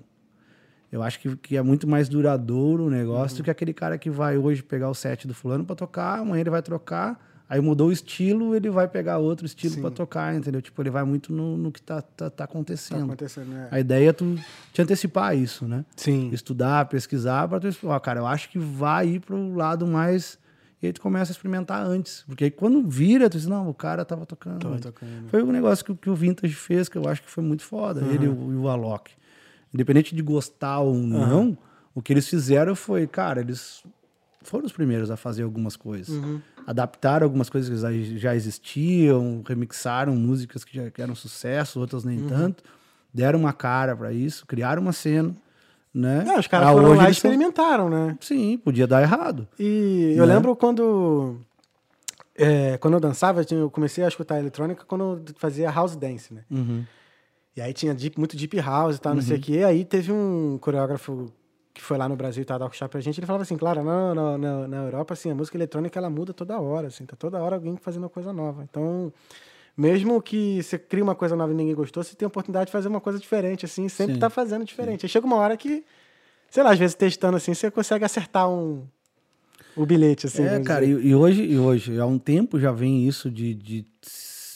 eu 0.94 1.02
acho 1.02 1.20
que, 1.20 1.36
que 1.38 1.58
é 1.58 1.62
muito 1.64 1.88
mais 1.88 2.08
duradouro 2.08 2.86
o 2.86 2.90
negócio 2.90 3.36
Uhum. 3.36 3.42
do 3.42 3.44
que 3.46 3.50
aquele 3.52 3.74
cara 3.74 3.98
que 3.98 4.10
vai 4.12 4.38
hoje 4.38 4.62
pegar 4.62 4.90
o 4.90 4.94
set 4.94 5.28
do 5.28 5.34
fulano 5.34 5.66
para 5.66 5.76
tocar, 5.76 6.20
amanhã 6.20 6.42
ele 6.42 6.50
vai 6.52 6.62
trocar, 6.62 7.20
aí 7.50 7.60
mudou 7.60 7.88
o 7.88 7.92
estilo, 7.92 8.56
ele 8.56 8.70
vai 8.70 8.88
pegar 8.88 9.18
outro 9.18 9.44
estilo 9.46 9.82
para 9.82 9.90
tocar, 9.90 10.36
entendeu? 10.36 10.62
Tipo, 10.62 10.80
ele 10.84 10.92
vai 10.92 11.04
muito 11.04 11.34
no, 11.34 11.58
no 11.58 11.72
que 11.72 11.82
tá, 11.82 12.00
tá, 12.02 12.30
tá 12.30 12.30
Tá 12.30 12.44
acontecendo. 12.44 13.06
acontecendo, 13.06 13.48
né? 13.48 13.68
A 13.72 13.80
ideia 13.80 14.10
é 14.10 14.14
tu 14.14 14.38
te 14.72 14.82
antecipar 14.84 15.36
isso, 15.36 15.66
né? 15.68 15.84
Sim. 15.96 16.30
Estudar, 16.32 16.86
pesquisar, 16.86 17.48
para 17.48 17.60
tu 17.60 17.70
ó, 17.88 18.00
cara, 18.00 18.20
eu 18.20 18.28
acho 18.28 18.50
que 18.50 18.60
vai 18.60 19.08
ir 19.08 19.20
pro 19.20 19.56
lado 19.56 19.88
mais. 19.88 20.38
E 20.82 20.86
aí 20.88 20.94
tu 20.94 21.00
começa 21.02 21.32
a 21.32 21.34
experimentar 21.34 21.84
antes. 21.86 22.24
Porque 22.28 22.44
aí 22.44 22.52
quando 22.52 22.88
vira, 22.88 23.30
tu 23.30 23.38
diz, 23.38 23.48
não, 23.48 23.70
o 23.70 23.74
cara 23.74 24.04
tava 24.06 24.26
tocando. 24.26 24.60
Tava 24.60 24.76
antes." 24.76 24.86
tocando. 24.86 25.30
Foi 25.30 25.42
um 25.42 25.52
negócio 25.52 25.84
que, 25.86 25.96
que 25.96 26.10
o 26.10 26.14
Vintage 26.16 26.54
fez, 26.54 26.90
que 26.90 26.98
eu 26.98 27.08
acho 27.08 27.24
que 27.24 27.30
foi 27.32 27.44
muito 27.44 27.64
foda. 27.64 28.02
Ele 28.02 28.26
e 28.26 28.30
o, 28.30 28.52
e 28.52 28.56
o 28.58 28.68
Alok. 28.68 29.12
Independente 29.74 30.16
de 30.16 30.22
gostar 30.22 30.80
ou 30.80 30.94
não, 30.96 31.58
o 31.96 32.02
que 32.02 32.14
eles 32.14 32.28
fizeram 32.28 32.76
foi, 32.76 33.08
cara, 33.08 33.42
eles 33.42 33.84
foram 34.44 34.66
os 34.66 34.72
primeiros 34.72 35.10
a 35.10 35.18
fazer 35.18 35.44
algumas 35.44 35.76
coisas. 35.76 36.10
Uhum. 36.16 36.40
Adaptaram 36.68 37.26
algumas 37.26 37.50
coisas 37.50 37.70
que 37.92 38.18
já- 38.18 38.36
existiam, 38.36 39.42
remixaram 39.48 40.16
músicas 40.16 40.64
que 40.64 40.76
já 40.76 40.84
eram 40.98 41.16
sucesso, 41.16 41.80
outras 41.80 42.04
Uhum. 42.04 42.12
nem 42.12 42.28
tanto. 42.28 42.64
Deram 43.14 43.40
uma 43.40 43.54
cara 43.54 43.96
pra 43.96 44.12
isso, 44.12 44.46
criaram 44.46 44.82
uma 44.82 44.94
cena, 44.94 45.36
né? 45.94 46.24
Não, 46.26 46.40
os 46.40 46.48
caras 46.48 46.70
Ah, 46.70 46.72
foram 46.74 46.90
lá 46.90 46.96
e 46.96 46.98
são- 46.98 47.10
experimentaram, 47.12 47.90
né? 47.90 48.18
Sim, 48.22 48.58
podia 48.58 48.86
dar 48.88 49.02
errado. 49.02 49.48
E 49.60 50.14
eu 50.18 50.26
Né? 50.26 50.34
lembro 50.36 50.56
quando. 50.56 51.38
é, 52.36 52.78
quando 52.80 52.96
eu 52.96 53.00
dançava, 53.00 53.46
eu 53.52 53.58
eu 53.60 53.70
comecei 53.70 54.04
a 54.04 54.08
escutar 54.08 54.40
eletrônica 54.40 54.84
quando 54.88 55.04
eu 55.28 55.36
fazia 55.38 55.70
house 55.70 55.96
dance, 55.96 56.34
né? 56.34 56.42
Uhum. 56.50 56.84
E 57.56 57.62
aí 57.62 57.74
tinha 57.74 57.94
deep, 57.94 58.18
muito 58.18 58.36
deep 58.36 58.60
house 58.60 58.96
e 58.96 59.00
tal, 59.00 59.14
não 59.14 59.22
sei 59.22 59.38
o 59.38 59.42
quê. 59.42 59.64
Aí 59.64 59.86
teve 59.86 60.12
um 60.12 60.58
coreógrafo 60.60 61.32
que 61.74 61.82
foi 61.82 61.98
lá 61.98 62.08
no 62.08 62.16
Brasil 62.16 62.44
e 62.44 62.46
tava 62.46 62.60
dar 62.60 62.66
workshop 62.66 62.92
pra 62.92 63.02
gente, 63.02 63.20
ele 63.20 63.26
falava 63.26 63.42
assim, 63.42 63.58
claro, 63.58 63.84
na, 63.84 64.14
na, 64.14 64.38
na, 64.38 64.68
na 64.68 64.78
Europa, 64.78 65.14
assim, 65.14 65.32
a 65.32 65.36
música 65.36 65.58
eletrônica, 65.58 65.98
ela 65.98 66.10
muda 66.10 66.32
toda 66.32 66.60
hora, 66.60 66.88
assim, 66.88 67.04
tá 67.04 67.16
toda 67.16 67.42
hora 67.42 67.56
alguém 67.56 67.76
fazendo 67.78 68.04
uma 68.04 68.10
coisa 68.10 68.32
nova. 68.32 68.64
Então, 68.64 69.12
mesmo 69.76 70.22
que 70.22 70.62
você 70.62 70.78
cria 70.78 71.04
uma 71.04 71.16
coisa 71.16 71.36
nova 71.36 71.52
e 71.52 71.56
ninguém 71.56 71.74
gostou, 71.74 72.04
você 72.04 72.16
tem 72.16 72.26
a 72.26 72.28
oportunidade 72.28 72.68
de 72.68 72.72
fazer 72.72 72.88
uma 72.88 73.02
coisa 73.02 73.18
diferente, 73.18 73.66
assim, 73.66 73.90
sempre 73.90 74.14
Sim. 74.16 74.20
tá 74.20 74.30
fazendo 74.30 74.64
diferente. 74.64 75.04
Aí 75.06 75.10
chega 75.10 75.26
uma 75.26 75.38
hora 75.38 75.58
que, 75.58 75.84
sei 76.52 76.62
lá, 76.62 76.72
às 76.72 76.78
vezes 76.78 76.96
testando 76.96 77.38
assim, 77.38 77.56
você 77.56 77.72
consegue 77.72 78.06
acertar 78.06 78.48
um, 78.48 78.86
o 79.76 79.86
bilhete, 79.86 80.28
assim. 80.28 80.44
É, 80.44 80.60
cara, 80.60 80.86
e, 80.86 80.90
e 80.90 81.16
hoje, 81.16 81.44
e 81.44 81.58
hoje, 81.58 82.00
há 82.00 82.06
um 82.06 82.20
tempo 82.20 82.60
já 82.60 82.72
vem 82.72 83.08
isso 83.08 83.32
de, 83.32 83.56
de, 83.56 83.86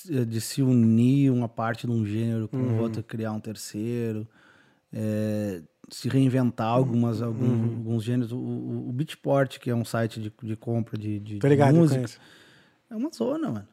de 0.10 0.41
se 0.41 0.62
unir 0.62 1.32
uma 1.32 1.47
parte 1.49 1.86
de 1.88 1.91
um 1.93 2.05
gênero 2.05 2.47
com 2.47 2.58
Uhum. 2.58 2.78
outra, 2.80 3.01
criar 3.03 3.32
um 3.34 3.39
terceiro, 3.39 4.28
é, 4.93 5.62
se 5.89 6.08
reinventar 6.10 6.68
Uhum. 6.68 6.74
algumas, 6.78 7.22
alguns, 7.22 7.60
alguns 7.62 8.03
gêneros. 8.03 8.32
O, 8.32 8.38
o, 8.38 8.89
o 8.89 8.91
Beatport, 8.93 9.60
que 9.60 9.70
é 9.70 9.76
um 9.76 9.86
site 9.86 10.20
de, 10.22 10.34
de 10.43 10.55
compra 10.55 10.97
de, 10.97 11.20
de, 11.20 11.39
Tô 11.39 11.47
ligado, 11.47 11.76
música, 11.76 12.10
é 12.89 12.95
uma 12.95 13.10
zona, 13.12 13.49
mano. 13.51 13.68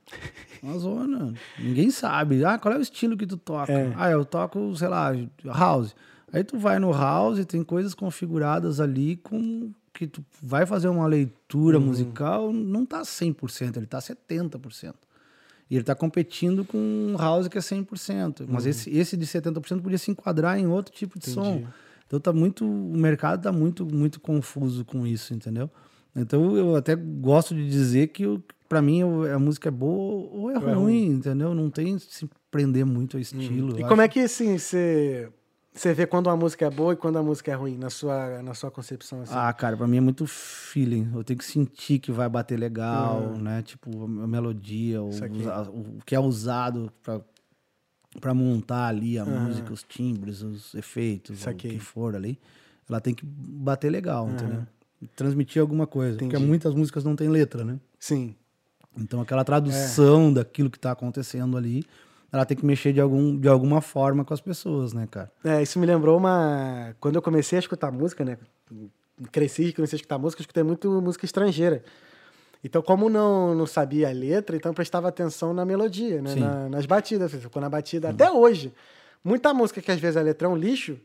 É 0.63 0.67
Uma 0.67 0.79
zona. 0.79 1.35
Ninguém 1.59 1.91
sabe. 1.91 2.45
Ah, 2.45 2.59
qual 2.59 2.75
é 2.75 2.79
o 2.79 2.83
estilo 2.83 3.17
que 3.17 3.27
tu 3.27 3.37
toca? 3.37 3.73
É. 3.73 3.93
Ah, 3.97 4.11
eu 4.11 4.25
toco, 4.25 4.75
sei 4.77 4.89
lá, 4.89 5.13
house. 5.45 5.95
Aí 6.33 6.43
tu 6.43 6.59
vai 6.59 6.79
no 6.81 6.91
house 6.91 7.39
e 7.39 7.45
tem 7.45 7.63
coisas 7.63 7.95
configuradas 7.95 8.81
ali 8.81 9.17
com 9.17 9.71
que 9.93 10.09
tu 10.09 10.25
vai 10.43 10.67
fazer 10.67 10.89
uma 10.89 11.07
leitura 11.07 11.79
Uhum. 11.79 11.85
musical, 11.87 12.53
não 12.53 12.85
tá 12.85 13.03
100%, 13.05 13.77
ele 13.77 13.87
tá 13.87 14.01
70%. 14.01 14.95
E 15.71 15.77
ele 15.77 15.85
tá 15.85 15.95
competindo 15.95 16.65
com 16.65 16.79
um 16.79 17.17
house 17.17 17.49
que 17.49 17.57
é 17.57 17.61
100%. 17.61 18.47
Mas 18.49 18.67
esse, 18.67 18.91
esse 18.91 19.17
de 19.17 19.27
70% 19.27 19.81
podia 19.81 19.99
se 19.99 20.11
enquadrar 20.11 20.59
em 20.59 20.67
outro 20.67 20.95
tipo 20.95 21.19
de 21.19 21.31
som. 21.31 21.43
Uhum. 21.43 21.55
Entendi. 21.57 21.69
Então 22.07 22.21
tá 22.21 22.33
muito, 22.33 22.65
o 22.65 22.97
mercado 22.97 23.43
tá 23.43 23.51
muito, 23.51 23.87
muito 23.87 24.21
confuso 24.21 24.85
com 24.85 25.07
isso, 25.07 25.35
entendeu? 25.35 25.71
Então 26.15 26.57
eu 26.57 26.77
até 26.77 26.95
gosto 26.95 27.55
de 27.55 27.69
dizer 27.69 28.09
que 28.09 28.25
para 28.69 28.81
mim 28.81 29.03
a 29.03 29.39
música 29.39 29.69
é 29.69 29.73
boa 29.73 30.29
ou 30.33 30.51
é 30.51 30.59
Ou 30.59 30.69
é 30.69 30.73
ruim, 30.75 31.07
entendeu? 31.07 31.55
Não 31.55 31.71
tem 31.71 31.99
se 31.99 32.29
prender 32.51 32.85
muito 32.85 33.17
ao 33.17 33.21
estilo. 33.21 33.79
E 33.79 33.85
como 33.85 34.03
é 34.03 34.09
que, 34.09 34.21
assim, 34.21 34.59
você... 34.59 35.29
você 35.75 35.93
vê 35.93 36.07
quando 36.07 36.29
uma 36.29 36.37
música 36.37 36.67
é 36.67 36.71
boa 36.71 36.93
e 36.93 36.97
quando 36.97 37.19
a 37.19 37.23
música 37.23 37.51
é 37.51 37.55
ruim, 37.55 37.77
na 37.77 37.91
sua, 37.91 38.41
na 38.43 38.55
sua 38.55 38.71
concepção? 38.71 39.23
Assim? 39.23 39.35
Ah, 39.35 39.53
cara, 39.53 39.77
pra 39.77 39.89
mim 39.89 39.97
é 39.97 40.01
muito 40.01 40.25
feeling. 40.25 41.11
Eu 41.13 41.25
tenho 41.25 41.37
que 41.37 41.45
sentir 41.45 41.99
que 41.99 42.13
vai 42.13 42.29
bater 42.29 42.57
legal, 42.57 43.37
né? 43.37 43.61
Tipo, 43.63 44.05
a 44.05 44.27
melodia, 44.27 45.03
o, 45.03 45.09
o 45.09 46.03
que 46.07 46.15
é 46.15 46.21
usado 46.21 46.93
pra, 47.03 47.21
pra 48.21 48.33
montar 48.33 48.87
ali 48.87 49.19
a 49.19 49.25
música, 49.25 49.73
os 49.73 49.83
timbres, 49.83 50.43
os 50.43 50.75
efeitos, 50.77 51.45
o 51.45 51.55
que 51.55 51.81
for 51.81 52.15
ali. 52.15 52.39
Ela 52.89 53.01
tem 53.01 53.13
que 53.13 53.27
bater 53.27 53.91
legal, 53.91 54.31
entendeu? 54.31 54.63
Transmitir 55.17 55.61
alguma 55.61 55.89
coisa. 55.89 56.19
Porque 56.19 56.37
Entendi. 56.37 56.47
muitas 56.47 56.73
músicas 56.73 57.03
não 57.03 57.17
tem 57.17 57.29
letra, 57.29 57.65
né? 57.65 57.81
Sim. 57.99 58.37
Então 58.97 59.21
aquela 59.21 59.45
tradução 59.45 60.33
daquilo 60.33 60.71
que 60.71 60.79
tá 60.79 60.93
acontecendo 60.93 61.57
ali, 61.57 61.85
ela 62.35 62.45
tem 62.45 62.57
que 62.57 62.67
mexer 62.67 62.93
de, 62.93 63.01
algum, 63.01 63.39
de 63.39 63.47
alguma 63.47 63.81
forma 63.81 64.25
com 64.25 64.35
as 64.35 64.41
pessoas, 64.41 64.93
né, 64.93 65.07
cara? 65.09 65.31
É, 65.45 65.63
isso 65.63 65.79
me 65.79 65.87
lembrou 65.87 66.17
uma. 66.19 66.93
Quando 66.99 67.15
eu 67.15 67.23
comecei 67.23 67.57
a 67.57 67.61
escutar 67.61 67.93
música, 67.93 68.25
né? 68.25 68.37
Cresci, 69.31 69.73
comecei 69.73 69.97
a 69.97 69.99
escutar 70.01 70.19
música, 70.19 70.41
eu 70.41 70.43
escutei 70.43 70.65
muito 70.65 70.91
música 71.01 71.25
estrangeira. 71.25 71.85
Então, 72.65 72.83
como 72.83 73.09
não, 73.09 73.55
não 73.55 73.67
sabia 73.67 74.09
a 74.09 74.13
letra, 74.13 74.57
então 74.57 74.71
eu 74.71 74.75
prestava 74.75 75.07
atenção 75.07 75.55
na 75.55 75.65
melodia, 75.65 76.21
né? 76.21 76.35
Na- 76.35 76.69
nas 76.71 76.87
batidas. 76.87 77.33
Quando 77.53 77.67
a 77.67 77.71
batida, 77.71 78.09
até 78.09 78.31
hoje. 78.31 78.73
Muita 79.23 79.55
música 79.55 79.81
que 79.81 79.91
às 79.91 79.99
vezes 79.99 80.17
a 80.19 80.21
letra 80.21 80.47
é 80.49 80.51
um 80.51 80.57
lixo, 80.57 80.99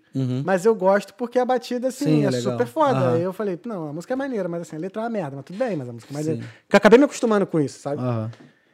mas 0.43 0.65
eu 0.65 0.75
gosto 0.75 1.13
porque 1.13 1.39
a 1.39 1.45
batida, 1.45 1.87
assim, 1.87 2.05
Sim, 2.05 2.25
é, 2.25 2.27
é 2.27 2.31
super 2.41 2.65
foda. 2.67 2.99
Aham. 2.99 3.13
Aí 3.13 3.21
eu 3.21 3.31
falei, 3.31 3.57
não, 3.65 3.87
a 3.89 3.93
música 3.93 4.13
é 4.13 4.15
maneira, 4.17 4.49
mas 4.49 4.63
assim, 4.63 4.75
a 4.75 4.79
letra 4.79 5.01
é 5.01 5.05
uma 5.05 5.09
merda, 5.09 5.35
mas 5.37 5.45
tudo 5.45 5.57
bem, 5.59 5.77
mas 5.77 5.87
a 5.87 5.93
música 5.93 6.11
é 6.11 6.17
maneira. 6.17 6.41
Sim. 6.41 6.47
Porque 6.63 6.75
eu 6.75 6.77
acabei 6.79 6.99
me 6.99 7.05
acostumando 7.05 7.45
com 7.47 7.59
isso, 7.61 7.79
sabe? 7.79 8.01
Aham. 8.01 8.29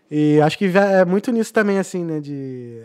E 0.09 0.39
acho 0.41 0.57
que 0.57 0.65
é 0.65 1.03
muito 1.05 1.31
nisso 1.31 1.53
também, 1.53 1.79
assim, 1.79 2.03
né? 2.03 2.19
De. 2.19 2.83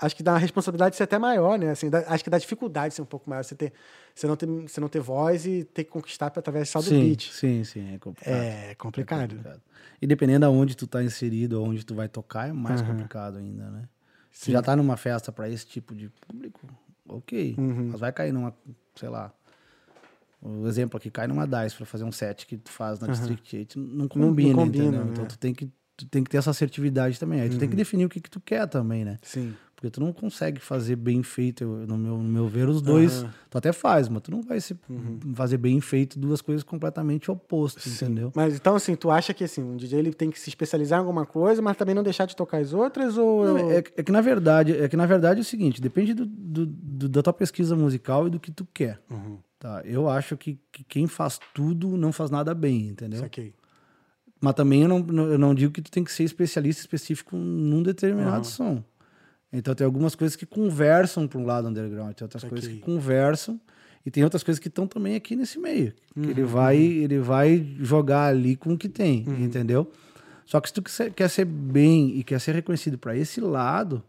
Acho 0.00 0.16
que 0.16 0.22
dá 0.22 0.32
uma 0.32 0.38
responsabilidade 0.38 0.92
de 0.92 0.96
ser 0.96 1.04
até 1.04 1.16
maior, 1.18 1.56
né? 1.58 1.70
Assim, 1.70 1.88
dá- 1.88 2.04
acho 2.08 2.24
que 2.24 2.30
dá 2.30 2.36
dificuldade 2.36 2.88
de 2.88 2.94
ser 2.96 3.02
um 3.02 3.06
pouco 3.06 3.30
maior. 3.30 3.44
Você, 3.44 3.54
ter, 3.54 3.72
você, 4.12 4.26
não, 4.26 4.34
ter, 4.34 4.46
você 4.46 4.80
não 4.80 4.88
ter 4.88 4.98
voz 4.98 5.46
e 5.46 5.62
ter 5.62 5.84
que 5.84 5.90
conquistar 5.90 6.26
através 6.26 6.68
só 6.68 6.80
do 6.80 6.86
sim, 6.86 7.00
beat. 7.08 7.30
sim, 7.30 7.62
sim, 7.62 7.94
é 7.94 7.98
complicado. 7.98 8.34
É 8.34 8.74
complicado. 8.74 9.28
complicado. 9.28 9.60
E 10.00 10.06
dependendo 10.06 10.44
aonde 10.44 10.76
tu 10.76 10.88
tá 10.88 11.04
inserido, 11.04 11.56
aonde 11.58 11.84
tu 11.84 11.94
vai 11.94 12.08
tocar, 12.08 12.48
é 12.48 12.52
mais 12.52 12.82
complicado 12.82 13.38
ainda, 13.38 13.70
né? 13.70 13.88
Se 14.32 14.50
já 14.50 14.60
tá 14.60 14.74
numa 14.74 14.96
festa 14.96 15.30
pra 15.30 15.48
esse 15.48 15.66
tipo 15.66 15.94
de 15.94 16.08
público, 16.26 16.60
ok. 17.08 17.54
Uhum. 17.56 17.90
Mas 17.92 18.00
vai 18.00 18.10
cair 18.12 18.32
numa, 18.32 18.52
sei 18.96 19.08
lá. 19.08 19.32
O 20.40 20.66
exemplo 20.66 20.96
aqui, 20.96 21.10
cai 21.10 21.28
numa 21.28 21.46
DICE 21.46 21.76
pra 21.76 21.86
fazer 21.86 22.02
um 22.02 22.10
set 22.10 22.46
que 22.46 22.56
tu 22.56 22.70
faz 22.70 22.98
na 22.98 23.06
District 23.06 23.56
8, 23.56 23.78
não 23.78 24.08
combina, 24.08 24.54
combina, 24.54 24.84
entendeu? 24.86 25.04
né? 25.04 25.10
Então 25.12 25.26
tu 25.26 25.38
tem 25.38 25.54
que 25.54 25.70
tu 26.04 26.10
tem 26.10 26.22
que 26.24 26.30
ter 26.30 26.38
essa 26.38 26.50
assertividade 26.50 27.18
também. 27.18 27.40
Aí 27.40 27.48
tu 27.50 27.58
tem 27.58 27.68
que 27.68 27.76
definir 27.76 28.04
o 28.04 28.08
que 28.08 28.20
que 28.20 28.30
tu 28.30 28.40
quer 28.40 28.66
também, 28.68 29.04
né? 29.04 29.18
Sim. 29.22 29.54
Porque 29.74 29.90
tu 29.90 30.00
não 30.00 30.12
consegue 30.12 30.60
fazer 30.60 30.94
bem 30.94 31.24
feito, 31.24 31.64
no 31.64 31.98
meu, 31.98 32.16
no 32.16 32.22
meu 32.22 32.46
ver, 32.46 32.68
os 32.68 32.80
dois. 32.80 33.26
Tu 33.50 33.58
até 33.58 33.72
faz, 33.72 34.08
mas 34.08 34.22
tu 34.22 34.30
não 34.30 34.40
vai 34.40 34.60
se 34.60 34.76
fazer 35.34 35.56
bem 35.56 35.80
feito 35.80 36.20
duas 36.20 36.40
coisas 36.40 36.62
completamente 36.62 37.28
opostas, 37.32 38.00
entendeu? 38.00 38.30
Mas 38.32 38.54
então, 38.54 38.76
assim, 38.76 38.94
tu 38.94 39.10
acha 39.10 39.34
que 39.34 39.42
assim, 39.42 39.60
um 39.60 39.76
DJ 39.76 39.98
ele 39.98 40.12
tem 40.12 40.30
que 40.30 40.38
se 40.38 40.48
especializar 40.48 40.98
em 40.98 41.00
alguma 41.00 41.26
coisa, 41.26 41.60
mas 41.60 41.76
também 41.76 41.96
não 41.96 42.02
deixar 42.04 42.26
de 42.26 42.36
tocar 42.36 42.58
as 42.58 42.72
outras? 42.72 43.18
Ou. 43.18 43.44
Não, 43.44 43.70
é, 43.72 43.78
é 43.78 44.02
que 44.04 44.12
na 44.12 44.20
verdade, 44.20 44.72
é 44.76 44.88
que 44.88 44.96
na 44.96 45.04
verdade 45.04 45.40
é 45.40 45.42
o 45.42 45.44
seguinte, 45.44 45.80
depende 45.80 46.14
do, 46.14 46.26
do- 46.26 46.66
do- 46.66 47.08
da 47.08 47.20
tua 47.20 47.32
pesquisa 47.32 47.74
musical 47.74 48.28
e 48.28 48.30
do 48.30 48.38
que 48.38 48.52
tu 48.52 48.64
quer. 48.72 49.00
Uhum. 49.10 49.38
Tá? 49.58 49.82
Eu 49.84 50.08
acho 50.08 50.36
que, 50.36 50.60
que 50.70 50.84
quem 50.84 51.08
faz 51.08 51.40
tudo 51.52 51.96
não 51.96 52.12
faz 52.12 52.30
nada 52.30 52.54
bem, 52.54 52.86
entendeu? 52.88 53.18
Saquei. 53.20 53.52
Mas 54.42 54.54
também 54.54 54.82
eu 54.82 54.88
não, 54.88 54.98
eu 55.30 55.38
não 55.38 55.54
digo 55.54 55.72
que 55.72 55.80
tu 55.80 55.90
tem 55.90 56.02
que 56.02 56.10
ser 56.12 56.24
especialista 56.24 56.80
específico 56.82 57.36
num 57.36 57.82
determinado 57.82 58.44
som. 58.44 58.82
Então 59.52 59.72
tem 59.74 59.84
algumas 59.84 60.14
coisas 60.16 60.34
que 60.34 60.44
conversam 60.44 61.28
para 61.28 61.38
um 61.38 61.46
lado 61.46 61.68
underground, 61.68 62.12
tem 62.14 62.24
outras 62.24 62.42
coisas 62.42 62.68
que 62.68 62.80
conversam 62.80 63.60
e 64.04 64.10
tem 64.10 64.24
outras 64.24 64.42
coisas 64.42 64.58
que 64.58 64.66
estão 64.68 64.86
também 64.86 65.14
aqui 65.14 65.36
nesse 65.36 65.58
meio. 65.60 65.92
Que 66.14 66.20
ele 66.30 66.42
vai 66.42 66.76
ele 66.76 67.18
vai 67.20 67.76
jogar 67.80 68.26
ali 68.26 68.56
com 68.56 68.72
o 68.72 68.78
que 68.78 68.88
tem, 68.88 69.24
entendeu? 69.44 69.90
Só 70.44 70.60
que 70.60 70.68
se 70.68 70.74
tu 70.74 70.82
quer- 70.82 71.28
ser 71.28 71.44
bem 71.44 72.18
e 72.18 72.24
quer 72.24 72.40
ser 72.40 72.52
reconhecido 72.54 72.98
para 72.98 73.16
esse 73.16 73.40
lado, 73.40 74.02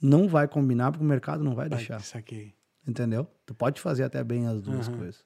não 0.00 0.26
vai 0.28 0.48
combinar 0.48 0.90
porque 0.90 1.04
o 1.04 1.08
mercado 1.08 1.44
não 1.44 1.54
vai 1.54 1.68
deixar. 1.68 2.00
Saquei. 2.00 2.52
Entendeu? 2.86 3.28
Tu 3.46 3.54
pode 3.54 3.80
fazer 3.80 4.02
até 4.02 4.24
bem 4.24 4.46
as 4.48 4.60
duas 4.60 4.88
coisas. 4.96 5.24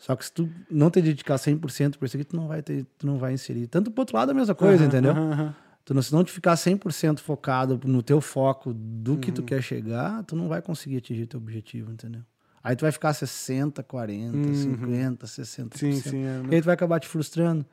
Só 0.00 0.16
que 0.16 0.24
se 0.24 0.32
tu 0.32 0.50
não 0.70 0.90
te 0.90 1.02
dedicar 1.02 1.36
100% 1.36 1.98
por 1.98 2.06
isso 2.06 2.16
aqui, 2.16 2.24
tu 2.24 2.34
não 2.34 2.48
vai 2.48 2.62
ter, 2.62 2.86
tu 2.96 3.06
não 3.06 3.18
vai 3.18 3.34
inserir. 3.34 3.66
Tanto 3.66 3.90
pro 3.90 4.00
outro 4.00 4.16
lado 4.16 4.30
é 4.30 4.32
a 4.32 4.34
mesma 4.34 4.54
coisa, 4.54 4.82
entendeu? 4.82 5.12
Aham, 5.12 5.32
aham. 5.32 5.54
Tu 5.84 5.94
não, 5.94 6.00
se 6.00 6.12
não 6.12 6.24
te 6.24 6.32
ficar 6.32 6.56
100% 6.56 7.20
focado 7.20 7.78
no 7.84 8.02
teu 8.02 8.20
foco 8.20 8.72
do 8.72 9.18
que 9.18 9.30
tu 9.30 9.42
quer 9.42 9.62
chegar, 9.62 10.22
tu 10.24 10.34
não 10.34 10.48
vai 10.48 10.62
conseguir 10.62 10.98
atingir 10.98 11.26
teu 11.26 11.38
objetivo, 11.38 11.92
entendeu? 11.92 12.22
Aí 12.62 12.74
tu 12.74 12.82
vai 12.82 12.92
ficar 12.92 13.12
60, 13.12 13.82
40, 13.82 14.54
50, 14.54 15.26
60%. 15.26 15.76
Sim, 15.76 15.92
sim, 15.92 16.24
é, 16.24 16.42
E 16.50 16.54
aí 16.54 16.62
tu 16.62 16.64
vai 16.64 16.74
acabar 16.74 16.98
te 16.98 17.06
frustrando. 17.06 17.66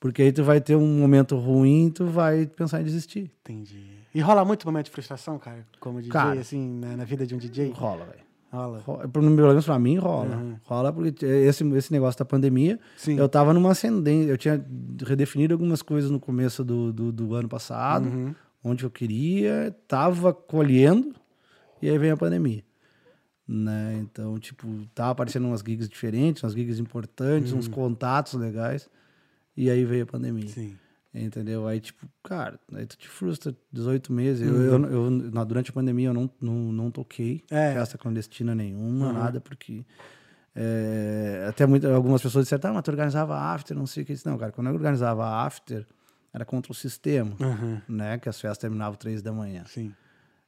Porque 0.00 0.22
aí 0.22 0.32
tu 0.32 0.44
vai 0.44 0.60
ter 0.60 0.76
um 0.76 0.98
momento 0.98 1.36
ruim, 1.36 1.90
tu 1.90 2.06
vai 2.06 2.46
pensar 2.46 2.80
em 2.80 2.84
desistir. 2.84 3.30
Entendi. 3.40 3.98
E 4.14 4.20
rola 4.20 4.44
muito 4.44 4.66
momento 4.66 4.86
de 4.86 4.92
frustração, 4.92 5.38
cara? 5.38 5.66
Como 5.80 6.00
DJ, 6.00 6.12
Cara. 6.12 6.40
assim, 6.40 6.78
na, 6.78 6.96
na 6.98 7.04
vida 7.04 7.26
de 7.26 7.34
um 7.34 7.38
DJ? 7.38 7.72
Rola, 7.72 8.06
velho. 8.06 8.25
Rola. 8.52 8.78
Rola, 8.80 9.08
Pelo 9.08 9.30
menos 9.30 9.64
pra 9.64 9.78
mim 9.78 9.96
rola. 9.98 10.58
Rola 10.64 10.92
porque 10.92 11.24
esse, 11.26 11.64
esse 11.74 11.92
negócio 11.92 12.18
da 12.18 12.24
pandemia, 12.24 12.78
Sim. 12.96 13.18
eu 13.18 13.28
tava 13.28 13.52
numa 13.52 13.72
ascendência. 13.72 14.30
Eu 14.30 14.38
tinha 14.38 14.64
redefinido 15.04 15.52
algumas 15.54 15.82
coisas 15.82 16.10
no 16.10 16.18
começo 16.20 16.64
do, 16.64 16.92
do, 16.92 17.12
do 17.12 17.34
ano 17.34 17.48
passado, 17.48 18.08
Uhum. 18.08 18.34
onde 18.64 18.84
eu 18.84 18.90
queria, 18.90 19.74
tava 19.88 20.32
colhendo, 20.32 21.14
e 21.82 21.88
aí 21.90 21.98
veio 21.98 22.14
a 22.14 22.16
pandemia. 22.16 22.62
Né? 23.48 23.98
Então, 24.02 24.38
tipo, 24.38 24.66
tava 24.94 25.10
aparecendo 25.12 25.46
umas 25.46 25.60
gigs 25.60 25.88
diferentes, 25.88 26.42
umas 26.42 26.52
gigs 26.52 26.80
importantes, 26.80 27.52
uns 27.52 27.68
contatos 27.68 28.34
legais, 28.34 28.88
e 29.56 29.70
aí 29.70 29.84
veio 29.84 30.02
a 30.04 30.06
pandemia. 30.06 30.44
Uhum. 30.44 30.50
Sim. 30.50 30.76
Entendeu? 31.18 31.66
Aí, 31.66 31.80
tipo, 31.80 32.06
cara, 32.22 32.60
aí 32.74 32.84
tu 32.84 32.96
te 32.98 33.08
frustra 33.08 33.54
18 33.72 34.12
meses. 34.12 34.46
Eu, 34.46 34.54
Uhum. 34.54 34.84
eu, 34.86 34.90
eu- 34.90 35.10
na- 35.10 35.44
durante 35.44 35.70
a 35.70 35.72
pandemia 35.72 36.08
eu 36.08 36.14
não, 36.14 36.30
não, 36.40 36.54
não 36.72 36.90
toquei 36.90 37.42
É. 37.50 37.72
festa 37.72 37.96
clandestina 37.96 38.54
nenhuma, 38.54 39.12
nada, 39.12 39.40
porque 39.40 39.82
é, 40.54 41.46
até 41.48 41.66
muita, 41.66 41.92
algumas 41.94 42.22
pessoas 42.22 42.44
disseram, 42.44 42.70
ah, 42.70 42.74
mas 42.74 42.82
tu 42.82 42.90
organizava 42.90 43.36
after, 43.38 43.76
não 43.76 43.86
sei 43.86 44.02
o 44.02 44.06
que. 44.06 44.12
Eu 44.12 44.16
disse, 44.16 44.26
Não, 44.28 44.38
cara, 44.38 44.52
quando 44.52 44.68
eu 44.68 44.74
organizava 44.74 45.26
after, 45.44 45.86
era 46.32 46.44
contra 46.44 46.72
o 46.72 46.74
sistema, 46.74 47.32
Aham. 47.40 47.82
né? 47.88 48.18
Que 48.18 48.28
as 48.28 48.40
festas 48.40 48.58
terminavam 48.58 48.96
três 48.96 49.22
da 49.22 49.32
manhã. 49.32 49.64
Sim. 49.66 49.94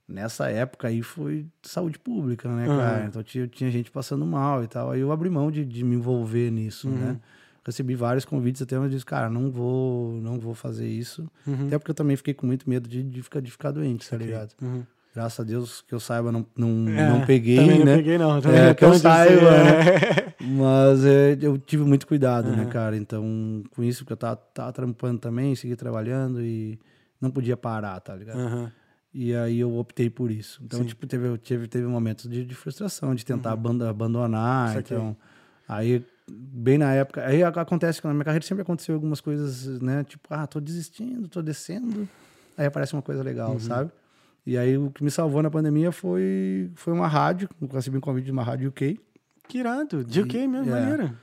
Nessa 0.06 0.50
época 0.50 0.88
aí 0.88 1.02
foi 1.02 1.46
saúde 1.62 1.98
pública, 1.98 2.48
né, 2.48 2.66
Aham. 2.66 2.76
cara? 2.76 3.04
Então 3.06 3.22
tinha, 3.22 3.46
tinha 3.46 3.70
gente 3.70 3.90
passando 3.90 4.24
mal 4.24 4.64
e 4.64 4.66
tal. 4.68 4.90
Aí 4.90 5.00
eu 5.00 5.12
abri 5.12 5.28
mão 5.28 5.50
de, 5.50 5.64
de 5.64 5.84
me 5.84 5.96
envolver 5.96 6.50
nisso, 6.50 6.88
Uhum. 6.88 6.98
né? 6.98 7.20
Recebi 7.64 7.94
vários 7.94 8.24
convites 8.24 8.62
até, 8.62 8.76
mas 8.76 8.86
eu 8.86 8.90
disse, 8.92 9.04
cara, 9.06 9.28
não 9.28 9.50
vou, 9.50 10.14
não 10.20 10.38
vou 10.38 10.54
fazer 10.54 10.88
isso. 10.88 11.30
Uhum. 11.46 11.66
Até 11.66 11.78
porque 11.78 11.90
eu 11.90 11.94
também 11.94 12.16
fiquei 12.16 12.32
com 12.34 12.46
muito 12.46 12.68
medo 12.68 12.88
de, 12.88 13.02
de, 13.02 13.22
ficar, 13.22 13.40
de 13.40 13.50
ficar 13.50 13.70
doente, 13.72 14.08
tá 14.08 14.16
ligado? 14.16 14.52
Uhum. 14.62 14.84
Graças 15.14 15.40
a 15.40 15.42
Deus 15.44 15.82
que 15.86 15.94
eu 15.94 15.98
saiba, 16.00 16.30
não, 16.30 16.46
não, 16.56 16.88
É, 16.88 17.08
não 17.08 17.26
peguei, 17.26 17.56
também 17.56 17.78
não 17.80 17.84
né? 17.86 17.96
peguei, 17.96 18.18
não. 18.18 18.40
Também 18.40 18.58
É, 18.60 18.66
não 18.68 18.74
que 18.74 18.84
eu 18.84 18.88
onde 18.90 18.98
saiba, 19.00 19.50
né? 19.64 19.72
Mas 20.40 21.04
é, 21.04 21.36
eu 21.42 21.58
tive 21.58 21.82
muito 21.84 22.06
cuidado, 22.06 22.50
né, 22.54 22.66
cara? 22.66 22.96
Então, 22.96 23.62
com 23.74 23.82
isso, 23.82 24.00
porque 24.04 24.12
eu 24.12 24.16
tava, 24.16 24.36
tava 24.36 24.72
trampando 24.72 25.18
também, 25.18 25.54
segui 25.56 25.74
trabalhando 25.76 26.40
e 26.40 26.78
não 27.20 27.30
podia 27.30 27.56
parar, 27.56 27.98
tá 28.00 28.14
ligado? 28.14 28.38
Aham. 28.38 28.72
E 29.12 29.34
aí 29.34 29.58
eu 29.58 29.74
optei 29.76 30.08
por 30.08 30.30
isso. 30.30 30.60
Então, 30.62 30.84
tipo, 30.84 31.06
teve, 31.06 31.36
teve, 31.38 31.66
teve 31.66 31.86
momentos 31.86 32.30
de, 32.30 32.44
de 32.44 32.54
frustração, 32.54 33.14
de 33.14 33.24
tentar 33.24 33.52
aban- 33.52 33.88
abandonar. 33.88 34.78
Então, 34.78 35.16
aí, 35.66 36.04
bem 36.30 36.78
na 36.78 36.92
época. 36.92 37.24
Aí 37.24 37.42
ac- 37.42 37.58
acontece 37.58 38.00
que 38.00 38.06
na 38.06 38.12
minha 38.14 38.24
carreira 38.24 38.44
sempre 38.44 38.62
aconteceu 38.62 38.94
algumas 38.94 39.20
coisas, 39.20 39.80
né? 39.80 40.04
Tipo, 40.04 40.26
ah, 40.30 40.46
tô 40.46 40.60
desistindo, 40.60 41.28
tô 41.28 41.40
descendo. 41.42 42.08
Aí 42.56 42.66
aparece 42.66 42.92
uma 42.92 43.02
coisa 43.02 43.22
legal, 43.22 43.58
sabe? 43.60 43.90
E 44.46 44.56
aí 44.56 44.76
o 44.78 44.90
que 44.90 45.04
me 45.04 45.10
salvou 45.10 45.42
na 45.42 45.50
pandemia 45.50 45.92
foi, 45.92 46.70
foi 46.74 46.92
uma 46.92 47.06
rádio. 47.06 47.48
Eu 47.60 47.68
recebi 47.68 47.96
um 47.98 48.00
convite 48.00 48.24
de 48.26 48.32
uma 48.32 48.42
rádio 48.42 48.70
UK. 48.70 48.98
Que 49.46 49.58
irado. 49.58 50.04
De 50.04 50.20
o 50.20 50.26
quê 50.26 50.46
mesmo? 50.46 50.74
É. 50.74 50.80
Maneira. 50.80 51.14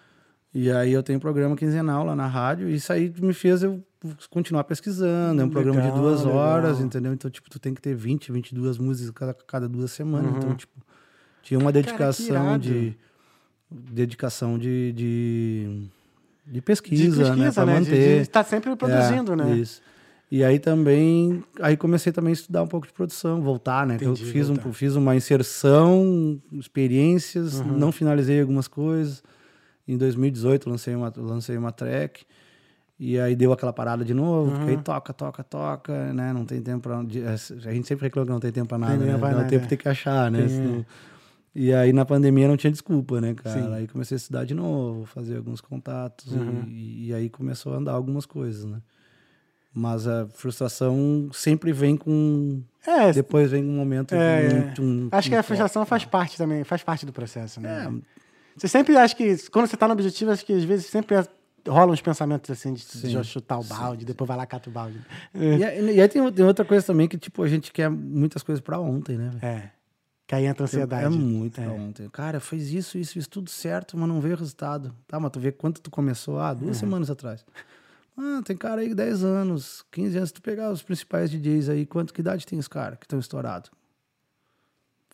E 0.54 0.72
aí 0.72 0.94
eu 0.94 1.04
tenho 1.04 1.18
um 1.18 1.20
programa 1.20 1.56
quinzenal 1.56 2.06
lá 2.06 2.16
na 2.16 2.28
rádio, 2.28 2.70
e 2.70 2.76
isso 2.76 2.94
aí 2.94 3.14
me 3.22 3.34
fez 3.34 3.62
eu 3.62 3.84
continuar 4.30 4.64
pesquisando. 4.64 5.42
É 5.42 5.46
um 5.46 5.50
programa 5.50 5.82
de 5.82 5.88
Legal, 5.88 6.02
duas 6.02 6.24
legal. 6.24 6.38
horas, 6.38 6.80
entendeu? 6.80 7.12
Então, 7.14 7.30
tipo, 7.30 7.50
tu 7.50 7.60
tem 7.60 7.74
que 7.74 7.82
ter 7.82 7.94
20, 7.94 8.32
22 8.32 8.78
músicas 8.78 9.12
cada, 9.12 9.34
cada 9.34 9.68
duas 9.68 9.92
semanas. 9.92 10.32
Uhum. 10.32 10.38
Então, 10.38 10.56
tipo, 10.56 10.74
tinha 11.42 11.60
uma 11.60 11.74
dedicação 11.74 12.26
irado. 12.28 12.60
de. 12.60 12.98
Dedicação 13.92 14.58
de, 14.58 14.92
de, 14.94 15.88
de 16.46 16.54
De 16.54 16.62
pesquisa, 16.62 17.24
né? 17.24 17.30
pesquisa, 17.30 17.54
Pra 17.54 17.66
né? 17.66 17.80
Manter. 17.80 18.22
Estar 18.22 18.44
sempre 18.44 18.76
produzindo, 18.76 19.34
É, 19.34 19.36
né? 19.36 19.56
Isso. 19.58 19.82
E 20.32 20.44
aí 20.44 20.58
também, 20.60 21.44
aí 21.62 21.78
comecei 21.78 22.12
também 22.12 22.32
a 22.32 22.34
estudar 22.34 22.64
um 22.64 22.68
pouco 22.68 22.88
de 22.88 22.94
produção, 22.94 23.42
voltar, 23.42 23.86
né? 23.86 23.96
Entendi, 23.96 24.24
eu 24.24 24.28
fiz, 24.28 24.50
um, 24.50 24.56
voltar. 24.56 24.74
fiz 24.74 24.96
uma 24.96 25.16
inserção, 25.16 26.42
experiências, 26.54 27.60
Uhum. 27.60 27.78
não 27.78 27.92
finalizei 27.92 28.42
algumas 28.42 28.68
coisas. 28.68 29.24
Em 29.88 29.98
2018 29.98 30.68
lancei 30.70 30.96
uma, 30.96 31.14
lancei 31.16 31.56
uma 31.58 31.72
track. 31.72 32.26
E 33.00 33.20
aí 33.20 33.36
deu 33.36 33.52
aquela 33.52 33.74
parada 33.74 34.04
de 34.06 34.14
novo, 34.14 34.50
Uhum. 34.52 34.58
porque 34.58 34.72
aí 34.72 34.78
toca, 34.78 35.14
toca, 35.14 35.44
toca, 35.44 36.14
né? 36.14 36.32
Não 36.34 36.46
tem 36.46 36.62
tempo 36.62 36.80
pra. 36.82 36.98
A 37.00 37.74
gente 37.74 37.88
sempre 37.88 38.06
reclama 38.06 38.26
que 38.26 38.32
não 38.32 38.40
tem 38.40 38.52
tempo 38.52 38.68
pra 38.70 38.78
nada, 38.78 38.98
Tem 38.98 39.06
né? 39.12 39.18
pra 39.18 39.30
Não 39.32 39.38
nada, 39.38 39.50
tempo 39.50 39.66
é. 39.66 39.68
tem 39.68 39.78
que 39.78 39.88
achar, 39.90 40.32
né? 40.32 40.40
Tem, 40.40 40.50
Senão- 40.50 40.86
E 41.56 41.74
aí 41.74 41.94
na 41.94 42.04
pandemia 42.04 42.48
não 42.50 42.58
tinha 42.58 42.70
desculpa, 42.72 43.22
né, 43.22 43.34
cara? 43.34 43.62
Sim. 43.62 43.74
Aí 43.74 43.88
comecei 43.88 44.16
a 44.16 44.18
estudar 44.18 44.44
de 44.46 44.54
novo, 44.54 45.06
fazer 45.06 45.38
alguns 45.38 45.62
contatos 45.62 46.32
Uhum. 46.34 46.66
e, 46.68 47.08
e 47.08 47.14
aí 47.14 47.30
começou 47.30 47.74
a 47.74 47.78
andar 47.78 47.94
algumas 47.94 48.26
coisas, 48.26 48.66
né? 48.66 48.82
Mas 49.74 50.08
a 50.08 50.26
frustração 50.28 51.30
sempre 51.34 51.74
vem 51.74 51.98
com. 51.98 52.62
É, 52.88 53.12
Depois 53.12 53.52
vem 53.52 53.64
um 53.64 53.76
momento. 53.76 54.14
É, 54.16 54.46
é. 54.48 54.74
acho 55.12 55.30
que 55.30 55.36
a 55.36 55.44
frustração 55.44 55.82
toque. 55.82 55.90
faz 55.90 56.06
parte 56.06 56.38
também, 56.38 56.64
faz 56.64 56.82
parte 56.84 57.06
do 57.06 57.12
processo, 57.12 57.60
né? 57.60 57.86
É, 57.86 58.02
Você 58.58 58.68
sempre 58.70 58.96
acha 58.96 59.14
que, 59.16 59.36
quando 59.50 59.68
você 59.68 59.76
tá 59.76 59.86
no 59.88 59.94
objetivo, 59.94 60.32
acho 60.32 60.46
que 60.46 60.54
às 60.54 60.64
vezes 60.64 60.86
sempre 60.86 61.18
rolam 61.68 61.92
uns 61.94 62.00
pensamentos 62.02 62.50
assim 62.52 62.74
de, 62.74 62.82
de 62.86 63.10
Sim. 63.10 63.24
chutar 63.24 63.60
o 63.60 63.64
balde, 63.66 64.06
depois 64.06 64.28
vai 64.28 64.38
lá 64.38 64.46
cata 64.46 64.70
o 64.70 64.74
balde. 64.74 64.98
E, 65.34 65.62
aí- 65.64 65.96
e 65.96 66.02
aí 66.02 66.08
tem, 66.08 66.32
tem 66.32 66.46
outra 66.46 66.64
coisa 66.64 66.86
também 66.86 67.08
que, 67.08 67.18
tipo, 67.18 67.44
a 67.44 67.48
gente 67.50 67.72
quer 67.74 67.90
muitas 67.90 68.44
coisas 68.44 68.62
pra 68.62 68.80
ontem, 68.80 69.18
né? 69.18 69.32
É. 69.42 69.62
Que 70.28 70.34
aí 70.36 70.46
entra 70.46 70.64
a 70.64 70.66
ansiedade. 70.66 71.06
É 71.06 71.10
muito 71.10 71.62
É. 71.62 71.68
ontem. 71.68 72.10
Cara, 72.10 72.40
fez 72.40 72.72
isso, 72.74 72.98
isso, 72.98 73.20
isso, 73.20 73.30
tudo 73.30 73.50
certo, 73.50 73.96
mas 73.98 74.08
não 74.10 74.20
veio 74.20 74.36
o 74.36 74.38
resultado. 74.40 74.96
Tá, 75.08 75.20
mas 75.20 75.32
tu 75.32 75.40
vê 75.40 75.52
quanto 75.52 75.80
tu 75.82 75.92
começou? 75.92 76.40
Ah, 76.40 76.54
duas 76.54 76.78
semanas 76.78 77.10
atrás. 77.12 77.46
Ah, 78.18 78.42
tem 78.44 78.56
cara 78.58 78.82
aí 78.82 78.96
10 78.96 79.24
anos, 79.24 79.86
15 79.92 80.18
anos. 80.18 80.30
Se 80.30 80.34
tu 80.34 80.42
pegar 80.42 80.72
os 80.72 80.82
principais 80.82 81.30
DJs 81.30 81.70
aí, 81.70 81.86
quanto 81.86 82.14
que 82.14 82.22
idade 82.22 82.46
tem 82.46 82.58
os 82.58 82.68
caras 82.68 82.98
que 82.98 83.06
estão 83.06 83.20
estourados? 83.20 83.70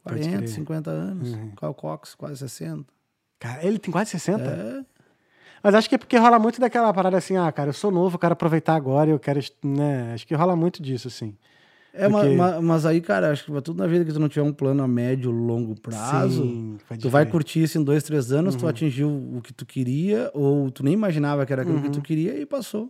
Pode 0.04 0.20
40, 0.20 0.38
crer. 0.38 0.48
50 0.50 0.90
anos. 0.90 1.30
Uhum. 1.34 1.52
Cox, 1.74 2.16
quase 2.16 2.38
60. 2.38 2.86
Cara, 3.40 3.66
ele 3.66 3.80
tem 3.80 3.92
quase 3.92 4.12
60? 4.12 4.44
É, 4.44 4.86
Mas 5.64 5.76
acho 5.76 5.90
que 5.90 5.96
é 5.96 5.98
porque 5.98 6.18
rola 6.18 6.40
muito 6.40 6.60
daquela 6.60 6.94
parada 6.94 7.18
assim, 7.18 7.36
ah, 7.38 7.52
cara, 7.52 7.70
eu 7.70 7.74
sou 7.74 7.92
novo, 7.92 8.16
eu 8.16 8.20
quero 8.20 8.34
aproveitar 8.34 8.76
agora, 8.76 9.10
eu 9.10 9.20
quero, 9.20 9.40
né? 9.64 10.14
Acho 10.14 10.26
que 10.26 10.34
rola 10.36 10.56
muito 10.56 10.82
disso, 10.82 11.08
assim. 11.08 11.36
É 11.94 12.10
Porque- 12.10 12.36
ma- 12.36 12.62
mas 12.62 12.86
aí, 12.86 13.02
cara, 13.02 13.32
acho 13.32 13.46
que 13.46 13.52
pra 13.52 13.62
tudo 13.62 13.78
na 13.80 13.88
vida 13.88 14.06
que 14.06 14.14
tu 14.14 14.20
não 14.20 14.30
tiver 14.30 14.44
um 14.44 14.54
plano 14.54 14.82
a 14.84 14.88
médio, 14.88 15.30
longo 15.32 15.80
prazo, 15.80 16.44
Sim, 16.44 16.78
Tu 17.00 17.10
vai 17.10 17.26
curtir 17.26 17.64
isso 17.64 17.78
em 17.78 17.84
dois, 17.84 18.04
três 18.04 18.32
anos, 18.32 18.54
Uhum. 18.56 18.62
tu 18.62 18.68
atingiu 18.68 19.10
o 19.10 19.42
que 19.42 19.52
tu 19.54 19.66
queria, 19.66 20.30
ou 20.34 20.72
tu 20.72 20.84
nem 20.84 20.94
imaginava 20.94 21.46
que 21.46 21.52
era 21.54 21.62
aquilo 21.64 21.78
Uhum. 21.78 21.84
que 21.84 21.90
tu 21.92 22.02
queria 22.02 22.38
e 22.40 22.46
passou. 22.46 22.90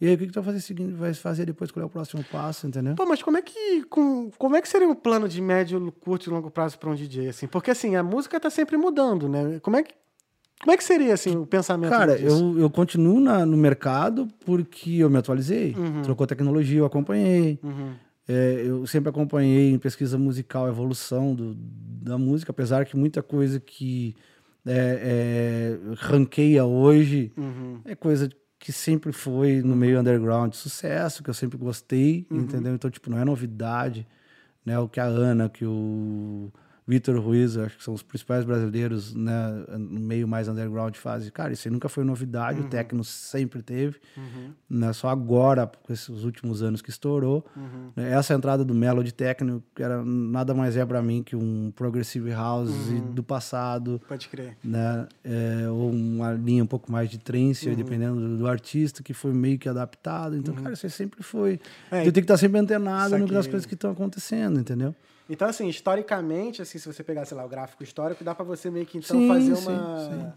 E 0.00 0.08
aí, 0.08 0.14
o 0.14 0.18
que, 0.18 0.26
que 0.26 0.32
tu 0.32 0.42
vai 0.42 0.52
fazer? 0.52 0.74
Vai 0.94 1.14
fazer 1.14 1.46
depois 1.46 1.70
qual 1.70 1.82
é 1.84 1.86
o 1.86 1.88
próximo 1.88 2.24
passo, 2.24 2.66
entendeu? 2.66 2.94
Pô, 2.96 3.06
mas 3.06 3.22
como 3.22 3.36
é 3.36 3.42
que 3.42 3.84
com, 3.84 4.30
como 4.36 4.56
é 4.56 4.60
que 4.60 4.68
seria 4.68 4.88
um 4.88 4.94
plano 4.96 5.28
de 5.28 5.40
médio, 5.40 5.92
curto 6.00 6.28
e 6.28 6.32
longo 6.32 6.50
prazo 6.50 6.76
para 6.78 6.90
um 6.90 6.94
DJ 6.94 7.28
assim? 7.28 7.46
Porque 7.46 7.70
assim, 7.70 7.94
a 7.94 8.02
música 8.02 8.40
tá 8.40 8.50
sempre 8.50 8.76
mudando, 8.76 9.28
né? 9.28 9.60
Como 9.62 9.76
é 9.76 9.82
que 9.84 9.94
como 10.60 10.70
é 10.72 10.76
que 10.76 10.84
seria 10.84 11.12
assim 11.14 11.36
o 11.36 11.44
pensamento 11.44 11.90
Cara, 11.90 12.16
disso? 12.16 12.52
eu, 12.56 12.60
eu 12.60 12.70
continuo 12.70 13.18
na- 13.18 13.44
no 13.44 13.56
mercado 13.56 14.28
porque 14.44 14.90
eu 14.98 15.10
me 15.10 15.18
atualizei. 15.18 15.74
Trocou 16.04 16.24
tecnologia, 16.24 16.78
eu 16.78 16.84
acompanhei. 16.84 17.58
Uhum. 17.64 17.94
É, 18.28 18.62
eu 18.64 18.86
sempre 18.86 19.10
acompanhei 19.10 19.70
em 19.72 19.78
pesquisa 19.78 20.16
musical 20.16 20.66
a 20.66 20.68
evolução 20.68 21.34
do- 21.34 21.54
da 21.56 22.16
música, 22.16 22.52
apesar 22.52 22.84
que 22.84 22.96
muita 22.96 23.22
coisa 23.22 23.58
que 23.60 24.14
é, 24.64 25.76
é, 25.90 25.94
ranqueia 25.96 26.64
hoje 26.64 27.32
Uhum. 27.36 27.80
é 27.84 27.96
coisa 27.96 28.28
que 28.60 28.70
sempre 28.72 29.10
foi 29.10 29.60
no 29.60 29.74
meio 29.74 29.98
underground 29.98 30.52
de 30.52 30.56
sucesso, 30.56 31.20
que 31.22 31.28
eu 31.30 31.34
sempre 31.34 31.58
gostei, 31.58 32.26
Uhum. 32.30 32.38
entendeu? 32.42 32.72
Então, 32.74 32.88
tipo, 32.88 33.10
não 33.10 33.18
é 33.18 33.24
novidade, 33.24 34.06
né? 34.64 34.78
O 34.78 34.88
que 34.88 35.00
a 35.00 35.04
Ana, 35.04 35.48
que 35.48 35.64
o 35.64 36.52
Vitor 36.86 37.16
Ruiz, 37.20 37.56
acho 37.56 37.78
que 37.78 37.84
são 37.84 37.94
os 37.94 38.02
principais 38.02 38.44
brasileiros, 38.44 39.14
né? 39.14 39.64
No 39.78 40.00
meio 40.00 40.26
mais 40.26 40.48
underground 40.48 40.96
fazem. 40.96 41.30
Cara, 41.30 41.52
isso 41.52 41.68
aí 41.68 41.72
nunca 41.72 41.88
foi 41.88 42.02
novidade, 42.02 42.58
Uhum. 42.60 42.66
o 42.66 42.68
techno 42.68 43.04
sempre 43.04 43.62
teve, 43.62 44.00
né? 44.68 44.92
Só 44.92 45.08
agora, 45.08 45.66
com 45.66 45.92
esses 45.92 46.24
últimos 46.24 46.60
anos 46.62 46.82
que 46.82 46.90
estourou. 46.90 47.44
Uhum. 47.56 47.90
né? 47.94 48.10
Essa 48.10 48.34
entrada 48.34 48.64
do 48.64 48.74
Melody 48.74 49.12
Techno, 49.12 49.62
que 49.74 49.82
era, 49.82 50.04
nada 50.04 50.54
mais 50.54 50.76
é 50.76 50.84
pra 50.84 51.00
mim 51.00 51.22
que 51.22 51.36
um 51.36 51.70
Progressive 51.74 52.30
House 52.30 52.70
Uhum. 52.70 53.12
do 53.12 53.22
passado, 53.22 54.00
Pode 54.08 54.28
crer. 54.28 54.56
né? 54.64 55.06
É, 55.22 55.68
ou 55.70 55.90
uma 55.90 56.32
linha 56.32 56.64
um 56.64 56.66
pouco 56.66 56.90
mais 56.90 57.08
de 57.08 57.18
trance, 57.18 57.68
Uhum. 57.68 57.74
dependendo 57.76 58.20
do, 58.20 58.38
do 58.38 58.46
artista, 58.48 59.02
que 59.02 59.14
foi 59.14 59.32
meio 59.32 59.58
que 59.58 59.68
adaptado. 59.68 60.36
Então, 60.36 60.52
cara, 60.54 60.72
isso 60.74 60.84
aí 60.86 60.90
sempre 60.90 61.22
foi. 61.22 61.60
É, 61.90 62.00
tu 62.02 62.10
tem 62.12 62.14
que 62.14 62.20
estar 62.20 62.36
sempre 62.36 62.58
antenado 62.58 63.16
no, 63.18 63.26
das 63.28 63.46
coisas 63.46 63.66
que 63.66 63.74
estão 63.74 63.90
acontecendo, 63.92 64.58
entendeu? 64.58 64.94
Então, 65.30 65.48
assim, 65.48 65.68
historicamente, 65.68 66.60
assim, 66.62 66.78
se 66.78 66.86
você 66.86 67.02
pegar, 67.02 67.24
sei 67.24 67.36
lá, 67.36 67.44
o 67.44 67.48
gráfico 67.48 67.82
histórico, 67.82 68.22
dá 68.24 68.34
pra 68.34 68.44
você 68.44 68.70
meio 68.70 68.84
que 68.86 68.98
então 68.98 69.18
Sim, 69.18 69.28
fazer 69.28 69.56
sim, 69.56 69.68
uma, 69.72 69.98
sim. 70.10 70.32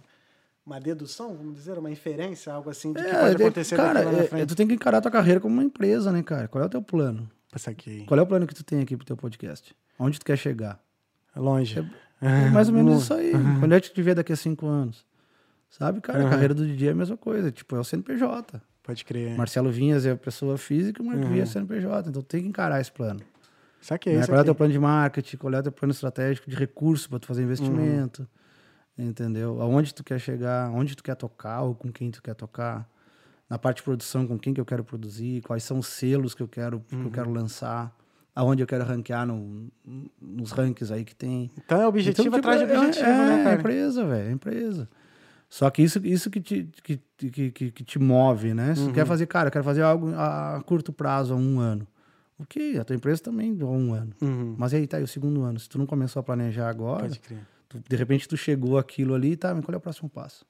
uma 0.66 0.80
dedução, 0.80 1.36
vamos 1.36 1.56
dizer, 1.56 1.78
uma 1.78 1.92
inferência, 1.92 2.54
algo 2.54 2.70
assim, 2.70 2.94
de 2.94 3.02
que 3.02 3.08
É, 3.10 3.20
pode 3.20 3.36
de- 3.36 3.44
acontecer 3.44 3.76
cara, 3.76 3.94
daqui 3.96 4.06
lá 4.06 4.12
na 4.12 4.20
é- 4.24 4.28
frente. 4.28 4.48
tu 4.48 4.56
tem 4.56 4.68
que 4.68 4.74
encarar 4.74 5.02
tua 5.02 5.12
carreira 5.12 5.40
como 5.40 5.54
uma 5.54 5.64
empresa, 5.64 6.12
né, 6.12 6.22
cara? 6.24 6.48
Qual 6.48 6.64
é 6.64 6.68
o 6.68 6.70
teu 6.70 6.82
plano? 6.82 7.30
Qual 8.06 8.20
é 8.20 8.22
o 8.22 8.28
plano 8.28 8.46
que 8.46 8.54
tu 8.54 8.64
tem 8.64 8.82
aqui 8.82 8.96
pro 8.98 9.06
teu 9.06 9.16
podcast? 9.18 9.76
Onde 9.98 10.20
tu 10.20 10.26
quer 10.26 10.38
chegar? 10.38 10.80
É 11.36 11.40
longe. 11.40 11.80
É 12.22 12.50
mais 12.50 12.68
ou 12.70 12.74
menos 12.76 12.94
Mu- 12.94 13.00
isso 13.00 13.14
aí. 13.14 13.32
Quando 13.60 13.74
é 13.74 13.80
que 13.82 13.90
tu 13.90 13.94
te 13.96 14.02
vê 14.02 14.14
daqui 14.14 14.34
a 14.34 14.36
cinco 14.36 14.66
anos? 14.68 15.06
Sabe, 15.70 16.00
cara? 16.02 16.26
A 16.28 16.30
carreira 16.30 16.54
do 16.54 16.66
DJ 16.66 16.90
é 16.90 16.92
a 16.92 16.96
mesma 16.96 17.18
coisa. 17.18 17.52
Tipo, 17.52 17.76
é 17.76 17.80
o 17.80 17.84
CNPJ. 17.84 18.62
Pode 18.84 19.04
crer. 19.06 19.36
Marcelo 19.38 19.72
Vinhas 19.72 20.06
é 20.06 20.12
a 20.12 20.16
pessoa 20.16 20.58
física, 20.58 21.02
o 21.02 21.06
Marco 21.06 21.24
Uhum. 21.24 21.32
Vinhas 21.32 21.50
é 21.50 21.54
CNPJ. 21.54 22.10
Então 22.10 22.22
tem 22.22 22.42
que 22.44 22.48
encarar 22.50 22.80
esse 22.82 22.92
plano. 22.92 23.20
Saquei, 23.86 24.14
né? 24.14 24.20
isso 24.22 24.30
Qual 24.30 24.40
é 24.40 24.42
o 24.42 24.46
teu 24.46 24.56
plano 24.56 24.74
de 24.74 24.80
marketing, 24.80 25.38
qual 25.38 25.54
é 25.54 25.60
o 25.60 25.64
teu 25.64 25.72
plano 25.72 25.92
estratégico 25.92 26.50
de 26.50 26.56
recurso 26.56 27.08
para 27.08 27.20
tu 27.20 27.28
fazer 27.28 27.44
investimento, 27.44 28.28
Uhum. 28.98 29.08
entendeu? 29.10 29.62
Aonde 29.62 29.94
tu 29.94 30.04
quer 30.04 30.18
chegar, 30.20 30.72
onde 30.72 30.96
tu 30.96 31.04
quer 31.04 31.14
tocar 31.16 31.62
ou 31.62 31.76
com 31.76 31.92
quem 31.92 32.10
tu 32.10 32.20
quer 32.20 32.34
tocar. 32.34 32.90
Na 33.48 33.60
parte 33.60 33.78
de 33.78 33.84
produção, 33.84 34.26
com 34.26 34.40
quem 34.40 34.56
que 34.56 34.60
eu 34.60 34.66
quero 34.66 34.84
produzir, 34.84 35.44
quais 35.44 35.64
são 35.64 35.78
os 35.78 35.86
selos 35.86 36.34
que 36.34 36.42
eu 36.42 36.48
quero, 36.48 36.80
que 36.90 36.96
eu 36.96 37.12
quero 37.12 37.28
Uhum. 37.30 37.36
lançar, 37.36 37.96
aonde 38.34 38.64
eu 38.64 38.66
quero 38.66 38.84
ranquear 38.84 39.24
no, 39.28 39.72
nos 40.20 40.52
rankings 40.52 40.92
aí 40.92 41.06
que 41.06 41.14
tem. 41.16 41.52
Então 41.56 41.80
é 41.80 41.86
objetivo 41.88 42.28
Então, 42.28 42.40
tipo, 42.40 42.48
atrás 42.50 42.60
de 42.60 42.74
é- 42.74 42.76
objetivo, 42.80 43.06
é, 43.08 43.14
né, 43.14 43.40
É 43.40 43.44
cara? 43.44 43.60
empresa, 43.60 44.04
velho, 44.04 44.30
é 44.30 44.32
empresa. 44.32 44.90
Só 45.48 45.70
que 45.70 45.84
isso, 45.84 46.00
isso 46.04 46.32
que, 46.32 46.42
te, 46.42 46.68
que, 46.84 46.98
que, 47.52 47.52
que, 47.72 47.84
te 47.84 48.00
move, 48.00 48.56
né? 48.56 48.74
Se 48.74 48.82
tu 48.82 48.88
Uhum. 48.88 48.94
quer 48.94 49.06
fazer, 49.06 49.28
cara, 49.28 49.50
eu 49.50 49.52
quero 49.52 49.64
fazer 49.64 49.84
algo 49.84 50.12
a 50.16 50.60
curto 50.66 50.92
prazo, 50.92 51.36
a 51.36 51.38
um 51.38 51.60
ano. 51.60 51.88
Ok, 52.40 52.78
a 52.78 52.84
tua 52.84 52.96
empresa 52.96 53.22
também 53.24 53.54
deu 53.56 53.70
um 53.70 53.94
ano. 53.94 54.12
Uhum. 54.22 54.56
Mas 54.58 54.74
aí 54.74 54.86
tá 54.86 54.98
aí 54.98 55.04
o 55.04 55.08
segundo 55.08 55.44
ano. 55.44 55.58
Se 55.60 55.70
tu 55.70 55.78
não 55.78 55.86
começou 55.86 56.20
a 56.20 56.24
planejar 56.24 56.68
agora, 56.70 57.10
tu- 57.70 57.80
de 57.88 57.96
repente 57.96 58.28
tu 58.28 58.36
chegou 58.36 58.78
aquilo 58.78 59.14
ali, 59.14 59.38
tá, 59.38 59.54
mas 59.56 59.64
qual 59.64 59.74
é 59.74 59.78
o 59.78 59.82
próximo 59.82 60.10
passo? 60.10 60.46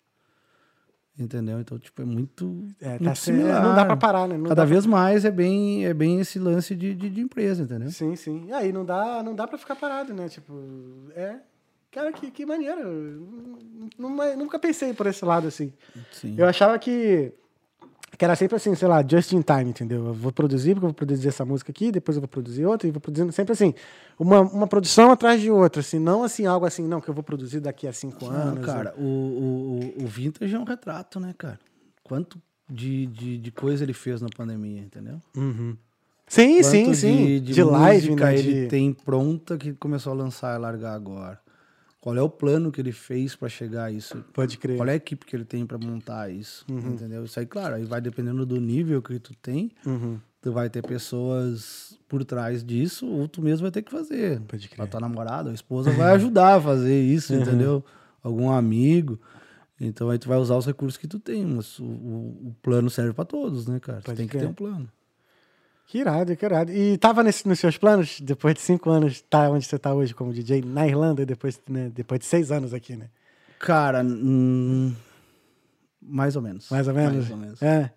Entendeu? 1.17 1.59
Então, 1.61 1.79
tipo, 1.79 2.01
é 2.01 2.05
muito, 2.05 2.67
É, 2.81 2.89
muito 2.89 3.03
tá 3.05 3.15
se- 3.15 3.21
similar. 3.25 3.63
Não 3.63 3.73
dá 3.73 3.85
pra 3.85 3.95
parar, 3.95 4.27
né? 4.27 4.35
Não 4.37 4.47
Cada 4.49 4.65
vez 4.65 4.85
mais 4.85 5.23
é 5.23 5.31
bem, 5.31 5.85
é 5.85 5.93
bem 5.93 6.19
esse 6.19 6.37
lance 6.39 6.75
de, 6.75 6.93
de, 6.93 7.09
de 7.09 7.21
empresa, 7.21 7.63
entendeu? 7.63 7.87
pra... 7.87 7.91
Sim, 7.91 8.15
sim. 8.17 8.45
E 8.47 8.51
aí 8.51 8.73
não 8.73 8.83
dá, 8.83 9.23
não 9.23 9.33
dá 9.33 9.47
pra 9.47 9.57
ficar 9.57 9.75
parado, 9.77 10.13
né? 10.13 10.27
Tipo, 10.27 10.53
é... 11.15 11.37
Cara, 11.89 12.11
que, 12.11 12.29
que 12.29 12.45
maneiro. 12.45 13.25
Nunca 13.97 14.59
pensei 14.59 14.93
por 14.93 15.07
esse 15.07 15.23
lado, 15.23 15.47
assim. 15.47 15.71
Sim. 16.11 16.35
Eu 16.37 16.45
achava 16.45 16.77
que, 16.77 17.31
que 18.17 18.23
era 18.25 18.35
sempre 18.35 18.55
assim, 18.55 18.73
sei 18.75 18.87
lá, 18.87 19.03
just 19.07 19.31
in 19.33 19.41
time, 19.41 19.69
entendeu? 19.69 20.05
Eu 20.07 20.13
vou 20.13 20.31
produzir, 20.31 20.73
porque 20.73 20.85
eu 20.85 20.89
vou 20.89 20.93
produzir 20.93 21.27
essa 21.27 21.43
música 21.45 21.71
aqui, 21.71 21.91
depois 21.91 22.15
eu 22.17 22.21
vou 22.21 22.27
produzir 22.27 22.65
outra, 22.65 22.87
e 22.87 22.91
vou 22.91 23.01
produzindo 23.01 23.31
sempre 23.31 23.53
assim, 23.53 23.73
uma, 24.19 24.41
uma 24.41 24.67
produção 24.67 25.11
atrás 25.11 25.41
de 25.41 25.51
outra, 25.51 25.81
assim, 25.81 25.99
não 25.99 26.23
assim, 26.23 26.45
algo 26.45 26.65
assim, 26.65 26.87
não, 26.87 27.01
que 27.01 27.09
eu 27.09 27.13
vou 27.13 27.23
produzir 27.23 27.59
daqui 27.59 27.87
a 27.87 27.93
cinco 27.93 28.25
Não, 28.25 28.31
anos. 28.33 28.65
cara, 28.65 28.93
o, 28.97 29.01
o, 29.01 29.93
o- 29.99 30.03
o 30.03 30.07
Vintage 30.07 30.53
é 30.55 30.59
um 30.59 30.63
retrato, 30.63 31.19
né, 31.19 31.33
cara? 31.37 31.59
Quanto 32.03 32.39
de, 32.69 33.05
de, 33.07 33.37
de 33.37 33.51
coisa 33.51 33.83
ele 33.83 33.93
fez 33.93 34.21
na 34.21 34.27
pandemia, 34.35 34.81
entendeu? 34.81 35.21
Uhum. 35.35 35.75
Sim, 36.27 36.63
sim, 36.63 36.85
Quanto 36.85 36.95
sim. 36.97 37.25
De, 37.25 37.39
De, 37.53 37.63
live, 37.63 38.15
né? 38.15 38.37
ele 38.37 38.53
de- 38.63 38.67
tem 38.67 38.91
pronta 38.91 39.57
que 39.57 39.73
começou 39.73 40.11
a 40.11 40.15
lançar 40.15 40.55
e 40.55 40.59
largar 40.59 40.93
agora. 40.95 41.39
Qual 42.05 42.15
é 42.15 42.21
o 42.21 42.29
plano 42.29 42.71
que 42.71 42.79
ele 42.79 42.91
fez 42.91 43.35
pra 43.35 43.49
chegar 43.49 43.85
a 43.85 43.91
isso? 43.91 44.23
Pode 44.31 44.59
crer. 44.59 44.77
Qual 44.77 44.87
é 44.87 44.91
a 44.91 44.95
equipe 44.95 45.25
que 45.25 45.35
ele 45.35 45.43
tem 45.43 45.65
pra 45.65 45.75
montar 45.79 46.29
isso? 46.29 46.63
Uhum. 46.69 46.93
Entendeu? 46.93 47.23
Isso 47.25 47.39
aí, 47.39 47.47
claro, 47.47 47.73
aí 47.73 47.83
vai 47.83 47.99
dependendo 47.99 48.45
do 48.45 48.61
nível 48.61 49.01
que 49.01 49.17
tu 49.17 49.33
tem. 49.41 49.71
Uhum. 49.83 50.19
Tu 50.39 50.51
vai 50.51 50.69
ter 50.69 50.83
pessoas 50.83 51.97
por 52.07 52.23
trás 52.23 52.63
disso, 52.63 53.07
ou 53.07 53.27
tu 53.27 53.41
mesmo 53.41 53.63
vai 53.63 53.71
ter 53.71 53.81
que 53.81 53.91
fazer. 53.91 54.39
Pode 54.41 54.69
crer. 54.69 54.83
A 54.83 54.87
tua 54.87 54.99
namorada, 54.99 55.49
a 55.49 55.53
esposa 55.55 55.89
vai 55.93 56.13
ajudar 56.13 56.57
a 56.57 56.61
fazer 56.61 57.01
isso, 57.01 57.33
Uhum. 57.33 57.41
entendeu? 57.41 57.83
Algum 58.21 58.51
amigo. 58.51 59.19
Então 59.81 60.11
aí 60.11 60.19
tu 60.19 60.27
vai 60.29 60.37
usar 60.37 60.57
os 60.57 60.65
recursos 60.67 60.97
que 60.97 61.07
tu 61.07 61.17
tem, 61.19 61.43
mas 61.43 61.79
o, 61.79 61.85
o- 61.85 62.55
plano 62.61 62.87
serve 62.87 63.13
pra 63.13 63.25
todos, 63.25 63.65
né, 63.65 63.79
cara? 63.79 63.99
Tu 64.01 64.05
Pode 64.05 64.17
tem 64.17 64.27
que 64.27 64.37
ter 64.37 64.45
um 64.45 64.53
plano. 64.53 64.87
Que 65.87 65.99
irado, 65.99 66.35
que 66.35 66.45
irado. 66.45 66.71
E 66.71 66.97
tava 66.97 67.23
nesse, 67.23 67.47
nos 67.47 67.59
seus 67.59 67.77
planos, 67.77 68.19
depois 68.19 68.55
de 68.55 68.61
cinco 68.61 68.89
anos, 68.89 69.21
tá 69.29 69.49
onde 69.49 69.65
você 69.65 69.77
tá 69.77 69.93
hoje 69.93 70.13
como 70.15 70.33
DJ 70.33 70.61
na 70.65 70.87
Irlanda, 70.87 71.21
e 71.21 71.25
depois, 71.25 71.61
né, 71.69 71.91
depois 71.93 72.19
de 72.19 72.25
seis 72.25 72.51
anos 72.51 72.73
aqui, 72.73 72.95
né? 72.95 73.07
Cara, 73.59 74.03
hum, 74.03 74.93
mais 76.01 76.35
ou 76.35 76.41
menos. 76.41 76.69
Mais 76.69 76.87
ou 76.87 76.93
menos? 76.93 77.15
Mais 77.15 77.31
ou 77.31 77.37
menos. 77.37 77.61
É. 77.61 77.91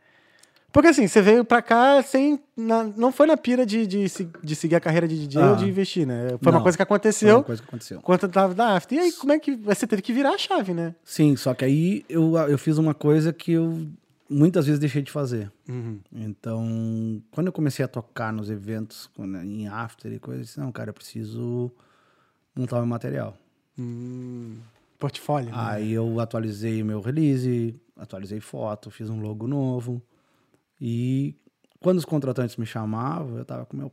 Porque 0.71 0.89
assim, 0.89 1.09
você 1.09 1.23
veio 1.23 1.47
pra 1.47 1.63
cá 1.63 2.03
sem. 2.03 2.39
na- 2.55 2.85
não 2.85 3.11
foi 3.11 3.27
na 3.27 3.39
pira 3.39 3.65
de, 3.65 3.87
de, 3.87 4.05
de 4.45 4.55
seguir 4.55 4.77
a 4.77 4.81
carreira 4.81 5.09
de 5.09 5.27
DJ 5.27 5.41
Ah. 5.43 5.51
ou 5.51 5.57
de 5.57 5.65
investir, 5.67 6.07
né? 6.07 6.29
Foi 6.43 6.53
uma 6.53 6.59
Não. 6.59 6.63
coisa 6.63 6.77
que 6.77 6.85
Foi 6.85 6.95
aconteceu 6.97 7.37
uma 7.37 7.43
coisa 7.43 7.63
que 7.63 7.69
aconteceu. 7.69 7.99
enquanto 7.99 8.25
eu 8.25 8.29
tava 8.29 8.55
da 8.55 8.77
After. 8.77 8.99
E 8.99 9.01
aí, 9.01 9.13
como 9.13 9.33
é 9.33 9.39
que. 9.39 9.57
Você 9.57 9.87
teve 9.87 10.03
que 10.03 10.13
virar 10.13 10.33
a 10.35 10.39
chave, 10.39 10.75
né? 10.75 10.95
Sim, 11.03 11.35
só 11.37 11.55
que 11.55 11.65
aí 11.65 12.05
eu, 12.09 12.37
eu 12.37 12.59
fiz 12.59 12.77
uma 12.77 12.93
coisa 12.93 13.33
que 13.33 13.53
eu 13.53 13.89
muitas 14.29 14.67
vezes 14.67 14.79
deixei 14.79 15.03
de 15.03 15.11
fazer. 15.11 15.51
Uhum. 15.69 16.01
Então, 16.13 17.23
quando 17.31 17.47
eu 17.49 17.53
comecei 17.53 17.85
a 17.85 17.89
tocar 17.89 18.33
nos 18.33 18.51
eventos, 18.51 19.11
em 19.45 19.69
after 19.69 20.13
e 20.13 20.19
coisas, 20.19 20.41
eu 20.41 20.47
disse, 20.47 20.61
não, 20.61 20.73
cara, 20.73 20.91
eu 20.91 20.95
preciso 20.95 21.71
montar 22.55 22.77
o 22.77 22.81
meu 22.81 22.89
material. 22.89 23.37
Hum, 23.79 24.59
portfólio. 24.99 25.51
né? 25.51 25.57
Aí 25.57 25.93
eu 25.93 26.19
atualizei 26.21 26.83
o 26.83 26.87
meu 26.87 27.01
release, 27.01 27.81
atualizei 27.97 28.41
foto, 28.41 28.91
fiz 28.91 29.09
um 29.09 29.21
logo 29.21 29.47
novo. 29.47 30.03
E 30.81 31.35
quando 31.81 31.99
os 31.99 32.05
contratantes 32.05 32.57
me 32.57 32.67
chamavam, 32.67 33.39
eu 33.39 33.45
tava 33.45 33.65
com 33.65 33.77
o 33.77 33.81
meu 33.81 33.93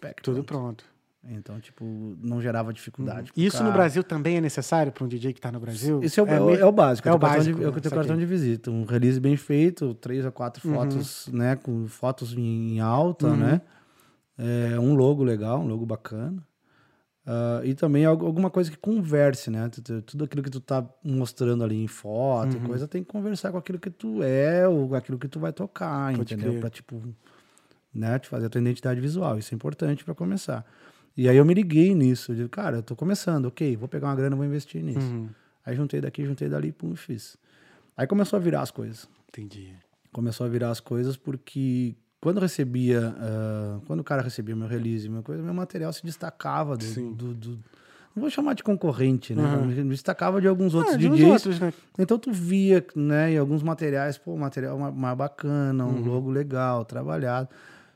pack 0.00 0.22
Tudo 0.22 0.42
pronto. 0.44 0.84
pronto. 0.84 0.93
Então, 1.30 1.58
tipo, 1.58 1.84
não 2.22 2.40
gerava 2.40 2.72
dificuldade. 2.72 3.32
pro 3.32 3.42
Isso 3.42 3.62
no. 3.64 3.72
Brasil 3.72 4.04
também 4.04 4.36
é 4.36 4.40
necessável 4.40 4.92
para 4.92 5.04
um 5.04 5.08
DJ 5.08 5.32
que 5.32 5.40
tá 5.40 5.50
no 5.50 5.58
Brasil? 5.58 6.02
Isso 6.02 6.20
é 6.20 6.22
o, 6.22 6.26
é 6.26 6.40
o- 6.40 6.46
me- 6.46 6.56
é 6.56 6.64
o 6.66 6.72
básico. 6.72 7.08
é 7.08 7.10
eu 7.10 7.16
o 7.16 7.18
tenho 7.18 7.32
básico, 7.32 7.56
de, 7.58 7.62
eu 7.62 7.68
né? 7.68 7.72
tenho 7.72 7.84
Saquei. 7.84 7.98
cartão 7.98 8.16
de 8.16 8.26
visita. 8.26 8.70
Um 8.70 8.84
release 8.84 9.18
bem 9.18 9.36
feito, 9.36 9.94
três 9.94 10.26
a 10.26 10.30
quatro 10.30 10.66
Uhum. 10.68 10.74
fotos, 10.74 11.28
né? 11.32 11.56
Com 11.56 11.86
fotos 11.86 12.34
em 12.36 12.78
alta, 12.80 13.34
né? 13.34 13.60
É, 14.36 14.78
um 14.78 14.94
logo 14.94 15.22
legal, 15.24 15.60
um 15.60 15.66
logo 15.66 15.86
bacana. 15.86 16.42
Ah, 17.26 17.62
e 17.64 17.72
também 17.74 18.04
algu- 18.04 18.26
alguma 18.26 18.50
coisa 18.50 18.70
que 18.70 18.76
converse, 18.76 19.48
né? 19.50 19.70
Tu- 19.70 19.80
tu- 19.80 20.02
Tudo 20.02 20.24
aquilo 20.24 20.42
que 20.42 20.50
tu 20.50 20.60
tá 20.60 20.84
mostrando 21.02 21.64
ali 21.64 21.82
em 21.82 21.86
foto, 21.88 22.58
Uhum. 22.58 22.64
coisa, 22.66 22.86
tem 22.86 23.02
que 23.02 23.10
conversar 23.10 23.50
com 23.50 23.56
aquilo 23.56 23.78
que 23.78 23.88
tu 23.88 24.22
é 24.22 24.68
ou 24.68 24.94
aquilo 24.94 25.18
que 25.18 25.26
tu 25.28 25.40
vai 25.40 25.52
tocar, 25.54 26.14
Pode 26.14 26.34
entendeu? 26.34 26.60
Pra, 26.60 26.68
tipo, 26.68 27.00
né? 27.94 28.18
Te 28.18 28.28
fazer 28.28 28.46
a 28.46 28.50
tua 28.50 28.60
identidade 28.60 29.00
visual. 29.00 29.38
Isso 29.38 29.54
é 29.54 29.56
importante 29.56 30.04
pra 30.04 30.14
começar. 30.14 30.66
E 31.16 31.28
aí 31.28 31.36
eu 31.36 31.44
me 31.44 31.54
liguei 31.54 31.94
nisso. 31.94 32.32
Eu 32.32 32.36
digo, 32.36 32.48
cara, 32.48 32.78
eu 32.78 32.82
tô 32.82 32.96
começando, 32.96 33.46
ok, 33.46 33.76
vou 33.76 33.88
pegar 33.88 34.08
uma 34.08 34.16
grana, 34.16 34.34
vou 34.34 34.44
investir 34.44 34.82
nisso. 34.82 34.98
Uhum. 35.00 35.28
Aí 35.64 35.74
juntei 35.76 36.00
daqui, 36.00 36.24
juntei 36.24 36.48
dali, 36.48 36.72
pum, 36.72 36.92
e 36.92 36.96
fiz. 36.96 37.36
Aí 37.96 38.06
começou 38.06 38.36
a 38.36 38.40
virar 38.40 38.62
as 38.62 38.70
coisas. 38.70 39.08
Entendi. 39.28 39.72
Começou 40.12 40.46
a 40.46 40.48
virar 40.48 40.70
as 40.70 40.80
coisas 40.80 41.16
porque 41.16 41.94
quando 42.20 42.40
recebia, 42.40 43.14
ah, 43.18 43.78
quando 43.86 44.00
o 44.00 44.04
cara 44.04 44.22
recebia 44.22 44.56
meu 44.56 44.66
release, 44.68 45.08
meu 45.08 45.22
coisa, 45.22 45.42
meu 45.42 45.54
material 45.54 45.92
se 45.92 46.04
destacava 46.04 46.76
do, 46.76 46.84
Sim. 46.84 47.12
do- 47.12 47.34
do- 47.34 47.58
não 48.16 48.20
vou 48.20 48.30
chamar 48.30 48.54
de 48.54 48.62
concorrente, 48.62 49.34
né? 49.34 49.42
Uhum. 49.42 49.88
Destacava 49.88 50.40
de 50.40 50.46
alguns 50.46 50.72
outros 50.74 50.94
Ah, 50.94 50.98
de 50.98 51.08
DJs. 51.08 51.30
outros, 51.30 51.58
né? 51.60 51.72
Então 51.98 52.16
tu 52.18 52.30
via, 52.32 52.84
né, 52.94 53.32
em 53.32 53.38
alguns 53.38 53.60
materiais, 53.62 54.16
pô, 54.16 54.36
material 54.36 54.78
ma- 54.78 54.92
mais 54.92 55.16
bacana, 55.18 55.84
Uhum. 55.84 55.96
um 56.00 56.06
logo 56.08 56.30
legal, 56.30 56.84
trabalhado. 56.84 57.48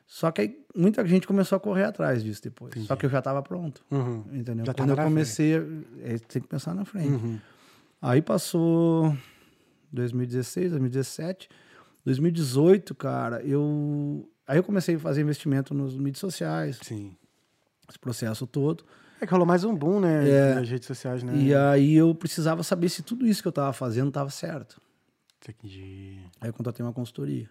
Só 0.09 0.31
que 0.31 0.41
aí 0.41 0.59
muita 0.75 1.07
gente 1.07 1.27
começou 1.27 1.57
a 1.57 1.61
correr 1.61 1.85
atrás 1.85 2.25
disso 2.25 2.43
depois. 2.43 2.75
Só 2.87 2.97
que 2.97 3.05
eu 3.05 3.11
já 3.11 3.19
estava 3.19 3.43
pronto. 3.43 3.85
Uhum. 3.91 4.25
Entendeu? 4.33 4.65
Já 4.65 4.73
Quando 4.73 4.89
tava 4.89 5.03
eu 5.03 5.05
comecei, 5.05 5.55
é, 6.03 6.19
tem 6.19 6.41
que 6.41 6.49
pensar 6.49 6.75
na 6.75 6.87
frente. 6.87 7.11
Uhum. 7.11 7.39
Aí 8.01 8.23
passou 8.23 9.15
2016, 9.93 10.71
2017, 10.71 11.51
2018, 12.07 12.95
cara, 12.95 13.43
eu 13.43 14.27
aí 14.47 14.57
eu 14.57 14.65
comecei 14.65 14.95
a 14.95 14.99
fazer 14.99 15.21
investimento 15.21 15.75
nos 15.75 15.95
mídias 15.95 16.21
sociais, 16.21 16.81
Sim. 16.83 17.15
esse 17.87 17.99
processo 17.99 18.47
todo. 18.47 18.85
É 19.21 19.27
que 19.27 19.33
rolou 19.33 19.47
mais 19.47 19.63
um 19.63 19.75
boom, 19.75 20.01
né? 20.01 20.27
É. 20.27 20.55
Nas 20.55 20.71
redes 20.71 20.87
sociais, 20.87 21.23
né? 21.23 21.37
E 21.37 21.55
aí 21.55 21.95
eu 21.95 22.15
precisava 22.15 22.63
saber 22.63 22.89
se 22.89 23.03
tudo 23.03 23.27
isso 23.27 23.43
que 23.43 23.49
eu 23.49 23.51
estava 23.51 23.75
fazendo 23.75 24.09
estava 24.09 24.31
certo. 24.31 24.81
Entendi. 25.43 26.19
Aí 26.41 26.49
eu 26.49 26.55
contratei 26.55 26.87
uma 26.87 26.95
consultoria. 26.95 27.51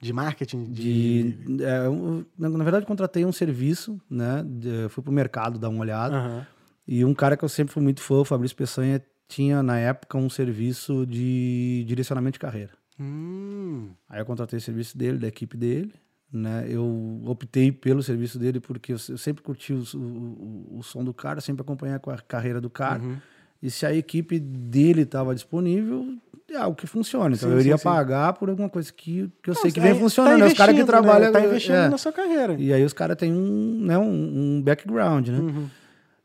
De 0.00 0.12
marketing? 0.12 0.64
De. 0.64 1.32
De, 1.32 1.64
é, 1.64 1.86
eu- 1.86 2.24
na, 2.38 2.48
verdade, 2.64 2.86
contratei 2.86 3.24
um 3.24 3.32
serviço, 3.32 4.00
né? 4.08 4.44
de- 4.46 4.88
fui 4.90 5.02
pro 5.02 5.12
mercado 5.12 5.58
dar 5.58 5.68
uma 5.68 5.80
olhada. 5.80 6.16
Aham. 6.16 6.46
E 6.86 7.04
um 7.04 7.12
cara 7.14 7.36
que 7.36 7.44
eu 7.44 7.48
sempre 7.48 7.72
fui 7.74 7.82
muito 7.82 8.00
fã, 8.00 8.14
o 8.16 8.24
Fabrício 8.24 8.56
Peçanha, 8.56 9.02
tinha 9.26 9.62
na 9.62 9.78
época 9.78 10.16
um 10.16 10.30
serviço 10.30 11.04
de 11.06 11.84
direcionamento 11.86 12.34
de 12.34 12.38
carreira. 12.38 12.72
Hum. 12.98 13.90
Aí 14.08 14.20
eu 14.20 14.24
contratei 14.24 14.58
o 14.58 14.62
serviço 14.62 14.96
dele, 14.96 15.18
da 15.18 15.28
equipe 15.28 15.56
dele, 15.56 15.92
né? 16.32 16.64
Eu 16.68 17.20
optei 17.26 17.70
pelo 17.70 18.02
serviço 18.02 18.38
dele 18.38 18.58
porque 18.58 18.92
eu, 18.94 18.98
sempre 18.98 19.42
curti 19.42 19.72
o, 19.74 19.82
o, 19.96 20.78
o 20.78 20.82
som 20.82 21.04
do 21.04 21.12
cara, 21.12 21.40
sempre 21.42 21.60
acompanhei 21.62 21.94
a 21.96 21.98
car- 21.98 22.24
carreira 22.26 22.60
do 22.60 22.70
cara. 22.70 23.02
Uhum. 23.02 23.16
E 23.62 23.70
se 23.70 23.84
a 23.84 23.92
equipe 23.94 24.38
dele 24.38 25.02
estava 25.02 25.34
disponível, 25.34 26.16
é 26.50 26.56
algo 26.56 26.76
que 26.76 26.86
funciona. 26.86 27.34
Então 27.34 27.48
Sim, 27.48 27.54
eu 27.54 27.60
iria 27.60 27.76
sim, 27.76 27.82
sim. 27.82 27.84
pagar 27.84 28.32
por 28.34 28.48
alguma 28.50 28.68
coisa 28.68 28.92
que, 28.92 29.30
que 29.42 29.50
eu 29.50 29.54
sei 29.54 29.70
que 29.70 29.78
Não, 29.80 29.86
vem 29.86 29.94
tá- 29.94 30.00
funcionando. 30.00 30.40
tá 30.40 30.46
os 30.46 30.52
caras 30.54 30.74
que 30.74 30.80
né? 30.80 30.86
trabalham. 30.86 31.32
Tá 31.32 31.40
investindo 31.44 31.74
é. 31.74 31.88
na 31.88 31.98
sua 31.98 32.12
carreira. 32.12 32.54
E 32.58 32.72
aí 32.72 32.84
os 32.84 32.92
caras 32.92 33.16
têm 33.16 33.32
um, 33.32 33.80
né, 33.84 33.98
um, 33.98 34.56
um 34.56 34.62
background, 34.62 35.28
né? 35.28 35.38
Uhum. 35.38 35.68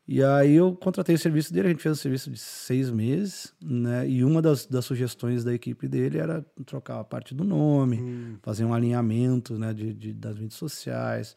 E 0.06 0.22
aí 0.22 0.54
eu 0.56 0.76
contratei 0.76 1.16
o 1.16 1.18
serviço 1.18 1.54
dele, 1.54 1.68
a 1.68 1.72
gente 1.72 1.82
fez 1.82 1.98
um 1.98 2.02
serviço 2.02 2.30
de 2.30 2.38
seis 2.38 2.92
meses, 2.92 3.54
né? 3.64 4.08
E 4.08 4.24
uma 4.26 4.42
das, 4.42 4.66
das 4.66 4.84
sugestões 4.84 5.46
da 5.46 5.54
equipe 5.54 5.88
dele 5.88 6.18
era 6.18 6.46
trocar 6.66 7.00
a 7.00 7.04
parte 7.06 7.34
do 7.34 7.44
nome, 7.46 8.02
Hum. 8.02 8.36
fazer 8.42 8.66
um 8.66 8.74
alinhamento 8.74 9.58
né, 9.58 9.74
de, 9.74 9.94
de- 9.94 10.14
das 10.14 10.36
mídias 10.36 10.56
sociais. 10.56 11.36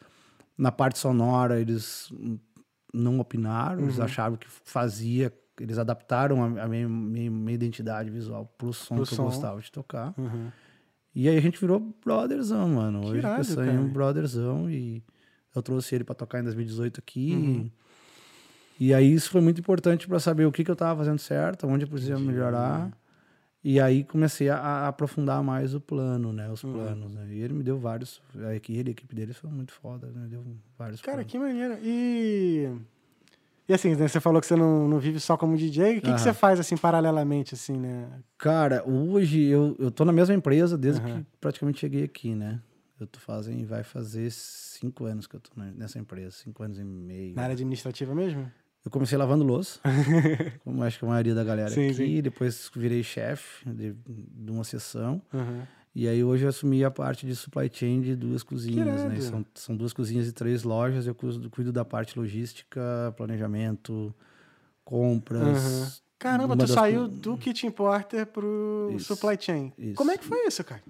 Na 0.57 0.69
parte 0.71 0.99
sonora, 0.99 1.61
eles 1.61 2.11
não 2.93 3.19
opinaram, 3.19 3.83
eles 3.83 3.99
achavam 3.99 4.37
que 4.37 4.47
fazia, 4.49 5.31
eles 5.59 5.77
adaptaram 5.77 6.43
a, 6.43 6.63
a 6.63 6.67
minha, 6.67 6.87
minha- 6.87 7.31
minha 7.31 7.53
identidade 7.55 8.09
visual 8.09 8.45
pro 8.57 8.71
som 8.73 8.95
Pro 8.95 9.05
que 9.05 9.15
som. 9.15 9.23
eu 9.23 9.27
gostava 9.29 9.59
de 9.61 9.71
tocar. 9.71 10.13
Uhum. 10.17 10.49
E 11.15 11.27
aí 11.27 11.37
a 11.37 11.41
gente 11.41 11.59
virou 11.59 11.79
brotherzão, 12.05 12.67
mano. 12.69 13.01
Que 13.01 13.07
Hoje 13.07 13.17
irado, 13.19 13.51
é 13.61 13.65
cara. 13.65 13.71
um 13.71 13.87
brotherzão 13.89 14.69
e 14.69 15.01
eu 15.55 15.61
trouxe 15.63 15.95
ele 15.95 16.03
pra 16.03 16.13
tocar 16.13 16.39
em 16.39 16.43
2018 16.43 16.99
aqui. 16.99 17.33
Uhum. 17.33 17.71
E 18.79 18.93
aí 18.93 19.11
isso 19.11 19.31
foi 19.31 19.41
muito 19.41 19.59
importante 19.59 20.07
pra 20.07 20.19
saber 20.19 20.45
o 20.45 20.51
que, 20.51 20.63
que 20.63 20.69
eu 20.69 20.75
tava 20.75 20.99
fazendo 20.99 21.17
certo, 21.17 21.65
onde 21.65 21.85
eu 21.85 21.89
precisava 21.89 22.19
melhorar. 22.21 22.91
E 23.63 23.79
aí 23.81 24.03
comecei 24.03 24.49
a, 24.49 24.57
a 24.57 24.87
aprofundar 24.87 25.41
mais 25.43 25.73
o 25.73 25.81
plano, 25.81 26.31
né? 26.31 26.45
Uhum. 26.47 26.53
Os 26.53 26.61
planos, 26.61 27.11
né? 27.11 27.27
E 27.31 27.39
ele 27.41 27.55
me 27.55 27.63
deu 27.63 27.79
vários. 27.79 28.21
A 28.45 28.53
equipe, 28.55 28.87
a 28.87 28.91
equipe 28.91 29.15
dele 29.15 29.33
foi 29.33 29.49
muito 29.49 29.73
foda, 29.73 30.07
né? 30.07 30.27
Deu 30.29 30.45
vários 30.77 31.01
Cara, 31.01 31.17
planos. 31.25 31.31
que 31.31 31.39
maneiro. 31.39 31.77
E. 31.83 32.69
E 33.67 33.73
assim, 33.73 33.95
né, 33.95 34.07
você 34.07 34.19
falou 34.19 34.39
que 34.39 34.47
você 34.47 34.55
não, 34.55 34.87
não 34.87 34.97
vive 34.97 35.19
só 35.19 35.35
como 35.35 35.57
DJ. 35.57 35.97
O 35.97 36.01
que, 36.01 36.13
que 36.13 36.21
você 36.21 36.33
faz, 36.33 36.59
assim, 36.59 36.77
paralelamente, 36.77 37.53
assim, 37.53 37.77
né? 37.77 38.07
Cara, 38.37 38.81
hoje 38.87 39.43
eu, 39.43 39.75
eu 39.77 39.91
tô 39.91 40.05
na 40.05 40.13
mesma 40.13 40.33
empresa 40.33 40.77
desde 40.77 41.01
que 41.01 41.25
praticamente 41.41 41.79
cheguei 41.79 42.03
aqui, 42.03 42.33
né? 42.33 42.61
Eu 42.99 43.05
tô 43.05 43.19
fazendo, 43.19 43.63
vai 43.67 43.83
fazer 43.83 44.31
cinco 44.31 45.05
anos 45.05 45.27
que 45.27 45.35
eu 45.35 45.39
tô 45.39 45.51
nessa 45.75 45.99
empresa, 45.99 46.31
cinco 46.31 46.63
anos 46.63 46.79
e 46.79 46.83
meio. 46.83 47.35
Na 47.35 47.43
área 47.43 47.53
administrativa 47.53 48.15
mesmo? 48.15 48.51
Eu 48.83 48.89
comecei 48.89 49.17
lavando 49.17 49.43
louça, 49.43 49.81
como 50.63 50.81
acho 50.81 50.97
que 50.97 51.03
a 51.03 51.07
maioria 51.09 51.35
da 51.35 51.43
galera 51.43 51.69
Sim, 51.69 51.87
aqui. 51.87 51.93
sim. 51.93 52.21
Depois 52.21 52.71
virei 52.73 53.03
chefe 53.03 53.69
de, 53.69 53.93
de 53.93 54.49
uma. 54.49 54.61
Uhum. 54.63 55.61
E 55.99 56.07
aí 56.07 56.23
hoje 56.23 56.45
eu 56.45 56.49
assumi 56.49 56.85
a 56.85 56.91
parte 56.91 57.25
de 57.25 57.35
supply 57.35 57.67
chain 57.73 58.01
de 58.01 58.15
duas 58.15 58.43
cozinhas, 58.43 59.03
né? 59.03 59.19
São, 59.19 59.43
são 59.55 59.75
duas 59.75 59.93
cozinhas 59.93 60.27
e 60.27 60.31
três 60.31 60.61
lojas. 60.61 61.07
Eu 61.07 61.15
cuido, 61.15 61.49
cuido 61.49 61.71
da 61.71 61.83
parte 61.83 62.19
logística, 62.19 63.11
planejamento, 63.17 64.13
compras. 64.85 65.41
Uhum. 65.41 65.91
Caramba, 66.19 66.55
tu 66.55 66.67
das 66.67 66.69
saiu 66.69 67.07
do 67.07 67.35
Kitchen 67.35 67.71
Porter 67.71 68.27
pro 68.27 68.93
Isso, 68.95 69.15
Supply 69.15 69.37
Chain. 69.39 69.73
isso. 69.75 69.95
Como 69.95 70.11
é 70.11 70.19
que 70.19 70.23
foi 70.23 70.45
isso, 70.45 70.63
cara? 70.63 70.83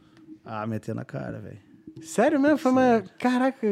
Ah, 0.43 0.67
meter 0.67 0.93
na 0.93 1.05
cara, 1.05 1.39
velho. 1.39 1.59
Sério 2.01 2.37
mesmo? 2.37 2.57
Foi 2.57 2.73
uma. 2.73 3.01
Caraca. 3.17 3.65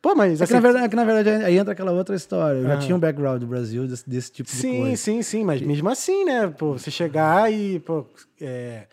Pô, 0.00 0.14
mas. 0.14 0.40
É 0.40 0.44
que, 0.46 0.52
assim, 0.52 0.54
na 0.54 0.60
verdade, 0.60 0.84
é 0.84 0.88
que 0.88 0.94
na 0.96 1.04
verdade 1.04 1.44
aí 1.44 1.58
entra 1.58 1.72
aquela 1.72 1.90
outra 1.90 2.14
história. 2.14 2.58
Eu 2.58 2.66
já 2.66 2.74
Aham. 2.74 2.78
tinha 2.78 2.94
um 2.94 3.00
background 3.00 3.40
do 3.40 3.48
Brasil 3.48 3.88
desse, 3.88 4.08
desse 4.08 4.30
tipo 4.30 4.48
de 4.48 4.56
Sim, 4.58 4.78
coisa. 4.80 4.96
sim, 4.96 5.22
sim, 5.22 5.44
mas 5.44 5.60
mesmo 5.60 5.88
assim, 5.88 6.24
né? 6.24 6.46
Pô, 6.46 6.78
você 6.78 6.88
chegar 6.88 7.52
e, 7.52 7.80
pô, 7.80 8.06
é, 8.40 8.86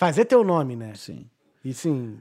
fazer 0.00 0.24
teu 0.24 0.42
nome, 0.42 0.74
né? 0.76 0.94
Sim. 0.94 1.28
E 1.62 1.74
sim, 1.74 2.18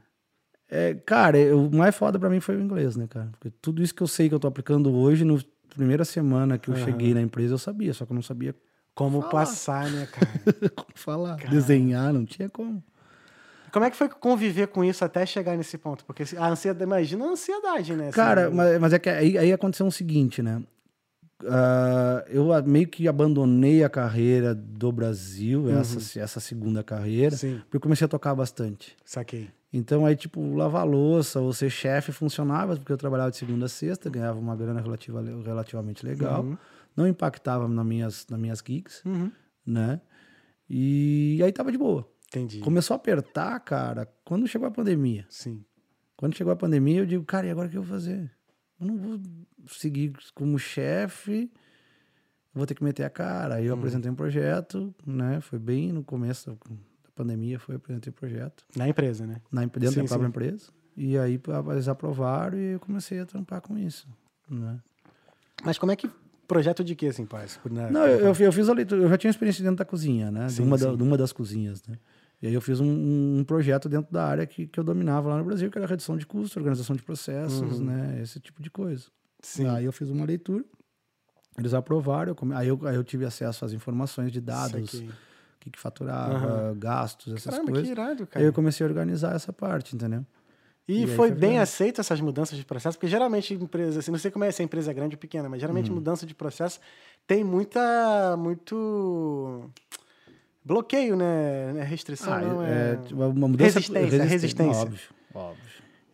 É, 0.69 0.93
cara, 0.93 1.37
o 1.55 1.73
mais 1.73 1.95
foda 1.95 2.19
pra 2.19 2.29
mim 2.29 2.41
foi 2.41 2.57
o 2.57 2.61
inglês, 2.61 2.97
né, 2.97 3.07
cara? 3.07 3.29
Porque 3.31 3.49
tudo 3.61 3.81
isso 3.81 3.95
que 3.95 4.03
eu 4.03 4.07
sei 4.07 4.27
que 4.27 4.35
eu 4.35 4.39
tô 4.39 4.47
aplicando 4.49 4.93
hoje, 4.93 5.23
na 5.23 5.37
primeira 5.69 6.03
semana 6.03 6.57
que 6.59 6.69
eu 6.69 6.75
Aham. 6.75 6.83
cheguei 6.83 7.13
na 7.13 7.21
empresa, 7.21 7.53
eu 7.53 7.57
sabia, 7.57 7.93
só 7.93 8.05
que 8.05 8.11
eu 8.11 8.15
não 8.15 8.21
sabia 8.21 8.53
como 8.93 9.21
Fala. 9.21 9.31
passar, 9.31 9.89
né, 9.89 10.05
cara? 10.05 10.27
como 10.75 10.91
falar. 10.93 11.37
Desenhar, 11.49 12.11
não 12.11 12.25
tinha 12.25 12.49
como. 12.49 12.83
como 13.71 13.85
é 13.85 13.89
que 13.89 13.95
foi 13.95 14.09
conviver 14.09 14.67
com 14.67 14.83
isso 14.83 15.05
até 15.05 15.25
chegar 15.25 15.55
nesse 15.55 15.77
ponto? 15.77 16.03
Porque 16.03 16.23
a 16.37 16.49
ansiedade, 16.49 16.83
imagina 16.83 17.25
a 17.25 17.29
ansiedade, 17.29 17.95
né? 17.95 18.09
assim, 18.09 18.15
Cara, 18.15 18.51
mas, 18.51 18.77
mas 18.79 18.91
é 18.93 18.99
que 18.99 19.09
aí, 19.09 19.37
aí 19.37 19.53
aconteceu 19.53 19.87
o 19.87 19.91
seguinte, 19.91 20.43
né? 20.43 20.61
Ah, 21.47 22.25
eu 22.27 22.47
meio 22.65 22.87
que 22.87 23.07
abandonei 23.07 23.83
a 23.83 23.89
carreira 23.89 24.53
do 24.53 24.91
Brasil, 24.91 25.69
essa, 25.69 26.19
essa 26.19 26.39
segunda 26.39 26.83
carreira, 26.83 27.35
Sim. 27.35 27.59
porque 27.61 27.77
eu 27.77 27.81
comecei 27.81 28.05
a 28.05 28.09
tocar 28.09 28.35
bastante. 28.35 28.95
Saquei. 29.05 29.49
Então 29.71 30.05
aí, 30.05 30.15
tipo, 30.15 30.53
lavar 30.55 30.85
louça 30.85 31.39
ou 31.39 31.53
ser 31.53 31.69
chefe 31.69 32.11
funcionava, 32.11 32.75
porque 32.75 32.91
eu 32.91 32.97
trabalhava 32.97 33.31
de 33.31 33.37
segunda 33.37 33.67
a 33.67 33.69
sexta, 33.69 34.09
ganhava 34.09 34.39
uma 34.39 34.55
grana 34.55 34.81
relativa, 34.81 35.21
relativamente 35.21 36.05
legal. 36.05 36.43
Uhum. 36.43 36.57
Não 36.97 37.07
impactava 37.07 37.67
nas 37.67 37.85
minhas, 37.85 38.25
nas 38.29 38.39
minhas 38.39 38.63
gigs, 38.65 39.01
Uhum. 39.05 39.31
né? 39.65 40.01
E 40.69 41.39
aí 41.43 41.51
tava 41.51 41.71
de 41.71 41.77
boa. 41.77 42.07
Entendi. 42.27 42.59
Começou 42.59 42.93
a 42.93 42.97
apertar, 42.97 43.59
cara, 43.61 44.07
quando 44.25 44.47
chegou 44.47 44.67
a 44.67 44.71
pandemia. 44.71 45.25
Sim. 45.29 45.63
Quando 46.15 46.35
chegou 46.35 46.51
a 46.51 46.55
pandemia, 46.55 46.99
eu 46.99 47.05
digo, 47.05 47.23
cara, 47.23 47.47
e 47.47 47.49
agora 47.49 47.67
o 47.67 47.71
que 47.71 47.77
eu 47.77 47.81
vou 47.83 47.91
fazer? 47.95 48.29
Eu 48.79 48.87
não 48.87 48.97
vou 48.97 49.19
seguir 49.67 50.13
como 50.33 50.57
chefe, 50.57 51.51
vou 52.53 52.65
ter 52.65 52.75
que 52.75 52.83
meter 52.83 53.03
a 53.03 53.09
cara. 53.09 53.55
Aí 53.55 53.65
eu 53.65 53.73
apresentei 53.73 54.09
um 54.09 54.15
projeto, 54.15 54.93
né? 55.05 55.41
Foi 55.41 55.59
bem 55.59 55.91
no 55.91 56.03
começo 56.03 56.49
da 56.49 56.55
pandemia, 57.15 57.59
foi 57.59 57.75
apresentei 57.75 58.09
o 58.09 58.13
projeto 58.13 58.63
Na 58.75 58.87
empresa, 58.87 59.25
né? 59.27 59.41
na, 59.51 59.61
dentro 59.65 59.91
Sim, 59.91 60.01
da 60.01 60.07
própria 60.07 60.25
sim. 60.25 60.29
empresa. 60.29 60.71
E 60.95 61.17
aí 61.17 61.39
eles 61.71 61.87
aprovaram 61.87 62.57
e 62.57 62.73
eu 62.73 62.79
comecei 62.79 63.19
a 63.19 63.25
trampar 63.25 63.61
com 63.61 63.77
isso. 63.77 64.07
Né? 64.49 64.79
Mas 65.63 65.77
como 65.77 65.91
é 65.91 65.95
que. 65.95 66.09
Projeto 66.47 66.83
de 66.83 66.95
quê, 66.95 67.07
assim, 67.07 67.25
pai? 67.27 67.45
Puder- 67.61 67.91
Não, 67.91 68.07
eu, 68.07 68.19
eu 68.27 68.33
fi- 68.35 68.43
eu 68.43 68.51
fiz 68.51 68.67
a 68.69 68.73
leitura, 68.73 69.03
eu 69.03 69.07
já 69.09 69.17
tinha 69.19 69.29
experiência 69.29 69.61
dentro 69.63 69.77
da 69.77 69.85
cozinha, 69.85 70.31
né? 70.31 70.49
Sim, 70.49 70.63
de, 70.63 70.67
uma 70.67 70.77
da- 70.79 70.95
de 70.95 71.03
uma 71.03 71.15
das 71.15 71.31
cozinhas, 71.31 71.83
né? 71.85 71.95
E 72.41 72.47
aí 72.47 72.53
eu 72.53 72.61
fiz 72.61 72.79
um, 72.79 73.39
um 73.39 73.43
projeto 73.43 73.89
dentro 73.89 74.11
da 74.13 74.25
área 74.25 74.45
que, 74.45 74.65
que 74.65 74.79
eu 74.79 74.83
dominava 74.83 75.27
lá 75.29 75.37
no 75.37 75.43
Brasil, 75.43 75.69
que 75.69 75.77
era 75.77 75.85
redução 75.87 76.15
de 76.17 76.25
custo, 76.25 76.57
organização 76.57 76.95
de 76.95 77.03
processos, 77.03 77.79
né? 77.81 78.19
Esse 78.21 78.39
tipo 78.39 78.61
de 78.61 78.69
coisa. 78.71 79.05
Uhum. 79.07 79.11
Sim. 79.41 79.67
Aí 79.67 79.85
eu 79.85 79.91
fiz 79.91 80.09
uma 80.09 80.25
leitura, 80.25 80.63
eles 81.57 81.73
aprovaram, 81.73 82.31
eu 82.31 82.35
come- 82.35 82.55
aí, 82.55 82.67
eu, 82.69 82.79
aí 82.87 82.95
eu 82.95 83.03
tive 83.03 83.25
acesso 83.25 83.65
às 83.65 83.73
informações 83.73 84.31
de 84.31 84.39
dados, 84.39 84.93
o 84.93 85.03
que, 85.59 85.69
que 85.69 85.79
faturava, 85.79 86.73
gastos, 86.77 87.33
essas 87.33 87.53
Caramba, 87.53 87.65
que 87.71 87.71
coisas. 87.79 87.89
irado, 87.89 88.23
Aí 88.23 88.27
cara. 88.27 88.45
eu 88.45 88.53
comecei 88.53 88.85
a 88.85 88.89
organizar 88.89 89.35
essa 89.35 89.51
parte, 89.51 89.95
entendeu? 89.95 90.25
E, 90.87 90.99
E 90.99 91.01
aí 91.01 91.07
foi 91.17 91.31
bem 91.31 91.51
vendo. 91.51 91.61
aceito 91.61 91.99
essas 92.01 92.19
mudanças 92.21 92.57
de 92.57 92.63
processo, 92.65 92.97
porque 92.97 93.07
geralmente 93.07 93.53
empresa, 93.53 93.99
assim, 93.99 94.11
não 94.11 94.17
sei 94.17 94.31
como 94.31 94.45
é 94.45 94.51
se 94.51 94.61
a 94.61 94.65
empresa 94.65 94.89
é 94.89 94.93
grande 94.93 95.15
ou 95.15 95.19
pequena, 95.19 95.47
mas 95.49 95.59
geralmente 95.59 95.89
Uhum. 95.89 95.95
mudança 95.97 96.25
de 96.25 96.33
processo 96.33 96.79
tem 97.27 97.43
muita, 97.43 98.35
muito 98.37 99.69
bloqueio, 100.63 101.15
né? 101.15 101.75
É 101.77 101.83
Restrição, 101.83 102.33
Ah, 102.33 102.41
não 102.41 102.63
é, 102.63 102.93
é... 102.93 102.95
tipo, 102.97 103.15
uma 103.23 103.47
mudança 103.47 103.79
Resistência, 103.79 104.23
resistência. 104.23 104.81
Óbvio, 104.81 104.99
óbvio. 105.33 105.63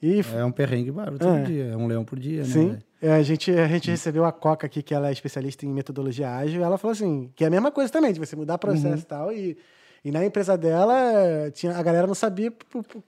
E 0.02 0.22
É 0.36 0.46
um 0.46 0.52
perrengue 0.52 0.92
bárbaro 0.92 1.18
todo 1.20 1.38
É. 1.38 1.44
dia, 1.44 1.64
é 1.66 1.78
um 1.78 1.88
leão 1.88 2.04
por 2.06 2.20
dia, 2.20 2.42
né? 2.42 2.48
Sim. 2.48 2.78
É, 3.02 3.12
A 3.14 3.24
gente, 3.24 3.52
a 3.52 3.68
gente 3.68 3.90
recebeu 3.90 4.26
a 4.26 4.32
Coca 4.32 4.66
aqui, 4.68 4.82
que 4.84 4.94
ela 4.94 5.10
é 5.10 5.12
especialista 5.12 5.66
em 5.66 5.70
metodologia 5.70 6.30
ágil, 6.30 6.60
e 6.62 6.64
ela 6.64 6.78
falou 6.78 6.92
assim, 6.94 7.32
que 7.36 7.44
é 7.44 7.48
a 7.48 7.50
mesma 7.50 7.72
coisa 7.72 7.92
também, 7.92 8.12
de 8.14 8.20
você 8.20 8.36
mudar 8.36 8.58
processo 8.58 8.88
Uhum. 8.88 9.00
e 9.00 9.04
tal, 9.04 9.32
e, 9.32 9.58
e 10.04 10.12
na 10.12 10.24
empresa 10.26 10.58
dela, 10.58 11.50
tinha, 11.54 11.76
a 11.78 11.82
galera 11.84 12.06
não 12.08 12.14
sabia 12.16 12.52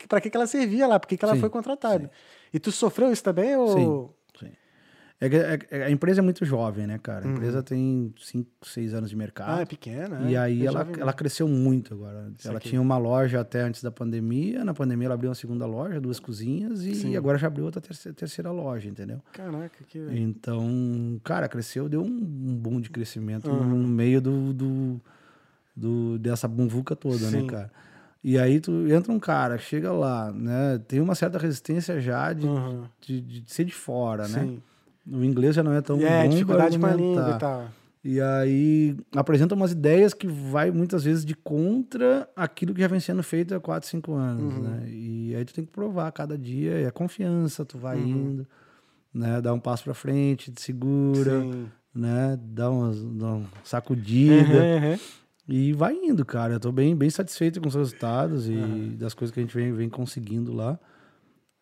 para 0.08 0.22
que, 0.22 0.30
que 0.30 0.38
ela 0.38 0.48
servia 0.48 0.88
lá, 0.88 1.00
por 1.00 1.08
que 1.08 1.18
que 1.18 1.24
ela 1.26 1.34
Sim, 1.36 1.40
foi 1.40 1.50
contratada. 1.50 2.10
E 2.54 2.60
tu 2.60 2.72
sofreu 2.72 3.12
isso 3.12 3.24
também? 3.24 3.56
Ou... 3.56 4.14
Sim. 5.20 5.26
É 5.26 5.54
é 5.54 5.58
que 5.58 5.74
a 5.76 5.90
empresa 5.90 6.22
é 6.22 6.24
muito 6.24 6.46
jovem, 6.46 6.86
né, 6.86 7.00
cara? 7.02 7.26
Uhum. 7.26 7.32
A 7.32 7.36
empresa 7.36 7.64
tem 7.64 8.14
5, 8.20 8.50
6 8.64 8.94
anos 8.94 9.10
de 9.10 9.16
mercado. 9.16 9.58
Ah, 9.58 9.62
é 9.62 9.66
pequena. 9.66 10.22
E 10.30 10.36
é. 10.36 10.38
aí 10.38 10.62
É 10.62 10.66
ela, 10.66 10.88
ela 11.00 11.12
cresceu 11.14 11.48
muito 11.48 11.94
agora. 11.96 12.20
Ela 12.20 12.34
Saquei. 12.38 12.70
tinha 12.70 12.80
uma 12.82 12.98
loja 13.00 13.40
até 13.42 13.62
antes 13.62 13.82
da 13.82 13.90
pandemia. 13.90 14.64
Na 14.64 14.76
pandemia 14.76 15.08
ela 15.08 15.16
abriu 15.16 15.30
uma 15.30 15.36
segunda 15.36 15.66
loja, 15.66 16.00
duas 16.00 16.20
cozinhas. 16.20 16.82
E 16.84 16.94
Sim. 16.94 17.16
agora 17.18 17.38
já 17.40 17.48
abriu 17.48 17.66
outra 17.66 17.82
terceira, 17.82 18.16
terceira 18.16 18.52
loja, 18.52 18.88
entendeu? 18.88 19.20
Caraca, 19.34 19.84
que... 19.88 19.98
Então, 19.98 21.20
cara, 21.24 21.48
cresceu, 21.50 21.90
deu 21.90 22.02
um, 22.04 22.06
um 22.06 22.56
boom 22.56 22.80
de 22.80 22.90
crescimento 22.92 23.50
Uhum. 23.50 23.66
no 23.80 23.88
meio 23.88 24.22
do, 24.22 24.54
do, 24.54 25.02
do- 25.76 26.20
dessa 26.20 26.48
bumvuca 26.48 26.96
toda, 26.96 27.18
Sim. 27.18 27.42
né, 27.42 27.48
cara? 27.48 27.72
E 28.24 28.38
aí 28.38 28.60
tu 28.60 28.72
entra 28.92 29.12
um 29.12 29.20
cara, 29.20 29.58
chega 29.58 29.92
lá, 29.92 30.32
né? 30.32 30.80
Tem 30.88 31.00
uma 31.00 31.16
certa 31.16 31.38
resistência 31.38 32.00
já 32.02 32.34
de, 32.34 32.46
Uhum. 32.46 32.84
de, 33.02 33.22
de 33.22 33.44
ser 33.52 33.64
de 33.66 33.74
fora, 33.74 34.28
né? 34.28 34.58
O 35.10 35.24
inglês 35.24 35.56
já 35.56 35.64
não 35.64 35.74
é 35.74 35.82
tão 35.82 36.00
é, 36.02 36.24
bom 36.24 36.30
dificuldade 36.30 36.78
com 36.78 36.86
a 36.86 36.94
língua 36.94 37.34
e 37.36 37.40
tal. 37.40 37.68
E 38.04 38.22
aí 38.22 38.96
apresenta 39.16 39.54
umas 39.56 39.72
ideias 39.72 40.14
que 40.14 40.28
vai 40.28 40.72
muitas 40.72 41.04
vezes 41.04 41.26
de 41.26 41.36
contra 41.36 42.30
aquilo 42.36 42.74
que 42.74 42.80
já 42.82 42.88
vem 42.88 43.00
sendo 43.00 43.22
feito 43.24 43.54
há 43.56 43.60
4, 43.60 43.90
5 43.90 44.14
anos, 44.14 44.54
Uhum. 44.54 44.62
né? 44.62 44.90
E 44.90 45.36
aí 45.36 45.44
tu 45.44 45.54
tem 45.54 45.66
que 45.66 45.72
provar 45.72 46.12
cada 46.12 46.38
dia, 46.38 46.74
é 46.88 46.92
confiança, 46.92 47.66
tu 47.66 47.78
vai 47.78 47.98
Uhum. 47.98 48.08
indo, 48.08 48.48
né? 49.14 49.42
Dá 49.42 49.54
um 49.54 49.60
passo 49.60 49.84
pra 49.84 49.94
frente, 49.94 50.52
te 50.52 50.62
segura, 50.62 51.42
Sim. 51.42 51.68
né? 51.94 52.38
Dá, 52.42 52.70
umas, 52.70 53.04
dá 53.04 53.26
uma 53.34 53.48
sacudida 53.64 54.44
Uhum, 54.64 54.92
uhum. 54.92 54.98
e 55.50 55.74
vai 55.74 55.94
indo, 55.96 56.24
cara. 56.24 56.54
Eu 56.54 56.60
tô 56.62 56.72
bem, 56.72 56.96
bem 56.96 57.10
satisfeito 57.10 57.60
com 57.60 57.68
os 57.68 57.76
resultados 57.76 58.48
e 58.48 58.96
das 58.98 59.14
coisas 59.14 59.34
que 59.34 59.40
a 59.40 59.44
gente 59.44 59.56
vem, 59.56 59.74
vem 59.74 59.90
conseguindo 59.90 60.54
lá. 60.54 60.80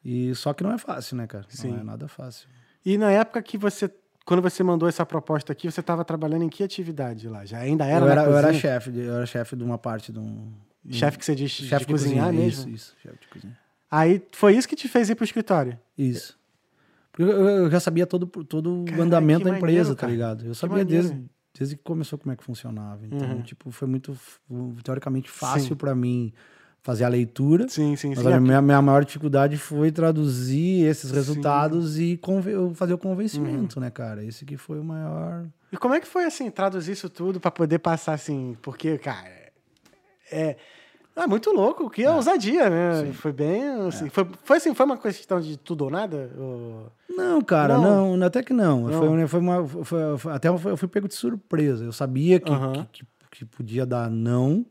E 0.04 0.36
só 0.36 0.54
que 0.54 0.64
não 0.64 0.72
é 0.72 0.78
fácil, 0.78 1.18
né, 1.18 1.26
cara? 1.26 1.46
Sim. 1.50 1.72
Não 1.72 1.80
é 1.80 1.84
nada 1.84 2.08
fácil. 2.08 2.48
E 2.86 2.98
na 2.98 3.12
época 3.12 3.42
que 3.42 3.58
você... 3.58 3.90
Quando 4.26 4.42
você 4.42 4.64
mandou 4.64 4.90
essa 4.90 5.06
proposta 5.06 5.52
aqui, 5.52 5.70
você 5.70 5.80
estava 5.82 6.04
trabalhando 6.04 6.44
em 6.44 6.50
que 6.50 6.64
atividade 6.64 7.30
lá? 7.30 7.46
Já 7.46 7.60
ainda 7.60 7.86
era 7.86 8.06
eu, 8.06 8.10
era, 8.10 8.24
eu 8.24 8.36
era 8.38 8.54
chefe, 8.54 8.92
de- 8.92 9.02
eu 9.02 9.14
era 9.14 9.26
chefe 9.26 9.56
de 9.56 9.64
uma 9.64 9.78
parte 9.78 10.12
de 10.12 10.18
um. 10.20 10.52
Chefe 10.90 11.20
que 11.20 11.26
você 11.26 11.36
diz 11.36 11.52
de, 11.52 11.68
chefe 11.68 11.86
cozinhar 11.86 12.26
cozinha, 12.26 12.44
mesmo? 12.44 12.62
Isso, 12.62 12.70
isso, 12.70 12.96
chefe 13.04 13.18
de 13.22 13.28
cozinha. 13.28 13.56
Aí 13.90 14.20
foi 14.32 14.56
isso 14.58 14.68
que 14.68 14.76
te 14.76 14.88
fez 14.88 15.12
ir 15.12 15.16
pro 15.16 15.24
escritório? 15.24 15.78
Isso. 15.96 16.40
Porque 17.12 17.22
eu, 17.22 17.30
eu 17.48 17.70
já 17.72 17.80
sabia 17.80 18.08
todo, 18.08 18.26
todo 18.26 18.84
o 18.98 19.02
andamento 19.02 19.44
da 19.46 19.58
empresa, 19.58 19.94
tá 19.96 20.08
ligado? 20.08 20.44
Eu 20.44 20.56
sabia 20.56 20.84
desde, 20.84 21.24
desde 21.56 21.76
que 21.78 21.84
começou 21.84 22.18
como 22.18 22.32
é 22.32 22.36
que 22.36 22.44
funcionava. 22.44 23.06
Então, 23.06 23.30
Uhum. 23.30 23.42
tipo, 23.44 23.70
foi 23.70 23.88
muito, 23.88 24.18
teoricamente, 24.84 25.30
fácil 25.30 25.76
pra 25.76 25.94
mim 25.94 26.34
fazer 26.86 27.04
a 27.04 27.08
leitura. 27.08 27.68
Sim, 27.68 27.96
sim, 27.96 28.10
Mas 28.10 28.20
sim. 28.20 28.28
a 28.28 28.36
É, 28.36 28.40
minha, 28.40 28.62
minha 28.62 28.80
maior 28.80 29.04
dificuldade 29.04 29.58
foi 29.58 29.92
traduzir 29.92 30.86
esses 30.86 31.10
resultados 31.10 31.98
e 32.00 32.16
conven- 32.16 32.76
fazer 32.76 32.94
o 32.94 32.98
convencimento, 33.00 33.80
né, 33.80 33.90
cara? 33.90 34.24
Esse 34.24 34.46
que 34.46 34.56
foi 34.56 34.80
o 34.80 34.84
maior. 34.84 35.48
E 35.72 35.78
como 35.78 35.96
é 35.96 36.00
que 36.00 36.06
foi, 36.06 36.26
assim, 36.26 36.52
traduzir 36.52 36.92
isso 36.92 37.10
tudo 37.10 37.40
pra 37.40 37.50
poder 37.50 37.80
passar, 37.80 38.14
assim, 38.14 38.56
porque, 38.62 39.00
cara, 39.00 39.28
é... 40.32 40.56
É 41.16 41.26
muito 41.26 41.50
louco, 41.52 41.90
que 41.90 42.04
é 42.04 42.12
ousadia, 42.12 42.70
né? 42.70 43.12
Foi 43.14 43.32
bem, 43.32 43.64
assim, 43.88 44.10
foi, 44.10 44.28
foi 44.44 44.58
assim, 44.58 44.76
foi 44.76 44.86
uma 44.86 44.98
questão 44.98 45.40
de 45.40 45.58
tudo 45.58 45.86
ou 45.86 45.90
nada? 45.90 46.30
Ou... 46.38 46.92
Não, 47.10 47.42
cara, 47.42 47.78
Não. 47.80 48.18
não, 48.18 48.28
até 48.28 48.44
que 48.44 48.52
não. 48.54 48.82
Não. 48.82 48.92
Foi, 48.92 49.28
foi 49.28 49.40
uma, 49.40 49.66
foi- 49.66 50.34
até 50.34 50.50
eu 50.50 50.76
fui, 50.78 50.88
pego 50.90 51.08
de 51.08 51.16
surpresa. 51.16 51.86
Eu 51.86 51.94
sabia 51.94 52.38
que, 52.40 52.52
que, 52.52 52.86
que- 52.92 53.06
que 53.32 53.46
podia 53.46 53.86
dar 53.86 54.10
não, 54.12 54.66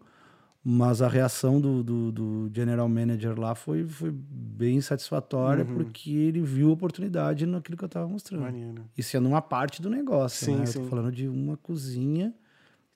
mas 0.65 1.03
a 1.03 1.09
reação 1.09 1.61
do, 1.61 1.83
do, 1.85 2.11
do 2.13 2.51
general 2.55 2.89
manager 2.89 3.39
lá 3.39 3.55
foi, 3.55 3.87
foi 3.87 4.11
bem 4.11 4.81
satisfatória, 4.81 5.65
Uhum. 5.65 5.75
porque 5.75 6.11
ele 6.11 6.41
viu 6.41 6.71
oportunidade 6.71 7.45
naquilo 7.45 7.77
que 7.77 7.85
eu 7.85 7.89
estava 7.89 8.09
mostrando. 8.09 8.41
Maneiro. 8.43 8.85
E 8.97 9.03
sendo 9.03 9.29
uma 9.29 9.43
parte 9.43 9.83
do 9.83 9.91
negócio, 9.91 10.47
Sim, 10.47 10.57
né? 10.57 10.63
Eu 10.63 10.67
sim. 10.69 10.83
tô 10.83 10.89
falando 10.89 11.13
de 11.13 11.29
uma 11.29 11.57
cozinha 11.59 12.33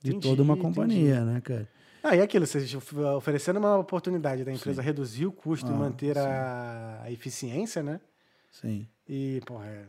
de 0.03 0.11
Entendi, 0.11 0.27
toda 0.29 0.43
uma 0.43 0.57
companhia, 0.57 1.25
né, 1.25 1.41
cara? 1.43 1.69
Ah, 2.03 2.17
e 2.17 2.21
aquilo, 2.23 2.47
vocês 2.47 2.73
of- 2.75 2.97
oferecendo 3.17 3.59
uma 3.59 3.77
oportunidade 3.77 4.45
da 4.45 4.53
empresa 4.53 4.81
reduzir 4.81 5.27
o 5.27 5.33
custo 5.33 5.71
e 5.71 5.75
Ah, 5.75 5.77
manter 5.77 6.17
a, 6.17 7.01
a 7.03 7.11
eficiência, 7.13 7.83
né? 7.83 8.01
Sim. 8.51 8.87
E, 9.07 9.43
porra, 9.45 9.67
é, 9.67 9.85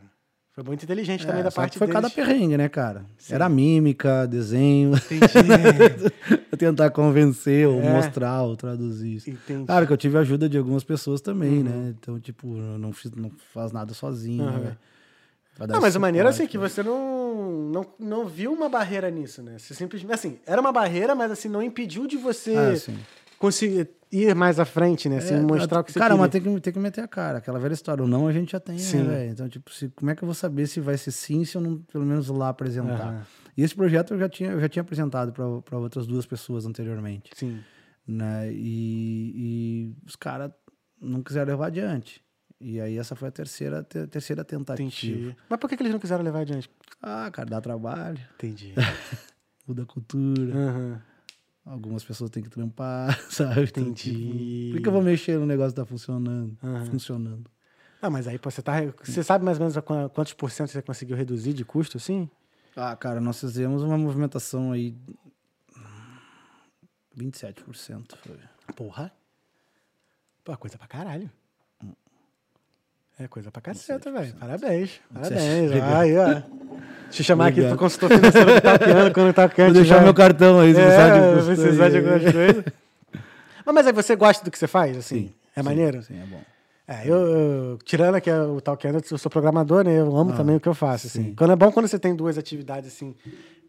foi 0.60 0.64
muito 0.72 0.84
inteligente 0.84 1.24
É, 1.24 1.28
também 1.28 1.44
da 1.44 1.52
parte 1.52 1.78
foi 1.78 1.88
deles. 1.88 2.02
cada 2.02 2.10
perrengue, 2.14 2.58
né, 2.58 2.68
cara? 2.68 3.06
Sim. 3.18 3.34
Era 3.36 3.48
mímica, 3.48 4.28
desenho, 4.28 4.92
Entendi. 4.96 5.24
tentar 6.58 6.90
convencer 6.90 7.66
ou 7.68 7.80
É. 7.82 7.94
mostrar 7.94 8.42
ou 8.44 8.56
traduzir 8.58 9.16
isso. 9.16 9.30
Entendi. 9.30 9.66
Claro 9.66 9.88
que 9.88 9.94
eu 9.94 9.98
tive 9.98 10.18
a 10.18 10.22
ajuda 10.22 10.50
de 10.50 10.58
algumas 10.58 10.84
pessoas 10.84 11.22
também, 11.22 11.60
Uhum. 11.60 11.64
né? 11.64 11.96
Então, 12.00 12.20
tipo, 12.20 12.48
eu 12.58 12.78
não, 12.78 12.92
fiz, 12.92 13.12
não 13.12 13.32
faz 13.54 13.72
nada 13.72 13.94
sozinho, 13.94 14.44
Uhum. 14.44 14.60
né, 14.60 14.78
Não, 15.68 15.82
mas 15.82 15.96
a 15.96 16.00
maneira 16.00 16.30
assim 16.30 16.48
que 16.48 16.58
né? 16.58 16.68
você 16.70 16.82
não, 16.82 17.70
não, 17.72 17.86
não 18.00 18.26
viu 18.26 18.52
uma 18.54 18.70
barreira 18.70 19.10
nisso, 19.10 19.42
né? 19.44 19.58
Você 19.58 19.74
simplesmente, 19.74 20.14
assim, 20.14 20.40
era 20.46 20.60
uma 20.62 20.72
barreira, 20.72 21.14
mas 21.16 21.32
assim, 21.32 21.50
não 21.50 21.62
impediu 21.62 22.08
de 22.08 22.16
você 22.18 22.56
Ah. 22.56 22.92
Conseguir 23.40 23.90
ir 24.12 24.36
mais 24.36 24.60
à 24.60 24.66
frente, 24.66 25.08
né? 25.10 25.18
Assim, 25.18 25.36
É, 25.36 25.42
mostrar 25.42 25.80
o 25.80 25.84
que 25.84 25.92
você 25.92 26.00
Cara, 26.00 26.14
queria. 26.14 26.22
mas 26.22 26.32
tem 26.32 26.42
que, 26.42 26.62
tem 26.62 26.74
que 26.74 26.80
meter 26.80 27.02
a 27.02 27.08
cara. 27.08 27.38
Aquela 27.40 27.58
velha 27.60 27.74
história. 27.74 28.04
O 28.04 28.08
não 28.08 28.28
a 28.28 28.32
gente 28.34 28.52
já 28.52 28.60
tem, 28.60 28.78
Sim. 28.78 29.04
né, 29.04 29.04
velho? 29.16 29.32
Então, 29.32 29.48
tipo, 29.50 29.72
se, 29.74 29.90
como 29.90 30.12
é 30.12 30.16
que 30.16 30.24
eu 30.24 30.28
vou 30.28 30.36
saber 30.36 30.68
se 30.68 30.80
vai 30.80 30.98
ser 30.98 31.12
sim 31.12 31.46
se 31.46 31.56
eu 31.56 31.62
não, 31.62 31.78
pelo 31.92 32.06
menos, 32.06 32.28
lá 32.28 32.50
apresentar? 32.50 33.08
Aham. 33.08 33.26
E 33.58 33.64
esse 33.64 33.76
projeto 33.76 34.14
eu 34.14 34.20
já 34.20 34.30
tinha, 34.30 34.52
eu 34.52 34.60
já 34.60 34.70
tinha 34.70 34.82
apresentado 34.82 35.32
para 35.34 35.78
outras 35.78 36.06
duas 36.08 36.26
pessoas 36.26 36.66
anteriormente. 36.66 37.32
Sim. 37.36 37.62
né? 38.08 38.52
E, 38.52 39.34
e 39.36 39.96
os 40.06 40.16
caras 40.16 40.52
não 41.02 41.22
quiseram 41.22 41.48
levar 41.52 41.68
adiante. 41.68 42.24
E 42.62 42.80
aí 42.82 42.98
essa 42.98 43.16
foi 43.16 43.30
a 43.30 43.32
terceira, 43.32 43.84
te- 43.84 44.06
terceira 44.08 44.44
tentativa. 44.44 44.86
Entendi. 44.88 45.36
Mas 45.50 45.60
por 45.60 45.70
que, 45.70 45.78
que 45.78 45.84
eles 45.84 45.94
não 45.94 46.00
quiseram 46.00 46.24
levar 46.24 46.40
adiante? 46.42 46.70
Ah, 47.02 47.30
cara, 47.32 47.50
dá 47.50 47.62
trabalho, 47.62 48.20
Entendi. 48.36 48.74
muda 49.68 49.84
a 49.84 49.86
cultura, 49.86 50.54
Aham. 50.56 51.02
Algumas 51.70 52.04
pessoas 52.04 52.30
têm 52.32 52.42
que 52.44 52.50
trampar, 52.50 53.18
sabe? 53.32 53.64
Então, 53.64 53.84
Entendi. 53.84 54.12
tipo, 54.12 54.72
por 54.74 54.82
que 54.82 54.88
eu 54.88 54.92
vou 54.92 55.02
mexer 55.02 55.38
no 55.38 55.46
negócio 55.46 55.72
que 55.72 55.76
tá 55.82 55.86
funcionando? 55.86 56.58
Aham. 56.64 56.86
Funcionando. 56.86 57.50
Ah, 58.02 58.10
mas 58.10 58.28
aí, 58.28 58.40
pô, 58.40 58.50
você 58.50 58.62
tá. 58.62 58.74
Você 59.04 59.22
sabe 59.24 59.44
mais 59.44 59.60
ou 59.60 59.68
menos 59.68 59.78
quantos 60.14 60.34
por 60.34 60.50
cento 60.52 60.72
você 60.72 60.82
conseguiu 60.82 61.18
reduzir 61.18 61.54
de 61.54 61.66
custo, 61.66 61.98
assim? 61.98 62.30
Ah, 62.76 62.96
cara, 62.96 63.20
nós 63.20 63.40
fizemos 63.40 63.84
uma 63.84 63.98
movimentação 63.98 64.72
aí. 64.72 64.96
27% 67.18 68.16
foi. 68.16 68.40
Porra. 68.74 69.12
Pô, 70.46 70.56
coisa 70.58 70.78
pra 70.78 70.88
caralho. 70.88 71.30
É 73.20 73.28
coisa 73.28 73.52
pra 73.52 73.62
caceta, 73.62 74.10
velho. 74.10 74.34
Parabéns. 74.36 75.02
Parabéns. 75.14 75.72
Aí, 75.84 76.18
ó. 76.18 76.59
Deixa 77.10 77.22
eu 77.22 77.26
chamar 77.26 77.46
aqui 77.48 77.54
Obrigado. 77.60 77.70
pro 77.78 77.80
consultor 77.86 78.10
financeiro 78.10 78.54
do 78.56 78.62
Tapiano 78.62 79.14
quando 79.14 79.30
o 79.30 79.34
Tapiano 79.34 79.74
Vou 79.74 79.82
deixar 79.82 80.02
meu 80.04 80.14
cartão 80.14 80.60
aí, 80.60 80.74
se 80.74 80.80
precisar 80.82 81.10
de 81.10 81.20
É, 81.20 81.56
precisar 81.56 81.86
aí. 81.86 81.92
de 81.92 81.98
algumas 81.98 82.22
coisas. 82.32 82.64
Mas, 83.66 83.76
mas 83.76 83.88
aí 83.88 83.94
você 83.94 84.16
gosta 84.16 84.44
do 84.46 84.52
que 84.52 84.58
você 84.58 84.68
faz, 84.68 84.98
assim? 84.98 85.16
Sim, 85.28 85.34
é 85.56 85.60
sim, 85.62 85.66
maneiro? 85.66 86.04
Sim, 86.04 86.16
é 86.22 86.26
bom. 86.26 86.42
É, 86.88 87.02
eu, 87.06 87.16
eu- 87.18 87.80
tirando 87.84 88.16
aqui 88.16 88.32
o 88.32 88.60
Talkando, 88.62 89.00
eu 89.12 89.18
sou 89.18 89.30
programador, 89.30 89.84
né? 89.84 90.00
Eu 90.00 90.16
amo 90.16 90.34
também 90.34 90.56
o 90.56 90.60
que 90.60 90.68
eu 90.68 90.74
faço, 90.74 91.06
assim. 91.08 91.20
Ah, 91.22 91.24
sim. 91.26 91.34
Quando 91.36 91.52
é 91.54 91.56
bom 91.56 91.72
quando 91.72 91.88
você 91.88 92.00
tem 92.00 92.16
duas 92.16 92.36
atividades, 92.38 92.92
assim, 92.92 93.14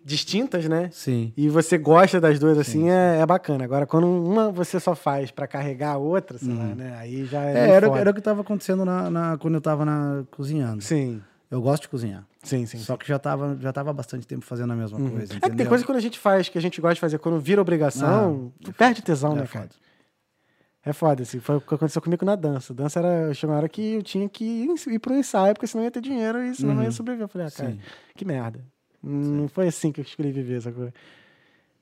distintas, 0.02 0.64
né? 0.66 0.88
Sim. 0.92 1.32
E 1.36 1.48
você 1.48 1.76
gosta 1.76 2.18
das 2.20 2.38
duas 2.38 2.56
assim, 2.58 2.88
é, 2.88 3.18
é 3.20 3.26
bacana. 3.26 3.64
Agora, 3.64 3.86
quando 3.86 4.06
uma 4.06 4.50
você 4.50 4.80
só 4.80 4.94
faz 4.94 5.30
pra 5.30 5.46
carregar 5.46 5.92
a 5.92 5.98
outra, 5.98 6.38
sei 6.38 6.54
lá, 6.54 6.64
né? 6.74 6.96
Aí 6.98 7.26
já 7.26 7.42
é. 7.42 7.52
É, 7.52 7.70
era, 7.72 7.86
era 7.98 8.10
o 8.10 8.14
que 8.14 8.20
tava 8.22 8.40
acontecendo 8.40 8.84
na, 8.86 9.10
na- 9.10 9.36
quando 9.38 9.54
eu 9.56 9.60
tava 9.60 9.84
na, 9.84 10.22
cozinhando. 10.30 10.82
Sim, 10.82 11.20
Eu 11.50 11.60
gosto 11.60 11.82
de 11.82 11.88
cozinhar. 11.88 12.24
sim, 12.44 12.64
sim. 12.64 12.78
Só 12.78 12.96
que 12.96 13.08
já 13.08 13.18
tava, 13.18 13.56
já 13.60 13.72
tava 13.72 13.92
bastante 13.92 14.26
tempo 14.26 14.44
fazendo 14.44 14.72
a 14.72 14.76
mesma 14.76 14.98
coisa. 14.98 15.16
É 15.16 15.26
que 15.26 15.40
tem 15.40 15.48
entendeu? 15.48 15.66
coisa 15.68 15.82
que 15.82 15.86
quando 15.90 15.96
a 15.98 16.02
gente 16.02 16.18
faz, 16.18 16.48
que 16.48 16.56
a 16.56 16.60
gente 16.62 16.80
gosta 16.80 16.94
de 16.94 17.00
fazer, 17.00 17.18
quando 17.18 17.40
vira 17.40 17.60
obrigação, 17.60 18.52
tu 18.62 18.72
perde 18.72 19.02
tesão, 19.02 19.32
É 19.32 19.40
né, 19.40 19.46
cara? 19.46 19.64
foda. 19.64 19.74
É 20.82 20.92
foda, 20.92 21.22
assim. 21.24 21.40
Foi 21.40 21.56
o 21.56 21.60
que 21.60 21.74
aconteceu 21.74 22.00
comigo 22.00 22.24
na 22.24 22.36
dança. 22.36 22.72
Dança 22.72 23.00
era. 23.00 23.34
Chegou 23.34 23.52
uma 23.52 23.58
hora 23.58 23.68
que 23.68 23.94
eu 23.94 24.02
tinha 24.02 24.28
que 24.28 24.44
ir, 24.44 24.68
ir 24.94 24.98
pro 24.98 25.14
ensaio, 25.14 25.52
porque 25.54 25.66
senão 25.66 25.84
ia 25.84 25.90
ter 25.90 26.00
dinheiro 26.00 26.42
e 26.42 26.54
senão 26.54 26.74
não 26.74 26.82
ia 26.82 26.90
sobreviver. 26.90 27.24
Eu 27.24 27.28
falei, 27.28 27.48
ah, 27.48 27.50
cara, 27.50 27.68
Uhum. 27.70 27.74
Sim. 27.76 27.82
que 28.16 28.24
merda. 28.24 28.64
Não 29.02 29.48
foi 29.48 29.66
assim 29.68 29.92
que 29.92 30.00
eu 30.00 30.04
escolhi 30.04 30.30
viver, 30.32 30.62
sacou? 30.62 30.90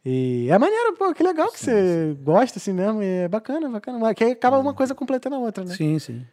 E 0.04 0.48
é 0.50 0.56
maneiro, 0.58 0.94
pô, 0.96 1.12
que 1.12 1.22
legal 1.22 1.50
que 1.52 1.58
você 1.60 2.16
gosta 2.22 2.58
assim 2.58 2.72
mesmo. 2.72 3.02
E 3.02 3.06
é 3.06 3.28
bacana, 3.28 3.68
bacana. 3.68 4.14
Que 4.14 4.24
aí 4.24 4.32
acaba 4.32 4.58
uma 4.58 4.72
coisa 4.72 4.94
completando 4.94 5.36
a 5.36 5.38
outra, 5.38 5.64
né? 5.64 5.74
Sim, 5.74 5.98
sim. 5.98 6.24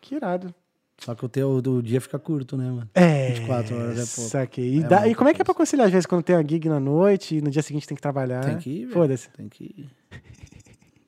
Que 0.00 0.16
irado. 0.16 0.54
Só 0.98 1.14
que 1.14 1.24
o 1.24 1.28
teu 1.28 1.60
do 1.60 1.82
dia 1.82 2.00
fica 2.00 2.18
curto, 2.18 2.56
né, 2.56 2.70
mano? 2.70 2.88
É. 2.94 3.32
24 3.32 3.76
horas 3.76 3.98
é 3.98 4.14
pouco. 4.16 4.30
Saquei. 4.30 4.78
E, 4.78 4.84
É 4.84 5.08
e 5.10 5.14
como 5.14 5.28
é 5.28 5.34
que 5.34 5.42
é 5.42 5.44
pra 5.44 5.54
conciliar, 5.54 5.86
às 5.86 5.92
vezes, 5.92 6.06
quando 6.06 6.22
tem 6.22 6.34
uma 6.34 6.46
gig 6.46 6.68
na 6.68 6.80
noite 6.80 7.36
e 7.36 7.42
no 7.42 7.50
dia 7.50 7.62
seguinte 7.62 7.86
tem 7.86 7.94
que 7.94 8.00
trabalhar? 8.02 8.40
Tem 8.44 8.56
que 8.58 8.70
ir. 8.82 8.88
Foda-se. 8.88 9.28
Tem 9.30 9.48
que 9.48 9.64
ir. 9.64 9.88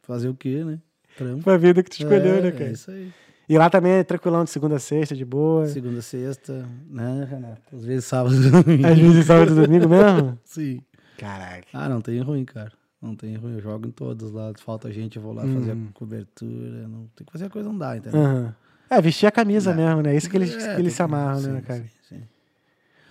Fazer 0.02 0.28
o 0.28 0.35
quê, 0.35 0.62
né? 0.65 0.78
Trampo. 1.16 1.43
Foi 1.43 1.55
a 1.55 1.56
vida 1.59 1.82
que 1.82 1.90
tu 1.90 1.94
escolheu, 2.02 2.36
é, 2.36 2.40
né, 2.43 2.51
cara? 2.52 2.65
É 2.70 2.73
isso 2.73 2.90
aí. 2.90 3.12
E 3.48 3.56
lá 3.56 3.70
também 3.70 3.93
é 3.93 4.05
tranquilão 4.05 4.44
de 4.44 4.51
segunda 4.51 4.77
a 4.77 4.78
sexta, 4.78 5.16
de 5.16 5.24
boa. 5.24 5.66
Segunda, 5.66 6.02
sexta, 6.02 6.66
né, 6.89 7.27
Renato? 7.28 7.74
Às 7.74 7.85
vezes 7.85 8.05
sábado 8.05 8.35
e 8.36 8.51
domingo. 8.51 8.86
Às 8.86 8.98
vezes 8.98 9.27
sábado 9.27 9.52
e 9.52 9.55
domingo 9.66 9.89
mesmo? 9.89 10.39
Sim. 10.44 10.81
Caraca. 11.16 11.66
Ah, 11.73 11.89
não 11.89 12.01
tem 12.02 12.20
ruim, 12.20 12.44
cara. 12.44 12.73
Não 13.01 13.16
tem 13.16 13.36
ruim. 13.36 13.55
Eu 13.55 13.60
jogo 13.62 13.86
em 13.89 13.90
todos 13.90 14.31
lá. 14.32 14.52
Falta 14.59 14.93
gente, 14.93 15.16
eu 15.16 15.23
vou 15.23 15.32
lá 15.32 15.43
fazer 15.43 15.73
Hum. 15.73 15.86
a 15.89 15.93
cobertura. 15.98 16.86
Não, 16.89 17.09
tem 17.16 17.24
que 17.27 17.32
fazer 17.32 17.47
a 17.47 17.51
coisa 17.51 17.69
não 17.69 17.78
dá, 17.78 17.97
entendeu? 17.97 18.20
Aham. 18.20 18.55
É, 18.90 19.01
vestir 19.01 19.27
a 19.27 19.31
camisa 19.31 19.73
mesmo, 19.74 20.02
né? 20.02 20.16
Isso 20.16 20.28
que 20.31 20.36
eles, 20.36 20.55
É, 20.55 20.74
que 20.74 20.81
eles 20.81 20.93
se 20.94 21.02
amarram, 21.02 21.40
sim, 21.40 21.52
né, 21.52 21.60
cara? 21.60 21.81
sim, 21.81 21.89
sim. 22.09 22.23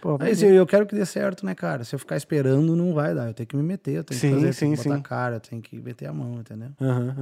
Pô, 0.01 0.17
bonito. 0.17 0.35
se 0.37 0.45
eu 0.45 0.65
quero 0.65 0.85
que 0.85 0.95
dê 0.95 1.05
certo, 1.05 1.45
né, 1.45 1.55
cara? 1.55 1.83
Se 1.83 1.93
eu 1.95 1.99
ficar 1.99 2.17
esperando, 2.17 2.75
não 2.75 2.93
vai 2.93 3.13
dar. 3.13 3.27
Eu 3.27 3.33
tenho 3.33 3.47
que 3.47 3.55
me 3.55 3.63
meter, 3.63 3.95
eu 3.95 4.03
tenho 4.03 4.19
Sim, 4.19 4.29
que 4.29 4.35
fazer, 4.35 4.53
sim, 4.53 4.59
tenho 4.67 4.77
que 4.77 4.83
botar 4.83 4.95
a 4.95 5.01
cara, 5.01 5.35
eu 5.35 5.39
tenho 5.39 5.61
que 5.61 5.79
meter 5.79 6.05
a 6.07 6.13
mão, 6.13 6.35
entendeu? 6.39 6.69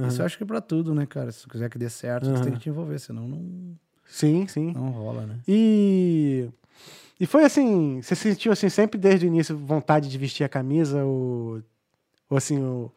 Isso 0.08 0.22
eu 0.22 0.26
acho 0.26 0.36
que 0.36 0.44
é 0.44 0.46
pra 0.46 0.60
tudo, 0.60 0.94
né, 0.94 1.06
cara? 1.06 1.32
Se 1.32 1.42
tu 1.42 1.48
quiser 1.48 1.68
que 1.70 1.78
dê 1.78 1.88
certo, 1.88 2.26
Aham. 2.28 2.40
tem 2.42 2.52
que 2.52 2.58
te 2.60 2.68
envolver, 2.68 2.98
senão 2.98 3.26
não, 3.26 3.76
Sim, 4.06 4.46
sim. 4.46 4.72
não 4.74 4.90
rola, 4.90 5.26
né? 5.26 5.38
E... 5.48 6.48
E 7.18 7.24
foi 7.26 7.44
assim, 7.44 8.02
você 8.02 8.14
sentiu 8.14 8.52
assim 8.52 8.68
sempre 8.68 9.00
desde 9.00 9.24
o 9.24 9.28
início 9.28 9.56
vontade 9.56 10.08
de 10.10 10.18
vestir 10.18 10.44
a 10.44 10.48
camisa 10.50 11.02
ou, 11.02 11.62
ou 12.28 12.36
assim, 12.36 12.58
o... 12.62 12.92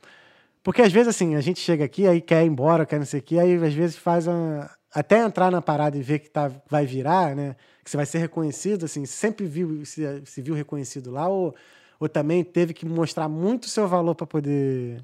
porque 0.62 0.82
às 0.82 0.92
vezes 0.92 1.08
assim, 1.08 1.36
a 1.36 1.42
gente 1.42 1.62
chega 1.62 1.86
aqui 1.86 2.06
aí 2.06 2.20
quer 2.20 2.44
ir 2.44 2.48
embora, 2.48 2.86
quer 2.86 3.00
não 3.00 3.06
sei 3.06 3.22
o 3.22 3.24
que, 3.24 3.40
aí 3.40 3.56
às 3.56 3.74
vezes 3.74 3.96
faz 3.96 4.28
uma... 4.28 4.70
até 4.94 5.20
entrar 5.20 5.52
na 5.52 5.62
parada 5.62 5.98
e 5.98 6.02
ver 6.02 6.20
que 6.20 6.30
tá, 6.30 6.52
vai 6.70 6.86
virar, 6.86 7.36
né, 7.36 7.56
que 7.84 7.90
você 7.90 7.98
vai 7.98 8.06
ser 8.06 8.18
reconhecido, 8.20 8.86
assim, 8.86 9.06
sempre 9.06 9.46
viu, 9.46 9.86
se, 9.86 10.02
se 10.26 10.42
viu 10.42 10.54
reconhecido 10.56 11.12
lá 11.12 11.28
ou, 11.28 11.54
ou 12.00 12.10
também 12.10 12.44
teve 12.44 12.74
que 12.74 12.86
mostrar 12.86 13.28
muito 13.30 13.66
o 13.66 13.70
seu 13.70 13.88
valor 13.88 14.16
para 14.16 14.26
poder... 14.28 15.04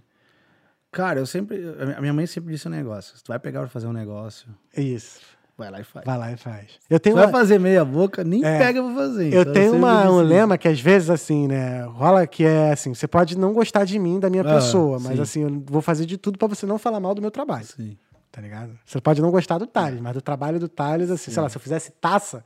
Cara, 0.92 1.20
eu 1.20 1.26
sempre. 1.26 1.62
A 1.98 2.00
minha 2.00 2.14
mãe 2.14 2.26
sempre 2.26 2.54
disse 2.54 2.70
um 2.70 2.72
negócio: 2.72 3.18
se 3.18 3.22
tu 3.24 3.28
vai 3.28 3.38
pegar 3.38 3.60
pra 3.60 3.68
fazer 3.68 3.86
um 3.86 3.92
negócio, 3.92 4.48
É 4.74 4.82
isso, 4.82 5.20
vai 5.58 5.70
lá 5.70 5.82
e 5.82 5.84
faz. 5.84 6.06
vai 6.06 6.18
lá 6.18 6.32
e 6.32 6.38
faz. 6.38 6.80
Eu 6.90 6.98
Tu 7.02 7.04
tenho 7.04 7.16
vai 7.18 7.26
uma... 7.26 7.32
fazer 7.34 7.60
meia 7.60 7.84
boca, 7.84 8.24
nem 8.24 8.46
É. 8.46 8.58
pega 8.58 8.82
pra 8.82 8.94
fazer. 8.94 9.34
Eu 9.34 9.42
Então, 9.42 9.52
tenho 9.52 9.72
sempre 9.72 9.78
uma, 9.86 10.10
um 10.10 10.22
lema 10.22 10.58
que 10.58 10.70
às 10.70 10.80
vezes, 10.80 11.10
assim, 11.10 11.50
né, 11.50 11.84
rola 11.84 12.26
que 12.26 12.46
é 12.46 12.72
assim, 12.72 12.94
você 12.94 13.10
pode 13.10 13.38
não 13.38 13.52
gostar 13.52 13.84
de 13.84 14.00
mim, 14.00 14.22
da 14.22 14.30
minha 14.30 14.44
Ah, 14.44 14.54
pessoa, 14.56 14.98
mas 14.98 15.18
sim. 15.18 15.22
assim, 15.22 15.42
eu 15.42 15.64
vou 15.66 15.82
fazer 15.82 16.06
de 16.06 16.18
tudo 16.18 16.38
pra 16.40 16.48
você 16.48 16.66
não 16.66 16.78
falar 16.80 17.02
mal 17.02 17.14
do 17.14 17.22
meu 17.22 17.32
trabalho, 17.32 17.66
Sim. 17.66 17.98
Tá 18.36 18.42
ligado? 18.42 18.78
Você 18.86 19.00
pode 19.00 19.22
não 19.22 19.32
gostar 19.32 19.58
do 19.58 19.66
Thales, 19.66 20.02
mas 20.02 20.14
do 20.14 20.22
trabalho 20.22 20.60
do 20.60 20.68
Thales, 20.68 21.10
assim, 21.10 21.32
sei 21.32 21.42
lá, 21.42 21.48
se 21.48 21.56
eu 21.56 21.62
fizesse 21.62 21.90
taça, 22.02 22.44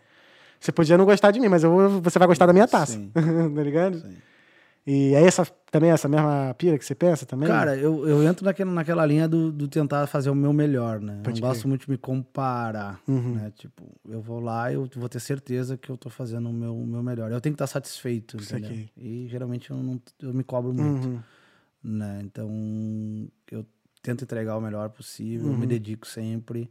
você 0.60 0.72
podia 0.72 0.96
não 0.96 1.04
gostar 1.06 1.32
de 1.32 1.40
mim, 1.40 1.48
mas 1.48 1.64
eu 1.64 2.00
você 2.00 2.20
vai 2.20 2.28
gostar 2.28 2.46
da 2.46 2.54
minha 2.54 2.68
taça, 2.68 2.94
Sim. 2.94 3.10
tá 3.56 3.64
ligado? 3.64 4.00
Sim. 4.00 4.18
E 4.86 5.14
é 5.16 5.24
essa, 5.24 5.46
também 5.72 5.90
essa 5.92 6.08
mesma 6.08 6.54
pira 6.58 6.78
que 6.78 6.86
você 6.86 6.94
pensa 6.96 7.26
também? 7.26 7.48
Cara, 7.48 7.76
eu, 7.76 8.08
eu 8.08 8.24
entro 8.24 8.46
naquela, 8.46 8.72
naquela 8.72 9.06
linha 9.06 9.28
do, 9.28 9.52
do 9.52 9.68
tentar 9.68 10.06
fazer 10.08 10.30
o 10.30 10.36
meu 10.36 10.54
melhor, 10.54 11.00
né? 11.00 11.20
Pode 11.24 11.42
eu 11.42 11.48
gosto 11.48 11.68
muito 11.68 11.86
de 11.86 11.92
me 11.92 11.98
comparar, 11.98 13.00
Uhum. 13.08 13.34
né? 13.36 13.52
Tipo, 13.56 13.84
eu 14.08 14.22
vou 14.22 14.40
lá 14.40 14.72
e 14.72 14.76
eu 14.76 14.88
vou 14.96 15.10
ter 15.10 15.20
certeza 15.20 15.76
que 15.76 15.90
eu 15.90 15.98
tô 15.98 16.10
fazendo 16.10 16.50
o 16.50 16.54
meu, 16.54 16.76
o 16.76 16.86
meu 16.88 17.02
melhor. 17.04 17.32
Eu 17.32 17.42
tenho 17.42 17.54
que 17.54 17.62
estar 17.64 17.68
satisfeito, 17.68 18.38
entendeu? 18.38 18.62
Saquei. 18.70 18.90
E 18.96 19.28
geralmente 19.28 19.70
eu, 19.72 19.78
não, 19.78 20.00
eu 20.22 20.34
me 20.34 20.44
cobro 20.44 20.72
muito, 20.74 21.08
Uhum. 21.08 21.20
né? 21.84 22.22
Então, 22.24 22.50
eu 23.52 23.66
tento 24.02 24.24
entregar 24.24 24.58
o 24.58 24.62
melhor 24.62 24.90
possível, 24.90 25.50
Uhum. 25.50 25.58
me 25.58 25.66
dedico 25.68 26.08
sempre. 26.08 26.70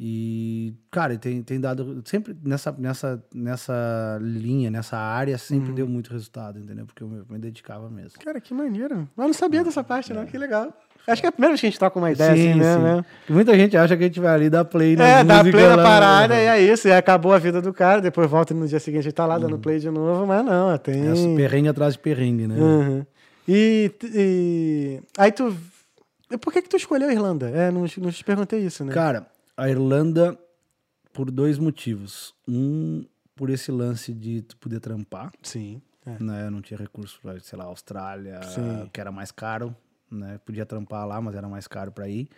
E, 0.00 0.74
cara, 0.92 1.18
tem, 1.18 1.42
tem 1.42 1.58
dado. 1.60 2.02
Sempre 2.04 2.36
nessa, 2.44 2.70
nessa, 2.78 3.20
nessa 3.34 4.18
linha, 4.22 4.70
nessa 4.70 4.96
área, 4.96 5.32
Uhum. 5.32 5.38
sempre 5.38 5.72
deu 5.72 5.88
muito 5.88 6.12
resultado, 6.12 6.56
entendeu? 6.58 6.86
Porque 6.86 7.02
eu 7.02 7.08
me, 7.28 7.38
dedicava 7.38 7.90
mesmo. 7.90 8.12
Cara, 8.20 8.40
que 8.40 8.54
maneiro. 8.54 9.08
Eu 9.16 9.24
não 9.24 9.32
sabia 9.32 9.64
dessa 9.64 9.82
parte, 9.82 10.12
não, 10.12 10.24
que 10.24 10.38
legal. 10.38 10.72
Acho 11.04 11.22
que 11.22 11.26
é 11.26 11.30
a 11.30 11.32
primeira 11.32 11.52
vez 11.52 11.60
que 11.60 11.66
a 11.66 11.70
gente 11.70 11.78
troca 11.80 11.98
uma 11.98 12.12
ideia 12.12 12.36
Sim, 12.36 12.50
assim, 12.50 12.60
né? 12.60 12.76
né? 12.96 13.04
Muita 13.28 13.56
gente 13.56 13.76
acha 13.76 13.96
que 13.96 14.04
a 14.04 14.06
gente 14.06 14.20
vai 14.20 14.34
ali 14.34 14.50
dar 14.50 14.64
play 14.64 14.94
na 14.94 15.04
É, 15.04 15.24
dá 15.24 15.40
play 15.42 15.66
na 15.66 15.74
lá, 15.76 15.82
parada 15.82 16.34
né? 16.34 16.44
e 16.44 16.46
é 16.46 16.72
isso. 16.72 16.86
E 16.86 16.92
acabou 16.92 17.32
a 17.32 17.38
vida 17.38 17.60
do 17.62 17.72
cara. 17.72 18.00
Depois 18.02 18.30
volta 18.30 18.52
no 18.54 18.68
dia 18.68 18.78
seguinte 18.78 19.08
e 19.08 19.12
tá 19.12 19.24
lá 19.26 19.38
dando 19.38 19.58
play 19.58 19.78
de 19.80 19.90
novo. 19.90 20.26
Mas 20.26 20.44
não, 20.44 20.76
tem. 20.78 21.08
É 21.08 21.36
perrengue 21.36 21.68
atrás 21.70 21.94
de 21.94 21.98
perrengue, 21.98 22.46
né? 22.46 22.56
Uhum. 22.56 23.06
E, 23.48 23.90
e- 24.14 25.00
Aí 25.16 25.32
tu. 25.32 25.56
Por 26.36 26.52
que, 26.52 26.62
que 26.62 26.68
tu 26.68 26.76
escolheu 26.76 27.08
a 27.08 27.12
Irlanda? 27.12 27.48
É, 27.48 27.70
não, 27.70 27.80
não 27.82 28.10
te 28.10 28.24
perguntei 28.24 28.60
isso, 28.60 28.84
né? 28.84 28.92
Cara, 28.92 29.26
a 29.56 29.68
Irlanda, 29.68 30.38
por 31.12 31.30
dois 31.30 31.58
motivos. 31.58 32.34
Um, 32.46 33.04
por 33.34 33.50
esse 33.50 33.70
lance 33.70 34.12
de 34.12 34.42
tu 34.42 34.56
poder 34.56 34.80
trampar, 34.80 35.30
Sim. 35.42 35.80
É. 36.04 36.22
né? 36.22 36.46
Eu 36.46 36.50
não 36.50 36.60
tinha 36.60 36.76
recurso 36.76 37.20
pra, 37.22 37.38
sei 37.40 37.56
lá, 37.58 37.64
Austrália, 37.64 38.42
Sim. 38.42 38.90
que 38.92 39.00
era 39.00 39.12
mais 39.12 39.30
caro, 39.30 39.74
né? 40.10 40.40
Podia 40.44 40.66
trampar 40.66 41.06
lá, 41.06 41.20
mas 41.20 41.34
era 41.36 41.48
mais 41.48 41.68
caro 41.68 41.92
pra 41.92 42.08
ir. 42.08 42.28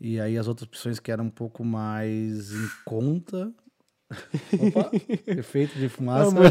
E 0.00 0.18
aí 0.18 0.36
as 0.36 0.48
outras 0.48 0.66
opções 0.66 0.98
que 0.98 1.12
eram 1.12 1.24
um 1.26 1.30
pouco 1.30 1.62
mais 1.64 2.52
em 2.52 2.68
conta. 2.84 3.52
Opa, 4.60 4.90
efeito 5.26 5.78
de 5.78 5.88
fumaça. 5.88 6.34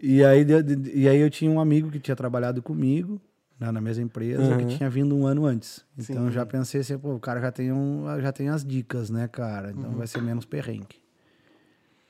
E 0.00 0.22
aí, 0.22 0.46
e 0.94 1.08
aí 1.08 1.18
eu 1.18 1.28
tinha 1.28 1.50
um 1.50 1.58
amigo 1.58 1.90
que 1.90 1.98
tinha 1.98 2.14
trabalhado 2.14 2.62
comigo 2.62 3.20
né, 3.58 3.70
na 3.72 3.80
mesma 3.80 4.04
empresa, 4.04 4.42
Uhum. 4.42 4.66
que 4.68 4.76
tinha 4.76 4.88
vindo 4.88 5.16
um 5.16 5.26
ano 5.26 5.44
antes. 5.46 5.84
Então 5.98 6.16
Sim. 6.16 6.24
eu 6.26 6.30
já 6.30 6.46
pensei 6.46 6.80
assim, 6.80 6.96
pô, 6.98 7.14
o 7.14 7.20
cara 7.20 7.40
já 7.40 7.50
tem, 7.52 7.72
um, 7.72 8.04
já 8.20 8.32
tem 8.32 8.48
as 8.48 8.64
dicas, 8.64 9.10
né, 9.10 9.26
cara? 9.28 9.70
Então 9.70 9.90
vai 9.92 10.06
ser 10.06 10.22
menos 10.22 10.44
perrengue. 10.44 10.96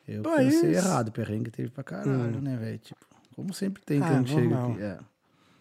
Eu 0.06 0.22
Pô, 0.22 0.36
pensei 0.36 0.70
isso. 0.72 0.86
errado, 0.86 1.12
perrengue 1.12 1.50
teve 1.50 1.70
pra 1.70 1.84
caralho, 1.84 2.40
né, 2.40 2.56
velho? 2.56 2.78
Tipo, 2.78 3.00
como 3.36 3.52
sempre 3.52 3.82
tem 3.82 4.02
Ah, 4.02 4.08
quando 4.08 4.28
chega 4.28 4.40
normal. 4.48 4.70
aqui. 4.72 4.82
é. 4.82 4.98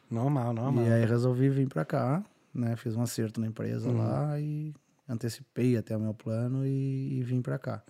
Normal, 0.09 0.53
normal. 0.53 0.85
E 0.85 0.89
aí 0.93 1.05
resolvi 1.05 1.49
vir 1.49 1.67
pra 1.67 1.83
cá, 1.83 2.23
né? 2.53 2.75
Fiz 2.77 2.95
um 2.95 3.01
acerto 3.01 3.41
na 3.41 3.47
empresa 3.47 3.89
Uhum. 3.89 3.97
lá 3.97 4.39
e 4.39 4.73
antecipei 5.09 5.75
até 5.77 5.95
o 5.97 5.99
meu 5.99 6.13
plano 6.13 6.65
e, 6.65 7.19
e 7.19 7.23
vim 7.23 7.41
pra 7.41 7.57
cá. 7.59 7.81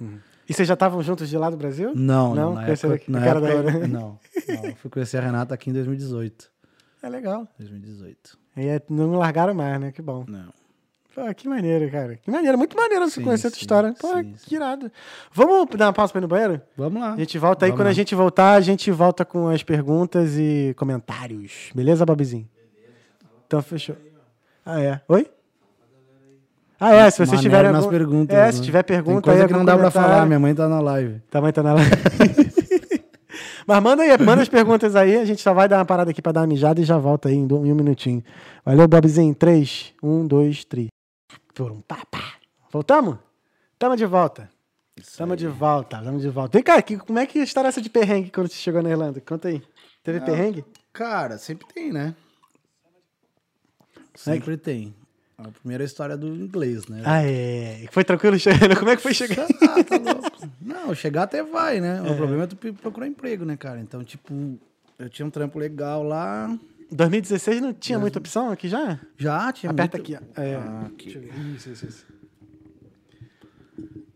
E 0.49 0.53
vocês 0.53 0.67
já 0.67 0.73
estavam 0.73 1.01
juntos 1.03 1.29
de 1.29 1.37
lá 1.37 1.49
do 1.49 1.57
Brasil? 1.57 1.93
Não, 1.95 2.33
Não? 2.33 2.35
não, 2.35 2.53
na 2.55 2.67
época, 2.67 3.01
na 3.07 3.25
época- 3.25 3.87
não, 3.87 4.19
não, 4.63 4.75
fui 4.77 4.89
conhecer 4.89 5.17
a 5.17 5.21
Renata 5.21 5.53
aqui 5.53 5.69
em 5.69 5.73
2018. 5.73 6.49
É 7.01 7.09
legal. 7.09 7.47
2018. 7.59 8.37
E 8.57 8.81
não 8.89 9.11
largaram 9.13 9.53
mais, 9.53 9.79
né? 9.79 9.91
Que 9.91 10.01
bom. 10.01 10.25
Não. 10.27 10.47
Pô, 11.13 11.33
que 11.33 11.47
maneiro, 11.47 11.89
cara. 11.91 12.15
Que 12.17 12.29
maneiro. 12.29 12.57
Muito 12.57 12.75
maneiro 12.77 13.05
você 13.09 13.15
Sim, 13.19 13.23
conhecer 13.23 13.49
sim, 13.49 13.57
história. 13.61 13.93
Pô, 13.99 14.13
sim, 14.17 14.33
que 14.45 14.55
irado. 14.55 14.91
Vamos 15.31 15.67
dar 15.75 15.87
uma 15.87 15.93
pausa 15.93 16.11
pra 16.13 16.19
ir 16.19 16.21
no 16.21 16.27
banheiro? 16.27 16.61
Vamos 16.75 17.01
lá. 17.01 17.13
A 17.13 17.17
gente 17.17 17.37
volta 17.39 17.65
aí. 17.65 17.71
Vamos 17.71 17.81
Quando 17.81 17.87
a 17.89 17.93
gente 17.93 18.13
voltar, 18.13 18.53
a 18.53 18.61
gente 18.61 18.91
volta 18.91 19.25
com 19.25 19.47
as 19.47 19.63
perguntas 19.63 20.37
e 20.37 20.75
comentários. 20.77 21.71
Beleza, 21.73 22.05
Bobizinho? 22.05 22.47
Então, 23.47 23.61
fechou. 23.61 23.95
Ah, 24.65 24.79
é. 24.81 25.01
Oi? 25.07 25.27
Ah, 26.79 26.93
é. 26.93 27.09
Se 27.09 27.25
vocês 27.25 27.41
tiverem. 27.41 27.71
algum- 27.73 27.89
perguntas, 27.89 28.37
É, 28.37 28.45
né? 28.45 28.51
se 28.51 28.61
tiver 28.61 28.83
Tem 28.83 28.97
pergunta 28.97 29.21
coisa 29.23 29.41
aí, 29.43 29.47
que 29.47 29.53
não 29.53 29.65
dá 29.65 29.75
pra 29.75 29.89
falar, 29.89 30.25
minha 30.27 30.39
mãe 30.39 30.53
tá 30.53 30.67
na 30.67 30.79
live. 30.79 31.19
Também 31.31 31.51
tá 31.51 31.63
na 31.63 31.73
live. 31.73 31.89
Mas 33.67 33.83
manda 33.83 34.01
aí, 34.01 34.17
manda 34.17 34.41
as 34.41 34.47
perguntas 34.49 34.95
aí. 34.95 35.17
A 35.17 35.25
gente 35.25 35.41
só 35.41 35.53
vai 35.53 35.67
dar 35.67 35.79
uma 35.79 35.85
parada 35.85 36.11
aqui 36.11 36.21
pra 36.21 36.31
dar 36.31 36.41
uma 36.41 36.47
mijada 36.47 36.79
e 36.79 36.85
já 36.85 36.97
volta 36.97 37.27
aí 37.27 37.35
em, 37.35 37.45
um 37.51 37.75
minutinho. 37.75 38.23
Valeu, 38.63 38.87
Bobzinho. 38.87 39.35
3, 39.35 39.93
1, 40.01 40.25
2, 40.25 40.63
3. 40.63 40.87
Turum, 41.53 41.81
pá, 41.81 41.97
pá. 42.09 42.35
Voltamos? 42.71 43.17
Tamo 43.77 43.97
de 43.97 44.05
volta. 44.05 44.49
Tamo 45.17 45.35
de 45.35 45.47
volta, 45.47 46.01
tamo 46.01 46.17
de 46.17 46.29
volta. 46.29 46.57
Vem 46.57 46.63
cá, 46.63 46.81
que, 46.81 46.97
como 46.97 47.19
é 47.19 47.25
que 47.25 47.39
história 47.39 47.67
essa 47.67 47.81
de 47.81 47.89
perrengue 47.89 48.31
quando 48.31 48.47
você 48.47 48.55
chegou 48.55 48.81
na 48.81 48.89
Irlanda? 48.89 49.21
Conta 49.21 49.49
aí. 49.49 49.61
Teve 50.01 50.21
perrengue? 50.21 50.65
Cara, 50.93 51.37
sempre 51.37 51.67
tem, 51.71 51.91
né? 51.91 52.15
Sempre 54.15 54.57
tem. 54.57 54.95
A 55.39 55.49
primeira 55.51 55.83
história 55.83 56.17
do 56.17 56.27
inglês, 56.35 56.87
né? 56.87 57.03
Ah, 57.05 57.21
é. 57.23 57.85
Foi 57.91 58.03
tranquilo 58.03 58.39
chegando? 58.39 58.75
Como 58.75 58.89
é 58.89 58.95
que 58.95 59.03
foi 59.03 59.13
chegar? 59.13 59.45
Ah, 59.69 59.83
tá 59.83 59.97
louco. 59.97 60.49
Não, 60.59 60.95
chegar 60.95 61.23
até 61.23 61.43
vai, 61.43 61.79
né? 61.79 61.99
É. 62.03 62.11
O 62.11 62.15
problema 62.17 62.45
é 62.45 62.47
tu 62.47 62.55
procurar 62.73 63.05
emprego, 63.07 63.45
né, 63.45 63.55
cara? 63.55 63.79
Então, 63.79 64.03
tipo, 64.03 64.33
eu 64.97 65.07
tinha 65.09 65.25
um 65.27 65.29
trampo 65.29 65.59
legal 65.59 66.01
lá. 66.01 66.57
2016 66.91 67.61
não 67.61 67.71
tinha 67.71 67.99
muita 67.99 68.17
opção 68.17 68.49
aqui 68.49 68.67
já? 68.67 68.99
Já 69.15 69.53
tinha 69.53 69.71
Aperta 69.71 69.97
muito- 69.97 70.15
aqui. 70.15 70.25
É. 70.41 70.55
Ah, 70.55 70.85
aqui. 70.87 71.05
Deixa 71.13 71.19
eu 71.19 71.21
ver. 71.21 71.55
Isso, 71.55 71.69
isso, 71.69 71.85
isso. 71.85 72.05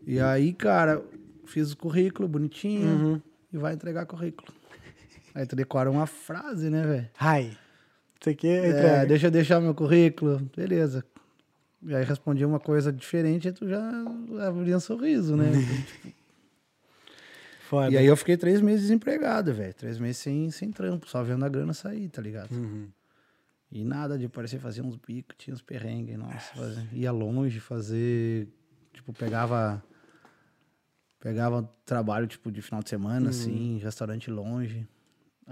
E 0.04 0.18
aí, 0.18 0.52
cara, 0.52 1.00
fiz 1.46 1.70
o 1.70 1.76
currículo 1.76 2.26
bonitinho 2.26 2.88
Uhum. 2.88 3.20
e 3.52 3.58
vai 3.58 3.74
entregar 3.74 4.06
currículo. 4.06 4.52
Aí 5.32 5.46
tu 5.46 5.54
decora 5.54 5.88
uma 5.88 6.06
frase, 6.06 6.68
né, 6.68 6.82
velho? 6.82 7.08
Hi. 7.20 7.56
Isso 8.20 8.28
aqui 8.30 8.48
é 8.48 8.68
É, 9.02 9.06
deixa 9.06 9.28
eu 9.28 9.30
deixar 9.30 9.60
meu 9.60 9.72
currículo. 9.74 10.50
Beleza. 10.56 11.04
E 11.84 11.94
aí 11.94 12.04
respondi 12.04 12.44
uma 12.44 12.60
coisa 12.60 12.92
diferente 12.92 13.48
e 13.48 13.52
tu 13.52 13.68
já 13.68 13.80
abria 14.46 14.76
um 14.76 14.80
sorriso, 14.80 15.36
né? 15.36 15.46
Foda. 17.68 17.90
e 17.90 17.96
aí 17.96 18.04
eu 18.04 18.16
fiquei 18.16 18.36
três 18.36 18.60
meses 18.60 18.82
desempregado, 18.82 19.52
velho. 19.54 19.72
Três 19.72 19.98
meses 19.98 20.18
sem, 20.18 20.50
sem 20.50 20.70
trampo, 20.70 21.08
só 21.08 21.22
vendo 21.22 21.42
a 21.44 21.48
grana 21.48 21.72
sair, 21.72 22.08
tá 22.10 22.20
ligado? 22.20 22.52
Uhum. 22.52 22.88
E 23.70 23.82
nada 23.82 24.18
de 24.18 24.28
parecer 24.28 24.58
fazer 24.58 24.82
uns 24.82 24.96
bicos, 24.96 25.34
tinha 25.38 25.54
uns 25.54 25.62
perrengues, 25.62 26.18
nossa, 26.18 26.86
ia 26.92 27.10
longe 27.10 27.58
fazer, 27.58 28.46
tipo, 28.92 29.14
pegava 29.14 29.82
pegava 31.18 31.62
trabalho 31.86 32.26
tipo 32.26 32.52
de 32.52 32.60
final 32.60 32.82
de 32.82 32.90
semana 32.90 33.30
assim, 33.30 33.78
restaurante 33.78 34.30
longe. 34.30 34.86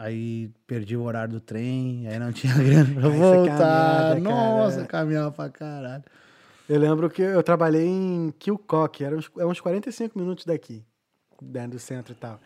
Aí 0.03 0.51
perdi 0.67 0.97
o 0.97 1.03
horário 1.03 1.35
do 1.35 1.41
trem, 1.41 2.09
aí 2.09 2.19
não 2.19 2.33
tinha 2.33 2.55
grana 2.55 2.95
pra 3.01 3.11
Aí 3.11 3.19
voltar. 3.19 4.09
caminhada, 4.15 4.21
Nossa, 4.21 4.77
cara. 4.77 4.87
caminhava 4.89 5.31
pra 5.31 5.49
caralho. 5.51 6.05
Eu 6.67 6.79
lembro 6.79 7.11
que 7.11 7.21
eu 7.21 7.43
trabalhei 7.43 7.87
em 7.87 8.33
Kilcock, 8.39 9.05
era 9.05 9.15
uns, 9.15 9.31
é 9.39 9.45
uns 9.45 9.61
45 9.61 10.19
minutos 10.19 10.47
daqui, 10.47 10.83
dentro 11.43 11.73
do 11.73 11.79
centro 11.79 12.13
e 12.13 12.17
tal. 12.17 12.41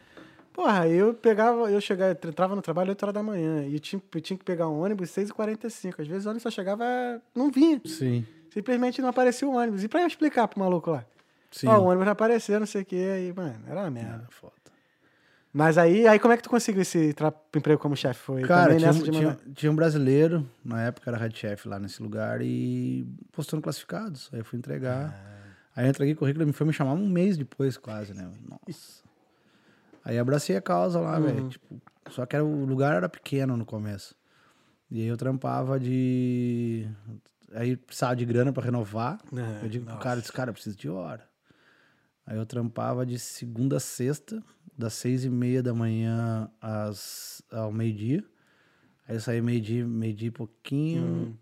Porra, 0.53 0.81
aí 0.81 0.95
eu 0.95 1.15
pegava, 1.15 1.71
eu 1.71 1.81
chegava, 1.81 2.19
eu 2.21 2.29
entrava 2.31 2.57
no 2.57 2.63
trabalho 2.63 2.89
8 2.91 3.03
horas 3.05 3.15
da 3.15 3.23
manhã 3.23 3.65
e 3.65 3.75
eu 3.75 3.81
tinha, 3.81 4.03
eu 4.15 4.21
tinha 4.21 4.37
que 4.37 4.45
pegar 4.45 4.69
um 4.69 4.81
ônibus 4.83 5.11
6h45. 5.11 6.01
Às 6.01 6.07
vezes 6.09 6.27
o 6.27 6.31
ônibus 6.31 6.43
só 6.43 6.51
chegava, 6.51 6.85
não 7.35 7.51
vinha. 7.53 7.81
Sim. 7.85 8.27
Simplesmente 8.53 9.01
não 9.03 9.09
aparecia 9.11 9.47
o 9.47 9.55
ônibus. 9.55 9.85
E 9.85 9.89
pra 9.89 10.01
eu 10.03 10.07
explicar 10.09 10.49
pro 10.49 10.59
maluco 10.61 10.91
lá? 10.91 11.05
Sim. 11.53 11.69
Ó, 11.69 11.79
o 11.79 11.85
ônibus 11.85 12.05
não 12.07 12.13
apareceu, 12.13 12.59
não 12.59 12.67
sei 12.67 12.83
o 12.83 12.85
quê. 12.85 13.11
Aí, 13.15 13.33
mano, 13.33 13.61
era 13.69 13.81
uma 13.81 13.91
merda. 13.91 14.15
Era 14.15 14.27
foda. 14.31 14.53
Mas 15.57 15.79
aí, 15.79 16.05
aí 16.09 16.19
como 16.19 16.35
é 16.35 16.37
que 16.37 16.43
tu 16.43 16.51
conseguiu 16.51 16.83
esse 16.83 17.15
emprego 17.55 17.81
como 17.81 17.95
chefe? 17.95 18.19
Foi 18.19 18.43
Cara, 18.43 18.75
também 18.75 18.91
tinha, 18.91 19.13
tinha, 19.13 19.39
tinha 19.55 19.71
um 19.71 19.77
brasileiro, 19.77 20.45
na 20.65 20.83
época 20.83 21.09
era 21.09 21.17
head 21.17 21.39
chef 21.39 21.69
lá 21.69 21.79
nesse 21.79 22.03
lugar, 22.03 22.43
e 22.43 23.07
postando 23.31 23.63
classificados. 23.63 24.29
Aí 24.33 24.41
eu 24.41 24.45
fui 24.45 24.59
entregar. 24.59 25.15
Aí 25.77 25.87
eu 25.87 25.91
entreguei 25.91 26.17
currículo, 26.17 26.45
ele 26.45 26.53
foi 26.53 26.67
me 26.67 26.73
chamar 26.73 26.95
um 26.95 27.09
mês 27.09 27.37
depois, 27.37 27.77
quase, 27.77 28.13
né? 28.13 28.29
Nossa. 28.49 29.05
Aí 30.05 30.19
abracei 30.19 30.57
a 30.57 30.61
causa 30.61 30.99
lá, 30.99 31.21
velho. 31.21 31.49
Tipo, 31.49 31.81
só 32.11 32.27
que 32.27 32.35
era, 32.35 32.45
o 32.45 32.65
lugar 32.65 32.97
era 32.97 33.09
pequeno 33.09 33.57
no 33.57 33.65
começo. 33.65 34.17
E 34.91 35.03
aí 35.03 35.07
eu 35.07 35.17
trampava 35.17 35.79
de. 35.79 36.89
Aí 37.53 37.77
precisava 37.77 38.17
de 38.17 38.25
grana 38.25 38.53
pra 38.53 38.65
renovar. 38.65 39.21
Ah, 39.33 39.61
eu 39.63 39.69
digo 39.69 39.85
pro 39.85 39.95
nossa. 39.95 40.05
cara, 40.05 40.21
disse, 40.21 40.33
cara, 40.33 40.51
eu 40.51 40.55
preciso 40.55 40.77
de 40.77 40.89
hora. 40.89 41.23
Aí 42.27 42.37
eu 42.37 42.47
trampava 42.47 43.05
de 43.05 43.19
segunda 43.19 43.77
a 43.77 43.81
sexta, 43.81 44.43
das 44.77 44.95
seis 44.95 45.25
e 45.25 45.31
meia 45.31 45.63
da 45.63 45.75
manhã 45.75 46.51
às, 46.61 47.43
ao 47.51 47.71
meio-dia. 47.71 48.25
Aí 49.07 49.17
eu 49.17 49.21
saía 49.21 49.43
meio-dia, 49.43 49.87
meio-dia 49.87 50.29
e 50.29 50.31
pouquinho. 50.31 51.39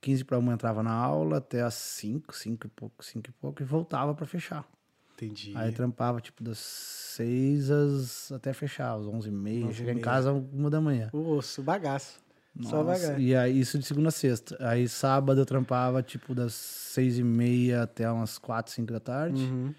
15 0.00 0.24
para 0.24 0.38
uma 0.38 0.54
entrava 0.54 0.82
na 0.82 0.92
aula 0.92 1.38
até 1.38 1.60
às 1.60 1.74
5, 1.74 2.34
5 2.34 2.66
e 2.66 2.70
pouco, 2.70 3.04
5 3.04 3.28
e 3.28 3.32
pouco, 3.32 3.62
e 3.62 3.64
voltava 3.66 4.14
para 4.14 4.24
fechar. 4.24 4.66
Entendi. 5.14 5.52
Aí 5.54 5.72
trampava 5.72 6.20
tipo 6.20 6.42
das 6.42 6.58
6 6.58 7.70
às, 7.70 8.32
até 8.32 8.54
fechar, 8.54 8.94
às 8.94 9.06
11 9.06 9.28
e 9.28 9.30
meia. 9.30 9.66
11 9.66 9.76
Cheguei 9.76 9.94
em 9.94 10.00
casa 10.00 10.32
uma 10.32 10.70
da 10.70 10.80
manhã. 10.80 11.10
O 11.12 11.36
osso, 11.36 11.62
bagaço. 11.62 12.18
Só 12.62 12.82
Nossa, 12.82 13.06
bagaço. 13.06 13.20
E 13.20 13.34
aí, 13.34 13.60
isso 13.60 13.78
de 13.78 13.84
segunda 13.84 14.08
a 14.08 14.12
sexta. 14.12 14.56
Aí 14.60 14.88
sábado 14.88 15.40
eu 15.40 15.46
trampava 15.46 16.02
tipo 16.02 16.34
das 16.34 16.52
6 16.54 17.18
e 17.18 17.22
meia 17.22 17.82
até 17.82 18.10
umas 18.10 18.38
4, 18.38 18.72
5 18.72 18.92
da 18.92 19.00
tarde. 19.00 19.42
Uhum. 19.42 19.74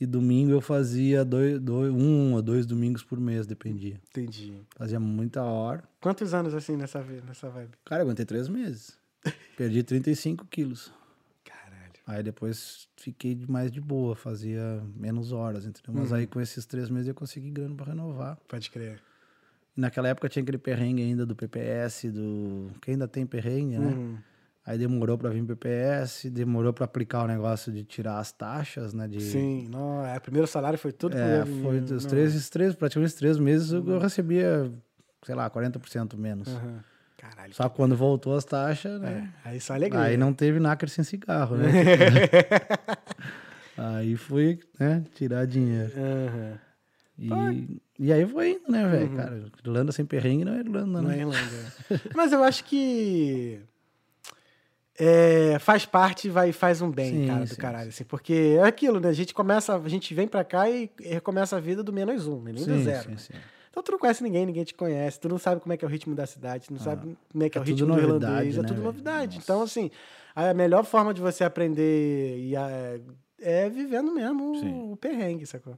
E 0.00 0.06
domingo 0.06 0.50
eu 0.50 0.60
fazia 0.60 1.24
dois, 1.24 1.60
dois, 1.60 1.92
um 1.92 2.34
ou 2.34 2.42
dois 2.42 2.66
domingos 2.66 3.02
por 3.02 3.18
mês, 3.20 3.46
dependia. 3.46 4.00
Entendi. 4.10 4.60
Fazia 4.76 4.98
muita 4.98 5.42
hora. 5.42 5.84
Quantos 6.00 6.34
anos 6.34 6.52
assim 6.52 6.76
nessa, 6.76 7.02
nessa 7.02 7.48
vibe? 7.48 7.72
Cara, 7.84 8.02
eu 8.02 8.06
aguentei 8.06 8.24
três 8.24 8.48
meses. 8.48 8.98
Perdi 9.56 9.82
35 9.82 10.46
quilos. 10.46 10.92
Caralho. 11.44 11.92
Aí 12.06 12.22
depois 12.22 12.88
fiquei 12.96 13.46
mais 13.48 13.70
de 13.70 13.80
boa, 13.80 14.16
fazia 14.16 14.82
menos 14.96 15.30
horas, 15.30 15.64
entendeu? 15.64 16.02
Mas 16.02 16.12
aí 16.12 16.26
com 16.26 16.40
esses 16.40 16.66
três 16.66 16.90
meses 16.90 17.08
eu 17.08 17.14
consegui 17.14 17.50
grana 17.50 17.74
pra 17.74 17.86
renovar. 17.86 18.36
Pode 18.48 18.70
crer. 18.70 19.00
E 19.76 19.80
naquela 19.80 20.08
época 20.08 20.28
tinha 20.28 20.42
aquele 20.42 20.58
perrengue 20.58 21.02
ainda 21.02 21.26
do 21.26 21.34
PPS, 21.34 22.10
do. 22.10 22.70
que 22.80 22.92
ainda 22.92 23.08
tem 23.08 23.26
perrengue, 23.26 23.78
né? 23.78 23.94
Uhum. 23.94 24.16
Aí 24.66 24.78
demorou 24.78 25.18
pra 25.18 25.28
vir 25.28 25.44
PPS, 25.44 26.30
demorou 26.30 26.72
pra 26.72 26.86
aplicar 26.86 27.24
o 27.24 27.26
negócio 27.26 27.70
de 27.70 27.84
tirar 27.84 28.18
as 28.18 28.32
taxas, 28.32 28.94
né? 28.94 29.06
De... 29.06 29.20
Sim, 29.20 29.68
não, 29.70 30.06
é, 30.06 30.18
primeiro 30.18 30.46
salário 30.46 30.78
foi 30.78 30.90
tudo 30.90 31.14
É, 31.14 31.44
foi 31.44 31.74
menino, 31.74 31.96
os 31.96 32.04
não. 32.04 32.10
três, 32.10 32.34
esses 32.34 32.48
três, 32.48 32.74
praticamente 32.74 33.12
os 33.12 33.18
três 33.18 33.36
meses 33.36 33.72
eu 33.72 33.86
eu 33.86 33.98
recebia, 33.98 34.72
sei 35.22 35.34
lá, 35.34 35.50
40% 35.50 36.16
menos. 36.16 36.48
Aham. 36.48 36.82
Caralho. 37.18 37.54
Só 37.54 37.68
que 37.68 37.76
quando 37.76 37.96
voltou 37.96 38.36
as 38.36 38.44
taxas, 38.44 39.00
né? 39.00 39.30
É, 39.44 39.48
aí 39.50 39.60
só 39.60 39.74
alegria. 39.74 40.00
Aí 40.00 40.16
não 40.16 40.32
teve 40.32 40.58
nácar 40.58 40.88
sem 40.88 41.04
cigarro, 41.04 41.56
né? 41.56 41.68
aí 43.76 44.16
fui, 44.16 44.60
né, 44.78 45.04
tirar 45.14 45.46
dinheiro. 45.46 45.92
Aham. 45.96 46.58
E, 47.18 47.80
e 47.98 48.12
aí 48.12 48.26
foi 48.26 48.50
indo, 48.52 48.70
né, 48.70 48.86
velho? 48.88 49.16
Cara, 49.16 49.42
Irlanda 49.64 49.92
sem 49.92 50.04
perrengue 50.04 50.44
não 50.44 50.54
é 50.54 50.58
Irlanda, 50.60 50.98
Uhum. 50.98 51.02
Não 51.02 51.10
né? 51.10 51.16
é 51.16 51.20
Irlanda. 51.20 51.72
Mas 52.14 52.32
eu 52.32 52.42
acho 52.42 52.64
que 52.64 53.60
é, 54.98 55.58
faz 55.58 55.84
parte 55.84 56.28
vai 56.28 56.52
faz 56.52 56.80
um 56.80 56.90
bem, 56.90 57.10
Sim, 57.20 57.26
cara, 57.26 57.44
do 57.44 57.48
sim, 57.48 57.60
caralho. 57.60 57.88
Assim, 57.88 58.04
porque 58.04 58.56
é 58.58 58.62
aquilo, 58.62 59.00
né? 59.00 59.08
A 59.08 59.12
gente 59.12 59.34
começa, 59.34 59.76
a 59.76 59.88
gente 59.88 60.14
vem 60.14 60.28
pra 60.28 60.44
cá 60.44 60.70
e 60.70 60.90
recomeça 61.00 61.56
a 61.56 61.60
vida 61.60 61.82
do 61.82 61.92
menos 61.92 62.26
um, 62.26 62.40
né? 62.42 62.52
nem 62.52 62.64
do 62.64 62.76
Sim, 62.76 62.84
zero. 62.84 63.18
sim, 63.18 63.32
né? 63.34 63.40
Então 63.70 63.82
tu 63.82 63.90
não 63.90 63.98
conhece 63.98 64.22
ninguém, 64.22 64.46
ninguém 64.46 64.62
te 64.62 64.72
conhece, 64.72 65.18
tu 65.18 65.28
não 65.28 65.36
sabe 65.36 65.60
como 65.60 65.72
é 65.72 65.76
que 65.76 65.84
é 65.84 65.88
o 65.88 65.90
ritmo 65.90 66.14
da 66.14 66.26
cidade, 66.26 66.68
tu 66.68 66.72
não 66.74 66.78
sabe 66.78 67.16
como 67.32 67.42
é 67.42 67.48
que 67.50 67.58
é, 67.58 67.60
É 67.60 67.62
o 67.62 67.64
ritmo 67.64 67.88
do 67.88 67.98
irlandês, 67.98 68.56
é 68.56 68.62
né, 68.62 68.68
tudo 68.68 68.76
velho? 68.76 68.84
novidade. 68.86 69.34
Nossa. 69.36 69.44
Então, 69.44 69.62
assim, 69.62 69.90
a 70.32 70.54
melhor 70.54 70.84
forma 70.84 71.12
de 71.12 71.20
você 71.20 71.42
aprender 71.42 72.54
a- 72.56 73.00
é 73.40 73.68
vivendo 73.68 74.12
mesmo 74.14 74.92
o 74.92 74.96
perrengue, 74.96 75.44
sacou? 75.44 75.76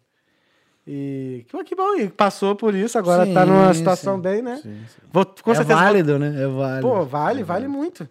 E 0.86 1.44
que, 1.64 1.74
bom, 1.74 1.96
e 1.96 2.08
passou 2.08 2.54
por 2.54 2.74
isso, 2.74 2.96
agora 2.96 3.26
Sim, 3.26 3.34
tá 3.34 3.44
numa 3.44 3.74
situação 3.74 4.16
sim, 4.16 4.22
bem, 4.22 4.40
né? 4.42 4.56
sim, 4.56 4.78
sim. 4.86 5.02
Vou, 5.12 5.26
com 5.26 5.50
é 5.50 5.54
certeza 5.54 5.74
vou- 5.74 5.84
válido, 5.84 6.18
né? 6.18 6.42
É 6.42 6.46
válido. 6.46 6.88
Pô, 6.88 7.04
vale, 7.04 7.40
É 7.40 7.44
vale 7.44 7.66
muito. 7.68 8.08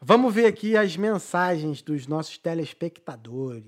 Vamos 0.00 0.34
ver 0.34 0.46
aqui 0.46 0.76
as 0.76 0.96
mensagens 0.96 1.80
dos 1.82 2.06
nossos 2.06 2.36
telespectadores. 2.38 3.62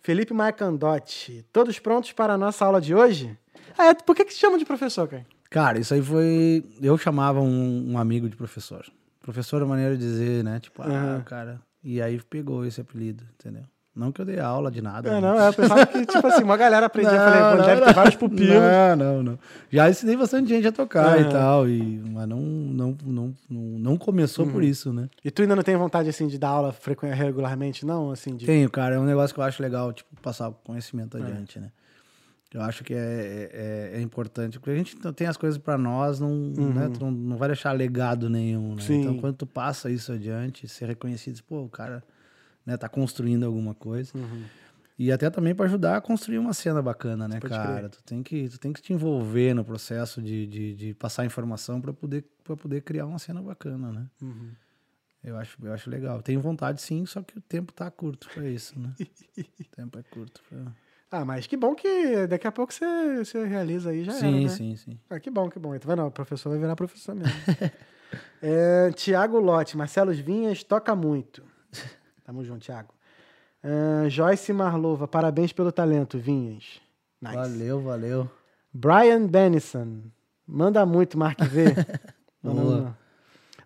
Felipe 0.00 0.32
Marcandotti, 0.32 1.44
todos 1.52 1.78
prontos 1.78 2.12
para 2.12 2.34
a 2.34 2.38
nossa 2.38 2.64
aula 2.64 2.80
de 2.80 2.94
hoje? 2.94 3.36
Ah, 3.76 3.86
é, 3.86 3.94
por 3.94 4.14
que, 4.16 4.24
que 4.24 4.32
se 4.32 4.38
chama 4.40 4.58
de 4.58 4.64
professor, 4.64 5.06
cara? 5.08 5.26
Cara, 5.50 5.78
isso 5.78 5.94
aí 5.94 6.02
foi. 6.02 6.64
Eu 6.80 6.96
chamava 6.98 7.40
um, 7.40 7.92
um 7.92 7.98
amigo 7.98 8.28
de 8.28 8.36
professor. 8.36 8.84
Professor 9.20 9.60
é 9.62 9.64
maneira 9.64 9.96
de 9.96 10.02
dizer, 10.02 10.42
né? 10.44 10.60
Tipo, 10.60 10.82
ah, 10.82 10.86
Aham. 10.88 11.22
cara. 11.24 11.60
E 11.82 12.00
aí 12.02 12.20
pegou 12.22 12.64
esse 12.64 12.80
apelido, 12.80 13.24
entendeu? 13.34 13.64
Não 13.98 14.12
que 14.12 14.20
eu 14.20 14.24
dei 14.24 14.38
aula 14.38 14.70
de 14.70 14.80
nada. 14.80 15.08
É, 15.08 15.14
né? 15.14 15.20
não, 15.20 15.36
eu 15.36 15.52
pensava 15.52 15.84
que, 15.84 16.06
tipo 16.06 16.24
assim, 16.24 16.44
uma 16.44 16.56
galera 16.56 16.86
aprendia, 16.86 17.14
eu 17.16 17.20
falei, 17.20 17.40
pô, 17.56 17.66
deve 17.66 17.80
ter 17.82 17.94
vários 17.94 18.14
pupilos. 18.14 18.48
Não, 18.48 18.96
não, 18.96 19.22
não. 19.24 19.38
Já 19.68 19.90
ensinei 19.90 20.16
bastante 20.16 20.48
gente 20.48 20.68
a 20.68 20.72
tocar 20.72 21.18
Aham. 21.18 21.20
e 21.20 21.32
tal, 21.32 21.68
e, 21.68 21.98
mas 22.12 22.28
não, 22.28 22.40
não, 22.40 22.96
não, 23.04 23.34
não, 23.50 23.60
não 23.60 23.96
começou 23.98 24.46
por 24.46 24.62
Uhum. 24.62 24.68
isso, 24.68 24.92
né? 24.92 25.08
E 25.24 25.32
tu 25.32 25.42
ainda 25.42 25.56
não 25.56 25.64
tem 25.64 25.76
vontade, 25.76 26.08
assim, 26.08 26.28
de 26.28 26.38
dar 26.38 26.50
aula 26.50 26.72
regularmente, 27.12 27.84
não? 27.84 28.12
Assim, 28.12 28.36
de... 28.36 28.46
Tenho, 28.46 28.70
cara, 28.70 28.94
é 28.94 28.98
um 29.00 29.04
negócio 29.04 29.34
que 29.34 29.40
eu 29.40 29.44
acho 29.44 29.60
legal, 29.60 29.92
tipo, 29.92 30.08
passar 30.22 30.48
o 30.48 30.52
conhecimento 30.52 31.18
É. 31.18 31.20
adiante, 31.20 31.58
né? 31.58 31.72
Eu 32.54 32.62
acho 32.62 32.84
que 32.84 32.94
é, 32.94 33.50
é, 33.52 33.98
é 33.98 34.00
importante, 34.00 34.60
porque 34.60 34.70
a 34.70 34.76
gente 34.76 34.96
não 35.04 35.12
tem 35.12 35.26
as 35.26 35.36
coisas 35.36 35.58
pra 35.58 35.76
nós, 35.76 36.20
não, 36.20 36.30
né? 36.30 36.88
Tu 36.88 37.00
não, 37.04 37.10
não 37.10 37.36
vai 37.36 37.48
deixar 37.48 37.72
legado 37.72 38.30
nenhum, 38.30 38.76
né? 38.76 38.82
Uhum. 38.88 38.94
Então, 38.94 39.16
quando 39.16 39.34
tu 39.34 39.46
passa 39.46 39.90
isso 39.90 40.12
adiante, 40.12 40.66
ser 40.68 40.86
reconhecido, 40.86 41.42
pô, 41.46 41.62
o 41.62 41.68
cara 41.68 42.02
né, 42.68 42.76
tá 42.76 42.86
construindo 42.86 43.46
alguma 43.46 43.74
coisa. 43.74 44.12
Uhum. 44.14 44.44
E 44.98 45.10
até 45.10 45.30
também 45.30 45.54
pra 45.54 45.64
ajudar 45.64 45.96
a 45.96 46.00
construir 46.02 46.38
uma 46.38 46.52
cena 46.52 46.82
bacana, 46.82 47.26
né, 47.26 47.40
cara? 47.40 47.78
crer. 47.78 47.88
Tu 47.88 48.02
tem, 48.02 48.22
que, 48.22 48.48
tu 48.50 48.58
tem 48.58 48.72
que 48.74 48.82
te 48.82 48.92
envolver 48.92 49.54
no 49.54 49.64
processo 49.64 50.20
de, 50.20 50.46
de, 50.46 50.74
de 50.74 50.94
passar 50.94 51.24
informação 51.24 51.80
pra 51.80 51.94
poder, 51.94 52.26
pra 52.44 52.54
poder 52.56 52.82
criar 52.82 53.06
uma 53.06 53.18
cena 53.18 53.40
bacana, 53.40 53.90
né? 53.90 54.06
Uhum. 54.20 54.50
Eu 55.24 55.38
acho, 55.38 55.56
eu 55.64 55.72
acho 55.72 55.88
legal. 55.88 56.20
Tenho 56.20 56.40
vontade 56.42 56.82
sim, 56.82 57.06
só 57.06 57.22
que 57.22 57.38
o 57.38 57.40
tempo 57.40 57.72
tá 57.72 57.90
curto 57.90 58.28
pra 58.34 58.46
isso, 58.46 58.78
né? 58.78 58.92
o 59.00 59.64
tempo 59.74 59.98
é 59.98 60.02
curto. 60.02 60.42
Pra... 60.46 60.66
Ah, 61.10 61.24
mas 61.24 61.46
que 61.46 61.56
bom 61.56 61.74
que 61.74 62.26
daqui 62.26 62.46
a 62.46 62.52
pouco 62.52 62.74
você, 62.74 63.24
você 63.24 63.46
realiza 63.46 63.90
aí, 63.90 64.04
já 64.04 64.12
era, 64.12 64.20
sim, 64.20 64.42
né? 64.42 64.48
sim, 64.48 64.76
sim. 64.76 65.00
Ah, 65.08 65.18
que 65.18 65.30
bom, 65.30 65.48
que 65.48 65.58
bom. 65.58 65.74
Então, 65.74 65.86
vai 65.86 65.96
não, 65.96 66.08
o 66.08 66.12
professor 66.12 66.50
vai 66.50 66.58
virar 66.58 66.76
professor 66.76 67.14
mesmo. 67.14 67.32
é, 68.42 68.90
Tiago 68.92 69.38
Lote, 69.38 69.74
Marcelo 69.74 70.12
Vinhas, 70.12 70.62
toca 70.62 70.94
muito. 70.94 71.47
Tamo 72.28 72.44
junto, 72.44 72.60
Tiago. 72.60 72.90
É, 73.64 74.10
Joyce 74.10 74.52
Marlova, 74.52 75.08
parabéns 75.08 75.50
pelo 75.50 75.72
talento, 75.72 76.18
Vinhas. 76.18 76.78
Nice. 77.22 77.34
Valeu, 77.34 77.80
valeu. 77.80 78.30
Brian 78.70 79.26
Benison. 79.26 80.02
Manda 80.46 80.84
muito, 80.84 81.16
Mark 81.16 81.40
V. 81.42 81.74
Boa. 82.44 82.94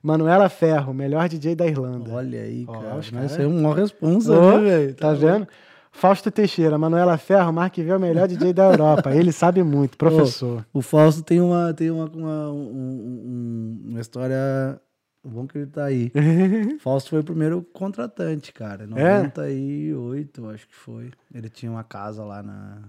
Manuela 0.01 0.48
Ferro, 0.48 0.94
melhor 0.94 1.28
DJ 1.28 1.56
da 1.56 1.66
Irlanda. 1.66 2.12
Olha 2.12 2.40
aí, 2.40 2.64
Ó, 2.68 2.72
cara. 2.72 2.94
Mas 2.94 3.10
cara- 3.32 3.43
é 3.43 3.47
uma 3.48 3.74
responsa, 3.74 4.32
Ô, 4.32 4.52
né, 4.52 4.59
velho? 4.60 4.94
Tá 4.94 5.12
vendo? 5.12 5.48
Fausto 5.90 6.30
Teixeira, 6.30 6.78
Manuela 6.78 7.18
Ferro, 7.18 7.52
Mark 7.52 7.76
V 7.76 7.89
é 7.89 7.97
o 7.97 8.01
melhor 8.01 8.28
DJ 8.28 8.52
da 8.52 8.70
Europa. 8.70 9.10
Ele 9.16 9.32
sabe 9.32 9.64
muito, 9.64 9.98
professor. 9.98 10.64
O 10.72 10.80
Fausto 10.82 11.24
tem 11.24 11.40
uma, 11.40 11.74
tem 11.74 11.90
uma, 11.90 12.05
uma, 12.05 12.48
um- 12.52 12.70
um- 12.70 13.82
uma 13.90 14.01
história. 14.01 14.80
Bom 15.24 15.47
que 15.47 15.59
ele 15.59 15.66
tá 15.69 15.85
aí. 15.85 16.11
O 16.77 16.78
Fausto 16.81 17.11
foi 17.11 17.20
o 17.20 17.24
primeiro 17.24 17.62
contratante, 17.62 18.53
cara. 18.53 18.85
Em 18.85 18.99
É? 18.99 19.23
98, 19.23 20.47
acho 20.51 20.66
que 20.69 20.74
foi. 20.74 21.11
Ele 21.32 21.49
tinha 21.49 21.70
uma 21.70 21.85
casa 21.85 22.24
lá 22.24 22.43
na, 22.43 22.82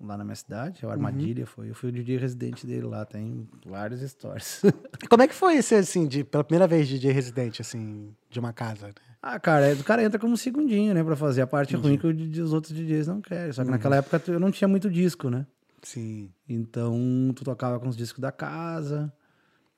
lá 0.00 0.16
na 0.16 0.24
minha 0.24 0.36
cidade, 0.36 0.80
a 0.84 0.86
Uhum. 0.86 0.92
Armadilha 0.92 1.46
foi. 1.46 1.70
Eu 1.70 1.74
fui 1.74 1.88
o 1.88 1.92
DJ 1.92 2.18
residente 2.18 2.66
dele 2.66 2.86
lá, 2.86 3.04
tem 3.04 3.48
várias 3.66 4.00
histórias. 4.02 4.62
Como 5.08 5.22
é 5.22 5.28
que 5.28 5.34
foi 5.34 5.56
esse, 5.56 5.74
assim, 5.74 6.06
de, 6.06 6.22
pela 6.24 6.44
primeira 6.44 6.66
vez 6.68 6.86
DJ 6.88 7.10
residente, 7.12 7.60
assim, 7.60 8.14
de 8.30 8.38
uma 8.38 8.52
casa? 8.52 8.86
né? 8.88 8.92
ah, 9.20 9.38
cara, 9.40 9.66
é- 9.68 9.74
o 9.74 9.84
cara 9.84 10.02
entra 10.04 10.18
como 10.18 10.36
segundinho, 10.36 10.92
né? 10.94 11.02
Pra 11.02 11.16
fazer 11.16 11.42
a 11.42 11.46
parte 11.46 11.74
ruim 11.76 11.96
que 11.98 12.06
o 12.06 12.42
os 12.44 12.52
outros 12.52 12.72
DJs 12.74 13.06
não 13.08 13.20
querem. 13.20 13.52
Só 13.52 13.62
que 13.62 13.66
Uhum. 13.68 13.72
naquela 13.72 13.96
época 13.96 14.22
eu 14.28 14.38
não 14.40 14.50
tinha 14.50 14.68
muito 14.68 14.88
disco, 14.90 15.28
né? 15.30 15.46
Sim. 15.82 16.30
Então, 16.48 17.32
tu 17.34 17.42
tocava 17.44 17.78
com 17.80 17.88
os 17.88 17.96
discos 17.96 18.20
da 18.20 18.30
casa, 18.30 19.12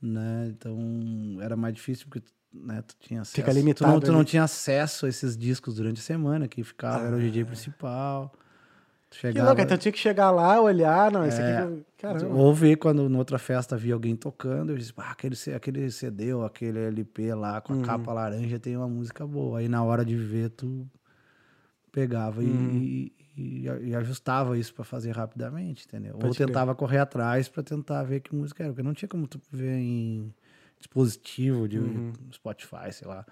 né? 0.06 0.48
Então, 0.50 0.78
era 1.40 1.56
mais 1.56 1.74
difícil 1.74 2.06
porque 2.08 2.26
né, 2.52 2.82
tu 2.82 2.94
tinha 3.00 3.22
acesso. 3.22 3.34
Fica 3.36 3.50
tu 3.52 3.54
limitado 3.56 3.92
não, 3.92 4.00
tu 4.00 4.12
não 4.12 4.24
tinha 4.24 4.44
acesso 4.44 5.06
a 5.06 5.08
esses 5.08 5.36
discos 5.36 5.74
durante 5.74 6.00
a 6.00 6.02
semana, 6.02 6.46
que 6.46 6.62
ficava, 6.62 7.06
era 7.06 7.16
o 7.16 7.20
DJ 7.20 7.44
principal. 7.44 8.32
Tu 9.10 9.14
Que 9.14 9.20
chegava, 9.20 9.46
louco, 9.48 9.62
então 9.62 9.76
tinha 9.78 9.92
que 9.92 9.98
chegar 9.98 10.30
lá, 10.30 10.60
olhar, 10.60 11.10
não, 11.10 11.24
esse 11.24 11.40
É. 11.40 11.58
aqui... 11.58 11.84
Caramba. 11.96 12.34
ou 12.34 12.52
ver 12.54 12.76
quando 12.76 13.08
na 13.08 13.16
outra 13.16 13.38
festa 13.38 13.76
via 13.78 13.94
alguém 13.94 14.14
tocando, 14.14 14.72
eu 14.72 14.76
disse, 14.76 14.92
ah, 14.98 15.10
aquele, 15.10 15.34
aquele 15.56 15.90
CD 15.90 16.34
ou 16.34 16.44
aquele 16.44 16.78
LP 16.78 17.32
lá 17.34 17.60
com 17.62 17.72
a 17.72 17.76
Uhum. 17.76 17.82
capa 17.82 18.12
laranja 18.12 18.58
tem 18.58 18.76
uma 18.76 18.86
música 18.88 19.26
boa. 19.26 19.60
Aí 19.60 19.68
na 19.68 19.82
hora 19.82 20.04
de 20.04 20.14
ver, 20.14 20.50
tu 20.50 20.86
pegava 21.90 22.44
e- 22.44 22.46
Uhum. 22.46 22.70
e, 22.82 23.12
e, 23.36 23.64
e 23.64 23.94
ajustava 23.94 24.56
isso 24.58 24.72
pra 24.74 24.84
fazer 24.84 25.12
rapidamente, 25.16 25.84
entendeu? 25.86 26.12
Pode 26.14 26.26
ou 26.26 26.34
crer. 26.34 26.46
tentava 26.46 26.74
correr 26.74 26.98
atrás 26.98 27.48
pra 27.48 27.62
tentar 27.62 28.02
ver 28.04 28.20
que 28.20 28.34
música 28.34 28.62
era, 28.62 28.72
porque 28.72 28.82
não 28.82 28.94
tinha 28.94 29.08
como 29.08 29.26
tu 29.26 29.40
ver 29.50 29.76
em 29.78 30.32
dispositivo 30.78 31.68
de 31.68 31.78
Uhum. 31.78 32.12
Spotify, 32.32 32.92
sei 32.92 33.08
lá. 33.08 33.24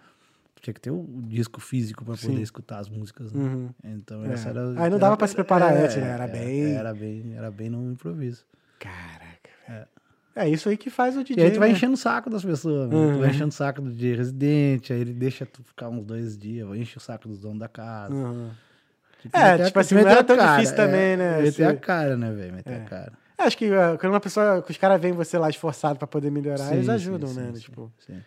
Tinha 0.60 0.74
que 0.74 0.80
ter 0.80 0.90
o 0.92 1.04
disco 1.26 1.60
físico 1.60 2.04
pra 2.04 2.16
Sim. 2.16 2.28
poder 2.28 2.42
escutar 2.42 2.78
as 2.78 2.88
músicas, 2.88 3.32
né? 3.32 3.42
Uhum. 3.42 3.70
Então 3.82 4.24
É. 4.24 4.32
essa 4.32 4.48
era 4.50 4.60
Aí 4.80 4.90
não 4.90 4.98
dava 4.98 5.06
era- 5.12 5.16
pra 5.16 5.26
se 5.26 5.34
preparar 5.34 5.74
é, 5.76 5.84
antes, 5.84 5.96
né? 5.96 6.08
Era 6.08 6.26
bem- 6.28 6.72
Era 6.74 6.94
bem, 6.94 7.34
era 7.34 7.50
bem 7.50 7.68
no 7.68 7.90
improviso. 7.92 8.44
Caraca, 8.78 9.50
velho. 9.68 9.86
É. 10.36 10.48
isso 10.48 10.68
aí 10.68 10.76
que 10.76 10.88
faz 10.88 11.16
o 11.16 11.20
E 11.20 11.24
DJ, 11.24 11.44
aí 11.44 11.50
tu 11.50 11.58
vai 11.58 11.68
né? 11.70 11.74
enchendo 11.74 11.94
o 11.94 11.96
saco 11.96 12.30
das 12.30 12.44
pessoas, 12.44 12.88
né? 12.88 12.94
Uhum. 12.96 13.12
Tu 13.14 13.18
vai 13.18 13.30
enchendo 13.30 13.48
o 13.48 13.52
saco 13.52 13.82
do 13.82 13.90
DJ 13.90 14.14
residente, 14.16 14.92
aí 14.92 15.00
ele 15.00 15.12
deixa 15.12 15.44
tu 15.44 15.62
ficar 15.64 15.88
uns 15.88 16.04
dois 16.04 16.38
dias, 16.38 16.66
vai 16.66 16.78
encher 16.78 16.98
o 16.98 17.00
saco 17.00 17.26
dos 17.28 17.40
donos 17.40 17.58
da 17.58 17.68
casa. 17.68 18.14
Uhum. 18.14 18.50
É, 19.32 19.64
tipo 19.64 19.78
assim, 19.78 19.94
meter 19.94 20.04
não 20.06 20.12
era 20.12 20.24
tão 20.24 20.36
cara, 20.36 20.56
difícil 20.56 20.76
também, 20.76 21.16
né? 21.16 21.36
Meter 21.38 21.52
Você- 21.52 21.64
a 21.64 21.76
cara, 21.76 22.16
né, 22.16 22.32
velho? 22.32 22.52
Meter 22.54 22.72
É. 22.72 22.76
a 22.76 22.80
cara. 22.84 23.12
Acho 23.38 23.58
que 23.58 23.68
uh, 23.70 23.98
quando 23.98 24.12
uma 24.12 24.20
pessoa, 24.20 24.62
que 24.62 24.70
os 24.70 24.76
caras 24.76 25.00
veem 25.00 25.12
você 25.14 25.36
lá 25.36 25.50
esforçado 25.50 25.98
pra 25.98 26.06
poder 26.06 26.30
melhorar, 26.30 26.58
Sim, 26.68 26.74
eles 26.74 26.88
ajudam, 26.88 27.28
sim, 27.28 27.40
né? 27.40 27.52
sim, 27.54 27.60
Tipo, 27.60 27.92
sim. 27.98 28.22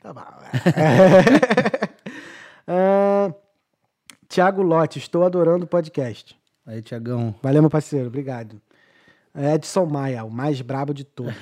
tá 0.00 0.12
bom. 0.12 0.22
Ah, 2.68 3.32
Tiago 4.28 4.62
Lote, 4.62 4.98
estou 4.98 5.24
adorando 5.24 5.64
o 5.64 5.68
podcast. 5.68 6.36
Aí, 6.66 6.82
Tiagão, 6.82 7.34
Valeu, 7.42 7.62
meu 7.62 7.70
parceiro, 7.70 8.08
obrigado. 8.08 8.60
Edson 9.54 9.86
Maia, 9.86 10.24
o 10.24 10.30
mais 10.30 10.60
brabo 10.62 10.92
de 10.92 11.04
todos. 11.04 11.34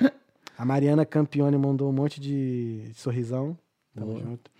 A 0.56 0.64
Mariana 0.64 1.04
Campione 1.04 1.58
mandou 1.58 1.90
um 1.90 1.92
monte 1.92 2.18
de 2.20 2.90
sorrisão. 2.94 3.58
Tamo 3.94 4.18
junto. 4.18 4.50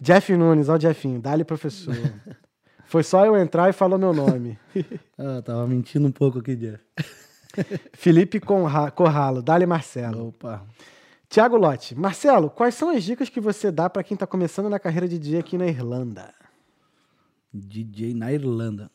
Jeff 0.00 0.34
Nunes, 0.36 0.68
ó 0.68 0.74
o 0.74 0.80
Jeffinho, 0.80 1.20
dá-lhe 1.20 1.44
professor. 1.44 1.94
Foi 2.90 3.04
só 3.04 3.24
eu 3.24 3.36
entrar 3.36 3.70
e 3.70 3.72
falou 3.72 3.96
meu 3.98 4.12
nome. 4.12 4.58
ah, 5.16 5.40
tava 5.42 5.64
mentindo 5.66 6.08
um 6.08 6.10
pouco 6.12 6.40
aqui, 6.40 6.56
Jeff. 6.56 6.84
Felipe 7.94 8.40
Conra- 8.40 8.90
Corralo, 8.90 9.40
dá-lhe 9.40 9.64
Marcelo. 9.64 10.28
Opa. 10.28 10.66
Tiago 11.28 11.56
Lote, 11.56 11.94
Marcelo, 11.94 12.50
quais 12.50 12.74
são 12.74 12.90
as 12.90 13.04
dicas 13.04 13.28
que 13.28 13.40
você 13.40 13.70
dá 13.70 13.88
pra 13.88 14.02
quem 14.02 14.16
tá 14.16 14.26
começando 14.26 14.68
na 14.68 14.80
carreira 14.80 15.06
de 15.06 15.20
DJ 15.20 15.38
aqui 15.38 15.56
na 15.56 15.68
Irlanda? 15.68 16.34
DJ 17.54 18.12
na 18.14 18.32
Irlanda. 18.32 18.90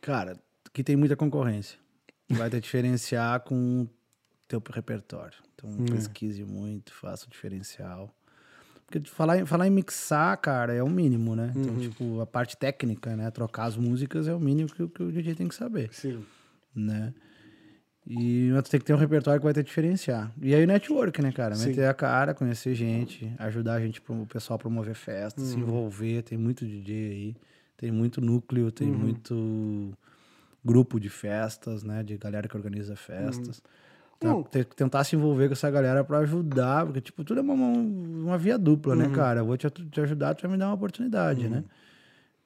Cara, 0.00 0.38
aqui 0.66 0.82
tem 0.82 0.96
muita 0.96 1.14
concorrência. 1.14 1.78
Vai 2.30 2.48
te 2.48 2.58
diferenciar 2.60 3.40
com 3.40 3.86
teu 4.48 4.62
repertório. 4.72 5.36
Então, 5.54 5.68
Hum. 5.70 5.84
pesquise 5.84 6.42
muito, 6.42 6.92
faça 6.94 7.26
o 7.26 7.30
diferencial. 7.30 8.10
Porque 8.86 9.08
falar, 9.10 9.38
em- 9.40 9.46
falar 9.46 9.66
em 9.66 9.70
mixar, 9.70 10.36
cara, 10.38 10.72
é 10.72 10.82
o 10.82 10.88
mínimo, 10.88 11.34
né? 11.34 11.52
Então, 11.56 11.74
Uhum. 11.74 11.80
tipo, 11.80 12.20
a 12.20 12.26
parte 12.26 12.56
técnica, 12.56 13.16
né? 13.16 13.30
Trocar 13.30 13.64
as 13.64 13.76
músicas 13.76 14.28
é 14.28 14.34
o 14.34 14.38
mínimo 14.40 14.68
que, 14.72 14.82
o- 14.82 14.88
que 14.88 15.02
o 15.02 15.10
DJ 15.10 15.34
tem 15.34 15.48
que 15.48 15.54
saber, 15.54 15.88
Sim. 15.92 16.24
né? 16.74 17.12
E 18.08 18.50
tu 18.62 18.70
tem 18.70 18.78
que 18.78 18.86
ter 18.86 18.94
um 18.94 18.98
repertório 18.98 19.40
que 19.40 19.44
vai 19.44 19.52
te 19.52 19.64
diferenciar. 19.64 20.32
E 20.40 20.54
aí 20.54 20.62
o 20.62 20.66
network, 20.66 21.20
né, 21.20 21.32
cara? 21.32 21.56
Sim. 21.56 21.70
Meter 21.70 21.86
a 21.88 21.94
cara, 21.94 22.32
conhecer 22.34 22.72
gente, 22.76 23.32
ajudar 23.38 23.74
a 23.74 23.80
gente, 23.80 24.00
o 24.08 24.26
pessoal 24.26 24.54
a 24.54 24.58
promover 24.60 24.94
festas, 24.94 25.42
Uhum. 25.42 25.50
se 25.54 25.58
envolver. 25.58 26.22
Tem 26.22 26.38
muito 26.38 26.64
DJ 26.64 27.10
aí, 27.10 27.36
tem 27.76 27.90
muito 27.90 28.20
núcleo, 28.20 28.70
tem 28.70 28.92
Uhum. 28.92 28.98
muito 28.98 29.92
grupo 30.64 31.00
de 31.00 31.08
festas, 31.08 31.82
né? 31.82 32.04
De 32.04 32.16
galera 32.16 32.46
que 32.46 32.56
organiza 32.56 32.94
festas. 32.94 33.58
Então, 33.58 33.70
Hum. 34.24 34.42
tentar 34.74 35.04
se 35.04 35.14
envolver 35.14 35.48
com 35.48 35.52
essa 35.52 35.70
galera 35.70 36.02
pra 36.02 36.18
ajudar, 36.18 36.84
porque, 36.86 37.00
tipo, 37.00 37.22
tudo 37.22 37.38
é 37.38 37.42
uma, 37.42 37.52
uma, 37.54 38.38
via 38.38 38.56
dupla, 38.58 38.94
Uhum. 38.94 39.00
né, 39.00 39.08
cara? 39.14 39.40
Eu 39.40 39.46
vou 39.46 39.56
te, 39.56 39.68
te 39.70 40.00
ajudar, 40.00 40.34
tu 40.34 40.42
vai 40.42 40.50
me 40.52 40.56
dar 40.58 40.66
uma 40.68 40.74
oportunidade, 40.74 41.48
né? 41.48 41.64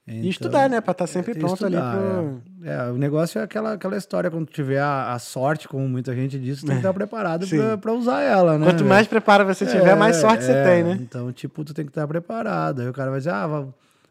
E 0.08 0.28
estudar, 0.28 0.68
né? 0.68 0.80
Pra 0.80 0.90
estar 0.90 1.06
sempre 1.06 1.32
Tem 1.34 1.40
que 1.40 1.46
pronto 1.46 1.64
ali 1.64 1.76
estudar, 1.76 1.96
pro. 1.96 2.42
é. 2.68 2.72
É, 2.88 2.90
o 2.90 2.96
negócio 2.96 3.38
é 3.38 3.42
aquela, 3.44 3.74
aquela 3.74 3.96
história, 3.96 4.28
quando 4.28 4.46
tiver 4.48 4.80
a, 4.80 5.12
a 5.12 5.18
sorte, 5.20 5.68
como 5.68 5.88
muita 5.88 6.12
gente 6.16 6.36
diz, 6.40 6.58
tu 6.60 6.66
tem 6.66 6.74
que 6.76 6.80
estar 6.80 6.92
preparado 6.92 7.44
É. 7.44 7.48
Pra, 7.48 7.78
pra 7.78 7.92
usar 7.92 8.20
ela, 8.22 8.58
né? 8.58 8.66
Quanto 8.66 8.84
mais 8.84 9.06
preparo 9.06 9.44
você 9.46 9.64
tiver, 9.64 9.94
mais 9.94 10.16
É, 10.16 10.20
sorte 10.20 10.42
você 10.42 10.50
é. 10.52 10.64
tem, 10.64 10.82
né? 10.82 10.98
Então, 11.00 11.30
tipo, 11.32 11.64
tu 11.64 11.72
tem 11.72 11.84
que 11.84 11.90
estar 11.92 12.08
preparado. 12.08 12.80
Aí 12.82 12.88
o 12.88 12.92
cara 12.92 13.10
vai 13.10 13.20
dizer, 13.20 13.30
ah, 13.30 13.68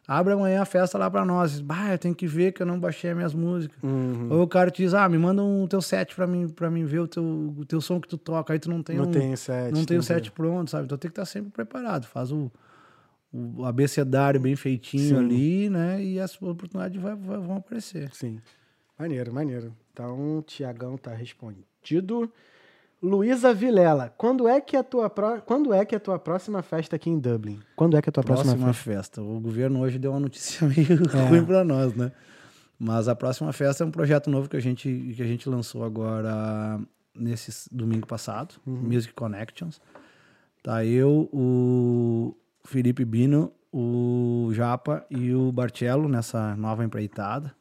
abre 0.10 0.34
amanhã 0.34 0.62
a 0.62 0.66
festa 0.66 0.98
lá 0.98 1.10
pra 1.10 1.24
nós. 1.24 1.62
Bah, 1.62 1.92
eu 1.92 1.98
tenho 2.00 2.16
que 2.16 2.26
ver 2.26 2.52
que 2.52 2.62
eu 2.62 2.66
não 2.66 2.80
baixei 2.80 3.12
as 3.12 3.16
minhas 3.16 3.34
músicas. 3.34 3.78
Uhum. 3.84 4.28
Ou 4.32 4.42
o 4.42 4.48
cara 4.48 4.72
te 4.72 4.82
diz, 4.84 4.94
ah, 4.94 5.08
me 5.08 5.18
manda 5.18 5.44
um 5.44 5.68
teu 5.68 5.82
set 5.82 6.16
pra 6.16 6.26
mim, 6.26 6.50
pra 6.50 6.70
mim 6.72 6.84
ver 6.86 7.00
o 7.00 7.08
teu, 7.08 7.24
o 7.24 7.64
teu 7.66 7.80
som 7.80 8.02
que 8.02 8.08
tu 8.08 8.18
toca. 8.18 8.52
Aí 8.54 8.60
tu 8.60 8.70
não 8.70 8.82
tem 8.82 8.98
Não 8.98 9.06
um, 9.06 9.12
tem 9.12 9.36
set. 9.36 9.72
não 9.74 9.86
tem 9.86 9.98
o 9.98 10.04
set 10.04 10.32
pronto, 10.32 10.72
sabe? 10.72 10.86
Então 10.86 10.98
tem 10.98 11.10
que 11.10 11.14
estar 11.14 11.26
sempre 11.26 11.52
preparado. 11.52 12.06
Faz 12.08 12.32
o, 12.32 12.52
o 13.32 13.64
abecedário 13.66 14.40
bem 14.40 14.56
feitinho 14.56 15.18
Sim. 15.20 15.24
ali, 15.26 15.70
né? 15.70 16.04
E 16.04 16.20
as 16.20 16.36
oportunidades 16.42 17.00
vai- 17.02 17.16
vai- 17.16 17.38
vão 17.40 17.58
aparecer. 17.58 18.10
Sim. 18.14 18.40
Maneiro, 18.98 19.32
maneiro. 19.34 19.74
Então, 19.94 20.44
Tiagão 20.46 20.98
tá 20.98 21.14
respondido. 21.14 21.64
Luísa 23.02 23.54
Vilela, 23.54 24.14
quando 24.18 24.48
é 24.48 24.60
que 24.60 24.76
a 24.76 24.84
tua 24.84 25.10
pró- 25.10 25.40
quando 25.42 25.74
é 25.74 25.86
que 25.86 25.96
a 25.96 26.00
tua 26.00 26.20
próxima 26.20 26.62
festa 26.62 26.96
aqui 26.98 27.10
em 27.10 27.18
Dublin? 27.18 27.60
Quando 27.76 27.96
é 27.96 28.02
que 28.02 28.10
é 28.10 28.12
a 28.12 28.14
tua 28.14 28.24
próxima, 28.24 28.52
Próxima 28.54 28.74
festa? 28.74 28.92
festa. 29.22 29.22
O 29.22 29.40
governo 29.40 29.80
hoje 29.80 29.98
deu 29.98 30.12
uma 30.12 30.20
notícia 30.20 30.68
meio 30.68 31.00
ruim 31.30 31.46
pra 31.46 31.64
nós, 31.64 31.94
né? 31.96 32.12
Mas 32.78 33.08
a 33.08 33.16
próxima 33.16 33.52
festa 33.54 33.84
é 33.84 33.88
um 33.88 33.92
projeto 33.92 34.30
novo 34.30 34.50
que 34.50 34.58
a 34.58 34.60
gente, 34.62 35.14
que 35.16 35.22
a 35.22 35.26
gente 35.26 35.48
lançou 35.50 35.84
agora 35.84 36.80
nesse 37.16 37.74
domingo 37.74 38.06
passado, 38.08 38.56
Music 38.66 39.14
Connections. 39.14 39.82
Tá 40.64 40.84
eu, 40.86 41.30
o 41.34 42.36
Felipe 42.66 43.04
Bino, 43.06 43.52
o 43.72 44.50
Japa 44.54 45.06
e 45.10 45.34
o 45.34 45.52
Barcello 45.52 46.08
nessa 46.10 46.56
nova 46.56 46.84
empreitada. 46.84 47.54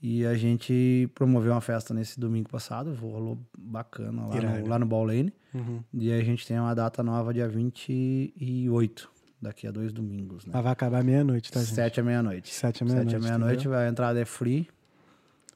E 0.00 0.24
a 0.24 0.34
gente 0.34 1.10
promoveu 1.14 1.52
uma 1.52 1.60
festa 1.60 1.92
nesse 1.92 2.20
domingo 2.20 2.48
passado, 2.48 2.94
rolou 2.94 3.36
bacana 3.58 4.26
lá 4.26 4.40
no, 4.40 4.68
lá 4.68 4.78
no 4.78 4.86
Ball 4.86 5.04
Lane. 5.04 5.32
Uhum. 5.52 5.80
E 5.92 6.12
a 6.12 6.22
gente 6.22 6.46
tem 6.46 6.58
uma 6.58 6.74
data 6.74 7.02
nova 7.02 7.34
dia 7.34 7.48
28, 7.48 9.10
daqui 9.42 9.66
a 9.66 9.72
dois 9.72 9.92
domingos, 9.92 10.46
né? 10.46 10.52
Mas 10.54 10.62
vai 10.62 10.72
acabar 10.72 11.02
meia-noite, 11.02 11.50
tá, 11.50 11.58
gente? 11.58 11.74
Sete 11.74 11.98
à 11.98 12.02
meia-noite. 12.04 12.54
Sete 12.54 12.84
à 12.84 12.86
meia-noite, 12.86 13.10
Sete 13.10 13.16
à 13.16 13.24
meia-noite, 13.24 13.68
a 13.68 13.88
entrada 13.88 14.20
é 14.20 14.24
free 14.24 14.68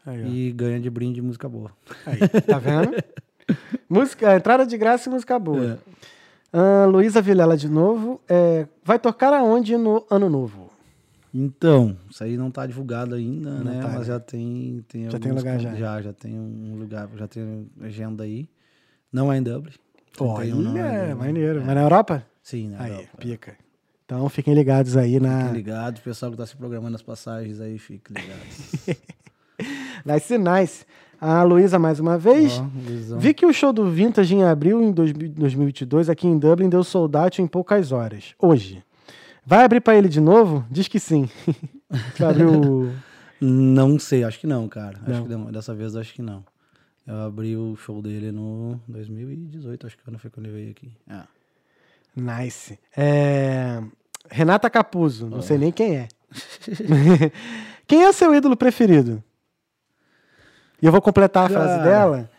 Aí, 0.04 0.48
e 0.48 0.52
ganha 0.52 0.80
de 0.80 0.90
brinde 0.90 1.22
música 1.22 1.48
boa. 1.48 1.70
Aí, 2.04 2.18
tá 2.42 2.58
vendo? 2.58 2.96
música, 3.88 4.34
entrada 4.34 4.66
de 4.66 4.76
graça 4.76 5.08
e 5.08 5.12
música 5.12 5.38
boa. 5.38 5.78
É. 5.86 5.92
Ah, 6.52 6.86
Luísa 6.86 7.22
Vilela 7.22 7.56
de 7.56 7.68
novo. 7.68 8.20
É, 8.28 8.66
vai 8.84 8.98
tocar 8.98 9.32
aonde 9.32 9.76
no 9.76 10.04
ano 10.10 10.28
novo? 10.28 10.71
Então, 11.34 11.96
isso 12.10 12.22
aí 12.22 12.36
não 12.36 12.50
tá 12.50 12.66
divulgado 12.66 13.14
ainda, 13.14 13.50
Não 13.50 13.64
né? 13.64 13.80
tá, 13.80 13.88
Mas 13.88 13.98
né? 14.00 14.04
já 14.04 14.20
tem, 14.20 14.84
tem 14.86 15.10
Já 15.10 15.18
tem 15.18 15.32
lugar 15.32 15.58
já. 15.58 15.74
Já, 15.74 16.02
já 16.02 16.12
tem 16.12 16.38
um 16.38 16.76
lugar, 16.76 17.08
já 17.16 17.26
tem 17.26 17.66
agenda 17.80 18.24
aí. 18.24 18.48
Não 19.10 19.32
é 19.32 19.38
em 19.38 19.42
Dublin. 19.42 19.72
31 20.14 20.60
não 20.60 20.76
é 20.76 20.80
em 20.80 20.82
Olha, 20.82 20.98
Dublin. 21.00 21.14
maneiro. 21.14 21.62
Mas 21.64 21.74
na 21.74 21.82
Europa? 21.82 22.26
Sim, 22.42 22.68
na 22.70 22.82
Aí, 22.82 22.90
Europa. 22.92 23.16
pica. 23.18 23.56
Então 24.04 24.28
fiquem 24.28 24.52
ligados 24.52 24.94
aí 24.96 25.18
na. 25.18 25.38
Fiquem 25.40 25.54
ligados, 25.54 26.00
o 26.00 26.04
pessoal 26.04 26.30
que 26.30 26.36
tá 26.36 26.44
se 26.44 26.54
programando 26.56 26.94
as 26.96 27.02
passagens 27.02 27.60
aí, 27.60 27.78
fique 27.78 28.12
ligado. 28.12 28.98
Nice, 30.04 30.36
nice. 30.36 30.84
A 31.20 31.44
Luísa 31.44 31.78
mais 31.78 32.00
uma 32.00 32.18
vez. 32.18 32.60
Luizão. 32.84 33.18
Vi 33.20 33.32
que 33.32 33.46
o 33.46 33.52
show 33.52 33.72
do 33.72 33.88
Vintage 33.88 34.34
em 34.34 34.42
abril 34.42 34.82
em 34.82 34.90
2000 34.90 35.28
2022 35.30 36.08
aqui 36.10 36.26
em 36.26 36.36
Dublin 36.36 36.68
deu 36.68 36.82
sold 36.82 37.16
out 37.16 37.40
em 37.40 37.46
poucas 37.46 37.92
horas. 37.92 38.34
Hoje. 38.40 38.82
Vai 39.44 39.64
abrir 39.64 39.80
pra 39.80 39.96
ele 39.96 40.08
de 40.08 40.20
novo? 40.20 40.64
Diz 40.70 40.88
que 40.88 41.00
sim. 41.00 41.28
Vai 42.18 42.30
abrir 42.30 42.46
o... 42.46 42.92
Não 43.40 43.98
sei, 43.98 44.22
acho 44.22 44.38
que 44.38 44.46
não, 44.46 44.68
cara. 44.68 44.98
Não. 45.06 45.14
Acho 45.14 45.22
que 45.24 45.28
não. 45.28 45.52
Dessa 45.52 45.74
vez 45.74 45.96
acho 45.96 46.14
que 46.14 46.22
não. 46.22 46.44
Eu 47.04 47.22
abri 47.22 47.56
o 47.56 47.74
show 47.74 48.00
dele 48.00 48.30
no 48.30 48.80
2018, 48.86 49.86
acho 49.86 49.96
que 49.96 50.04
quando 50.04 50.18
foi 50.18 50.30
quando 50.30 50.46
ele 50.46 50.54
veio 50.54 50.70
aqui. 50.70 50.92
Ah. 51.08 51.26
Nice. 52.14 52.78
É, 52.96 53.82
Renata 54.30 54.70
Capuzzo, 54.70 55.28
não 55.28 55.42
sei 55.42 55.58
nem 55.58 55.72
quem 55.72 55.96
é. 55.96 56.08
quem 57.86 58.02
é 58.02 58.08
o 58.08 58.12
seu 58.12 58.32
ídolo 58.32 58.56
preferido? 58.56 59.22
E 60.80 60.86
eu 60.86 60.92
vou 60.92 61.02
completar 61.02 61.46
a 61.46 61.48
frase 61.48 61.78
Cara. 61.78 61.82
dela. 61.82 62.30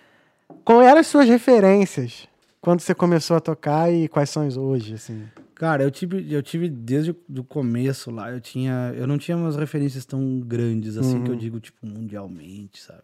Qual 0.63 0.81
eram 0.81 1.01
as 1.01 1.07
suas 1.07 1.27
referências 1.27 2.27
quando 2.61 2.79
você 2.79 2.95
começou 2.95 3.35
a 3.35 3.41
tocar 3.41 3.91
e 3.91 4.07
quais 4.07 4.29
são 4.29 4.47
as 4.47 4.55
hoje, 4.55 4.93
assim? 4.93 5.27
Cara, 5.55 5.83
eu 5.83 5.91
tive, 5.91 6.33
eu 6.33 6.41
tive 6.41 6.69
desde 6.69 7.11
o 7.11 7.43
começo 7.43 8.09
lá, 8.11 8.31
eu 8.31 8.41
tinha, 8.41 8.93
eu 8.95 9.05
não 9.07 9.17
tinha 9.17 9.37
umas 9.37 9.55
referências 9.55 10.05
tão 10.05 10.39
grandes 10.39 10.97
assim 10.97 11.23
que 11.23 11.29
eu 11.31 11.35
digo 11.35 11.59
tipo 11.59 11.85
mundialmente, 11.85 12.81
sabe? 12.81 13.03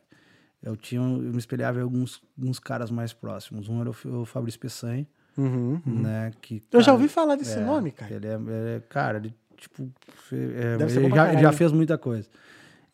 Eu 0.61 0.75
tinha, 0.75 0.99
eu 1.01 1.07
me 1.31 1.37
espelhava 1.37 1.79
em 1.79 1.83
alguns, 1.83 2.21
alguns 2.37 2.59
caras 2.59 2.91
mais 2.91 3.13
próximos. 3.13 3.69
Um 3.69 3.79
era 3.81 3.89
o, 3.91 4.21
o 4.21 4.25
Fabrício 4.25 4.59
Peçanha, 4.59 5.07
Uhum. 5.37 5.79
né? 5.85 6.31
Que, 6.41 6.61
Eu 6.71 6.81
já 6.81 6.87
cara, 6.87 6.97
ouvi 6.97 7.07
falar 7.07 7.35
desse 7.37 7.57
é, 7.57 7.63
nome, 7.63 7.91
cara. 7.91 8.13
Ele 8.13 8.27
é, 8.27 8.33
é- 8.75 8.81
cara, 8.89 9.17
ele 9.19 9.33
tipo, 9.55 9.89
é, 10.33 10.75
ele 10.99 11.09
já, 11.15 11.35
já 11.41 11.51
fez 11.53 11.71
muita 11.71 11.97
coisa. 11.97 12.27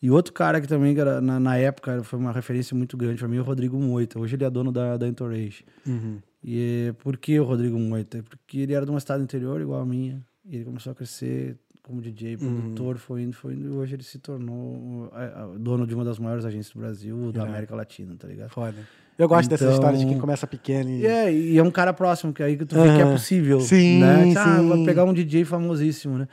E 0.00 0.10
outro 0.10 0.32
cara 0.32 0.60
que 0.60 0.68
também, 0.68 0.96
era, 0.96 1.20
na, 1.20 1.40
na 1.40 1.56
época, 1.56 2.04
foi 2.04 2.18
uma 2.18 2.30
referência 2.30 2.76
muito 2.76 2.96
grande 2.96 3.18
pra 3.18 3.26
mim, 3.26 3.38
é 3.38 3.40
o 3.40 3.44
Rodrigo 3.44 3.76
Moita. 3.78 4.18
Hoje 4.20 4.36
ele 4.36 4.44
é 4.44 4.50
dono 4.50 4.70
da, 4.70 4.96
da 4.96 5.08
Entourage. 5.08 5.64
Uhum. 5.86 6.18
E 6.48 6.94
por 7.00 7.16
que 7.16 7.40
o 7.40 7.44
Rodrigo 7.44 7.76
Moita? 7.78 8.22
Porque 8.22 8.58
ele 8.60 8.72
era 8.72 8.84
de 8.84 8.90
uma 8.92 9.00
cidade 9.00 9.22
interior 9.22 9.60
igual 9.60 9.80
a 9.80 9.86
minha. 9.86 10.22
E 10.48 10.54
ele 10.54 10.64
começou 10.64 10.92
a 10.92 10.94
crescer 10.94 11.56
como 11.82 12.00
DJ, 12.00 12.36
Uhum. 12.36 12.60
produtor, 12.60 12.98
foi 12.98 13.22
indo, 13.22 13.32
foi 13.32 13.54
indo. 13.54 13.66
E 13.66 13.70
hoje 13.76 13.94
ele 13.96 14.02
se 14.04 14.18
tornou 14.18 15.10
é, 15.14 15.24
é, 15.24 15.58
dono 15.58 15.86
de 15.86 15.94
uma 15.94 16.04
das 16.04 16.18
maiores 16.20 16.44
agências 16.44 16.72
do 16.72 16.78
Brasil, 16.80 17.16
da 17.32 17.40
Irado. 17.40 17.48
América 17.48 17.74
Latina, 17.74 18.14
tá 18.16 18.28
ligado? 18.28 18.50
Foda. 18.50 18.76
Eu 19.18 19.26
gosto 19.28 19.52
Então- 19.52 19.72
histórias 19.72 20.00
de 20.00 20.06
quem 20.06 20.18
começa 20.18 20.46
pequeno 20.46 20.90
e... 20.90 21.06
É, 21.06 21.32
e 21.32 21.56
é 21.58 21.62
um 21.62 21.70
cara 21.70 21.92
próximo, 21.92 22.32
que 22.32 22.42
aí 22.42 22.56
tu 22.56 22.74
vê 22.76 22.82
que 22.94 23.00
é 23.02 23.10
possível. 23.10 23.60
Sim, 23.60 24.00
né? 24.00 24.34
Ah, 24.36 24.58
sim. 24.58 24.68
vou 24.68 24.84
pegar 24.84 25.04
um 25.04 25.12
DJ 25.14 25.44
famosíssimo, 25.44 26.18
né? 26.18 26.28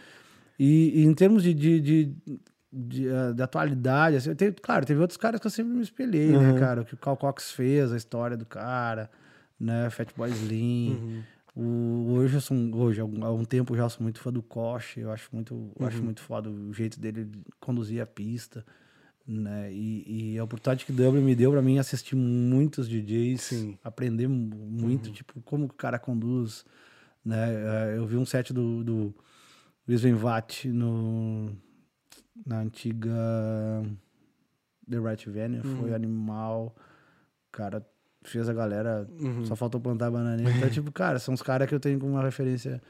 E, 0.60 1.02
e 1.02 1.06
em 1.06 1.14
termos 1.14 1.42
de, 1.44 1.54
de, 1.54 1.80
de, 1.80 2.16
de, 2.72 3.10
ah, 3.10 3.32
de 3.32 3.42
atualidade, 3.42 4.18
assim, 4.18 4.30
eu 4.30 4.36
tenho- 4.36 4.54
claro, 4.62 4.86
teve 4.86 5.00
outros 5.00 5.18
caras 5.18 5.40
que 5.40 5.48
eu 5.48 5.52
sempre 5.52 5.74
me 5.74 5.82
espelhei, 5.82 6.32
Uhum. 6.36 6.54
né, 6.54 6.60
cara? 6.60 6.82
O 6.82 6.86
que 6.86 6.94
o 6.94 6.98
Cal 6.98 7.16
Cox 7.16 7.52
fez, 7.52 7.92
a 7.94 7.98
história 7.98 8.36
do 8.36 8.46
cara, 8.46 9.10
né? 9.64 9.90
Fatboy 9.90 10.30
Slim. 10.32 10.94
Uhum. 11.02 11.24
O, 11.56 12.14
hoje 12.16 12.34
eu 12.36 12.42
sou, 12.42 12.58
hoje, 12.76 13.00
há 13.00 13.06
um 13.06 13.46
tempo 13.46 13.76
já 13.76 13.88
sou 13.88 14.02
muito 14.02 14.20
fã 14.20 14.32
do 14.34 14.42
Koch, 14.42 15.00
eu 15.00 15.12
acho 15.12 15.30
muito, 15.32 15.54
eu 15.54 15.82
Uhum. 15.82 15.88
acho 15.88 16.04
muito 16.04 16.22
foda 16.22 16.50
o 16.50 16.74
jeito 16.74 17.00
dele 17.00 17.30
conduzir 17.60 18.02
a 18.02 18.06
pista, 18.08 18.66
né? 19.28 19.72
E, 19.72 20.34
e 20.34 20.40
a 20.40 20.44
oportunidade 20.44 20.84
que 20.86 20.92
o 20.92 20.96
Dublin 20.96 21.22
me 21.22 21.36
deu 21.36 21.52
pra 21.52 21.62
mim 21.62 21.78
assistir 21.78 22.16
muitos 22.16 22.90
DJs, 22.90 23.42
Sim. 23.42 23.68
Uhum. 23.70 23.78
aprender 23.84 24.28
mu- 24.28 24.56
muito, 24.56 25.12
tipo, 25.12 25.40
como 25.42 25.66
o 25.66 25.70
cara 25.74 26.00
conduz, 26.00 26.66
né? 27.24 27.54
Eh, 27.54 27.98
Eu 27.98 28.08
vi 28.08 28.18
um 28.18 28.26
set 28.26 28.52
do, 28.52 28.84
do 28.84 29.16
Luiz 29.88 30.02
Venvat 30.02 30.66
no 30.68 31.56
na 32.46 32.62
antiga 32.62 33.14
The 34.90 34.98
Right 34.98 35.30
Venue, 35.30 35.58
Uhum. 35.64 35.78
foi 35.78 35.94
animal. 35.94 36.76
O 37.48 37.52
cara 37.52 37.86
fez 38.24 38.48
a 38.50 38.54
galera, 38.54 39.08
Uhum. 39.20 39.46
só 39.46 39.56
faltou 39.56 39.80
plantar 39.80 40.10
bananeira. 40.12 40.52
Então, 40.52 40.70
tipo, 40.72 40.92
cara, 40.92 41.20
são 41.20 41.34
os 41.34 41.42
caras 41.42 41.68
que 41.68 41.76
eu 41.76 41.80
tenho 41.80 42.00
como 42.00 42.14
uma 42.14 42.24
referência. 42.24 42.82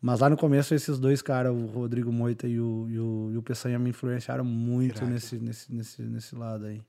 Mas 0.00 0.18
lá 0.20 0.28
no 0.28 0.36
começo, 0.36 0.74
esses 0.74 0.98
dois 0.98 1.22
caras, 1.22 1.52
o 1.52 1.66
Rodrigo 1.66 2.10
Moita 2.10 2.46
e 2.48 2.58
o, 2.58 2.86
e 2.90 2.98
o, 2.98 3.30
e 3.34 3.36
o 3.36 3.42
Peçanha, 3.42 3.78
me 3.78 3.90
influenciaram 3.90 4.44
muito 4.44 5.04
nesse, 5.04 5.36
nesse, 5.36 5.72
nesse, 5.72 6.02
nesse 6.02 6.34
lado 6.34 6.66
aí. 6.66 6.82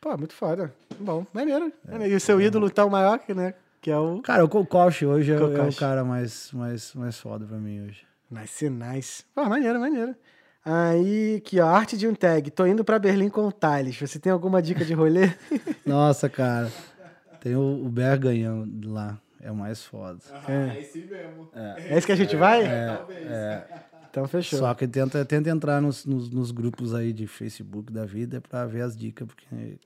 Pô, 0.00 0.16
muito 0.16 0.32
foda. 0.32 0.72
Bom, 0.98 1.26
maneiro. 1.34 1.70
maneiro. 1.86 2.12
E 2.14 2.16
o 2.16 2.20
seu 2.20 2.40
ídolo 2.40 2.66
então 2.68 2.88
maior, 2.88 3.18
que, 3.18 3.34
né? 3.34 3.52
Que 3.82 3.90
é 3.90 3.98
o... 3.98 4.20
Cara, 4.22 4.44
o 4.44 4.48
Kokosh 4.48 5.02
hoje 5.02 5.32
é, 5.32 5.36
é 5.36 5.42
o 5.42 5.74
cara 5.76 6.04
mais, 6.04 6.50
mais, 6.52 6.94
mais 6.94 7.18
foda 7.18 7.44
pra 7.44 7.58
mim 7.58 7.82
hoje. 7.84 8.06
Nice, 8.30 8.70
nice. 8.70 9.24
Pô, 9.34 9.44
maneiro, 9.44 9.78
maneiro. 9.78 10.14
Aí, 10.64 11.36
aqui, 11.36 11.60
ó, 11.60 11.66
arte 11.68 11.96
de 11.96 12.06
um 12.06 12.14
tag. 12.14 12.50
Tô 12.50 12.66
indo 12.66 12.84
pra 12.84 12.98
Berlim 12.98 13.28
com 13.28 13.46
o 13.46 13.52
Thales. 13.52 13.98
Você 13.98 14.18
tem 14.18 14.30
alguma 14.32 14.60
dica 14.60 14.84
de 14.84 14.92
rolê? 14.94 15.32
Nossa, 15.86 16.28
cara. 16.28 16.70
Tem 17.40 17.54
o, 17.56 17.84
o 17.86 17.88
Berganhão 17.88 18.68
lá. 18.84 19.20
É 19.40 19.50
o 19.52 19.54
mais 19.54 19.84
foda. 19.84 20.18
É 20.48 20.80
esse 20.80 20.98
mesmo. 20.98 21.48
É 21.54 21.96
esse 21.96 22.06
que 22.06 22.12
a 22.12 22.16
gente 22.16 22.34
vai? 22.34 22.64
Talvez. 22.96 23.26
Então 24.10 24.26
fechou. 24.26 24.58
Só 24.58 24.74
que 24.74 24.88
tenta, 24.88 25.24
tenta 25.24 25.48
entrar 25.48 25.80
nos, 25.80 26.04
nos, 26.04 26.28
nos 26.30 26.50
grupos 26.50 26.92
aí 26.94 27.12
de 27.12 27.26
Facebook 27.28 27.92
da 27.92 28.04
vida 28.04 28.40
pra 28.40 28.66
ver 28.66 28.80
as 28.82 28.96
dicas, 28.96 29.28
porque 29.28 29.78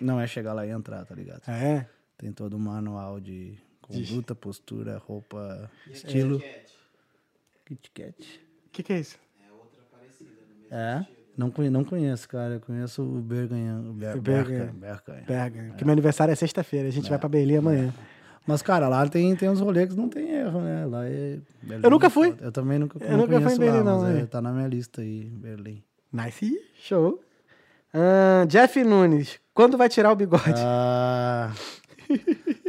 não 0.00 0.20
é 0.20 0.26
chegar 0.26 0.52
lá 0.52 0.66
e 0.66 0.70
entrar, 0.70 1.04
tá 1.06 1.14
ligado? 1.14 1.42
É. 1.48 1.86
Tem 2.18 2.32
todo 2.32 2.56
um 2.56 2.58
manual 2.58 3.18
de 3.18 3.54
conduta, 3.80 4.34
postura, 4.34 4.98
roupa, 4.98 5.70
E 5.86 5.92
estilo. 5.92 6.42
Kit 7.64 7.90
Kat. 7.92 8.40
O 8.66 8.70
que, 8.70 8.82
que 8.82 8.92
é 8.92 9.00
isso? 9.00 9.18
É 9.46 9.50
outra 9.52 9.82
parecida 9.90 10.30
no 10.30 10.60
mesmo 10.60 10.74
É? 10.74 11.00
estilo. 11.00 11.15
Não, 11.36 11.52
não 11.70 11.84
conheço, 11.84 12.28
cara. 12.28 12.54
Eu 12.54 12.60
conheço 12.60 13.02
o 13.02 13.20
Berganhão. 13.20 13.90
O 13.90 13.92
Ber, 13.92 14.16
O. 14.16 14.22
Pega. 15.26 15.74
Que 15.76 15.84
meu 15.84 15.92
aniversário 15.92 16.32
é 16.32 16.34
sexta-feira. 16.34 16.88
A 16.88 16.90
gente 16.90 17.10
vai 17.10 17.18
pra 17.18 17.28
Berlim 17.28 17.56
amanhã. 17.56 17.92
Mas, 18.46 18.62
cara, 18.62 18.88
lá 18.88 19.06
tem, 19.08 19.34
tem 19.34 19.50
uns 19.50 19.60
rolês 19.60 19.90
que 19.90 19.96
não 19.96 20.08
tem 20.08 20.30
erro, 20.30 20.60
né? 20.60 20.86
Lá 20.86 21.04
é. 21.04 21.38
Berlim 21.62 21.84
Eu 21.84 21.90
nunca 21.90 22.06
é 22.06 22.10
fui. 22.10 22.34
Eu 22.40 22.52
também 22.52 22.78
nunca, 22.78 23.04
Eu 23.04 23.18
nunca 23.18 23.40
fui 23.40 23.52
em 23.52 23.58
Berlim, 23.58 23.78
lá, 23.78 23.84
não, 23.84 24.00
mas 24.00 24.16
é, 24.16 24.20
é. 24.20 24.26
tá 24.26 24.40
na 24.40 24.52
minha 24.52 24.68
lista 24.68 25.02
aí, 25.02 25.24
Berlim. 25.24 25.82
Nice. 26.12 26.58
Show. 26.80 27.20
Ah, 27.92 28.46
Jeff 28.46 28.82
Nunes. 28.82 29.38
Quando 29.52 29.76
vai 29.76 29.88
tirar 29.88 30.12
o 30.12 30.16
bigode? 30.16 30.54
Ah, 30.56 31.52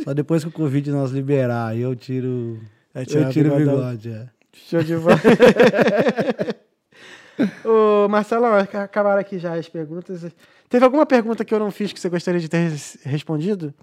só 0.03 0.13
depois 0.13 0.43
que 0.43 0.49
o 0.49 0.53
Covid 0.53 0.91
nós 0.91 1.11
liberar, 1.11 1.67
aí 1.67 1.81
eu 1.81 1.95
tiro. 1.95 2.59
Eu 2.93 3.29
tiro 3.29 3.53
o 3.53 3.57
bigode, 3.57 4.09
é. 4.09 4.27
Show 4.51 4.81
de 4.83 4.97
bola. 4.97 5.19
Ô, 7.65 8.07
Marcelo, 8.09 8.45
acabaram 8.45 9.19
aqui 9.21 9.37
já 9.39 9.53
as 9.55 9.67
perguntas. 9.69 10.25
Teve 10.69 10.83
alguma 10.85 11.05
pergunta 11.05 11.45
que 11.45 11.53
eu 11.53 11.59
não 11.59 11.71
fiz 11.71 11.93
que 11.93 11.99
você 11.99 12.09
gostaria 12.09 12.39
de 12.39 12.49
ter 12.49 12.69
res- 12.69 12.97
respondido? 13.03 13.73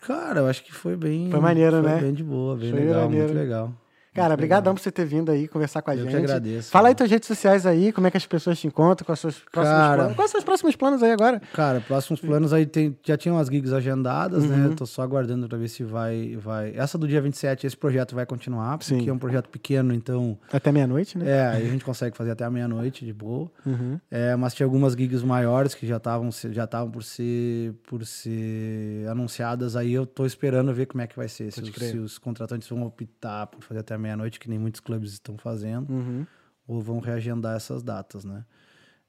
Cara, 0.00 0.40
eu 0.40 0.46
acho 0.46 0.62
que 0.64 0.72
foi 0.72 0.96
bem. 0.96 1.30
Foi 1.30 1.40
maneiro, 1.40 1.80
foi 1.80 1.90
né? 1.90 2.00
bem 2.00 2.12
de 2.12 2.22
boa, 2.22 2.56
bem 2.56 2.70
Foi 2.70 2.80
legal, 2.80 3.02
maneiro. 3.02 3.24
muito 3.26 3.38
legal. 3.38 3.72
Cara, 4.14 4.36
brigadão 4.36 4.74
por 4.74 4.80
você 4.80 4.92
ter 4.92 5.04
vindo 5.04 5.30
aí 5.30 5.48
conversar 5.48 5.82
com 5.82 5.90
a 5.90 5.94
Eu 5.96 6.02
gente. 6.04 6.10
que 6.10 6.16
agradeço, 6.16 6.70
Fala 6.70 6.88
aí 6.88 6.90
mano. 6.90 6.96
tuas 6.98 7.10
redes 7.10 7.26
sociais 7.26 7.66
aí, 7.66 7.92
como 7.92 8.06
é 8.06 8.10
que 8.10 8.16
as 8.16 8.24
pessoas 8.26 8.58
te 8.58 8.66
encontram, 8.66 9.04
quais 9.04 9.22
os 9.24 9.38
próximos 9.50 9.78
Cara. 9.78 9.96
planos. 9.96 10.16
Quais 10.16 10.30
são 10.30 10.38
os 10.38 10.44
próximos 10.44 10.76
planos 10.76 11.02
aí 11.02 11.10
agora? 11.12 11.40
Cara, 11.52 11.80
próximos 11.80 12.20
planos 12.20 12.52
aí 12.52 12.64
tem, 12.64 12.96
já 13.04 13.16
tinham 13.16 13.36
as 13.38 13.48
gigs 13.48 13.72
agendadas, 13.72 14.44
Uhum. 14.44 14.68
né? 14.68 14.74
Tô 14.76 14.86
só 14.86 15.02
aguardando 15.02 15.48
pra 15.48 15.58
ver 15.58 15.68
se 15.68 15.82
vai, 15.82 16.36
vai. 16.36 16.72
Essa 16.76 16.96
do 16.96 17.08
dia 17.08 17.20
27, 17.20 17.66
esse 17.66 17.76
projeto 17.76 18.14
vai 18.14 18.24
continuar, 18.24 18.78
porque 18.78 18.94
Sim. 18.94 19.08
é 19.08 19.12
um 19.12 19.18
projeto 19.18 19.48
pequeno, 19.48 19.92
então. 19.92 20.38
Até 20.52 20.70
meia-noite, 20.70 21.18
né? 21.18 21.28
É, 21.28 21.46
aí 21.48 21.66
a 21.66 21.70
gente 21.70 21.84
consegue 21.84 22.16
fazer 22.16 22.30
até 22.30 22.44
a 22.44 22.50
meia-noite 22.50 23.04
de 23.04 23.12
boa. 23.12 23.50
Uhum. 23.66 23.98
É, 24.10 24.36
mas 24.36 24.54
tinha 24.54 24.64
algumas 24.66 24.92
gigs 24.94 25.24
maiores 25.24 25.74
que 25.74 25.86
já 25.86 25.96
estavam 25.96 26.30
já 26.50 26.64
estavam 26.64 26.90
por 26.90 27.02
ser 27.02 27.74
por 27.86 28.04
ser 28.04 29.06
anunciadas. 29.10 29.76
Aí 29.76 29.92
eu 29.92 30.06
tô 30.06 30.24
esperando 30.26 30.72
ver 30.72 30.86
como 30.86 31.02
é 31.02 31.06
que 31.06 31.16
vai 31.16 31.28
ser. 31.28 31.50
Se, 31.50 31.60
os- 31.60 31.70
se 31.74 31.98
os 31.98 32.18
contratantes 32.18 32.68
vão 32.68 32.82
optar 32.84 33.46
por 33.46 33.62
fazer 33.62 33.80
até 33.80 33.94
a 33.94 33.98
meia-noite, 34.04 34.38
que 34.38 34.48
nem 34.48 34.58
muitos 34.58 34.80
clubes 34.80 35.12
estão 35.12 35.36
fazendo, 35.36 35.90
Uhum. 35.90 36.26
ou 36.68 36.80
vão 36.80 36.98
reagendar 37.00 37.56
essas 37.56 37.82
datas, 37.82 38.24
né? 38.24 38.44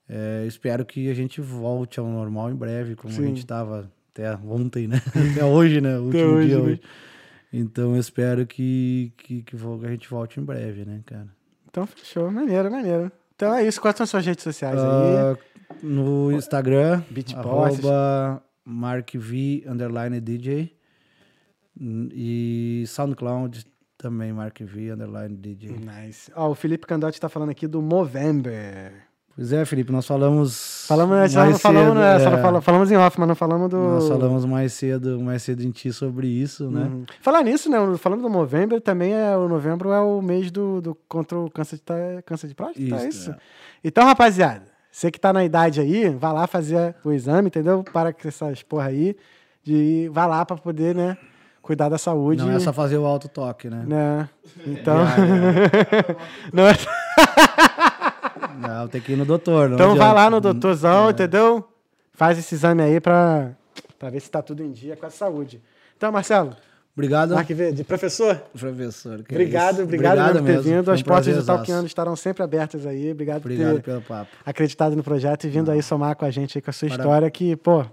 É, 0.07 0.45
espero 0.47 0.85
que 0.85 1.09
a 1.09 1.13
gente 1.13 1.41
volte 1.41 1.99
ao 1.99 2.07
normal 2.07 2.51
em 2.51 2.55
breve, 2.55 2.95
como 2.95 3.13
Sim. 3.13 3.23
a 3.23 3.27
gente 3.27 3.39
estava 3.39 3.91
até 4.13 4.35
ontem, 4.37 4.87
né? 4.87 5.01
Até 5.33 5.43
hoje, 5.43 5.81
né? 5.81 5.97
O 5.97 6.03
último 6.03 6.23
hoje, 6.35 6.47
dia 6.47 6.57
né? 6.57 6.63
hoje. 6.63 6.81
Então 7.51 7.93
eu 7.95 7.99
espero 7.99 8.45
que, 8.45 9.11
que, 9.17 9.41
que 9.43 9.55
a 9.55 9.89
gente 9.89 10.09
volte 10.09 10.39
em 10.39 10.43
breve, 10.43 10.85
né, 10.85 11.01
cara? 11.05 11.27
Então 11.69 11.85
fechou, 11.87 12.29
maneiro, 12.31 12.69
maneiro. 12.71 13.11
Então 13.35 13.53
é 13.53 13.65
isso, 13.67 13.81
quais 13.81 13.97
são 13.97 14.03
as 14.05 14.09
suas 14.09 14.25
redes 14.25 14.43
sociais 14.43 14.77
aí? 14.79 14.85
Ah, 14.87 15.37
no 15.81 16.31
Instagram, 16.31 17.01
Beatbox. 17.09 17.79
arroba 17.85 18.43
markv, 18.63 19.63
underline 19.67 20.19
DJ. 20.21 20.73
Hum, 21.79 22.07
E 22.13 22.83
SoundCloud 22.87 23.65
também, 23.97 24.31
markv, 24.33 24.91
underline 24.91 25.35
DJ. 25.35 25.77
Nice. 25.77 26.31
Ó, 26.35 26.49
o 26.49 26.55
Felipe 26.55 26.85
Candotti 26.87 27.19
tá 27.19 27.29
falando 27.29 27.49
aqui 27.49 27.67
do 27.67 27.81
Movember. 27.81 28.93
Pois 29.35 29.51
é, 29.51 29.65
Felipe, 29.65 29.91
nós 29.91 30.07
falamos 30.07 30.85
Falamos, 30.87 31.17
mais 31.17 31.33
falamos, 31.33 31.61
falamos, 31.61 31.89
cedo, 31.89 31.99
né, 31.99 32.15
é, 32.15 32.41
fala- 32.41 32.61
falamos 32.61 32.89
em 32.89 32.95
off, 32.95 33.19
mas 33.19 33.27
não 33.27 33.35
falamos 33.35 33.69
do. 33.69 33.77
Nós 33.77 34.07
falamos 34.07 34.45
mais 34.45 34.71
cedo, 34.71 35.19
mais 35.19 35.43
cedo 35.43 35.61
em 35.61 35.71
ti 35.71 35.91
sobre 35.91 36.25
isso, 36.27 36.71
né? 36.71 36.83
Uhum. 36.85 37.05
Falar 37.19 37.43
nisso, 37.43 37.69
né? 37.69 37.77
Falando 37.97 38.21
do 38.21 38.29
Movember, 38.29 38.79
também 38.79 39.13
é 39.13 39.35
o 39.35 39.49
novembro 39.49 39.91
é 39.91 39.99
o 39.99 40.21
mês 40.21 40.49
do, 40.51 40.79
do 40.79 40.95
contra 41.09 41.37
o 41.37 41.49
câncer 41.51 41.75
de, 41.75 41.81
ta- 41.81 42.21
câncer 42.25 42.47
de 42.47 42.55
próstata, 42.55 42.79
é 42.81 42.97
Isso, 42.97 43.07
isso? 43.07 43.31
é. 43.31 43.37
Então, 43.83 44.05
rapaziada, 44.05 44.63
Você 44.89 45.11
que 45.11 45.19
tá 45.19 45.33
na 45.33 45.43
idade 45.43 45.81
aí, 45.81 46.07
vai 46.09 46.31
lá 46.31 46.47
fazer 46.47 46.95
o 47.03 47.11
exame, 47.11 47.47
entendeu? 47.47 47.83
Para 47.91 48.13
com 48.13 48.25
essas 48.29 48.63
porra 48.63 48.85
aí. 48.87 49.17
De, 49.61 50.07
vai 50.13 50.27
lá 50.29 50.45
pra 50.45 50.55
poder, 50.55 50.95
né? 50.95 51.17
Cuidar 51.65 51.89
da 51.89 51.97
saúde. 51.97 52.43
Não 52.43 52.51
é 52.51 52.59
só 52.59 52.71
fazer 52.71 52.95
o 52.95 53.05
auto-toque, 53.07 53.71
né? 53.71 53.83
né? 53.87 54.29
Então. 54.67 54.97
Não 56.53 56.67
é- 56.67 56.75
Não, 58.59 58.87
tem 58.87 59.01
que 59.01 59.13
ir 59.13 59.15
no 59.15 59.25
doutor. 59.25 59.67
não 59.69 59.75
Então 59.75 59.87
vai 59.95 59.97
adianta. 60.07 60.13
lá 60.13 60.29
no 60.29 60.39
doutorzão, 60.39 61.09
entendeu? 61.09 61.67
Faz 62.13 62.37
esse 62.37 62.53
exame 62.53 62.83
aí 62.83 62.99
pra, 63.01 63.49
pra 63.97 64.11
ver 64.11 64.19
se 64.19 64.29
tá 64.29 64.43
tudo 64.43 64.61
em 64.63 64.71
dia 64.71 64.95
com 64.95 65.07
a 65.07 65.09
saúde. 65.09 65.59
Então, 65.97 66.11
Marcelo, 66.11 66.55
Obrigado, 66.95 67.33
Mark 67.33 67.49
Verde, 67.49 67.83
professor, 67.83 68.35
professor. 68.57 69.23
que 69.23 69.33
é 69.33 69.37
obrigado, 69.37 69.81
obrigado, 69.81 70.17
por 70.33 70.33
ter 70.35 70.41
mesmo, 70.43 70.61
vindo. 70.61 70.91
um 70.91 70.93
As 70.93 71.01
portas 71.01 71.35
do. 71.35 71.43
Talkando 71.43 71.87
estarão 71.87 72.15
sempre 72.15 72.43
abertas 72.43 72.85
aí. 72.85 73.11
Obrigado, 73.11 73.37
Obrigado 73.39 73.69
por 73.73 73.81
ter 73.81 73.91
pelo 73.91 74.01
papo. 74.03 74.29
acreditado 74.45 74.95
no 74.95 75.03
projeto 75.03 75.45
e 75.45 75.49
vindo 75.49 75.71
aí 75.71 75.81
somar 75.81 76.15
com 76.15 76.25
a 76.25 76.29
gente 76.31 76.57
aí 76.57 76.61
com 76.61 76.69
a 76.69 76.73
sua 76.73 76.87
Maravilha. 76.89 77.03
história 77.09 77.31
que, 77.31 77.55
pô, 77.57 77.83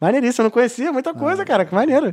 maneiríssimo, 0.00 0.42
eu 0.42 0.44
não 0.46 0.50
conhecia 0.50 0.92
muita 0.92 1.14
coisa, 1.14 1.44
cara, 1.46 1.64
que 1.64 1.72
maneiro. 1.74 2.12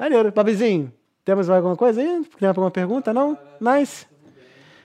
Maneiro. 0.00 0.32
Babizinho, 0.32 0.90
temos 1.26 1.46
mais 1.46 1.58
alguma 1.58 1.76
coisa 1.76 2.00
aí? 2.00 2.24
Tem 2.38 2.48
alguma 2.48 2.70
pergunta, 2.70 3.12
não? 3.12 3.36
Nice. 3.60 4.06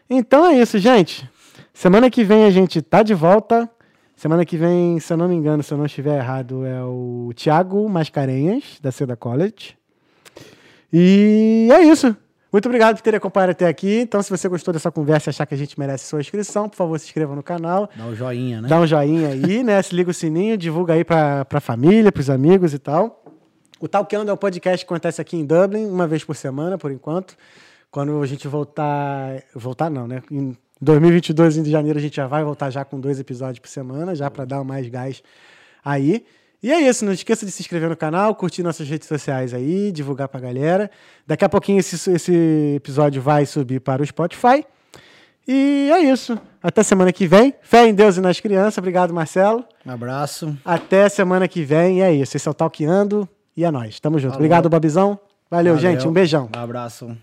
Então 0.10 0.46
é 0.46 0.60
isso, 0.60 0.78
gente. 0.78 1.28
Semana 1.74 2.10
que 2.10 2.22
vem 2.22 2.44
a 2.44 2.50
gente 2.50 2.82
tá 2.82 3.02
de 3.02 3.14
volta. 3.14 3.70
Semana 4.14 4.46
que 4.46 4.58
vem, 4.58 5.00
se 5.00 5.14
eu 5.14 5.16
não 5.16 5.30
me 5.30 5.36
engano, 5.36 5.64
se 5.64 5.74
eu 5.74 5.78
não 5.78 5.86
estiver 5.86 6.18
errado, 6.18 6.66
é 6.66 6.84
o 6.84 7.32
Thiago 7.34 7.88
Mascarenhas, 7.88 8.78
da 8.82 8.92
Seda 8.92 9.16
College. 9.16 9.78
E 10.92 11.70
é 11.72 11.82
isso. 11.84 12.14
Muito 12.52 12.66
obrigado 12.66 12.98
por 12.98 13.02
ter 13.02 13.16
acompanhado 13.16 13.52
até 13.52 13.68
aqui. 13.68 14.02
Então, 14.02 14.22
se 14.22 14.30
você 14.30 14.50
gostou 14.50 14.74
dessa 14.74 14.92
conversa 14.92 15.30
e 15.30 15.32
achar 15.32 15.46
que 15.46 15.54
a 15.54 15.58
gente 15.58 15.80
merece 15.80 16.08
sua 16.08 16.20
inscrição, 16.20 16.68
por 16.68 16.76
favor, 16.76 17.00
se 17.00 17.06
inscreva 17.06 17.34
no 17.34 17.44
canal. 17.44 17.90
Dá 17.96 18.06
o 18.06 18.14
joinha, 18.14 18.62
né? 18.62 18.68
Dá 18.68 18.82
um 18.82 18.88
joinha 18.88 19.30
aí, 19.30 19.64
né? 19.64 19.82
Se 19.82 19.96
liga 19.96 20.12
o 20.12 20.14
sininho, 20.14 20.58
divulga 20.58 20.94
aí 20.94 21.06
pra, 21.06 21.46
pra 21.46 21.62
família, 21.62 22.12
pros 22.12 22.30
amigos 22.30 22.74
e 22.74 22.80
tal. 22.80 23.22
O 23.86 23.88
Talkando 23.88 24.32
é 24.32 24.34
um 24.34 24.38
podcast 24.38 24.84
que 24.84 24.92
acontece 24.92 25.22
aqui 25.22 25.38
em 25.38 25.46
Dublin, 25.46 25.86
uma 25.86 26.08
vez 26.08 26.24
por 26.24 26.36
semana, 26.36 26.76
por 26.76 26.92
enquanto. 26.92 27.38
Quando 27.92 28.20
a 28.20 28.26
gente 28.26 28.48
voltar... 28.48 29.44
Voltar 29.54 29.92
não, 29.92 30.08
né? 30.08 30.24
Em 30.32 30.58
2022, 30.82 31.58
em 31.58 31.66
janeiro, 31.66 32.00
a 32.00 32.02
gente 32.02 32.16
já 32.16 32.26
vai 32.26 32.44
voltar 32.44 32.72
já 32.72 32.84
com 32.84 33.00
dois 33.00 33.20
episódios 33.20 33.60
por 33.60 33.68
semana, 33.68 34.16
já 34.16 34.28
pra 34.32 34.44
dar 34.44 34.64
mais 34.64 34.90
gás 34.90 35.22
aí. 35.84 36.26
E 36.64 36.72
é 36.72 36.82
isso, 36.82 37.06
não 37.06 37.14
esqueça 37.14 37.46
de 37.46 37.52
se 37.52 37.62
inscrever 37.62 37.88
no 37.88 37.96
canal, 37.96 38.34
curtir 38.34 38.64
nossas 38.64 38.90
redes 38.90 39.08
sociais 39.08 39.54
aí, 39.54 39.92
divulgar 39.92 40.30
pra 40.30 40.40
galera. 40.40 40.90
Daqui 41.28 41.46
a 41.46 41.50
pouquinho 41.50 41.80
esse, 41.80 42.12
esse 42.12 42.74
episódio 42.78 43.22
vai 43.22 43.46
subir 43.46 43.82
para 43.82 44.02
o 44.02 44.06
Spotify. 44.06 44.66
E 45.48 45.92
é 45.94 46.00
isso. 46.00 46.36
Até 46.60 46.82
semana 46.82 47.14
que 47.14 47.28
vem. 47.28 47.54
Fé 47.62 47.86
em 47.86 47.94
Deus 47.94 48.18
e 48.18 48.20
nas 48.20 48.40
crianças. 48.40 48.80
Obrigado, 48.80 49.14
Marcelo. 49.14 49.64
Um 49.86 49.92
abraço. 49.92 50.58
Até 50.66 51.08
semana 51.08 51.48
que 51.48 51.64
vem. 51.64 52.00
E 52.00 52.02
é 52.02 52.12
isso. 52.12 52.36
Esse 52.36 52.48
é 52.48 52.52
o 52.52 52.54
Talkando. 52.56 53.30
E 53.56 53.64
é 53.64 53.72
nóis. 53.72 54.00
Tamo 54.00 54.20
junto. 54.20 54.32
Falou. 54.32 54.40
Obrigado, 54.40 54.70
Babizão. 54.70 55.20
Valeu, 55.50 55.76
Valeu. 55.76 55.78
gente. 55.92 56.08
Um 56.08 56.12
beijão. 56.12 56.50
Um 56.56 56.60
abraço. 56.60 57.16